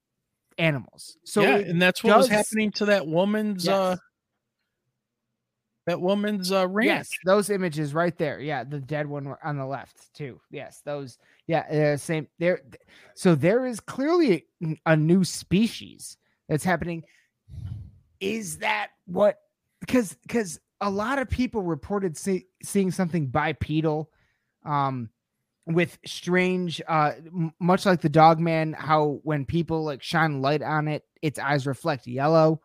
animals. 0.59 1.16
So 1.24 1.40
yeah 1.40 1.57
and 1.57 1.81
that's 1.81 2.05
what 2.05 2.16
was 2.16 2.28
happening 2.28 2.70
to 2.73 2.85
that 2.85 3.07
woman's 3.07 3.66
uh 3.66 3.97
that 5.86 6.01
woman's 6.01 6.53
uh 6.53 6.69
ranch 6.69 6.86
Yes, 6.86 7.11
those 7.24 7.51
images 7.51 7.94
right 7.94 8.16
there. 8.16 8.39
Yeah, 8.39 8.62
the 8.65 8.78
dead 8.78 9.07
one 9.07 9.35
on 9.43 9.57
the 9.57 9.66
left 9.66 10.12
too. 10.15 10.40
Yes, 10.51 10.81
those. 10.85 11.19
Yeah, 11.47 11.93
uh, 11.94 11.97
same. 11.97 12.28
There. 12.39 12.61
So 13.15 13.35
there 13.35 13.66
is 13.66 13.81
clearly 13.81 14.47
a, 14.62 14.81
a 14.86 14.97
new 14.97 15.24
species 15.24 16.19
that's 16.49 16.65
happening. 16.65 17.03
Is 18.20 18.59
that 18.59 18.90
what? 19.07 19.40
Because 19.81 20.15
because 20.23 20.61
a 20.81 20.90
lot 20.90 21.19
of 21.19 21.28
people 21.31 21.62
reported 21.62 22.16
see, 22.16 22.47
seeing 22.62 22.90
something 22.90 23.27
bipedal, 23.27 24.11
um, 24.65 25.09
with 25.66 25.98
strange, 26.06 26.80
uh, 26.89 27.12
much 27.60 27.86
like 27.86 28.01
the 28.01 28.09
dog 28.09 28.40
man. 28.40 28.72
How 28.72 29.20
when 29.22 29.44
people 29.44 29.84
like 29.84 30.02
shine 30.02 30.43
light 30.43 30.62
on 30.62 30.89
it, 30.89 31.05
its 31.22 31.39
eyes 31.39 31.66
reflect 31.66 32.06
yellow. 32.06 32.60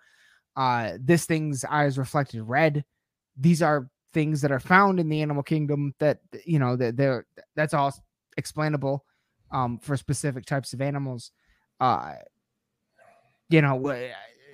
Uh, 0.55 0.97
this 0.99 1.25
thing's 1.25 1.63
eyes 1.63 1.97
reflected 1.99 2.41
red 2.41 2.83
these 3.37 3.61
are 3.61 3.89
things 4.13 4.41
that 4.41 4.51
are 4.51 4.59
found 4.59 4.99
in 4.99 5.09
the 5.09 5.21
animal 5.21 5.43
kingdom 5.43 5.93
that 5.99 6.19
you 6.45 6.59
know 6.59 6.75
that 6.75 6.97
they're 6.97 7.25
that's 7.55 7.73
all 7.73 7.93
explainable 8.37 9.05
um 9.51 9.77
for 9.77 9.95
specific 9.95 10.45
types 10.45 10.73
of 10.73 10.81
animals 10.81 11.31
uh 11.79 12.13
you 13.49 13.61
know 13.61 14.09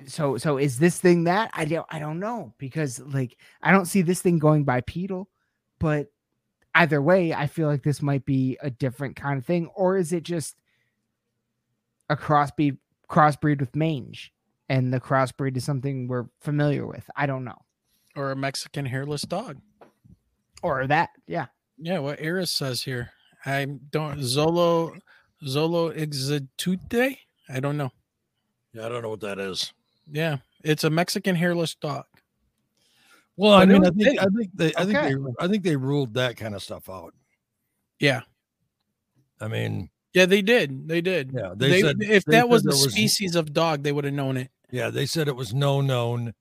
so 0.06 0.38
so 0.38 0.58
is 0.58 0.78
this 0.78 1.00
thing 1.00 1.24
that 1.24 1.50
i 1.54 1.64
don't 1.66 1.86
i 1.90 1.98
don't 2.00 2.20
know 2.20 2.54
because 2.58 3.00
like 3.00 3.38
i 3.62 3.72
don't 3.72 3.86
see 3.86 4.02
this 4.02 4.22
thing 4.22 4.38
going 4.38 4.64
bipedal 4.64 5.30
but 5.80 6.08
either 6.76 7.02
way 7.02 7.34
i 7.34 7.48
feel 7.48 7.68
like 7.68 7.84
this 7.84 8.02
might 8.02 8.26
be 8.26 8.58
a 8.62 8.70
different 8.70 9.16
kind 9.16 9.38
of 9.38 9.46
thing 9.46 9.68
or 9.76 9.98
is 9.98 10.12
it 10.14 10.24
just 10.24 10.56
a 12.10 12.16
crossbreed 12.16 12.78
crossbreed 13.10 13.60
with 13.60 13.76
mange 13.76 14.34
and 14.70 14.94
the 14.94 15.00
crossbreed 15.00 15.56
is 15.58 15.64
something 15.64 16.08
we're 16.08 16.26
familiar 16.42 16.86
with 16.88 17.10
i 17.16 17.26
don't 17.26 17.44
know 17.44 17.58
or 18.16 18.32
a 18.32 18.36
mexican 18.36 18.86
hairless 18.86 19.22
dog 19.24 19.58
or 20.62 20.88
that 20.88 21.10
yeah 21.28 21.48
Yeah, 21.78 22.00
what 22.00 22.22
Eris 22.22 22.52
says 22.52 22.84
here. 22.84 23.12
I 23.46 23.66
don't 23.66 24.20
Zolo 24.20 24.98
Zolo 25.46 25.92
exitute. 25.96 27.18
I 27.50 27.60
don't 27.60 27.76
know. 27.76 27.92
Yeah, 28.72 28.86
I 28.86 28.90
don't 28.90 29.02
know 29.02 29.10
what 29.10 29.20
that 29.22 29.40
is. 29.40 29.74
Yeah, 30.10 30.38
it's 30.64 30.86
a 30.86 30.90
Mexican 30.90 31.36
hairless 31.36 31.76
dog. 31.76 32.06
Well, 33.36 33.54
I 33.54 33.66
mean, 33.66 33.86
I 33.86 33.90
think. 33.90 34.20
I 34.20 34.26
think 34.26 34.50
they 34.54 34.74
I 34.76 34.86
think 34.86 34.98
Okay. 34.98 35.14
they 35.16 35.34
I 35.40 35.48
think 35.48 35.64
they 35.64 35.76
ruled 35.76 36.14
that 36.16 36.38
kind 36.38 36.54
of 36.56 36.62
stuff 36.62 36.88
out. 36.90 37.14
Yeah, 38.00 38.22
I 39.40 39.48
mean, 39.48 39.90
yeah, 40.14 40.26
they 40.26 40.42
did. 40.42 40.88
They 40.88 41.02
did. 41.02 41.32
Yeah, 41.34 41.54
they 41.56 41.70
They, 41.70 41.82
said- 41.82 42.02
if 42.02 42.26
they 42.26 42.34
that 42.34 42.50
was 42.50 42.62
a 42.62 42.66
the 42.66 42.70
there 42.76 42.84
was- 42.86 42.92
species 42.94 43.36
of 43.36 43.54
dog, 43.54 43.84
they 43.84 43.92
would 43.92 44.06
have 44.06 44.14
known 44.14 44.38
it. 44.38 44.52
yeah, 44.72 44.90
they 44.90 45.06
said 45.06 45.28
it 45.28 45.36
was 45.36 45.54
no 45.54 45.82
known. 45.82 46.34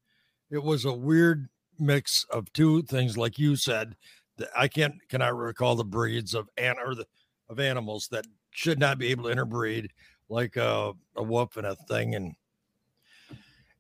It 0.51 0.62
was 0.62 0.85
a 0.85 0.93
weird 0.93 1.48
mix 1.78 2.24
of 2.31 2.52
two 2.52 2.82
things, 2.82 3.16
like 3.16 3.39
you 3.39 3.56
said. 3.56 3.97
That 4.39 4.48
I 4.56 4.69
can't 4.69 4.94
cannot 5.09 5.36
recall 5.36 5.77
the 5.77 5.85
breeds 5.85 6.35
of 6.35 6.48
an 6.56 6.77
or 6.85 6.94
the 6.94 7.06
of 7.48 7.59
animals 7.60 8.09
that 8.10 8.27
should 8.51 8.78
not 8.78 8.98
be 8.98 9.09
able 9.09 9.24
to 9.24 9.31
interbreed, 9.31 9.90
like 10.28 10.56
a, 10.56 10.93
a 11.16 11.23
wolf 11.23 11.56
and 11.56 11.66
a 11.66 11.77
thing, 11.89 12.14
and 12.14 12.35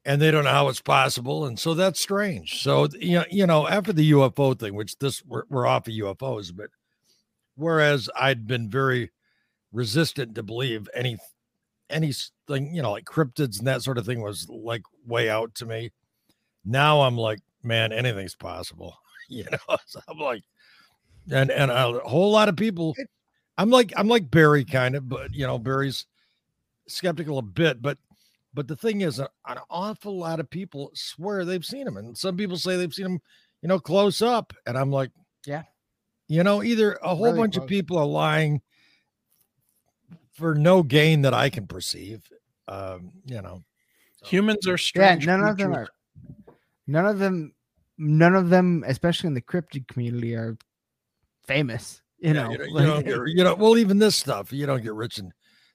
and 0.04 0.20
they 0.20 0.30
don't 0.30 0.44
know 0.44 0.50
how 0.50 0.68
it's 0.68 0.80
possible, 0.80 1.46
and 1.46 1.58
so 1.58 1.74
that's 1.74 2.00
strange. 2.00 2.62
So 2.62 2.88
you 2.98 3.18
know, 3.18 3.24
you 3.30 3.46
know, 3.46 3.68
after 3.68 3.92
the 3.92 4.10
UFO 4.12 4.58
thing, 4.58 4.74
which 4.74 4.98
this 4.98 5.24
we're, 5.24 5.44
we're 5.48 5.66
off 5.66 5.88
of 5.88 5.94
UFOs, 5.94 6.54
but 6.54 6.70
whereas 7.54 8.08
I'd 8.18 8.46
been 8.46 8.68
very 8.68 9.10
resistant 9.72 10.34
to 10.34 10.42
believe 10.42 10.88
any 10.94 11.18
anything, 11.88 12.74
you 12.74 12.82
know, 12.82 12.92
like 12.92 13.04
cryptids 13.04 13.58
and 13.58 13.66
that 13.66 13.82
sort 13.82 13.98
of 13.98 14.06
thing 14.06 14.22
was 14.22 14.48
like 14.48 14.82
way 15.06 15.28
out 15.30 15.54
to 15.56 15.66
me. 15.66 15.92
Now 16.64 17.02
I'm 17.02 17.16
like, 17.16 17.40
man, 17.62 17.92
anything's 17.92 18.36
possible. 18.36 18.96
You 19.28 19.46
know, 19.50 19.76
so 19.86 19.98
I'm 20.08 20.18
like, 20.18 20.42
and 21.30 21.50
and 21.50 21.70
a 21.70 22.00
whole 22.00 22.32
lot 22.32 22.50
of 22.50 22.56
people. 22.56 22.94
I'm 23.56 23.70
like 23.70 23.90
I'm 23.96 24.08
like 24.08 24.30
Barry 24.30 24.62
kind 24.62 24.94
of, 24.94 25.08
but 25.08 25.32
you 25.32 25.46
know, 25.46 25.58
Barry's 25.58 26.04
skeptical 26.86 27.38
a 27.38 27.42
bit, 27.42 27.80
but 27.80 27.96
but 28.54 28.68
the 28.68 28.76
thing 28.76 29.00
is, 29.00 29.18
an 29.18 29.28
awful 29.70 30.18
lot 30.18 30.40
of 30.40 30.48
people 30.50 30.90
swear 30.94 31.44
they've 31.44 31.64
seen 31.64 31.86
him, 31.86 31.96
and 31.96 32.16
some 32.16 32.36
people 32.36 32.56
say 32.56 32.76
they've 32.76 32.92
seen 32.92 33.06
him, 33.06 33.20
you 33.62 33.68
know, 33.68 33.78
close 33.78 34.20
up, 34.22 34.52
and 34.66 34.76
I'm 34.76 34.90
like, 34.90 35.10
Yeah. 35.46 35.62
you 36.28 36.42
know, 36.44 36.62
either 36.62 36.94
a 37.02 37.14
whole 37.14 37.26
Really 37.26 37.38
bunch 37.38 37.56
of 37.56 37.66
people 37.66 37.96
are 37.98 38.06
lying 38.06 38.60
for 40.34 40.54
no 40.54 40.82
gain 40.82 41.22
that 41.22 41.34
I 41.34 41.50
can 41.50 41.66
perceive. 41.66 42.22
Um, 42.68 43.12
you 43.26 43.40
know, 43.42 43.62
Humans 44.24 44.66
are 44.68 44.78
strange. 44.78 45.26
Yeah, 45.26 45.34
strange. 45.34 45.40
none 45.40 45.48
of 45.50 45.56
them 45.58 45.74
are. 45.74 45.88
None 46.86 47.06
of 47.06 47.18
them. 47.18 47.54
None 47.98 48.34
of 48.34 48.50
them, 48.50 48.84
especially 48.86 49.28
in 49.28 49.34
the 49.34 49.40
cryptid 49.42 49.86
community, 49.88 50.34
are 50.34 50.56
famous. 51.46 52.00
You 52.18 52.28
Yeah, 52.28 52.42
know, 52.44 52.50
you, 52.52 52.58
don't- 52.58 52.68
you 52.70 52.86
don't 52.86 53.04
get, 53.04 53.18
you 53.36 53.44
know, 53.44 53.54
well, 53.54 53.76
even 53.78 53.98
this 53.98 54.16
stuff, 54.16 54.52
you 54.52 54.64
don't 54.66 54.82
get 54.82 54.94
rich, 54.94 55.18
and 55.18 55.32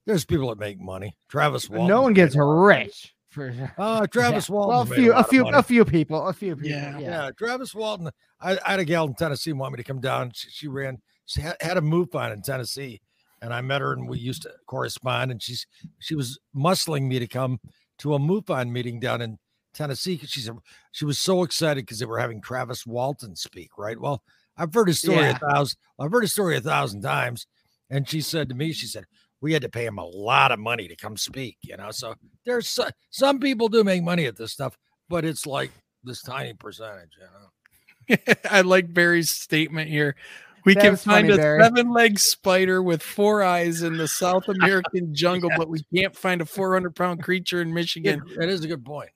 there's 0.07 0.25
people 0.25 0.49
that 0.49 0.57
make 0.57 0.79
money. 0.79 1.15
Travis 1.29 1.69
Walton, 1.69 1.87
no 1.87 2.01
one 2.01 2.13
gets 2.13 2.35
rich 2.35 3.13
for 3.29 3.53
sure. 3.53 3.71
Uh, 3.77 4.07
Travis 4.11 4.49
Yeah. 4.49 4.55
Walton. 4.55 4.69
Well, 4.69 4.81
a 4.81 4.95
few, 4.95 5.13
a 5.13 5.23
few, 5.23 5.47
a 5.49 5.61
few 5.61 5.85
people, 5.85 6.27
a 6.27 6.33
few 6.33 6.55
people. 6.55 6.71
Yeah. 6.71 6.97
Yeah, 6.97 7.25
Yeah, 7.25 7.31
Travis 7.37 7.75
Walton. 7.75 8.09
I, 8.41 8.57
I 8.65 8.71
had 8.71 8.79
a 8.79 8.85
gal 8.85 9.05
in 9.05 9.13
Tennessee 9.13 9.53
want 9.53 9.73
me 9.73 9.77
to 9.77 9.83
come 9.83 9.99
down. 10.01 10.31
She, 10.33 10.49
she 10.49 10.67
ran. 10.67 10.97
She 11.25 11.41
had, 11.41 11.57
had 11.61 11.77
a 11.77 11.81
MUFON 11.81 12.31
in 12.33 12.41
Tennessee, 12.41 13.01
and 13.41 13.53
I 13.53 13.61
met 13.61 13.81
her, 13.81 13.91
and 13.93 14.07
we 14.09 14.17
used 14.17 14.43
to 14.43 14.51
correspond. 14.65 15.29
And 15.31 15.41
she's 15.43 15.67
she 15.99 16.15
was 16.15 16.39
muscling 16.55 17.03
me 17.07 17.19
to 17.19 17.27
come 17.27 17.59
to 17.99 18.13
a 18.15 18.19
MUFON 18.19 18.69
meeting 18.71 18.99
down 18.99 19.21
in 19.21 19.37
Tennessee 19.73 20.15
because 20.15 20.29
she 20.29 20.39
said 20.39 20.55
she 20.93 21.03
was 21.05 21.19
so 21.19 21.43
excited 21.43 21.85
because 21.85 21.99
they 21.99 22.05
were 22.05 22.17
having 22.19 22.41
Travis 22.41 22.85
Walton 22.87 23.35
speak. 23.35 23.77
Right. 23.77 23.99
Well, 23.99 24.23
I've 24.55 24.73
heard 24.73 24.87
his 24.87 24.99
story 24.99 25.17
Yeah. 25.17 25.37
a 25.41 25.53
thousand. 25.53 25.77
I've 25.99 26.11
heard 26.11 26.21
his 26.21 26.31
story 26.31 26.55
a 26.55 26.61
thousand 26.61 27.01
times, 27.01 27.45
and 27.89 28.07
she 28.07 28.21
said 28.21 28.47
to 28.49 28.55
me, 28.55 28.71
she 28.71 28.87
said 28.87 29.03
we 29.41 29.53
had 29.53 29.61
to 29.61 29.69
pay 29.69 29.85
him 29.85 29.97
a 29.97 30.05
lot 30.05 30.51
of 30.51 30.59
money 30.59 30.87
to 30.87 30.95
come 30.95 31.17
speak. 31.17 31.57
You 31.61 31.77
know, 31.77 31.91
so 31.91 32.15
there's 32.45 32.67
so, 32.67 32.87
some 33.09 33.39
people 33.39 33.67
do 33.69 33.83
make 33.83 34.03
money 34.03 34.25
at 34.25 34.35
this 34.37 34.51
stuff, 34.53 34.77
but 35.09 35.25
it's 35.25 35.45
like 35.45 35.71
this 36.03 36.21
tiny 36.21 36.53
percentage. 36.53 37.11
You 37.19 38.15
know. 38.17 38.33
I 38.49 38.61
like 38.61 38.93
Barry's 38.93 39.29
statement 39.31 39.89
here. 39.89 40.15
We 40.65 40.73
That 40.73 40.81
can 40.81 40.95
find 40.97 41.29
funny, 41.29 41.41
a 41.41 41.59
seven 41.61 41.91
legged 41.91 42.19
spider 42.19 42.81
with 42.83 43.01
four 43.01 43.41
eyes 43.41 43.83
in 43.83 43.95
the 43.97 44.07
South 44.07 44.47
American 44.61 45.13
jungle, 45.15 45.49
but 45.55 45.69
we 45.69 45.81
can't 45.95 46.15
find 46.15 46.41
a 46.41 46.45
400 46.45 46.93
pound 46.95 47.23
creature 47.23 47.61
in 47.61 47.73
Michigan. 47.73 48.21
That 48.37 48.49
is 48.49 48.63
a 48.65 48.67
good 48.67 48.83
point. 48.83 49.09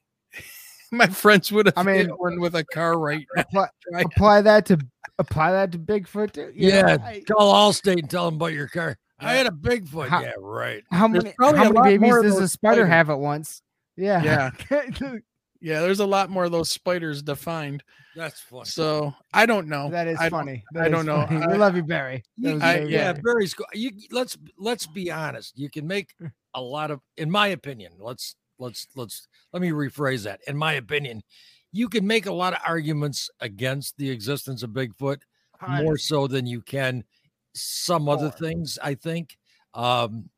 My 0.94 1.08
friends 1.08 1.52
would 1.52 1.66
have 1.68 1.78
I 1.78 1.84
mean- 1.84 1.96
hit 2.08 2.20
one 2.20 2.40
with 2.40 2.56
a 2.56 2.64
car 2.64 2.98
right 3.00 3.26
apply, 3.38 3.68
Try- 3.92 4.02
apply 4.02 4.42
that 4.42 4.66
to 4.68 4.80
apply 5.20 5.52
that 5.52 5.72
to 5.74 5.80
Bigfoot 5.80 6.32
too. 6.34 6.52
you 6.54 6.70
know? 6.72 6.78
Yeah, 6.78 6.98
I- 7.04 7.22
call 7.28 7.54
Allstate 7.54 8.00
and 8.00 8.10
tell 8.10 8.26
them 8.26 8.36
about 8.36 8.54
your 8.54 8.68
car. 8.68 8.98
I 9.22 9.34
had 9.34 9.48
a 9.48 9.52
Bigfoot. 9.52 10.08
How- 10.08 10.22
yeah, 10.22 10.32
right. 10.40 10.84
how 10.92 11.08
There's 11.08 11.24
many 11.24 11.36
how 11.40 11.52
many 11.72 11.98
babies 11.98 12.22
does 12.24 12.40
a 12.40 12.48
spider 12.48 12.76
spiders. 12.82 12.88
have 12.90 13.10
at 13.10 13.20
once? 13.20 13.62
Yeah, 13.98 14.24
Yeah, 14.24 14.52
yeah, 15.62 15.82
there's 15.82 16.00
a 16.00 16.06
lot 16.06 16.30
more 16.30 16.46
of 16.46 16.52
those 16.52 16.72
spiders 16.72 17.22
defined. 17.22 17.84
That's 18.16 18.40
funny. 18.42 18.66
So 18.66 19.14
I 19.34 19.46
don't 19.46 19.68
know. 19.68 19.90
that 19.92 20.08
is 20.08 20.18
I 20.20 20.24
don't- 20.30 20.40
funny. 20.40 20.64
I 20.76 20.80
That 20.80 20.88
is 20.88 20.92
don't 20.94 21.06
know. 21.06 21.26
funny. 21.28 21.44
I- 21.44 21.48
we 21.52 21.58
love 21.58 21.76
you, 21.76 21.84
Barry. 21.84 22.24
You- 22.38 22.56
I- 22.62 22.78
very 22.80 22.92
yeah, 22.94 23.14
good. 23.14 23.24
Barry's. 23.24 23.54
go- 23.54 23.66
You 23.74 23.92
let's 24.12 24.38
let's 24.58 24.88
be 24.88 25.12
honest. 25.12 25.58
You 25.58 25.70
can 25.70 25.88
make 25.88 26.14
a 26.54 26.62
lot 26.62 26.92
of, 26.92 27.00
in 27.18 27.30
my 27.30 27.48
opinion. 27.50 27.94
Let's 28.00 28.36
let's 28.60 28.88
let's 28.96 29.28
let 29.54 29.62
me 29.62 29.70
rephrase 29.70 30.24
that. 30.24 30.40
In 30.48 30.58
my 30.58 30.74
opinion, 30.74 31.22
you 31.72 31.88
can 31.90 32.06
make 32.08 32.26
a 32.26 32.34
lot 32.34 32.54
of 32.54 32.60
arguments 32.66 33.30
against 33.40 33.98
the 33.98 34.10
existence 34.10 34.64
of 34.64 34.72
Bigfoot 34.72 35.22
more 35.70 35.98
so 35.98 36.28
than 36.28 36.46
you 36.48 36.62
can 36.62 37.04
some 37.54 38.08
other 38.10 38.30
things. 38.30 38.78
I 38.82 38.96
think, 38.96 39.38
um, 39.74 40.30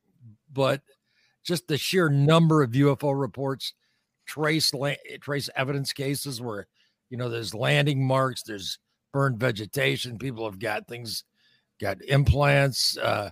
but 0.51 0.81
just 1.43 1.67
the 1.67 1.77
sheer 1.77 2.09
number 2.09 2.63
of 2.63 2.71
UFO 2.71 3.19
reports, 3.19 3.73
trace 4.25 4.73
la- 4.73 4.93
trace 5.21 5.49
evidence 5.55 5.93
cases 5.93 6.41
where 6.41 6.67
you 7.09 7.17
know 7.17 7.29
there's 7.29 7.53
landing 7.53 8.05
marks, 8.05 8.43
there's 8.43 8.79
burned 9.11 9.39
vegetation, 9.39 10.17
people 10.17 10.45
have 10.45 10.59
got 10.59 10.87
things, 10.87 11.23
got 11.79 12.01
implants. 12.07 12.97
Uh, 12.97 13.29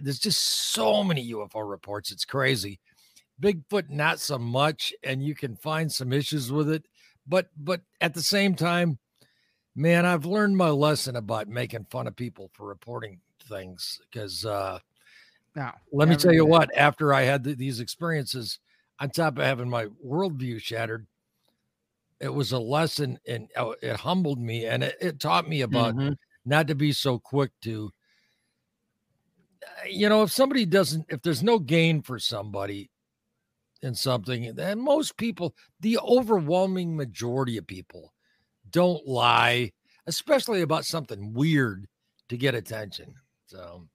there's 0.00 0.18
just 0.18 0.72
so 0.72 1.04
many 1.04 1.32
UFO 1.32 1.68
reports. 1.68 2.10
It's 2.10 2.24
crazy. 2.24 2.80
Bigfoot, 3.40 3.88
not 3.88 4.18
so 4.18 4.38
much, 4.38 4.92
and 5.04 5.22
you 5.22 5.34
can 5.34 5.54
find 5.56 5.90
some 5.90 6.12
issues 6.12 6.50
with 6.50 6.68
it, 6.70 6.84
but 7.26 7.48
but 7.56 7.82
at 8.00 8.14
the 8.14 8.22
same 8.22 8.54
time, 8.54 8.98
man, 9.78 10.04
I've 10.04 10.26
learned 10.26 10.56
my 10.56 10.70
lesson 10.70 11.16
about 11.16 11.48
making 11.48 11.84
fun 11.84 12.06
of 12.08 12.16
people 12.16 12.50
for 12.52 12.66
reporting 12.66 13.20
things 13.44 14.00
because 14.10 14.44
uh, 14.44 14.80
No, 15.54 15.70
let 15.92 16.08
me 16.08 16.16
tell 16.16 16.34
you 16.34 16.44
what, 16.44 16.76
after 16.76 17.14
I 17.14 17.22
had 17.22 17.44
th- 17.44 17.56
these 17.56 17.80
experiences, 17.80 18.58
on 18.98 19.10
top 19.10 19.38
of 19.38 19.44
having 19.44 19.70
my 19.70 19.86
worldview 20.04 20.60
shattered, 20.60 21.06
it 22.20 22.34
was 22.34 22.50
a 22.50 22.58
lesson 22.58 23.20
and 23.28 23.48
uh, 23.56 23.72
it 23.80 23.96
humbled 23.96 24.40
me 24.40 24.66
and 24.66 24.82
it, 24.82 24.96
it 25.00 25.20
taught 25.20 25.48
me 25.48 25.60
about 25.60 25.94
Mhm. 25.94 26.16
not 26.44 26.66
to 26.66 26.74
be 26.74 26.90
so 26.90 27.20
quick 27.20 27.52
to, 27.62 27.92
uh, 29.64 29.86
you 29.88 30.08
know, 30.08 30.24
if 30.24 30.32
somebody 30.32 30.66
doesn't, 30.66 31.06
if 31.08 31.22
there's 31.22 31.44
no 31.44 31.60
gain 31.60 32.02
for 32.02 32.18
somebody 32.18 32.90
in 33.82 33.94
something, 33.94 34.52
then 34.56 34.80
most 34.80 35.16
people, 35.16 35.54
the 35.78 35.98
overwhelming 35.98 36.96
majority 36.96 37.56
of 37.56 37.66
people 37.68 38.12
don't 38.70 39.06
lie, 39.06 39.72
especially 40.06 40.62
about 40.62 40.84
something 40.84 41.32
weird 41.32 41.86
to 42.28 42.36
get 42.36 42.54
attention. 42.54 43.14
So 43.46 43.86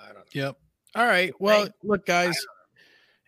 I 0.00 0.06
don't 0.06 0.16
know. 0.16 0.22
Yep. 0.32 0.56
All 0.94 1.06
right. 1.06 1.32
Well, 1.40 1.68
look, 1.82 2.04
guys, 2.06 2.36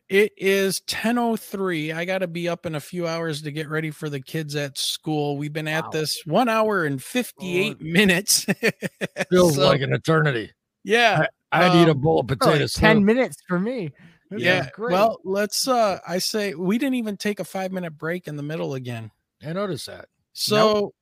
it 0.09 0.32
is 0.36 0.81
10:03. 0.82 1.93
I 1.94 2.05
got 2.05 2.18
to 2.18 2.26
be 2.28 2.48
up 2.48 2.66
in 2.66 2.74
a 2.74 2.81
few 2.81 3.06
hours 3.06 3.43
to 3.43 3.51
get 3.51 3.68
ready 3.68 3.90
for 3.90 4.10
the 4.10 4.20
kids 4.20 4.55
at 4.55 4.76
school. 4.76 5.36
We've 5.39 5.52
been 5.52 5.68
at 5.68 5.85
Wow. 5.85 5.90
this 5.90 6.22
one 6.26 6.48
hour 6.48 6.85
and 6.85 7.02
58 7.02 7.76
Oh. 7.81 7.85
minutes. 7.85 8.44
Feels 9.31 9.56
So, 9.56 9.66
like 9.66 9.81
an 9.81 9.93
eternity. 9.94 10.52
yeah. 10.82 11.26
I'd 11.52 11.74
eat 11.74 11.89
a 11.89 11.93
um, 11.93 12.01
bowl 12.01 12.20
of 12.20 12.28
like 12.28 12.39
potatoes. 12.40 12.72
ten 12.74 13.05
minutes 13.05 13.36
for 13.48 13.59
me. 13.60 13.93
This 14.31 14.43
Yeah. 14.43 14.70
great. 14.72 14.93
Well, 14.93 15.20
let's 15.24 15.68
uh 15.68 16.01
I 16.06 16.18
say 16.18 16.55
we 16.55 16.78
didn't 16.78 16.94
even 16.97 17.16
take 17.16 17.39
a 17.40 17.44
5 17.44 17.70
minute 17.72 17.97
break 17.97 18.26
in 18.26 18.36
the 18.36 18.43
middle 18.43 18.74
again. 18.74 19.10
I 19.43 19.52
noticed 19.52 19.86
that. 19.86 20.09
So, 20.35 20.93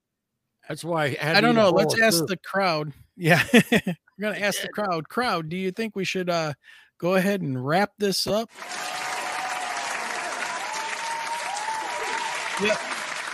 That's 0.69 0.85
why 0.85 1.05
I 1.05 1.09
had 1.21 1.37
I 1.37 1.41
don't 1.41 1.55
know, 1.57 1.71
let's 1.71 1.99
ask 2.01 2.19
soup. 2.19 2.29
the 2.29 2.37
crowd. 2.37 2.93
Yeah. 3.17 3.43
We're 3.53 3.81
going 4.21 4.35
to 4.35 4.43
ask 4.43 4.63
the 4.63 4.69
crowd. 4.69 5.09
Crowd, 5.09 5.49
do 5.49 5.57
you 5.57 5.73
think 5.73 5.97
we 5.97 6.05
should 6.05 6.31
uh 6.31 6.53
go 6.99 7.15
ahead 7.17 7.41
and 7.41 7.65
wrap 7.67 7.91
this 7.99 8.27
up? 8.27 8.49
Yep. 12.63 12.79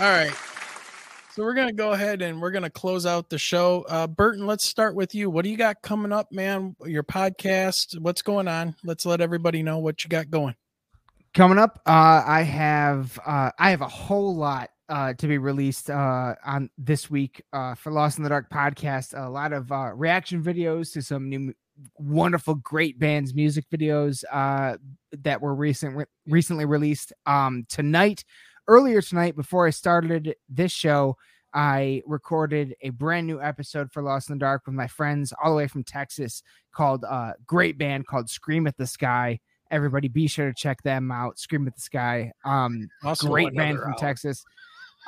All 0.00 0.06
right. 0.08 0.32
So 1.34 1.42
we're 1.44 1.54
gonna 1.54 1.72
go 1.72 1.92
ahead 1.92 2.22
and 2.22 2.40
we're 2.40 2.50
gonna 2.50 2.70
close 2.70 3.04
out 3.06 3.28
the 3.28 3.38
show. 3.38 3.84
Uh 3.88 4.06
Burton, 4.06 4.46
let's 4.46 4.64
start 4.64 4.94
with 4.94 5.14
you. 5.14 5.28
What 5.28 5.44
do 5.44 5.50
you 5.50 5.56
got 5.56 5.82
coming 5.82 6.12
up, 6.12 6.32
man? 6.32 6.74
Your 6.84 7.02
podcast, 7.02 7.98
what's 8.00 8.22
going 8.22 8.48
on? 8.48 8.74
Let's 8.84 9.04
let 9.04 9.20
everybody 9.20 9.62
know 9.62 9.78
what 9.78 10.02
you 10.02 10.08
got 10.10 10.30
going. 10.30 10.54
coming 11.34 11.58
up 11.58 11.80
uh 11.86 12.22
i 12.26 12.42
have 12.42 13.18
uh 13.26 13.50
i 13.58 13.70
have 13.70 13.82
a 13.82 13.88
whole 13.88 14.34
lot 14.34 14.70
uh 14.88 15.12
to 15.14 15.26
be 15.26 15.38
released 15.38 15.90
uh 15.90 16.34
on 16.44 16.70
this 16.78 17.10
week 17.10 17.42
uh 17.52 17.74
for 17.74 17.92
lost 17.92 18.18
in 18.18 18.24
the 18.24 18.30
dark 18.30 18.48
podcast 18.50 19.12
a 19.16 19.28
lot 19.28 19.52
of 19.52 19.70
uh 19.70 19.92
reaction 19.94 20.42
videos 20.42 20.92
to 20.92 21.02
some 21.02 21.28
new 21.28 21.52
wonderful, 21.98 22.56
great 22.56 22.98
bands' 22.98 23.34
music 23.34 23.64
videos 23.70 24.24
uh, 24.32 24.76
that 25.12 25.40
were 25.40 25.54
recent 25.54 25.96
re- 25.96 26.04
recently 26.26 26.64
released. 26.64 27.12
Um, 27.26 27.66
tonight, 27.68 28.24
earlier 28.66 29.00
tonight, 29.02 29.36
before 29.36 29.66
I 29.66 29.70
started 29.70 30.34
this 30.48 30.72
show, 30.72 31.16
I 31.54 32.02
recorded 32.06 32.74
a 32.82 32.90
brand 32.90 33.26
new 33.26 33.40
episode 33.40 33.90
for 33.90 34.02
Lost 34.02 34.28
in 34.28 34.36
the 34.36 34.40
Dark 34.40 34.62
with 34.66 34.74
my 34.74 34.86
friends 34.86 35.32
all 35.42 35.50
the 35.50 35.56
way 35.56 35.66
from 35.66 35.82
Texas 35.82 36.42
called 36.72 37.04
uh 37.04 37.32
great 37.46 37.78
band 37.78 38.06
called 38.06 38.28
Scream 38.28 38.66
at 38.66 38.76
the 38.76 38.86
Sky. 38.86 39.40
Everybody 39.70 40.08
be 40.08 40.28
sure 40.28 40.48
to 40.48 40.54
check 40.54 40.82
them 40.82 41.10
out. 41.10 41.38
Scream 41.38 41.66
at 41.66 41.74
the 41.74 41.80
Sky. 41.80 42.32
Um 42.44 42.88
Also 43.02 43.28
great 43.28 43.54
band 43.54 43.78
from 43.78 43.92
hour. 43.92 43.98
Texas. 43.98 44.44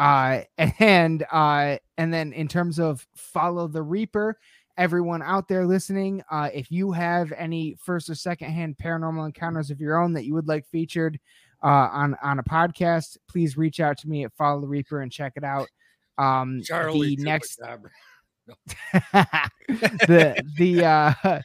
Uh 0.01 0.40
and 0.81 1.24
uh 1.31 1.77
and 1.98 2.12
then 2.12 2.32
in 2.32 2.48
terms 2.48 2.81
of 2.81 3.06
follow 3.14 3.68
the 3.68 3.82
Reaper, 3.82 4.39
everyone 4.78 5.22
out 5.22 5.47
there 5.47 5.66
listening, 5.66 6.22
uh 6.31 6.48
if 6.52 6.70
you 6.72 6.90
have 6.90 7.32
any 7.32 7.77
first 7.78 8.09
or 8.09 8.14
second 8.14 8.51
hand 8.51 8.77
paranormal 8.82 9.27
encounters 9.27 9.70
of 9.70 9.78
your 9.78 10.02
own 10.02 10.14
that 10.14 10.24
you 10.24 10.32
would 10.32 10.48
like 10.48 10.66
featured 10.66 11.20
uh 11.62 11.89
on 11.93 12.16
on 12.22 12.39
a 12.39 12.43
podcast, 12.43 13.18
please 13.28 13.59
reach 13.59 13.78
out 13.78 13.98
to 13.98 14.09
me 14.09 14.24
at 14.24 14.32
follow 14.32 14.62
the 14.62 14.66
Reaper 14.66 15.02
and 15.02 15.12
check 15.12 15.35
it 15.36 15.44
out. 15.44 15.68
Um 16.16 16.62
Charlie 16.64 17.16
the 17.16 17.22
next 17.22 17.59
the 19.12 20.43
the 20.56 20.85
uh 20.85 21.12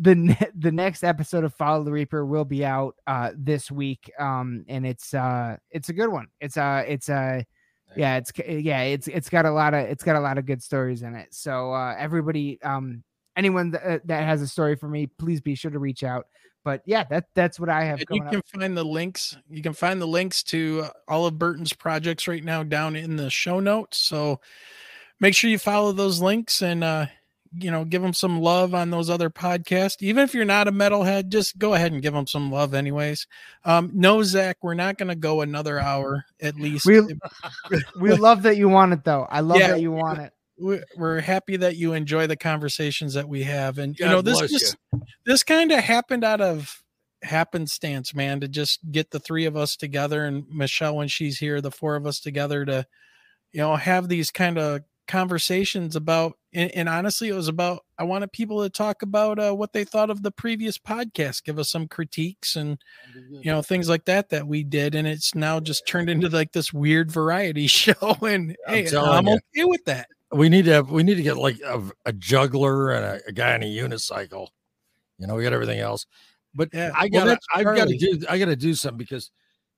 the 0.00 0.14
ne- 0.16 0.50
the 0.56 0.72
next 0.72 1.04
episode 1.04 1.44
of 1.44 1.54
Follow 1.54 1.84
the 1.84 1.92
Reaper 1.92 2.26
will 2.26 2.44
be 2.44 2.64
out 2.64 2.96
uh 3.06 3.30
this 3.36 3.70
week 3.70 4.10
um 4.18 4.64
and 4.68 4.84
it's 4.84 5.14
uh 5.14 5.56
it's 5.70 5.90
a 5.90 5.92
good 5.92 6.08
one. 6.08 6.26
It's 6.40 6.56
uh 6.56 6.82
it's 6.88 7.08
uh 7.08 7.42
yeah 7.96 8.16
it's 8.16 8.32
yeah 8.46 8.82
it's 8.82 9.08
it's 9.08 9.28
got 9.28 9.44
a 9.44 9.50
lot 9.50 9.74
of 9.74 9.80
it's 9.80 10.04
got 10.04 10.16
a 10.16 10.20
lot 10.20 10.38
of 10.38 10.46
good 10.46 10.62
stories 10.62 11.02
in 11.02 11.14
it. 11.14 11.34
So 11.34 11.72
uh 11.72 11.94
everybody 11.98 12.60
um 12.62 13.02
anyone 13.36 13.70
that, 13.72 13.82
uh, 13.84 13.98
that 14.04 14.24
has 14.24 14.42
a 14.42 14.48
story 14.48 14.76
for 14.76 14.88
me 14.88 15.06
please 15.06 15.40
be 15.40 15.54
sure 15.54 15.70
to 15.70 15.78
reach 15.78 16.04
out. 16.04 16.26
But 16.64 16.82
yeah 16.84 17.04
that 17.04 17.26
that's 17.34 17.58
what 17.58 17.68
I 17.68 17.84
have 17.84 18.00
you 18.00 18.06
can 18.06 18.26
up. 18.26 18.44
find 18.46 18.76
the 18.76 18.84
links. 18.84 19.36
You 19.48 19.62
can 19.62 19.72
find 19.72 20.00
the 20.00 20.06
links 20.06 20.42
to 20.44 20.86
all 21.08 21.26
of 21.26 21.38
Burton's 21.38 21.72
projects 21.72 22.28
right 22.28 22.44
now 22.44 22.62
down 22.62 22.96
in 22.96 23.16
the 23.16 23.30
show 23.30 23.60
notes. 23.60 23.98
So 23.98 24.40
make 25.20 25.34
sure 25.34 25.50
you 25.50 25.58
follow 25.58 25.92
those 25.92 26.20
links 26.20 26.62
and 26.62 26.84
uh 26.84 27.06
you 27.52 27.70
know 27.70 27.84
give 27.84 28.02
them 28.02 28.12
some 28.12 28.40
love 28.40 28.74
on 28.74 28.90
those 28.90 29.10
other 29.10 29.30
podcasts. 29.30 29.96
Even 30.02 30.22
if 30.24 30.34
you're 30.34 30.44
not 30.44 30.68
a 30.68 30.72
metalhead, 30.72 31.28
just 31.28 31.58
go 31.58 31.74
ahead 31.74 31.92
and 31.92 32.02
give 32.02 32.14
them 32.14 32.26
some 32.26 32.50
love, 32.50 32.74
anyways. 32.74 33.26
Um, 33.64 33.90
no, 33.94 34.22
Zach, 34.22 34.58
we're 34.62 34.74
not 34.74 34.98
going 34.98 35.08
to 35.08 35.14
go 35.16 35.40
another 35.40 35.78
hour 35.78 36.24
at 36.40 36.56
least. 36.56 36.86
We 36.86 37.00
we 38.00 38.12
love 38.14 38.42
that 38.42 38.56
you 38.56 38.68
want 38.68 38.92
it 38.92 39.04
though. 39.04 39.26
I 39.30 39.40
love 39.40 39.58
Yeah. 39.58 39.68
that 39.72 39.80
you 39.80 39.92
want 39.92 40.20
it. 40.20 40.32
we're, 40.58 40.84
we're 40.96 41.20
happy 41.20 41.56
that 41.56 41.76
you 41.76 41.94
enjoy 41.94 42.26
the 42.26 42.36
conversations 42.36 43.14
that 43.14 43.28
we 43.28 43.42
have 43.44 43.78
and 43.78 43.98
you 43.98 44.04
God 44.04 44.10
know 44.12 44.22
this 44.22 44.38
bless 44.38 44.50
just 44.50 44.76
this 45.24 45.42
kind 45.42 45.72
of 45.72 45.80
happened 45.82 46.22
out 46.22 46.40
of 46.42 46.82
happenstance 47.22 48.14
man 48.14 48.40
to 48.40 48.48
just 48.48 48.80
get 48.92 49.10
the 49.10 49.18
three 49.18 49.46
of 49.46 49.56
us 49.56 49.76
together 49.76 50.24
and 50.24 50.44
michelle 50.50 50.96
when 50.96 51.08
she's 51.08 51.38
here 51.38 51.60
the 51.60 51.70
four 51.70 51.96
of 51.96 52.06
us 52.06 52.20
together 52.20 52.64
to 52.64 52.86
you 53.52 53.60
know 53.60 53.74
have 53.76 54.08
these 54.08 54.30
kind 54.30 54.58
of 54.58 54.82
conversations 55.10 55.96
about 55.96 56.38
and, 56.52 56.70
and 56.70 56.88
honestly 56.88 57.28
it 57.28 57.34
was 57.34 57.48
about 57.48 57.84
i 57.98 58.04
wanted 58.04 58.30
people 58.32 58.62
to 58.62 58.70
talk 58.70 59.02
about 59.02 59.38
uh, 59.40 59.52
what 59.52 59.72
they 59.72 59.82
thought 59.82 60.08
of 60.08 60.22
the 60.22 60.30
previous 60.30 60.78
podcast 60.78 61.42
give 61.42 61.58
us 61.58 61.68
some 61.68 61.88
critiques 61.88 62.54
and 62.54 62.78
you 63.30 63.50
know 63.50 63.60
things 63.60 63.88
like 63.88 64.04
that 64.04 64.28
that 64.28 64.46
we 64.46 64.62
did 64.62 64.94
and 64.94 65.08
it's 65.08 65.34
now 65.34 65.58
just 65.58 65.86
turned 65.86 66.08
into 66.08 66.28
like 66.28 66.52
this 66.52 66.72
weird 66.72 67.10
variety 67.10 67.66
show 67.68 68.16
and 68.22 68.56
I'm 68.68 68.74
hey 68.74 68.96
i'm 68.96 69.26
you. 69.26 69.34
okay 69.34 69.64
with 69.64 69.84
that 69.86 70.06
we 70.32 70.48
need 70.48 70.64
to 70.66 70.72
have 70.72 70.90
we 70.90 71.02
need 71.02 71.16
to 71.16 71.22
get 71.22 71.36
like 71.36 71.60
a, 71.60 71.82
a 72.06 72.12
juggler 72.12 72.92
and 72.92 73.04
a, 73.04 73.20
a 73.28 73.32
guy 73.32 73.54
on 73.54 73.62
a 73.62 73.66
unicycle. 73.66 74.48
You 75.18 75.26
know, 75.26 75.34
we 75.34 75.42
got 75.42 75.52
everything 75.52 75.80
else. 75.80 76.06
But 76.54 76.70
Yeah, 76.72 76.92
I 76.94 77.08
gotta 77.08 77.30
that's 77.30 77.46
I've 77.54 77.64
got 77.64 77.88
to 77.88 77.96
do 77.96 78.20
I 78.28 78.38
gotta 78.38 78.56
do 78.56 78.74
something 78.74 78.98
because 78.98 79.30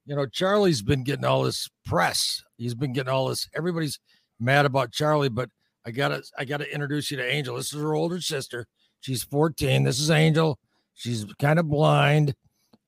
you 0.06 0.14
know 0.14 0.26
Charlie's 0.26 0.82
been 0.82 1.04
getting 1.04 1.24
all 1.24 1.42
this 1.42 1.68
press. 1.84 2.42
He's 2.56 2.74
been 2.74 2.92
getting 2.92 3.12
all 3.12 3.28
this 3.28 3.48
everybody's 3.54 3.98
mad 4.42 4.66
about 4.66 4.92
Charlie, 4.92 5.28
but 5.28 5.48
I 5.86 5.90
gotta 5.90 6.22
I 6.38 6.44
gotta 6.44 6.70
introduce 6.72 7.10
you 7.10 7.16
to 7.16 7.26
Angel. 7.26 7.56
This 7.56 7.72
is 7.72 7.80
her 7.80 7.94
older 7.94 8.20
sister. 8.20 8.66
She's 9.00 9.22
14. 9.24 9.82
This 9.84 9.98
is 9.98 10.10
Angel. 10.10 10.58
She's 10.94 11.24
kind 11.40 11.58
of 11.58 11.68
blind, 11.68 12.34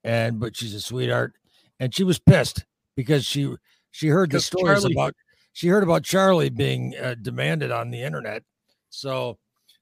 and 0.04 0.38
but 0.38 0.56
she's 0.56 0.74
a 0.74 0.80
sweetheart. 0.80 1.32
And 1.80 1.94
she 1.94 2.04
was 2.04 2.18
pissed 2.18 2.64
because 2.96 3.24
she 3.24 3.52
she 3.90 4.08
heard 4.08 4.30
the 4.30 4.40
stories 4.40 4.82
Charlie- 4.82 4.94
about 4.94 5.14
she 5.52 5.68
heard 5.68 5.82
about 5.82 6.02
Charlie 6.02 6.50
being 6.50 6.94
uh, 7.00 7.14
demanded 7.20 7.70
on 7.70 7.90
the 7.90 8.02
internet. 8.02 8.42
So, 8.90 9.38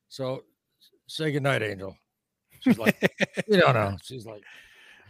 so 0.08 0.44
say 1.06 1.32
goodnight, 1.32 1.62
Angel. 1.62 1.96
She's 2.60 2.78
like, 2.78 2.96
you 3.48 3.58
don't 3.58 3.74
know. 3.74 3.96
She's 4.02 4.26
like, 4.26 4.42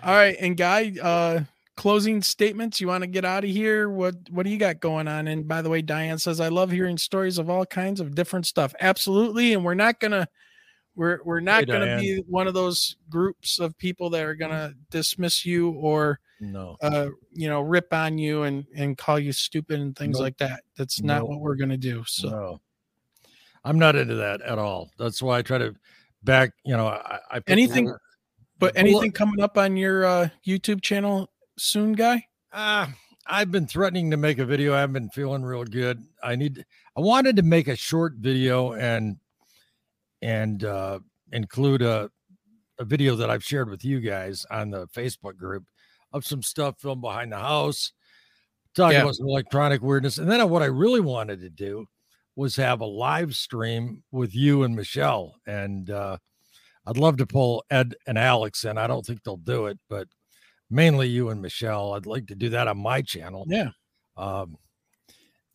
All 0.03 0.15
right, 0.15 0.37
and 0.41 0.57
Guy, 0.57 0.95
uh 1.03 1.41
closing 1.77 2.23
statements. 2.23 2.81
You 2.81 2.89
want 2.89 3.03
to 3.03 3.09
get 3.09 3.25
out 3.25 3.45
of 3.45 3.51
here? 3.51 3.89
What 3.89 4.15
what 4.31 4.45
do 4.45 4.51
you 4.51 4.59
got 4.59 4.81
going 4.81 5.09
on? 5.09 5.29
And 5.29 5.47
by 5.49 5.63
the 5.63 5.71
way, 5.71 5.83
Diane 5.83 6.19
says 6.19 6.41
I 6.41 6.49
love 6.49 6.71
hearing 6.71 6.99
stories 6.99 7.39
of 7.39 7.49
all 7.51 7.65
kinds 7.67 8.01
of 8.01 8.15
different 8.15 8.47
stuff. 8.47 8.75
Absolutely, 8.81 9.53
and 9.55 9.65
we're 9.65 9.75
not 9.75 10.01
gonna 10.01 10.27
we're 10.95 11.21
we're 11.25 11.41
not 11.41 11.61
Hey, 11.61 11.67
gonna 11.73 11.87
Diane. 11.87 12.01
be 12.01 12.23
one 12.29 12.47
of 12.47 12.55
those 12.55 12.97
groups 13.09 13.59
of 13.59 13.77
people 13.79 14.11
that 14.11 14.23
are 14.25 14.35
gonna 14.35 14.75
dismiss 14.91 15.47
you 15.47 15.71
or 15.71 16.21
no, 16.41 16.77
uh 16.83 17.07
you 17.31 17.49
know 17.49 17.61
rip 17.63 17.93
on 17.93 18.19
you 18.19 18.43
and 18.43 18.67
and 18.77 18.99
call 18.99 19.19
you 19.19 19.33
stupid 19.33 19.81
and 19.81 19.97
things 19.97 20.15
Nope. 20.19 20.23
like 20.23 20.37
that. 20.39 20.65
That's 20.77 21.01
not 21.01 21.21
Nope. 21.21 21.31
what 21.31 21.41
we're 21.41 21.55
gonna 21.57 21.77
do. 21.79 22.03
So 22.07 22.29
no. 22.29 22.61
I'm 23.65 23.79
not 23.79 23.95
into 23.97 24.17
that 24.17 24.41
at 24.43 24.59
all. 24.59 24.91
That's 24.99 25.23
why 25.23 25.39
I 25.39 25.43
try 25.43 25.59
to 25.59 25.75
back. 26.25 26.51
You 26.65 26.77
know, 26.77 26.89
I, 26.89 27.21
I 27.31 27.41
Anything- 27.47 27.95
but 28.59 28.77
anything 28.77 29.11
coming 29.13 29.41
up 29.41 29.57
on 29.59 29.77
your 29.77 30.05
uh 30.05 30.29
YouTube 30.47 30.83
channel 30.83 31.32
soon, 31.59 31.93
Guy? 31.93 32.27
Ah, 32.53 32.93
I've 33.27 33.51
been 33.51 33.67
threatening 33.67 34.11
to 34.11 34.17
make 34.17 34.39
a 34.39 34.45
video. 34.45 34.75
I 34.75 34.81
haven't 34.81 34.95
been 34.95 35.11
feeling 35.11 35.43
real 35.43 35.65
good. 35.65 36.05
I 36.23 36.37
need 36.37 36.65
I 36.97 37.01
wanted 37.01 37.37
to 37.37 37.43
make 37.43 37.69
a 37.69 37.77
short 37.77 38.15
video 38.17 38.73
and 38.73 39.17
and 40.21 40.65
uh 40.65 40.99
include 41.33 41.83
a 41.83 42.11
a 42.79 42.85
video 42.85 43.15
that 43.17 43.31
I've 43.31 43.45
shared 43.45 43.71
with 43.71 43.85
you 43.85 44.01
guys 44.01 44.45
on 44.51 44.71
the 44.71 44.87
Facebook 44.89 45.37
group 45.37 45.65
of 46.13 46.25
some 46.27 46.43
stuff 46.43 46.81
filmed 46.81 47.01
behind 47.03 47.33
the 47.33 47.39
house, 47.39 47.93
talking 48.75 48.97
Yeah. 48.97 49.03
about 49.03 49.15
some 49.15 49.29
electronic 49.29 49.83
weirdness. 49.83 50.19
And 50.19 50.31
then 50.31 50.47
what 50.51 50.63
I 50.63 50.67
really 50.67 51.01
wanted 51.01 51.41
to 51.41 51.51
do 51.51 51.87
was 52.35 52.57
have 52.57 52.81
a 52.81 52.87
live 52.87 53.35
stream 53.37 54.03
with 54.11 54.35
you 54.35 54.63
and 54.65 54.75
Michelle. 54.75 55.37
And 55.47 55.91
uh 55.91 56.19
I'd 56.87 56.97
love 56.97 57.17
to 57.19 57.27
pull 57.27 57.65
Ed 57.71 57.95
and 58.09 58.19
Alex 58.19 58.65
in. 58.65 58.77
I 58.77 58.89
don't 58.89 59.07
think 59.07 59.23
they'll 59.23 59.37
do 59.37 59.67
it, 59.67 59.79
but 59.89 60.09
mainly 60.73 61.09
you 61.09 61.29
and 61.29 61.41
Michelle. 61.41 61.95
I'd 61.95 62.07
like 62.07 62.27
to 62.29 62.35
do 62.35 62.49
that 62.51 62.67
on 62.69 62.79
my 62.79 63.03
channel. 63.03 63.45
Yeah. 63.49 63.71
Um, 64.17 64.57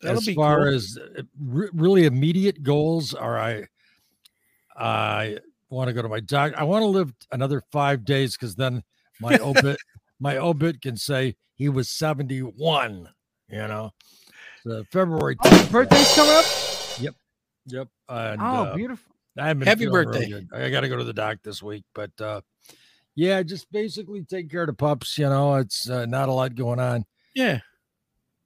That'll 0.00 0.18
as 0.18 0.34
far 0.34 0.64
cool. 0.64 0.74
as 0.74 0.98
uh, 1.18 1.22
re- 1.40 1.70
really 1.72 2.06
immediate 2.06 2.62
goals 2.62 3.14
are, 3.14 3.38
I 3.38 3.66
I 4.76 5.38
want 5.70 5.88
to 5.88 5.92
go 5.92 6.02
to 6.02 6.08
my 6.08 6.20
doc. 6.20 6.52
I 6.56 6.62
want 6.64 6.82
to 6.82 6.86
live 6.86 7.12
another 7.32 7.62
five 7.72 8.04
days 8.04 8.36
because 8.36 8.54
then 8.54 8.84
my 9.20 9.38
obit 9.38 9.76
my 10.20 10.36
obit 10.36 10.80
can 10.80 10.96
say 10.96 11.34
he 11.54 11.68
was 11.68 11.88
seventy 11.88 12.40
one. 12.40 13.08
You 13.48 13.66
know, 13.66 13.90
so 14.62 14.84
February. 14.92 15.36
Oh, 15.44 15.68
birthday's 15.72 16.14
coming 16.14 16.32
up. 16.36 16.44
Yep. 17.70 17.88
And, 18.08 18.40
Oh, 18.40 18.44
uh, 18.44 18.74
beautiful. 18.76 19.12
I 19.38 19.48
haven't 19.48 19.66
Happy 19.66 19.86
birthday. 19.86 20.42
I 20.52 20.70
got 20.70 20.80
to 20.80 20.88
go 20.88 20.96
to 20.96 21.04
the 21.04 21.12
doc 21.12 21.38
this 21.42 21.62
week, 21.62 21.84
but 21.94 22.10
uh, 22.20 22.40
yeah, 23.18 23.42
just 23.42 23.70
basically 23.72 24.22
take 24.22 24.48
care 24.48 24.60
of 24.60 24.68
the 24.68 24.74
pups. 24.74 25.18
You 25.18 25.28
know, 25.28 25.56
it's 25.56 25.90
uh, 25.90 26.06
not 26.06 26.28
a 26.28 26.32
lot 26.32 26.54
going 26.54 26.78
on. 26.78 27.04
Yeah. 27.34 27.58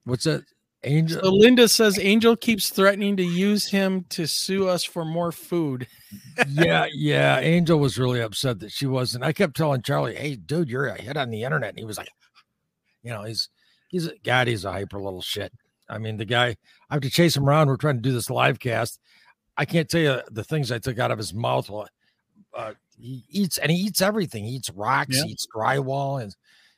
What's 0.04 0.24
that? 0.24 0.44
Angel. 0.82 1.20
So 1.22 1.30
Linda 1.30 1.68
says 1.68 1.98
Angel 1.98 2.34
keeps 2.34 2.70
threatening 2.70 3.18
to 3.18 3.22
use 3.22 3.68
him 3.68 4.06
to 4.08 4.26
sue 4.26 4.68
us 4.68 4.82
for 4.82 5.04
more 5.04 5.30
food. 5.30 5.86
yeah, 6.48 6.86
yeah. 6.94 7.38
Angel 7.40 7.78
was 7.78 7.98
really 7.98 8.22
upset 8.22 8.60
that 8.60 8.72
she 8.72 8.86
wasn't. 8.86 9.24
I 9.24 9.34
kept 9.34 9.58
telling 9.58 9.82
Charlie, 9.82 10.16
"Hey, 10.16 10.36
dude, 10.36 10.70
you're 10.70 10.86
a 10.86 11.00
hit 11.00 11.18
on 11.18 11.28
the 11.28 11.44
internet," 11.44 11.68
and 11.68 11.78
he 11.78 11.84
was 11.84 11.98
like, 11.98 12.08
"You 13.02 13.10
know, 13.10 13.24
he's 13.24 13.50
he's 13.88 14.06
a 14.06 14.14
God, 14.24 14.48
he's 14.48 14.64
a 14.64 14.72
hyper 14.72 14.98
little 14.98 15.22
shit." 15.22 15.52
I 15.86 15.98
mean, 15.98 16.16
the 16.16 16.24
guy. 16.24 16.56
I 16.88 16.94
have 16.94 17.02
to 17.02 17.10
chase 17.10 17.36
him 17.36 17.46
around. 17.46 17.68
We're 17.68 17.76
trying 17.76 17.96
to 17.96 18.02
do 18.02 18.12
this 18.12 18.30
live 18.30 18.58
cast. 18.58 18.98
I 19.54 19.66
can't 19.66 19.88
tell 19.88 20.00
you 20.00 20.22
the 20.30 20.44
things 20.44 20.72
I 20.72 20.78
took 20.78 20.98
out 20.98 21.10
of 21.10 21.18
his 21.18 21.34
mouth. 21.34 21.68
While, 21.68 21.88
uh, 22.56 22.72
he 23.02 23.24
eats 23.28 23.58
and 23.58 23.70
he 23.70 23.78
eats 23.78 24.00
everything. 24.00 24.44
He 24.44 24.52
eats 24.52 24.70
rocks. 24.70 25.16
Yeah. 25.16 25.24
He 25.24 25.32
eats 25.32 25.46
drywall, 25.54 26.22
and 26.22 26.34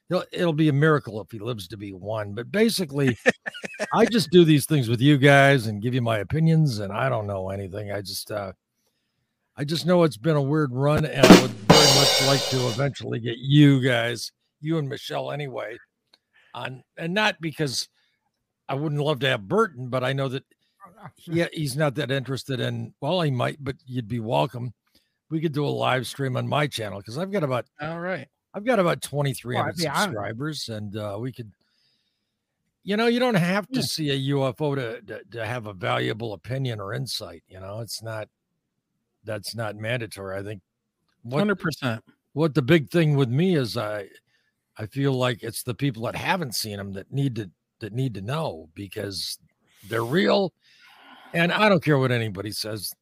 he'll, 0.09 0.24
it'll 0.32 0.52
be 0.52 0.68
a 0.68 0.72
miracle 0.72 1.20
if 1.20 1.30
he 1.30 1.38
lives 1.38 1.68
to 1.68 1.76
be 1.76 1.92
one. 1.92 2.32
But 2.32 2.51
basically, 2.51 3.16
I 3.92 4.06
just 4.06 4.30
do 4.30 4.44
these 4.44 4.66
things 4.66 4.88
with 4.88 5.01
you 5.01 5.18
guys 5.18 5.66
and 5.66 5.82
give 5.82 5.94
you 5.94 6.02
my 6.02 6.18
opinions, 6.18 6.78
and 6.78 6.92
I 6.92 7.09
don't 7.09 7.26
know 7.26 7.51
anything. 7.51 7.92
I 7.92 8.01
just. 8.01 8.30
uh 8.30 8.52
I 9.56 9.62
just 9.62 9.86
know 9.86 10.02
it's 10.02 10.16
been 10.16 10.34
a 10.34 10.42
weird 10.42 10.72
run, 10.72 11.05
and 11.05 11.24
I 11.24 11.40
would 11.40 11.52
very 11.52 11.94
much 11.94 12.26
like 12.26 12.44
to 12.51 12.66
eventually 12.66 13.20
get 13.20 13.38
you 13.38 13.80
guys, 13.80 14.32
you 14.60 14.78
and 14.78 14.88
Michelle 14.88 15.30
anyway, 15.30 15.78
on, 16.55 16.82
and 16.96 17.14
not 17.14 17.40
because 17.40 17.88
I 18.68 18.74
wouldn't 18.74 19.01
love 19.01 19.20
to 19.20 19.28
have 19.28 19.46
Burton, 19.46 19.90
but 19.90 20.02
I 20.02 20.12
know 20.12 20.26
that 20.26 20.42
yeah, 21.26 21.46
he's 21.52 21.76
not 21.76 21.94
that 21.94 22.10
interested 22.10 22.59
in. 22.59 22.94
Well, 23.01 23.20
he 23.20 23.30
might, 23.30 23.59
but 23.62 23.76
you'd 23.86 24.09
be 24.09 24.18
welcome. 24.18 24.74
We 25.30 25.40
could 25.40 25.52
do 25.52 25.66
a 25.66 25.68
live 25.68 26.06
stream 26.06 26.36
on 26.36 26.46
my 26.46 26.66
channel 26.66 26.98
because 26.98 27.18
I've 27.18 27.32
got 27.32 27.42
about 27.44 27.66
all 27.80 28.01
right. 28.01 28.28
I've 28.52 28.64
got 28.64 28.78
about 28.78 29.02
2,300 29.02 29.59
Well, 29.59 29.68
I'd 29.68 29.76
subscribers, 30.05 30.68
and 30.68 30.96
uh, 30.96 31.16
we 31.18 31.32
could, 31.32 31.51
you 32.84 32.96
know, 32.96 33.06
you 33.09 33.18
don't 33.18 33.34
have 33.34 33.66
to 33.68 33.80
Yeah. 33.80 33.86
see 33.86 34.10
a 34.10 34.34
UFO 34.34 34.76
to, 34.76 35.01
to 35.02 35.24
to 35.32 35.46
have 35.46 35.66
a 35.66 35.72
valuable 35.72 36.34
opinion 36.34 36.80
or 36.80 36.92
insight. 36.94 37.42
You 37.48 37.59
know, 37.60 37.80
it's 37.80 38.02
not 38.02 38.28
that's 39.24 39.55
not 39.55 39.76
mandatory. 39.76 40.38
I 40.38 40.42
think 40.42 40.60
Hundred 41.32 41.56
percent. 41.59 42.05
what 42.34 42.55
the 42.55 42.62
big 42.62 42.90
thing 42.90 43.16
with 43.16 43.30
me 43.30 43.56
is 43.56 43.76
I 43.76 44.09
I 44.76 44.86
feel 44.86 45.12
like 45.14 45.42
it's 45.42 45.62
the 45.62 45.74
people 45.74 46.02
that 46.05 46.14
haven't 46.16 46.55
seen 46.55 46.76
them 46.76 46.92
that 46.92 47.10
need 47.10 47.34
to 47.36 47.51
that 47.80 47.92
need 47.92 48.14
to 48.14 48.20
know 48.20 48.68
because 48.74 49.38
they're 49.88 50.05
real, 50.05 50.52
and 51.32 51.51
I 51.52 51.68
don't 51.68 51.82
care 51.82 51.98
what 51.98 52.12
anybody 52.12 52.51
says, 52.52 52.92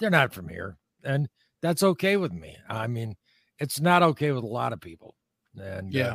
they're 0.00 0.10
not 0.10 0.32
from 0.32 0.48
here, 0.48 0.76
and 1.04 1.28
that's 1.66 1.82
okay 1.82 2.16
with 2.16 2.32
me. 2.32 2.56
I 2.68 2.86
mean, 2.86 3.16
it's 3.58 3.80
not 3.80 4.02
okay 4.02 4.32
with 4.32 4.44
a 4.44 4.46
lot 4.48 4.72
of 4.72 4.80
people, 4.80 5.14
and 5.56 5.88
uh, 5.94 5.98
Yeah. 5.98 6.14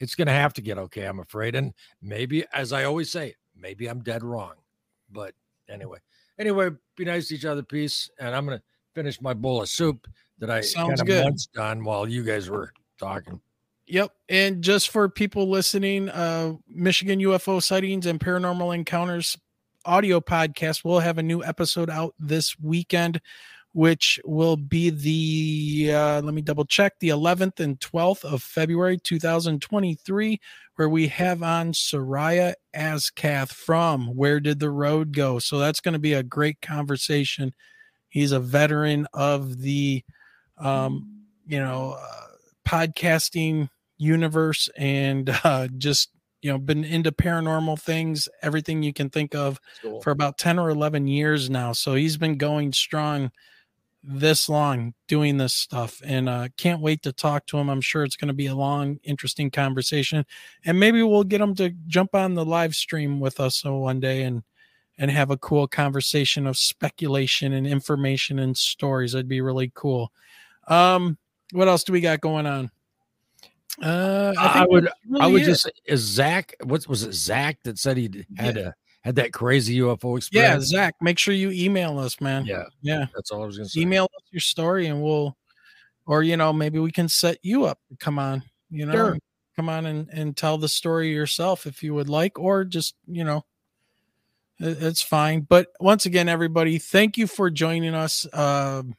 it's 0.00 0.14
going 0.14 0.26
to 0.26 0.32
have 0.34 0.52
to 0.54 0.62
get 0.62 0.78
okay, 0.78 1.04
I'm 1.04 1.20
afraid, 1.20 1.54
and 1.54 1.72
maybe, 2.00 2.44
as 2.52 2.72
I 2.72 2.84
always 2.84 3.10
say, 3.10 3.34
maybe 3.56 3.86
I'm 3.88 4.00
dead 4.02 4.22
wrong, 4.22 4.54
but 5.10 5.34
anyway, 5.68 5.98
anyway, 6.38 6.70
be 6.96 7.04
nice 7.04 7.28
to 7.28 7.34
each 7.34 7.44
other, 7.44 7.62
peace, 7.62 8.10
and 8.18 8.34
I'm 8.34 8.46
going 8.46 8.58
to 8.58 8.64
finish 8.94 9.20
my 9.20 9.32
bowl 9.34 9.62
of 9.62 9.68
soup 9.68 10.06
that 10.38 10.50
I 10.50 10.62
kind 10.74 10.98
of 11.00 11.06
good. 11.06 11.24
munched 11.24 11.56
on 11.56 11.84
while 11.84 12.06
you 12.08 12.22
guys 12.24 12.50
were 12.50 12.72
talking. 12.98 13.40
Yep. 13.86 14.12
And 14.28 14.62
just 14.62 14.90
for 14.90 15.08
people 15.08 15.50
listening, 15.50 16.08
uh 16.08 16.54
Michigan 16.68 17.18
UFO 17.20 17.62
sightings 17.62 18.06
and 18.06 18.18
paranormal 18.20 18.74
encounters 18.74 19.36
audio 19.84 20.20
podcast 20.20 20.84
will 20.84 21.00
have 21.00 21.18
a 21.18 21.22
new 21.22 21.42
episode 21.44 21.90
out 21.90 22.14
this 22.18 22.58
weekend, 22.60 23.20
which 23.72 24.20
will 24.24 24.56
be 24.56 24.90
the 24.90 25.94
uh 25.94 26.20
let 26.20 26.34
me 26.34 26.42
double 26.42 26.64
check 26.64 26.98
the 26.98 27.08
11th 27.08 27.60
and 27.60 27.80
12th 27.80 28.24
of 28.24 28.42
February 28.42 28.98
2023, 28.98 30.40
where 30.76 30.88
we 30.88 31.08
have 31.08 31.42
on 31.42 31.72
Seriah 31.72 32.54
Azkath 32.74 33.52
from 33.52 34.08
Where 34.08 34.40
Did 34.40 34.60
the 34.60 34.70
Road 34.70 35.12
Go? 35.12 35.38
So 35.38 35.58
that's 35.58 35.80
going 35.80 35.94
to 35.94 35.98
be 35.98 36.12
a 36.12 36.22
great 36.22 36.60
conversation. 36.60 37.54
He's 38.08 38.32
a 38.32 38.40
veteran 38.40 39.06
of 39.14 39.60
the 39.60 40.04
um, 40.58 41.24
you 41.46 41.58
know, 41.58 41.96
uh, 41.98 42.26
podcasting 42.66 43.68
universe 43.98 44.68
and 44.76 45.30
uh, 45.44 45.68
just 45.78 46.10
you 46.40 46.50
know 46.50 46.58
been 46.58 46.84
into 46.84 47.12
paranormal 47.12 47.80
things 47.80 48.28
everything 48.42 48.82
you 48.82 48.92
can 48.92 49.08
think 49.08 49.34
of 49.34 49.60
for 50.02 50.10
about 50.10 50.38
10 50.38 50.58
or 50.58 50.70
11 50.70 51.06
years 51.06 51.48
now 51.48 51.72
so 51.72 51.94
he's 51.94 52.16
been 52.16 52.36
going 52.36 52.72
strong 52.72 53.30
this 54.04 54.48
long 54.48 54.94
doing 55.06 55.36
this 55.36 55.54
stuff 55.54 56.02
and 56.04 56.28
uh 56.28 56.48
can't 56.56 56.80
wait 56.80 57.02
to 57.02 57.12
talk 57.12 57.46
to 57.46 57.56
him 57.56 57.68
i'm 57.68 57.80
sure 57.80 58.02
it's 58.02 58.16
going 58.16 58.28
to 58.28 58.34
be 58.34 58.46
a 58.46 58.54
long 58.54 58.98
interesting 59.04 59.48
conversation 59.48 60.26
and 60.64 60.78
maybe 60.80 61.02
we'll 61.02 61.22
get 61.22 61.40
him 61.40 61.54
to 61.54 61.70
jump 61.86 62.12
on 62.14 62.34
the 62.34 62.44
live 62.44 62.74
stream 62.74 63.20
with 63.20 63.38
us 63.38 63.64
uh, 63.64 63.72
one 63.72 64.00
day 64.00 64.22
and 64.22 64.42
and 64.98 65.10
have 65.10 65.30
a 65.30 65.36
cool 65.36 65.68
conversation 65.68 66.46
of 66.48 66.56
speculation 66.56 67.52
and 67.52 67.66
information 67.66 68.40
and 68.40 68.56
stories 68.56 69.12
that'd 69.12 69.28
be 69.28 69.40
really 69.40 69.70
cool 69.74 70.10
um 70.66 71.16
what 71.52 71.68
else 71.68 71.84
do 71.84 71.92
we 71.92 72.00
got 72.00 72.20
going 72.20 72.46
on 72.46 72.70
uh 73.82 74.34
I, 74.36 74.52
think 74.52 74.70
would, 74.70 74.84
that's 74.84 74.96
I 75.20 75.26
would 75.28 75.44
just 75.44 75.70
is 75.86 76.00
Zach. 76.00 76.54
What 76.64 76.86
was 76.88 77.04
it? 77.04 77.14
Zach 77.14 77.58
that 77.62 77.78
said 77.78 77.96
he 77.96 78.26
had 78.36 78.56
Yeah. 78.56 78.62
a 78.68 78.72
had 79.02 79.16
that 79.16 79.32
crazy 79.32 79.78
UFO 79.78 80.16
experience. 80.16 80.70
yeah 80.72 80.78
zach 80.78 80.94
make 81.00 81.18
sure 81.18 81.34
you 81.34 81.50
email 81.50 81.98
us 81.98 82.20
man 82.20 82.44
yeah, 82.46 82.64
yeah 82.82 83.06
that's 83.14 83.30
all 83.30 83.42
I 83.42 83.46
was 83.46 83.56
gonna 83.58 83.68
say. 83.68 83.80
email 83.80 84.04
us 84.04 84.22
your 84.30 84.40
story 84.40 84.86
and 84.86 85.02
we'll 85.02 85.36
or 86.06 86.22
you 86.22 86.36
know 86.36 86.52
maybe 86.52 86.78
we 86.78 86.90
can 86.92 87.08
set 87.08 87.38
you 87.42 87.64
up 87.64 87.78
come 87.98 88.18
on 88.18 88.42
you 88.70 88.86
know 88.86 88.92
Sure. 88.92 89.18
come 89.56 89.68
on 89.68 89.86
and, 89.86 90.08
and 90.10 90.36
tell 90.36 90.56
the 90.58 90.68
story 90.68 91.12
yourself 91.12 91.66
if 91.66 91.82
you 91.82 91.94
would 91.94 92.08
like 92.08 92.38
or 92.38 92.64
just 92.64 92.94
you 93.06 93.24
know 93.24 93.44
it- 94.60 94.82
it's 94.82 95.02
fine 95.02 95.40
but 95.40 95.68
once 95.80 96.06
again 96.06 96.28
everybody 96.28 96.78
thank 96.78 97.16
you 97.18 97.26
for 97.26 97.50
joining 97.50 97.94
us 97.94 98.26
um 98.34 98.94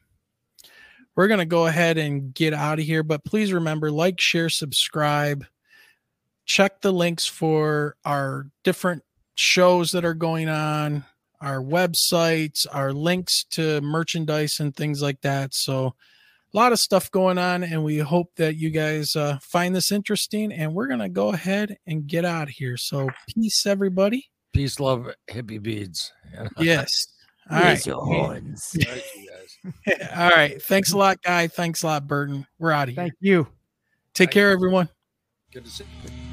we're 1.16 1.28
going 1.28 1.38
to 1.38 1.46
go 1.46 1.66
ahead 1.66 1.96
and 1.96 2.34
get 2.34 2.52
out 2.52 2.78
of 2.80 2.84
here 2.84 3.02
but 3.04 3.24
please 3.24 3.52
remember 3.52 3.90
like 3.90 4.20
share 4.20 4.48
subscribe 4.50 5.44
check 6.44 6.80
the 6.82 6.92
links 6.92 7.24
for 7.24 7.96
our 8.04 8.48
different 8.64 9.02
shows 9.34 9.92
that 9.92 10.04
are 10.04 10.14
going 10.14 10.48
on 10.48 11.04
our 11.44 11.60
websites 11.60 12.66
our 12.72 12.92
links 12.92 13.44
to 13.50 13.80
merchandise 13.82 14.60
and 14.60 14.74
things 14.74 15.02
like 15.02 15.20
that. 15.20 15.52
So 15.54 15.94
a 16.54 16.56
lot 16.56 16.72
of 16.72 16.78
stuff 16.78 17.10
going 17.10 17.36
on 17.36 17.62
and 17.62 17.84
we 17.84 17.98
hope 17.98 18.30
that 18.36 18.56
you 18.56 18.70
guys 18.70 19.14
uh, 19.14 19.38
find 19.42 19.76
this 19.76 19.92
interesting 19.92 20.52
and 20.52 20.72
we're 20.72 20.86
going 20.86 21.00
to 21.00 21.08
go 21.08 21.34
ahead 21.34 21.76
and 21.86 22.06
get 22.06 22.24
out 22.24 22.48
of 22.48 22.54
here. 22.54 22.76
So 22.76 23.10
peace 23.28 23.66
everybody. 23.66 24.30
Peace, 24.52 24.80
love, 24.80 25.10
hippie 25.30 25.62
beads. 25.62 26.12
yes. 26.58 27.08
All 27.50 27.60
right. 27.60 27.84
horns. 27.84 28.74
all 30.16 30.30
right. 30.30 30.62
Thanks 30.62 30.92
a 30.92 30.96
lot 30.96 31.20
guy. 31.22 31.48
Thanks 31.48 31.82
a 31.82 31.86
lot 31.86 32.06
burton. 32.06 32.46
We're 32.58 32.72
out 32.72 32.88
of 32.88 32.94
here. 32.94 33.04
Thank 33.04 33.14
you. 33.20 33.46
take 34.14 34.30
care 34.30 34.50
everyone. 34.50 34.88
Good 35.52 35.64
to 35.64 35.70
see 35.70 35.84
you. 36.04 36.23